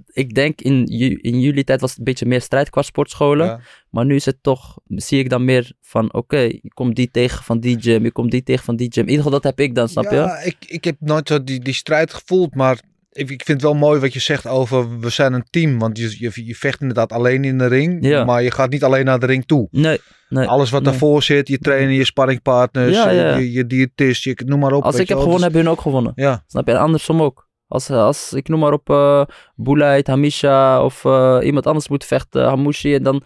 ik 0.05 0.33
denk 0.33 0.61
in, 0.61 0.85
in 1.21 1.39
jullie 1.39 1.63
tijd 1.63 1.81
was 1.81 1.89
het 1.89 1.99
een 1.99 2.05
beetje 2.05 2.25
meer 2.25 2.41
strijd 2.41 2.69
qua 2.69 2.81
sportscholen. 2.81 3.45
ja. 3.45 3.59
Maar 3.89 4.05
nu 4.05 4.15
is 4.15 4.25
het 4.25 4.37
toch, 4.41 4.77
zie 4.87 5.19
ik 5.19 5.29
dan 5.29 5.45
meer 5.45 5.71
van, 5.81 6.13
oké, 6.13 6.37
je 6.39 6.71
komt 6.73 6.95
die 6.95 7.11
tegen 7.11 7.43
van 7.43 7.59
die 7.59 7.77
gym, 7.81 8.03
je 8.03 8.11
komt 8.11 8.31
die 8.31 8.43
tegen 8.43 8.65
van 8.65 8.75
die 8.75 8.91
gym. 8.91 9.03
In 9.03 9.09
ieder 9.09 9.23
geval, 9.23 9.39
dat 9.39 9.55
heb 9.55 9.59
ik 9.59 9.75
dan, 9.75 9.89
snap 9.89 10.03
je? 10.03 10.15
Ja, 10.15 10.37
ik, 10.39 10.55
ik 10.67 10.83
heb 10.83 10.95
nooit 10.99 11.27
zo 11.27 11.43
die, 11.43 11.59
die 11.59 11.73
strijd 11.73 12.13
gevoeld, 12.13 12.55
maar 12.55 12.79
ik, 13.11 13.29
ik 13.29 13.43
vind 13.45 13.61
het 13.61 13.71
wel 13.71 13.73
mooi 13.79 13.99
wat 13.99 14.13
je 14.13 14.19
zegt 14.19 14.47
over 14.47 14.99
we 14.99 15.09
zijn 15.09 15.33
een 15.33 15.45
team. 15.49 15.79
Want 15.79 15.97
je, 15.97 16.15
je, 16.19 16.45
je 16.45 16.55
vecht 16.55 16.81
inderdaad 16.81 17.11
alleen 17.11 17.43
in 17.43 17.57
de 17.57 17.67
ring, 17.67 18.05
Ja. 18.05 18.23
maar 18.23 18.43
je 18.43 18.51
gaat 18.51 18.69
niet 18.69 18.83
alleen 18.83 19.05
naar 19.05 19.19
de 19.19 19.25
ring 19.25 19.45
toe. 19.45 19.67
Nee, 19.71 19.99
nee. 20.29 20.47
Alles 20.47 20.69
wat 20.69 20.81
nee. 20.81 20.89
daarvoor 20.91 21.23
zit, 21.23 21.47
je 21.47 21.57
trainer, 21.57 21.93
je 21.93 22.05
sparringpartners, 22.05 22.95
Ja, 22.95 23.09
ja. 23.09 23.35
Je, 23.37 23.51
je 23.51 23.65
diëtist, 23.65 24.23
je, 24.23 24.41
noem 24.45 24.59
maar 24.59 24.71
op. 24.73 24.83
Als 24.83 24.95
ik 24.95 25.07
heb 25.07 25.17
gewonnen, 25.17 25.33
Dus- 25.35 25.43
hebben 25.43 25.61
hun 25.61 25.71
ook 25.71 25.81
gewonnen. 25.81 26.11
Ja, 26.15 26.43
Snap 26.47 26.67
je? 26.67 26.71
En 26.73 26.79
andersom 26.79 27.21
ook. 27.21 27.44
Als, 27.67 27.89
als 27.89 28.33
ik 28.33 28.47
noem 28.47 28.59
maar 28.59 28.73
op 28.73 28.89
uh, 28.89 29.99
Hamisha 30.03 30.83
of 30.83 31.05
eh, 31.05 31.39
iemand 31.43 31.67
anders 31.67 31.87
moet 31.87 32.05
vechten, 32.05 32.45
Hamouchi. 32.45 32.93
En 32.95 33.03
dan, 33.03 33.23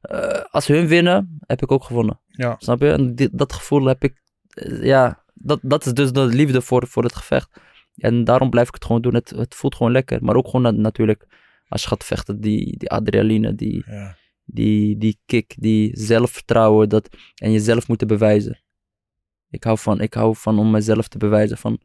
eh, 0.00 0.40
als 0.50 0.66
hun 0.66 0.86
winnen, 0.86 1.38
heb 1.46 1.62
ik 1.62 1.72
ook 1.72 1.84
gewonnen. 1.84 2.20
ja. 2.28 2.56
Snap 2.58 2.80
je? 2.80 2.90
En 2.90 3.14
dat 3.32 3.52
gevoel 3.52 3.84
heb 3.84 4.04
ik, 4.04 4.22
eh, 4.48 4.84
ja, 4.84 5.22
dat, 5.34 5.58
dat 5.62 5.86
is 5.86 5.92
dus 5.92 6.12
de 6.12 6.24
liefde 6.24 6.60
voor, 6.60 6.86
voor 6.86 7.02
het 7.02 7.14
gevecht. 7.14 7.60
En 7.96 8.24
daarom 8.24 8.50
blijf 8.50 8.68
ik 8.68 8.74
het 8.74 8.84
gewoon 8.84 9.02
doen. 9.02 9.14
Het, 9.14 9.30
het 9.30 9.54
voelt 9.54 9.74
gewoon 9.74 9.92
lekker. 9.92 10.24
Maar 10.24 10.36
ook 10.36 10.46
gewoon 10.46 10.62
na- 10.62 10.70
natuurlijk, 10.70 11.26
als 11.68 11.82
je 11.82 11.88
gaat 11.88 12.04
vechten, 12.04 12.40
die, 12.40 12.78
die 12.78 12.90
adrenaline, 12.90 13.54
die, 13.54 13.84
ja. 13.86 14.16
die, 14.44 14.98
die 14.98 15.20
kick, 15.26 15.54
die 15.58 15.90
zelfvertrouwen 16.00 16.88
dat, 16.88 17.08
en 17.34 17.52
jezelf 17.52 17.88
moeten 17.88 18.06
bewijzen. 18.06 18.58
Ik 19.50 19.64
hou, 19.64 19.78
van, 19.78 20.00
ik 20.00 20.14
hou 20.14 20.36
van 20.36 20.58
om 20.58 20.70
mezelf 20.70 21.08
te 21.08 21.18
bewijzen 21.18 21.58
van 21.58 21.80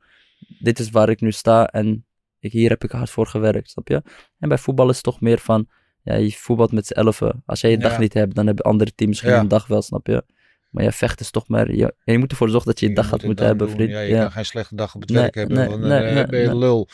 dit 0.60 0.80
is 0.80 0.90
waar 0.90 1.10
ik 1.10 1.22
nu 1.22 1.32
sta 1.32 1.68
en 1.68 2.06
ik, 2.40 2.52
hier 2.52 2.70
heb 2.70 2.84
ik 2.84 2.92
hard 2.92 3.10
voor 3.10 3.28
gewerkt, 3.28 3.70
snap 3.70 3.88
je? 3.88 4.02
En 4.40 4.50
bij 4.50 4.58
voetbal 4.58 4.90
is 4.90 4.96
het 4.96 5.04
toch 5.04 5.22
meer 5.22 5.40
van, 5.40 5.68
ja, 6.04 6.16
je 6.16 6.32
voetbalt 6.32 6.72
met 6.72 6.88
z'n 6.88 6.94
elfen. 6.94 7.44
Als 7.46 7.62
jij 7.62 7.72
je 7.72 7.78
dag 7.78 7.92
Ja. 7.92 8.00
niet 8.00 8.14
hebt, 8.14 8.36
dan 8.36 8.46
hebben 8.46 8.66
andere 8.66 8.92
teams 8.96 9.12
misschien 9.12 9.32
Ja. 9.32 9.40
een 9.40 9.48
dag 9.48 9.68
wel, 9.68 9.82
snap 9.82 10.08
je? 10.08 10.24
Maar 10.70 10.84
je 10.84 10.92
vecht 10.92 11.20
is 11.20 11.32
toch 11.32 11.48
maar, 11.48 11.72
je, 11.76 11.94
je 12.04 12.18
moet 12.18 12.32
ervoor 12.32 12.50
zorgen 12.50 12.68
dat 12.72 12.80
je 12.80 12.88
je 12.90 12.96
dag 12.96 13.08
gaat 13.08 13.24
moeten 13.24 13.36
dan 13.36 13.46
hebben, 13.46 13.68
doen. 13.68 13.76
vriend. 13.76 13.92
Ja, 13.92 14.00
je 14.00 14.10
Ja, 14.10 14.22
kan 14.22 14.32
geen 14.32 14.46
slechte 14.46 14.76
dag 14.76 14.96
op 14.96 15.02
het 15.02 15.10
Nee, 15.10 15.22
werk 15.22 15.36
hebben, 15.36 15.58
nee, 15.58 15.68
want 15.68 15.82
dan 15.82 15.90
nee, 15.90 16.00
eh, 16.02 16.14
nee, 16.14 16.26
ben 16.26 16.40
je 16.40 16.56
lul. 16.58 16.88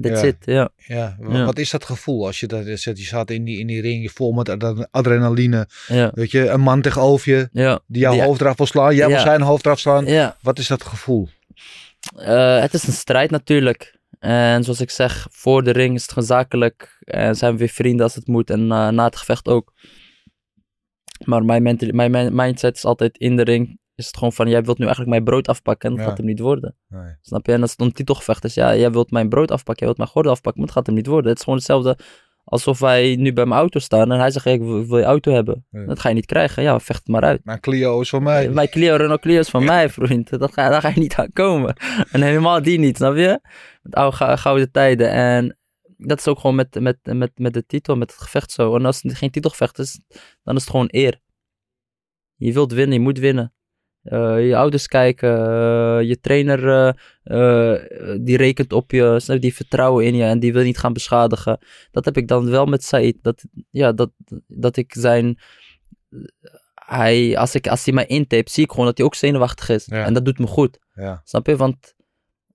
that's 0.00 0.20
Ja. 0.20 0.26
it, 0.26 0.36
ja. 0.40 0.68
Ja. 0.76 1.16
wa- 1.20 1.36
Ja. 1.38 1.44
Wat 1.44 1.58
is 1.58 1.70
dat 1.70 1.84
gevoel 1.84 2.26
als 2.26 2.40
je 2.40 2.46
dat 2.46 2.64
zet? 2.78 2.98
Je 2.98 3.04
staat 3.04 3.30
in 3.30 3.44
die, 3.44 3.58
in 3.58 3.66
die 3.66 3.80
ring, 3.80 4.02
je 4.02 4.08
vol 4.10 4.32
met 4.32 4.48
ad- 4.48 4.88
adrenaline. 4.90 5.68
Ja, 5.86 6.10
Weet 6.14 6.30
je, 6.30 6.48
een 6.48 6.60
man 6.60 6.80
tegenover 6.82 7.30
je, 7.32 7.48
ja. 7.52 7.80
die 7.86 8.00
jouw 8.00 8.12
Ja. 8.14 8.24
hoofd 8.24 8.40
eraf 8.40 8.56
wil 8.56 8.66
slaan. 8.66 8.94
Jij 8.94 9.06
wil 9.06 9.16
Ja. 9.16 9.22
zijn 9.22 9.40
hoofd 9.42 9.66
eraf 9.66 9.78
slaan. 9.78 10.04
ja. 10.06 10.36
Wat 10.42 10.58
is 10.58 10.66
dat 10.66 10.84
gevoel? 10.84 11.28
Eh, 12.16 12.60
het 12.60 12.74
is 12.74 12.86
een 12.86 12.92
strijd 12.92 13.30
natuurlijk. 13.30 13.98
En 14.18 14.64
zoals 14.64 14.80
ik 14.80 14.90
zeg, 14.90 15.26
voor 15.30 15.62
de 15.62 15.70
ring 15.70 15.94
is 15.94 16.02
het 16.02 16.12
gezakelijk. 16.12 16.96
En 17.00 17.36
zijn 17.36 17.52
we 17.52 17.58
weer 17.58 17.68
vrienden 17.68 18.04
als 18.04 18.14
het 18.14 18.26
moet. 18.26 18.50
En 18.50 18.60
eh, 18.60 18.88
na 18.88 19.04
het 19.04 19.16
gevecht 19.16 19.48
ook. 19.48 19.72
Maar 21.24 21.44
mijn, 21.44 21.62
mental- 21.62 21.88
mijn, 21.92 22.10
mijn 22.10 22.34
mindset 22.34 22.76
is 22.76 22.84
altijd 22.84 23.18
in 23.18 23.36
de 23.36 23.42
ring. 23.42 23.78
Is 23.94 24.06
het 24.06 24.16
gewoon 24.16 24.32
van, 24.32 24.48
jij 24.48 24.62
wilt 24.62 24.78
nu 24.78 24.84
eigenlijk 24.84 25.14
mijn 25.14 25.24
brood 25.24 25.48
afpakken. 25.48 25.88
En 25.90 25.94
dat 25.94 26.04
Ja. 26.04 26.08
gaat 26.10 26.18
hem 26.18 26.26
niet 26.26 26.38
worden. 26.38 26.76
Nee. 26.88 27.16
Snap 27.20 27.46
je? 27.46 27.52
En 27.52 27.60
als 27.62 27.70
het 27.70 27.80
om 27.80 27.92
titelgevecht 27.92 28.44
is, 28.44 28.54
ja, 28.54 28.76
jij 28.76 28.90
wilt 28.90 29.10
mijn 29.10 29.28
brood 29.28 29.50
afpakken. 29.50 29.76
Jij 29.76 29.86
wilt 29.86 29.98
mijn 29.98 30.08
gordel 30.10 30.32
afpakken. 30.32 30.60
Maar 30.60 30.66
dat 30.70 30.76
gaat 30.78 30.86
hem 30.86 30.96
niet 30.96 31.06
worden. 31.06 31.28
Het 31.30 31.38
is 31.38 31.44
gewoon 31.44 31.58
hetzelfde 31.58 31.98
alsof 32.50 32.78
wij 32.78 33.16
nu 33.16 33.32
bij 33.32 33.46
mijn 33.46 33.60
auto 33.60 33.78
staan. 33.78 34.12
En 34.12 34.18
hij 34.18 34.30
zegt, 34.30 34.44
hey, 34.44 34.54
ik 34.54 34.60
wil, 34.60 34.86
wil 34.86 34.98
je 34.98 35.04
auto 35.04 35.32
hebben. 35.32 35.66
Ja. 35.70 35.84
Dat 35.84 36.00
ga 36.00 36.08
je 36.08 36.14
niet 36.14 36.26
krijgen. 36.26 36.62
Ja, 36.62 36.80
vecht 36.80 36.98
het 36.98 37.08
maar 37.08 37.22
uit. 37.22 37.44
Mijn 37.44 37.60
Clio 37.60 38.00
is 38.00 38.08
van 38.08 38.22
mij. 38.22 38.48
Mijn 38.48 38.68
Clio, 38.68 38.96
Renault 38.96 39.20
Clio 39.20 39.38
is 39.38 39.48
van 39.48 39.64
mij, 39.64 39.88
vriend. 39.88 40.38
Dat 40.38 40.52
ga, 40.52 40.68
daar 40.68 40.80
ga 40.80 40.88
je 40.88 41.00
niet 41.00 41.14
aan 41.14 41.32
komen. 41.32 41.76
En 42.10 42.22
helemaal 42.22 42.62
die 42.62 42.78
niet, 42.78 42.96
snap 42.96 43.16
je? 43.16 43.40
Met 43.82 43.94
oude 43.94 44.16
gou- 44.16 44.36
gouden 44.36 44.70
tijden. 44.70 45.10
En 45.10 45.58
dat 45.96 46.18
is 46.18 46.28
ook 46.28 46.40
gewoon 46.40 46.56
met, 46.56 46.80
met, 46.80 46.98
met, 47.02 47.30
met 47.34 47.52
de 47.52 47.66
titel, 47.66 47.96
met 47.96 48.10
het 48.10 48.20
gevecht 48.20 48.50
zo. 48.50 48.76
En 48.76 48.84
als 48.84 49.02
het 49.02 49.14
geen 49.14 49.30
titelgevecht 49.30 49.78
is, 49.78 50.00
dan 50.42 50.56
is 50.56 50.60
het 50.60 50.70
gewoon 50.70 50.88
eer. 50.90 51.20
Je 52.36 52.52
wilt 52.52 52.72
winnen, 52.72 52.94
je 52.96 53.00
moet 53.00 53.18
winnen. 53.18 53.54
Eh, 54.02 54.46
je 54.46 54.56
ouders 54.56 54.86
kijken, 54.86 55.30
eh, 55.30 56.08
je 56.08 56.20
trainer 56.20 56.94
eh, 57.22 57.74
die 58.20 58.36
rekent 58.36 58.72
op 58.72 58.90
je, 58.90 59.38
die 59.40 59.54
vertrouwen 59.54 60.04
in 60.04 60.14
je 60.14 60.24
en 60.24 60.40
die 60.40 60.52
wil 60.52 60.62
niet 60.62 60.78
gaan 60.78 60.92
beschadigen. 60.92 61.58
Dat 61.90 62.04
heb 62.04 62.16
ik 62.16 62.28
dan 62.28 62.50
wel 62.50 62.66
met 62.66 62.84
Said. 62.84 63.16
Dat, 63.22 63.44
ja, 63.70 63.92
dat, 63.92 64.10
dat 64.46 64.76
ik 64.76 64.94
zijn 64.98 65.38
hij, 66.90 67.36
als, 67.38 67.54
ik, 67.54 67.68
als 67.68 67.84
hij 67.84 67.94
mij 67.94 68.06
intape, 68.06 68.50
zie 68.50 68.64
ik 68.64 68.70
gewoon 68.70 68.86
dat 68.86 68.96
hij 68.96 69.06
ook 69.06 69.14
zenuwachtig 69.14 69.68
is. 69.68 69.86
Ja. 69.86 70.04
En 70.04 70.14
dat 70.14 70.24
doet 70.24 70.38
me 70.38 70.46
goed. 70.46 70.78
Ja. 70.94 71.20
Snap 71.24 71.46
je? 71.46 71.56
Want 71.56 71.94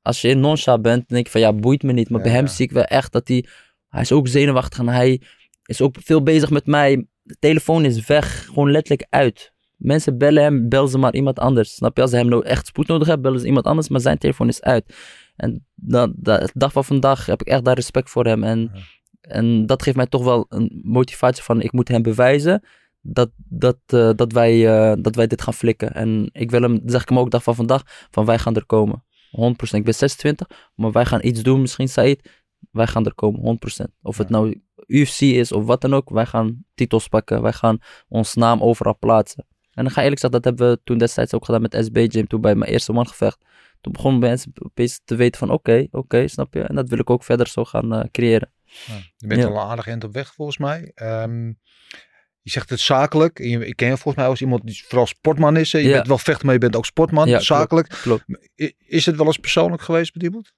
als 0.02 0.22
je 0.22 0.28
in 0.28 0.40
noncha 0.40 0.80
bent, 0.80 0.98
dan 0.98 1.06
denk 1.08 1.26
ik 1.26 1.32
van 1.32 1.42
ja, 1.42 1.54
boeit 1.54 1.84
me 1.84 1.92
niet. 1.94 2.10
Maar 2.10 2.20
Ja, 2.20 2.26
bij 2.26 2.36
hem 2.36 2.48
zie 2.48 2.66
ik 2.66 2.72
wel 2.72 2.84
echt 2.84 3.12
dat 3.12 3.28
hij, 3.28 3.46
hij 3.90 4.02
is 4.02 4.12
ook 4.12 4.28
zenuwachtig 4.28 4.80
en 4.80 4.88
hij 4.88 5.22
is 5.66 5.82
ook 5.82 5.96
veel 6.00 6.24
bezig 6.24 6.50
met 6.50 6.66
mij. 6.66 7.08
De 7.22 7.36
telefoon 7.40 7.86
is 7.86 8.06
weg, 8.06 8.46
gewoon 8.46 8.72
letterlijk 8.72 9.08
uit. 9.10 9.54
Mensen 9.78 10.18
bellen 10.18 10.44
hem, 10.44 10.70
bellen 10.70 10.90
ze 10.90 10.98
maar 10.98 11.14
iemand 11.14 11.40
anders. 11.40 11.76
Snap 11.76 11.96
je? 11.96 12.02
Als 12.02 12.12
ze 12.12 12.18
hem 12.18 12.28
nou 12.28 12.46
echt 12.46 12.68
spoed 12.68 12.88
nodig 12.88 13.08
hebben, 13.08 13.24
bellen 13.26 13.40
ze 13.40 13.48
iemand 13.48 13.66
anders, 13.66 13.90
maar 13.90 14.00
zijn 14.00 14.18
telefoon 14.18 14.48
is 14.48 14.62
uit. 14.62 14.96
En 15.36 15.66
dat, 15.76 16.12
dat, 16.16 16.40
de 16.40 16.50
dag 16.54 16.72
van 16.72 16.86
vandaag 16.86 17.26
heb 17.26 17.42
ik 17.42 17.48
echt 17.48 17.66
daar 17.66 17.76
respect 17.76 18.10
voor 18.10 18.26
hem. 18.26 18.44
En, 18.44 18.60
Ja. 18.74 18.80
en 19.22 19.66
dat 19.66 19.84
geeft 19.84 19.96
mij 19.98 20.08
toch 20.08 20.24
wel 20.24 20.46
een 20.50 20.82
motivatie 20.84 21.44
van 21.44 21.62
ik 21.62 21.72
moet 21.72 21.88
hem 21.88 22.02
bewijzen 22.02 22.64
dat, 23.02 23.30
dat, 23.36 23.78
eh, 23.86 24.10
dat, 24.16 24.32
wij, 24.32 24.68
eh, 24.68 24.96
dat 25.02 25.16
wij 25.16 25.28
dit 25.28 25.42
gaan 25.42 25.54
flikken. 25.54 25.94
En 25.94 26.30
ik 26.32 26.52
wil 26.52 26.62
hem, 26.62 26.82
zeg 26.86 27.02
ik 27.02 27.10
hem 27.10 27.20
ook 27.20 27.32
dag 27.32 27.44
van 27.44 27.56
vandaag, 27.56 28.08
van 28.12 28.26
wij 28.26 28.40
gaan 28.40 28.56
er 28.56 28.66
komen. 28.66 29.04
100%. 29.32 29.80
Ik 29.80 29.84
ben 29.84 29.94
26, 29.94 30.48
maar 30.76 30.92
wij 30.92 31.06
gaan 31.06 31.20
iets 31.24 31.44
doen, 31.44 31.62
misschien 31.62 31.88
Said. 31.90 32.30
Wij 32.72 32.88
gaan 32.88 33.06
er 33.06 33.14
komen, 33.16 33.40
100%. 33.42 33.92
Of 34.02 34.18
het 34.18 34.30
nou 34.30 34.62
UFC 34.88 35.22
is 35.22 35.52
of 35.52 35.66
wat 35.66 35.82
dan 35.82 35.94
ook, 35.94 36.10
wij 36.10 36.26
gaan 36.26 36.66
titels 36.76 37.08
pakken. 37.08 37.42
Wij 37.42 37.54
gaan 37.54 37.78
ons 38.08 38.34
naam 38.34 38.62
overal 38.62 38.98
plaatsen. 39.00 39.46
En 39.76 39.84
dan 39.84 39.90
ga 39.92 39.98
ik 39.98 40.04
eerlijk 40.04 40.22
zeggen, 40.22 40.42
dat 40.42 40.44
hebben 40.58 40.72
we 40.76 40.82
toen 40.84 40.98
destijds 40.98 41.34
ook 41.34 41.46
gedaan 41.46 41.62
met 41.62 41.78
SB 41.86 42.06
Gym, 42.12 42.28
toen 42.28 42.42
bij 42.42 42.56
mijn 42.56 42.72
eerste 42.72 42.92
man 42.92 43.08
gevecht. 43.08 43.46
Toen 43.82 43.92
begonnen 43.94 44.20
mensen 44.20 44.52
opeens 44.60 45.02
te 45.06 45.16
weten 45.16 45.40
van 45.40 45.50
oké, 45.50 45.88
oké, 45.92 46.28
snap 46.28 46.54
je? 46.54 46.62
En 46.62 46.76
dat 46.76 46.90
wil 46.90 47.00
ik 47.00 47.10
ook 47.10 47.24
verder 47.24 47.48
zo 47.48 47.66
gaan 47.66 47.94
eh, 47.94 48.04
creëren. 48.12 48.52
Ja. 48.64 48.94
Je 49.18 49.28
bent 49.28 49.42
Ja. 49.42 49.48
al 49.48 49.54
een 49.56 49.60
aardig 49.70 49.88
eind 49.88 50.04
op 50.04 50.14
weg 50.14 50.34
volgens 50.34 50.58
mij. 50.58 50.92
Ehm, 50.96 51.48
je 52.42 52.50
zegt 52.52 52.70
het 52.70 52.80
zakelijk. 52.80 53.38
Je- 53.38 53.66
Ik 53.66 53.76
ken 53.76 53.88
je 53.88 53.94
volgens 53.98 54.16
mij 54.16 54.26
als 54.28 54.42
iemand 54.42 54.66
die 54.66 54.84
vooral 54.88 55.08
sportman 55.08 55.58
is. 55.58 55.72
Je 55.72 55.80
Ja. 55.84 55.92
bent 55.92 56.08
wel 56.08 56.18
vechter, 56.18 56.46
maar 56.46 56.54
je 56.54 56.60
bent 56.60 56.76
ook 56.76 56.86
sportman. 56.86 57.26
Klopt. 57.28 57.44
zakelijk. 57.44 57.88
Klopt. 58.02 58.24
Is 58.86 59.06
het 59.06 59.16
wel 59.16 59.26
eens 59.26 59.38
persoonlijk 59.38 59.82
geweest 59.82 60.14
met 60.14 60.24
iemand? 60.24 60.54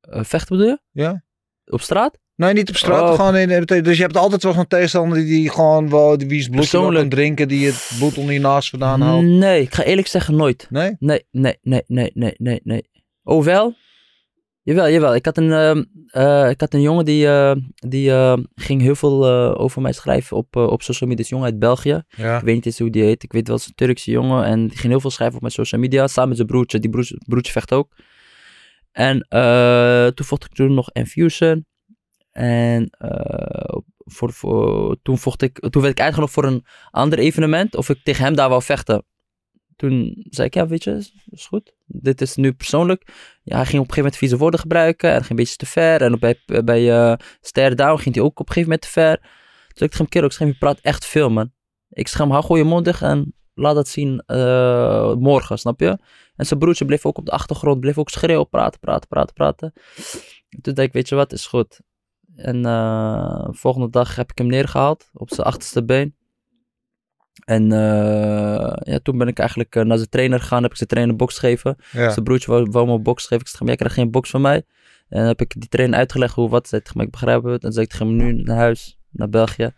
Eh, 0.00 0.24
vechten 0.24 0.56
bedoel 0.56 0.72
je? 0.72 0.80
Ja? 1.02 1.24
Op 1.66 1.80
straat? 1.80 2.18
Nee, 2.40 2.52
niet 2.52 2.68
op 2.68 2.76
straat. 2.76 3.10
Oh. 3.10 3.14
Gewoon 3.14 3.36
in, 3.36 3.64
dus 3.82 3.96
je 3.96 4.02
hebt 4.02 4.16
altijd 4.16 4.42
wel 4.42 4.52
zo'n 4.52 4.66
tegenstander 4.66 5.18
die, 5.18 5.26
die 5.26 5.50
gewoon 5.50 5.90
wel, 5.90 6.18
die 6.18 6.28
wie 6.28 6.38
is 6.38 6.48
bloed 6.48 6.70
kan 6.70 7.08
drinken, 7.08 7.48
die 7.48 7.66
het 7.66 7.90
bloed 7.98 8.18
onder 8.18 8.34
je 8.34 8.40
naast 8.40 8.70
vandaan 8.70 9.00
haalt. 9.00 9.24
Nee, 9.24 9.62
ik 9.62 9.74
ga 9.74 9.82
eerlijk 9.82 10.06
zeggen 10.06 10.36
nooit. 10.36 10.66
Nee? 10.70 10.96
Nee, 10.98 11.26
nee, 11.30 11.58
nee, 11.62 11.82
nee, 11.86 12.10
nee, 12.14 12.34
nee, 12.36 12.60
nee. 12.62 12.84
Oh 13.22 13.44
wel? 13.44 13.74
Jawel, 14.62 14.90
jawel. 14.90 15.14
Ik 15.14 15.24
had 15.24 15.36
een, 15.36 15.52
ehm, 15.52 15.84
eh, 16.06 16.50
ik 16.50 16.60
had 16.60 16.74
een 16.74 16.80
jongen 16.80 17.04
die, 17.04 17.26
eh, 17.26 17.56
die 17.74 18.10
eh, 18.10 18.38
ging 18.54 18.80
heel 18.82 18.94
veel 18.94 19.26
over 19.56 19.82
mij 19.82 19.92
schrijven 19.92 20.36
op, 20.36 20.56
op 20.56 20.82
social 20.82 21.08
media. 21.08 21.24
Een 21.24 21.30
jongen 21.30 21.46
uit 21.46 21.58
België. 21.58 22.02
Ja. 22.08 22.38
Ik 22.38 22.44
weet 22.44 22.54
niet 22.54 22.66
eens 22.66 22.78
hoe 22.78 22.90
die 22.90 23.02
heet. 23.02 23.22
Ik 23.22 23.32
weet 23.32 23.46
wel, 23.46 23.56
het 23.56 23.64
is 23.64 23.70
een 23.70 23.86
Turkse 23.86 24.10
jongen. 24.10 24.44
En 24.44 24.66
die 24.66 24.78
ging 24.78 24.92
heel 24.92 25.00
veel 25.00 25.10
schrijven 25.10 25.36
op 25.36 25.42
mijn 25.42 25.54
social 25.54 25.80
media. 25.80 26.06
Samen 26.06 26.28
met 26.28 26.36
zijn 26.36 26.48
broertje. 26.48 26.78
Die 26.78 26.90
broertje, 26.90 27.20
broertje 27.26 27.52
vecht 27.52 27.72
ook. 27.72 27.92
En 28.92 29.26
toen 30.14 30.26
vocht 30.26 30.44
ik 30.44 30.52
toen 30.52 30.74
nog 30.74 30.90
Infusion. 30.92 31.68
En 32.32 32.90
eh, 32.90 33.78
voor, 33.98 34.96
toen, 35.02 35.18
vocht 35.18 35.42
ik, 35.42 35.58
toen 35.70 35.82
werd 35.82 35.98
ik 35.98 36.00
uitgenodigd 36.00 36.34
voor 36.34 36.44
een 36.44 36.64
ander 36.90 37.18
evenement. 37.18 37.76
Of 37.76 37.88
ik 37.88 38.00
tegen 38.02 38.24
hem 38.24 38.34
daar 38.34 38.48
wou 38.48 38.62
vechten. 38.62 39.04
Toen 39.76 40.24
zei 40.30 40.46
ik, 40.46 40.54
ja, 40.54 40.66
weet 40.66 40.84
je, 40.84 41.10
is, 41.30 41.46
goed. 41.46 41.72
Dit 41.86 42.20
is 42.20 42.36
nu 42.36 42.52
persoonlijk. 42.52 43.02
Ja, 43.42 43.56
hij 43.56 43.64
ging 43.66 43.82
op 43.82 43.88
een 43.88 43.94
gegeven 43.94 44.02
moment 44.02 44.16
vieze 44.16 44.36
woorden 44.36 44.60
gebruiken. 44.60 45.10
En 45.10 45.16
ging 45.16 45.30
een 45.30 45.36
beetje 45.36 45.56
te 45.56 45.66
ver. 45.66 46.02
En 46.02 46.18
bij, 46.18 46.40
bij 46.64 47.18
Stare 47.40 47.74
Down 47.74 48.00
ging 48.00 48.14
hij 48.14 48.24
ook 48.24 48.40
op 48.40 48.48
een 48.48 48.52
gegeven 48.52 48.70
moment 48.70 48.82
te 48.82 48.88
ver. 48.88 49.18
zei 49.74 49.90
ik 49.90 49.96
tegen 49.96 49.96
hem, 49.96 50.24
ik 50.24 50.36
hem, 50.38 50.48
je 50.48 50.58
praat 50.58 50.80
echt 50.80 51.06
veel, 51.06 51.30
man. 51.30 51.52
Ik 51.90 52.08
hem, 52.08 52.30
hou 52.30 52.42
gewoon 52.42 52.58
je 52.58 52.64
mond 52.64 52.86
en 53.00 53.34
laat 53.54 53.74
dat 53.74 53.88
zien 53.88 54.22
eh, 54.26 55.14
morgen, 55.14 55.58
snap 55.58 55.80
je? 55.80 55.98
En 56.36 56.46
zijn 56.46 56.60
broertje 56.60 56.84
bleef 56.84 57.06
ook 57.06 57.18
op 57.18 57.26
de 57.26 57.30
achtergrond, 57.30 57.80
bleef 57.80 57.98
ook 57.98 58.10
schreeuwen, 58.10 58.48
praten, 58.48 58.80
praten, 58.80 59.08
praten, 59.08 59.34
praten. 59.34 59.72
En 60.48 60.60
toen 60.62 60.74
dacht 60.74 60.88
ik, 60.88 60.92
weet 60.92 61.08
je 61.08 61.14
wat, 61.14 61.32
is 61.32 61.46
goed. 61.46 61.80
En 62.36 62.64
eh, 62.64 63.48
volgende 63.50 63.90
dag 63.90 64.16
heb 64.16 64.30
ik 64.30 64.38
hem 64.38 64.46
neergehaald 64.46 65.10
op 65.12 65.30
zijn 65.30 65.46
achterste 65.46 65.84
been. 65.84 66.14
En 67.44 67.72
eh, 67.72 68.72
ja, 68.92 68.98
toen 69.02 69.18
ben 69.18 69.28
ik 69.28 69.38
eigenlijk 69.38 69.76
eh, 69.76 69.84
naar 69.84 69.96
zijn 69.96 70.08
trainer 70.08 70.40
gegaan, 70.40 70.62
heb 70.62 70.70
ik 70.70 70.76
zijn 70.76 70.88
trainer 70.88 71.16
box 71.16 71.38
gegeven. 71.38 71.76
Ja. 71.92 72.10
Zijn 72.10 72.24
broertje 72.24 72.50
wou, 72.50 72.70
wou 72.70 72.86
me 72.86 72.92
een 72.92 73.02
box 73.02 73.26
geven. 73.26 73.46
Ik 73.46 73.58
hem, 73.58 73.66
jij 73.66 73.76
krijgt 73.76 73.94
geen 73.94 74.10
box 74.10 74.30
van 74.30 74.40
mij. 74.40 74.56
En 75.08 75.18
dan 75.18 75.26
heb 75.26 75.40
ik 75.40 75.54
die 75.58 75.68
trainer 75.68 75.98
uitgelegd 75.98 76.34
hoe 76.34 76.48
wat. 76.48 76.68
Zei 76.68 76.80
tegen 76.82 76.96
mij, 76.96 77.06
ik 77.06 77.12
begrijp 77.12 77.42
het. 77.42 77.64
En 77.64 77.72
zei 77.72 77.84
ik 77.84 77.90
tegen 77.90 78.06
hem, 78.06 78.16
nu 78.16 78.32
naar 78.32 78.56
huis, 78.56 78.98
naar 79.10 79.28
België. 79.28 79.72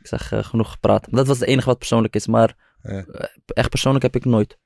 Ik 0.00 0.06
zeg, 0.06 0.32
genoeg 0.40 0.70
gepraat. 0.70 1.10
Maar 1.10 1.18
dat 1.20 1.26
was 1.26 1.38
het 1.38 1.48
enige 1.48 1.66
wat 1.66 1.78
persoonlijk 1.78 2.14
is. 2.14 2.26
Maar 2.26 2.56
Ja. 2.82 3.04
echt 3.46 3.68
persoonlijk 3.68 4.04
heb 4.04 4.16
ik 4.16 4.24
nooit. 4.24 4.58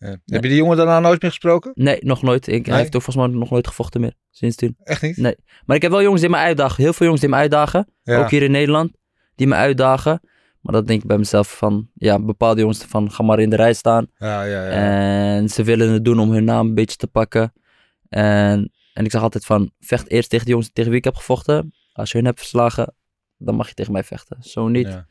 Heb 0.00 0.42
je 0.42 0.48
die 0.48 0.56
jongen 0.56 0.76
daarna 0.76 1.00
nooit 1.00 1.22
meer 1.22 1.30
gesproken? 1.30 1.70
Nee, 1.74 1.98
nog 2.00 2.22
nooit. 2.22 2.46
Ik, 2.46 2.52
Nee? 2.52 2.62
Hij 2.64 2.78
heeft 2.78 2.96
ook 2.96 3.02
volgens 3.02 3.26
mij 3.26 3.36
nog 3.36 3.50
nooit 3.50 3.66
gevochten 3.66 4.00
meer, 4.00 4.14
sindsdien. 4.30 4.76
Echt 4.82 5.02
niet? 5.02 5.16
Nee. 5.16 5.36
Maar 5.64 5.76
ik 5.76 5.82
heb 5.82 5.90
wel 5.90 6.02
jongens 6.02 6.20
die 6.20 6.30
me 6.30 6.36
uitdagen. 6.36 6.82
Heel 6.82 6.92
veel 6.92 7.04
jongens 7.06 7.20
die 7.24 7.30
me 7.30 7.36
uitdagen. 7.36 7.92
Ja. 8.02 8.18
Ook 8.18 8.30
hier 8.30 8.42
in 8.42 8.50
Nederland. 8.50 8.92
Die 9.34 9.46
me 9.46 9.54
uitdagen. 9.54 10.20
Maar 10.60 10.72
dat 10.72 10.86
denk 10.86 11.02
ik 11.02 11.08
bij 11.08 11.18
mezelf 11.18 11.56
van... 11.56 11.90
Ja, 11.94 12.18
bepaalde 12.18 12.60
jongens 12.60 12.84
van... 12.84 13.10
Ga 13.10 13.22
maar 13.22 13.38
in 13.38 13.50
de 13.50 13.56
rij 13.56 13.74
staan. 13.74 14.06
Ja, 14.16 14.42
ja, 14.42 14.64
ja. 14.64 14.70
En 14.70 15.48
ze 15.48 15.62
willen 15.62 15.92
het 15.92 16.04
doen 16.04 16.18
om 16.18 16.30
hun 16.30 16.44
naam 16.44 16.68
een 16.68 16.74
beetje 16.74 16.96
te 16.96 17.06
pakken. 17.06 17.52
En, 18.08 18.72
en 18.94 19.04
ik 19.04 19.10
zeg 19.10 19.22
altijd 19.22 19.44
van... 19.44 19.70
Vecht 19.78 20.10
eerst 20.10 20.30
tegen 20.30 20.44
de 20.44 20.50
jongens 20.50 20.70
tegen 20.72 20.90
wie 20.90 20.98
ik 20.98 21.04
heb 21.04 21.16
gevochten. 21.16 21.74
Als 21.92 22.10
je 22.10 22.16
hun 22.16 22.26
hebt 22.26 22.38
verslagen... 22.38 22.94
Dan 23.36 23.54
mag 23.54 23.68
je 23.68 23.74
tegen 23.74 23.92
mij 23.92 24.04
vechten. 24.04 24.36
Zo 24.42 24.68
niet. 24.68 24.86
Ja, 24.86 25.06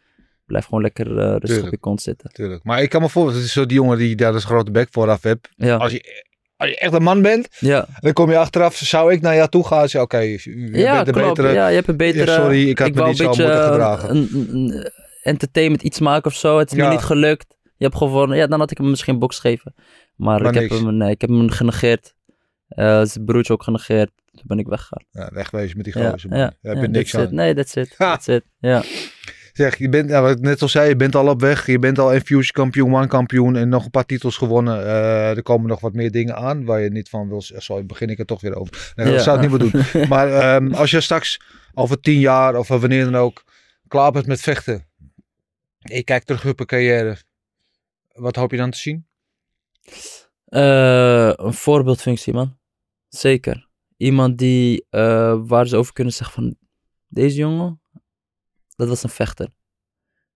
Blijf 0.50 0.66
gewoon 0.66 0.82
lekker 0.82 1.08
eh, 1.08 1.16
rustig 1.26 1.40
Tuurlijk. 1.42 1.66
op 1.66 1.72
je 1.72 1.78
kont 1.80 2.02
zitten. 2.02 2.30
tuurlijk. 2.32 2.64
Maar 2.64 2.82
ik 2.82 2.90
kan 2.90 3.02
me 3.02 3.10
voorstellen, 3.10 3.38
het 3.40 3.48
is 3.48 3.54
zo 3.54 3.66
die 3.66 3.78
jongen 3.78 3.98
die 3.98 4.16
daar 4.16 4.32
dus 4.32 4.44
grote 4.44 4.72
bek 4.72 4.88
vooraf 4.92 5.24
hebt. 5.24 5.50
Ja. 5.56 5.76
Als 5.76 5.92
je, 5.92 6.24
als 6.58 6.70
je 6.70 6.78
echt 6.78 6.94
een 6.94 7.04
man 7.04 7.22
bent, 7.22 7.48
Ja, 7.60 7.88
dan 8.00 8.14
kom 8.14 8.30
je 8.30 8.38
achteraf, 8.38 8.76
zou 8.76 9.14
ik 9.14 9.22
naar 9.22 9.36
jou 9.36 9.50
toe 9.50 9.66
gaan 9.68 9.88
oké, 10.02 10.18
je 10.18 10.70
ja 10.72 11.04
bent 11.04 11.18
klopt. 11.18 11.28
betere. 11.36 11.54
Ja, 11.54 11.68
je 11.68 11.76
hebt 11.76 11.88
een 11.88 11.98
betere... 11.98 12.32
Sorry, 12.34 12.70
ik 12.70 12.80
had 12.80 12.94
me 12.94 13.06
niet 13.08 13.18
zo 13.18 13.26
moeten 13.28 13.64
gedragen. 13.64 14.10
Een, 14.10 14.30
een, 14.34 14.56
een 14.56 14.92
entertainment 15.24 15.82
iets 15.84 16.00
maken 16.00 16.32
of 16.32 16.38
zo. 16.38 16.58
Het 16.60 16.72
is 16.72 16.78
Ja. 16.78 16.86
me 16.88 16.92
niet 16.92 17.04
gelukt. 17.04 17.56
Je 17.78 17.86
hebt 17.86 17.98
gewonnen. 17.98 18.38
Ja, 18.38 18.48
dan 18.48 18.60
had 18.60 18.72
ik 18.72 18.78
hem 18.78 18.90
misschien 18.90 19.14
een 19.14 19.20
box 19.20 19.40
gegeven. 19.40 19.74
Maar, 20.16 20.42
Maar 20.42 20.56
ik, 20.56 20.60
heb 20.70 20.80
hem, 20.80 20.98
nee, 20.98 21.10
ik 21.12 21.22
heb 21.22 21.30
hem 21.30 21.50
genegeerd. 21.50 22.14
Eh, 22.68 23.02
zijn 23.04 23.26
broertje 23.26 23.54
ook 23.54 23.64
genegeerd. 23.64 24.12
Toen 24.32 24.44
ben 24.48 24.60
ik 24.60 24.68
weggegaan. 24.68 25.06
Ja, 25.12 25.30
wegwezen 25.34 25.76
met 25.78 25.86
die 25.86 25.94
gozer. 25.94 26.30
ja. 26.38 26.54
Daar 26.62 26.74
heb 26.76 26.82
je 26.84 26.90
niks 26.90 27.14
it. 27.14 27.20
aan. 27.28 27.36
Nee, 27.36 27.54
that's 27.56 27.76
it. 27.76 27.94
Ha. 27.98 28.12
That's 28.12 28.28
it. 28.28 28.44
Ja. 28.60 28.84
Zeg, 29.60 29.78
je 29.78 29.90
bent, 29.90 30.10
ja, 30.10 30.22
wat 30.22 30.32
ik 30.32 30.40
net 30.40 30.62
al 30.62 30.68
zei, 30.68 30.88
je 30.88 30.96
bent 30.96 31.16
al 31.16 31.28
op 31.28 31.42
weg. 31.42 31.66
Je 31.66 31.80
bent 31.80 32.00
al 32.00 32.14
Infusion 32.14 32.52
kampioen, 32.52 32.96
One 32.96 33.08
kampioen 33.08 33.56
en 33.56 33.70
nog 33.70 33.86
een 33.86 33.92
paar 33.92 34.06
titels 34.06 34.38
gewonnen. 34.38 34.86
Eh, 34.86 35.38
er 35.38 35.44
komen 35.44 35.68
nog 35.68 35.80
wat 35.80 35.94
meer 35.94 36.12
dingen 36.12 36.36
aan 36.36 36.66
waar 36.66 36.80
je 36.80 36.90
niet 36.90 37.10
van 37.10 37.30
wil. 37.30 37.42
Sorry, 37.42 37.86
begin 37.86 38.10
ik 38.10 38.20
er 38.20 38.26
toch 38.26 38.42
weer 38.42 38.56
over. 38.56 38.94
Nee, 38.96 39.12
dat 39.12 39.24
zou 39.24 39.36
ik 39.36 39.50
niet 39.50 39.60
meer 39.60 39.72
doen. 39.72 39.84
Maar 40.10 40.34
ehm, 40.34 40.74
als 40.74 40.92
je 40.92 41.02
straks 41.02 41.42
over 41.74 42.00
tien 42.00 42.20
jaar 42.20 42.56
of 42.56 42.68
wanneer 42.68 43.04
dan 43.04 43.16
ook 43.16 43.44
klaar 43.88 44.12
bent 44.12 44.26
met 44.26 44.42
vechten. 44.42 44.88
En 45.80 45.96
je 45.96 46.04
kijkt 46.04 46.26
terug 46.26 46.46
op 46.46 46.60
je 46.60 46.66
carrière. 46.66 47.18
Wat 48.08 48.36
hoop 48.36 48.52
je 48.52 48.58
dan 48.58 48.72
te 48.72 48.78
zien? 48.78 49.08
Eh, 50.46 51.32
een 51.36 51.54
voorbeeldfunctie, 51.54 52.34
man. 52.34 52.58
Zeker. 53.08 53.68
Iemand 53.98 54.38
die, 54.38 54.86
eh, 54.90 55.40
waar 55.42 55.68
ze 55.68 55.78
over 55.78 55.94
kunnen 55.94 56.14
zeggen 56.14 56.44
van... 56.44 56.56
Deze 57.12 57.38
jongen, 57.38 57.82
dat 58.80 58.88
was 58.88 59.04
een 59.04 59.10
vechter. 59.10 59.48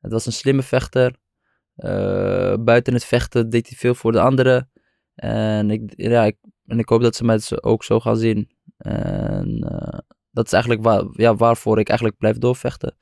Het 0.01 0.11
was 0.11 0.25
een 0.25 0.31
slimme 0.31 0.63
vechter. 0.63 1.15
Eh, 1.75 2.53
buiten 2.59 2.93
het 2.93 3.05
vechten 3.05 3.49
deed 3.49 3.67
hij 3.67 3.77
veel 3.77 3.95
voor 3.95 4.11
de 4.11 4.19
anderen. 4.19 4.69
En 5.15 5.71
ik, 5.71 5.93
ja, 5.95 6.25
ik, 6.25 6.37
en 6.65 6.79
ik 6.79 6.89
hoop 6.89 7.01
dat 7.01 7.15
ze 7.15 7.23
mij 7.23 7.39
ook 7.61 7.83
zo 7.83 7.99
gaan 7.99 8.17
zien. 8.17 8.49
En 8.77 9.67
eh, 9.69 9.99
dat 10.31 10.45
is 10.45 10.53
eigenlijk 10.53 10.83
waar, 10.83 11.03
ja, 11.11 11.35
waarvoor 11.35 11.79
ik 11.79 11.87
eigenlijk 11.87 12.17
blijf 12.17 12.37
doorvechten. 12.37 12.97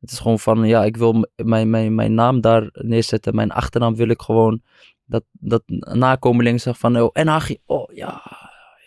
Het 0.00 0.10
is 0.10 0.18
gewoon 0.18 0.38
van, 0.38 0.66
ja, 0.68 0.84
ik 0.84 0.96
wil 0.96 1.28
mijn, 1.36 1.70
mijn, 1.70 1.94
mijn 1.94 2.14
naam 2.14 2.40
daar 2.40 2.68
neerzetten. 2.72 3.34
Mijn 3.34 3.50
achternaam 3.50 3.96
wil 3.96 4.08
ik 4.08 4.22
gewoon 4.22 4.62
dat, 5.04 5.24
dat 5.32 5.62
nakomelingen 5.76 6.60
zeggen 6.60 6.80
van, 6.80 7.00
oh, 7.00 7.14
NHG, 7.14 7.54
oh 7.66 7.94
ja, 7.94 8.22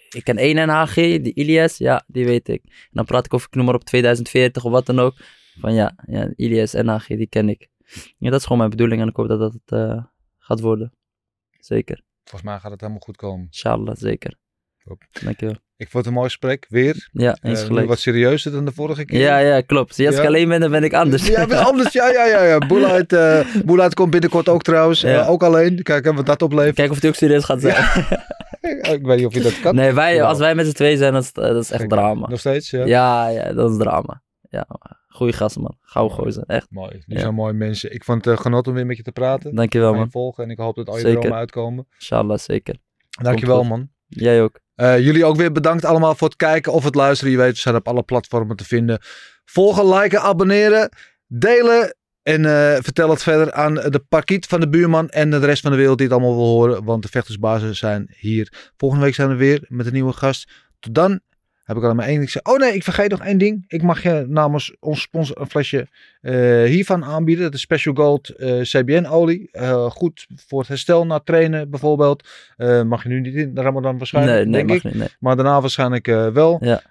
ik 0.09 0.23
ken 0.23 0.37
één 0.37 0.67
NHG, 0.67 0.95
die 0.95 1.33
Ilias, 1.33 1.77
ja, 1.77 2.03
die 2.07 2.25
weet 2.25 2.47
ik. 2.47 2.61
En 2.63 2.89
dan 2.91 3.05
praat 3.05 3.25
ik 3.25 3.33
over, 3.33 3.47
ik 3.47 3.55
noem 3.55 3.65
maar 3.65 3.75
op 3.75 3.83
2040 3.83 4.65
of 4.65 4.71
wat 4.71 4.85
dan 4.85 4.99
ook, 4.99 5.15
van 5.59 5.73
ja, 5.73 5.95
ja 6.07 6.29
Ilias, 6.35 6.71
NHG, 6.73 7.07
die 7.07 7.27
ken 7.27 7.49
ik. 7.49 7.67
Ja, 8.17 8.29
dat 8.29 8.39
is 8.39 8.43
gewoon 8.43 8.57
mijn 8.57 8.69
bedoeling 8.69 9.01
en 9.01 9.07
ik 9.07 9.15
hoop 9.15 9.27
dat 9.27 9.39
dat 9.39 9.53
het 9.53 9.79
eh, 9.79 10.03
gaat 10.39 10.59
worden. 10.59 10.93
Zeker, 11.59 12.01
Volgens 12.23 12.51
mij 12.51 12.59
gaat 12.59 12.71
het 12.71 12.79
helemaal 12.79 13.01
goed 13.01 13.15
komen. 13.17 13.45
inshallah, 13.45 13.95
zeker. 13.95 14.33
Top. 14.83 15.03
Dankjewel. 15.23 15.55
Ik 15.77 15.89
vond 15.89 15.93
het 16.05 16.05
een 16.05 16.19
mooi 16.19 16.29
gesprek, 16.29 16.65
weer. 16.69 17.09
Ja, 17.11 17.33
Eh, 17.41 17.49
eens 17.49 17.61
nu 17.61 17.67
gelijk. 17.67 17.87
wat 17.87 17.99
serieuzer 17.99 18.51
dan 18.51 18.65
de 18.65 18.71
vorige 18.71 19.05
keer. 19.05 19.19
Ja, 19.19 19.37
ja, 19.37 19.61
klopt. 19.61 19.99
Als 20.05 20.17
ik 20.17 20.25
alleen 20.25 20.47
ben, 20.49 20.59
dan 20.59 20.71
ben 20.71 20.83
ik 20.83 20.93
anders. 20.93 21.27
Ja, 21.27 21.45
maar 21.45 21.57
anders. 21.57 21.93
Ja, 21.93 22.09
ja, 22.09 22.25
ja. 22.25 22.43
ja. 22.43 22.57
Boelheid, 22.57 23.13
eh, 23.13 23.45
Boelheid 23.65 23.93
komt 23.93 24.09
binnenkort 24.11 24.49
ook 24.49 24.61
trouwens. 24.63 25.01
Ja. 25.01 25.21
Eh, 25.21 25.29
ook 25.29 25.43
alleen. 25.43 25.83
Kijken 25.83 26.15
wat 26.15 26.25
dat 26.25 26.41
oplevert. 26.41 26.75
Kijk 26.75 26.89
of 26.89 26.95
het 26.95 27.05
ook 27.05 27.15
serieus 27.15 27.43
gaat 27.43 27.61
zijn. 27.61 27.83
Ik 28.95 29.05
weet 29.05 29.17
niet 29.17 29.25
of 29.25 29.33
je 29.33 29.41
dat 29.41 29.59
kan. 29.59 29.75
Nee, 29.75 29.91
wij, 29.93 30.23
als 30.23 30.37
wij 30.39 30.55
met 30.55 30.65
z'n 30.65 30.71
twee 30.71 30.97
zijn, 30.97 31.13
dat 31.13 31.23
is, 31.23 31.31
dat 31.33 31.55
is 31.63 31.69
echt 31.71 31.79
Kijk, 31.79 31.89
drama. 31.89 32.27
Nog 32.27 32.39
steeds, 32.39 32.69
ja. 32.69 32.85
Ja, 32.85 33.27
ja, 33.27 33.53
dat 33.53 33.71
is 33.71 33.77
drama. 33.77 34.21
Ja, 34.49 34.67
goeie 35.13 35.33
gast, 35.33 35.57
man. 35.57 35.77
Gauw 35.81 36.09
gozer, 36.09 36.43
echt. 36.47 36.67
Mooi. 36.69 36.91
Die 36.91 37.03
Ja. 37.15 37.19
zijn 37.19 37.33
mooie 37.33 37.53
mensen. 37.53 37.93
Ik 37.93 38.03
vond 38.03 38.25
het 38.25 38.33
uh, 38.33 38.41
genot 38.41 38.67
om 38.67 38.73
weer 38.73 38.85
met 38.85 38.97
je 38.97 39.03
te 39.03 39.11
praten. 39.11 39.55
Dankjewel, 39.55 39.91
je 39.91 39.97
man. 39.97 40.11
volgen 40.11 40.43
en 40.43 40.49
ik 40.49 40.57
hoop 40.57 40.75
dat 40.75 40.87
al 40.89 40.97
je 40.97 41.03
dromen 41.11 41.33
uitkomen. 41.33 41.87
Inshallah, 41.93 42.37
zeker. 42.37 42.75
Dankjewel, 43.21 43.59
goed. 43.59 43.69
man. 43.69 43.89
Jij 44.07 44.41
ook. 44.41 44.59
Eh, 44.75 44.99
jullie 44.99 45.25
ook 45.25 45.35
weer 45.35 45.51
bedankt 45.51 45.85
allemaal 45.85 46.15
voor 46.15 46.27
het 46.27 46.37
kijken 46.37 46.73
of 46.73 46.83
het 46.83 46.95
luisteren. 46.95 47.31
Je 47.31 47.37
weet, 47.39 47.53
we 47.53 47.59
zijn 47.59 47.75
op 47.75 47.87
alle 47.87 48.03
platformen 48.03 48.55
te 48.55 48.65
vinden. 48.65 48.99
Volgen, 49.45 49.89
liken, 49.89 50.21
abonneren, 50.21 50.89
delen. 51.27 51.95
En 52.23 52.45
eh, 52.45 52.81
vertel 52.81 53.09
het 53.09 53.23
verder 53.23 53.51
aan 53.53 53.73
de 53.73 54.05
parkiet 54.09 54.45
van 54.45 54.59
de 54.59 54.69
buurman 54.69 55.09
en 55.09 55.29
de 55.31 55.37
rest 55.37 55.61
van 55.61 55.71
de 55.71 55.77
wereld 55.77 55.97
die 55.97 56.07
het 56.07 56.15
allemaal 56.15 56.35
wil 56.35 56.45
horen. 56.45 56.83
Want 56.83 57.01
de 57.03 57.07
vechtersbazen 57.09 57.75
zijn 57.75 58.13
hier. 58.17 58.71
Volgende 58.77 59.03
week 59.05 59.15
zijn 59.15 59.29
we 59.29 59.35
weer 59.35 59.65
met 59.67 59.85
een 59.85 59.93
nieuwe 59.93 60.13
gast. 60.13 60.51
Tot 60.79 60.95
dan 60.95 61.19
heb 61.63 61.77
ik 61.77 61.83
alleen 61.83 61.95
maar 61.95 62.05
één 62.05 62.15
ding. 62.19 62.25
te 62.25 62.31
zeggen. 62.31 62.53
Oh 62.53 62.59
nee, 62.67 62.75
ik 62.75 62.83
vergeet 62.83 63.09
nog 63.09 63.21
één 63.21 63.37
ding. 63.37 63.63
Ik 63.67 63.81
mag 63.81 64.03
je 64.03 64.25
namens 64.27 64.75
ons 64.79 65.01
sponsor 65.01 65.39
een 65.41 65.49
flesje 65.49 65.87
eh, 66.21 66.63
hiervan 66.63 67.03
aanbieden. 67.03 67.43
Dat 67.43 67.53
is 67.53 67.61
Special 67.61 67.93
Gold 67.95 68.29
eh, 68.29 68.61
CBN 68.61 69.05
olie. 69.05 69.49
Eh, 69.51 69.85
goed 69.91 70.27
voor 70.47 70.59
het 70.59 70.67
herstel 70.67 71.05
na 71.05 71.19
trainen 71.19 71.69
bijvoorbeeld. 71.69 72.27
Mag 72.85 73.03
je 73.03 73.09
nu 73.09 73.19
niet 73.19 73.33
in 73.35 73.53
de 73.53 73.61
Ramadan 73.61 73.97
waarschijnlijk, 73.97 74.35
Nee, 74.37 74.45
nee, 74.45 74.65
denk 74.65 74.77
ik. 74.77 74.83
niet. 74.83 74.93
Nee. 74.95 75.07
Maar 75.19 75.35
daarna 75.35 75.61
waarschijnlijk 75.61 76.05
wel. 76.33 76.57
Ja. 76.61 76.81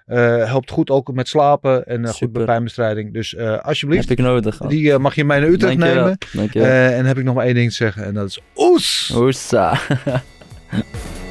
Helpt 0.45 0.71
goed 0.71 0.89
ook 0.89 1.13
met 1.13 1.27
slapen 1.27 1.85
en 1.85 2.07
goed 2.07 2.31
bij 2.33 2.43
pijnbestrijding. 2.45 3.13
Dus 3.13 3.37
alsjeblieft, 3.37 4.09
Heb 4.09 4.17
ik 4.19 4.25
nodig. 4.25 4.57
die 4.57 4.97
mag 4.97 5.15
je 5.15 5.25
mee 5.25 5.39
naar 5.39 5.49
Utrecht 5.49 5.79
Dankjewel. 5.79 6.15
nemen. 6.31 6.51
Eh, 6.53 6.97
en 6.97 7.05
heb 7.05 7.17
ik 7.17 7.23
nog 7.23 7.35
maar 7.35 7.45
één 7.45 7.55
ding 7.55 7.69
te 7.69 7.75
zeggen 7.75 8.03
en 8.05 8.13
dat 8.13 8.27
is 8.27 8.39
oes! 8.55 9.11
Oesa. 9.15 9.77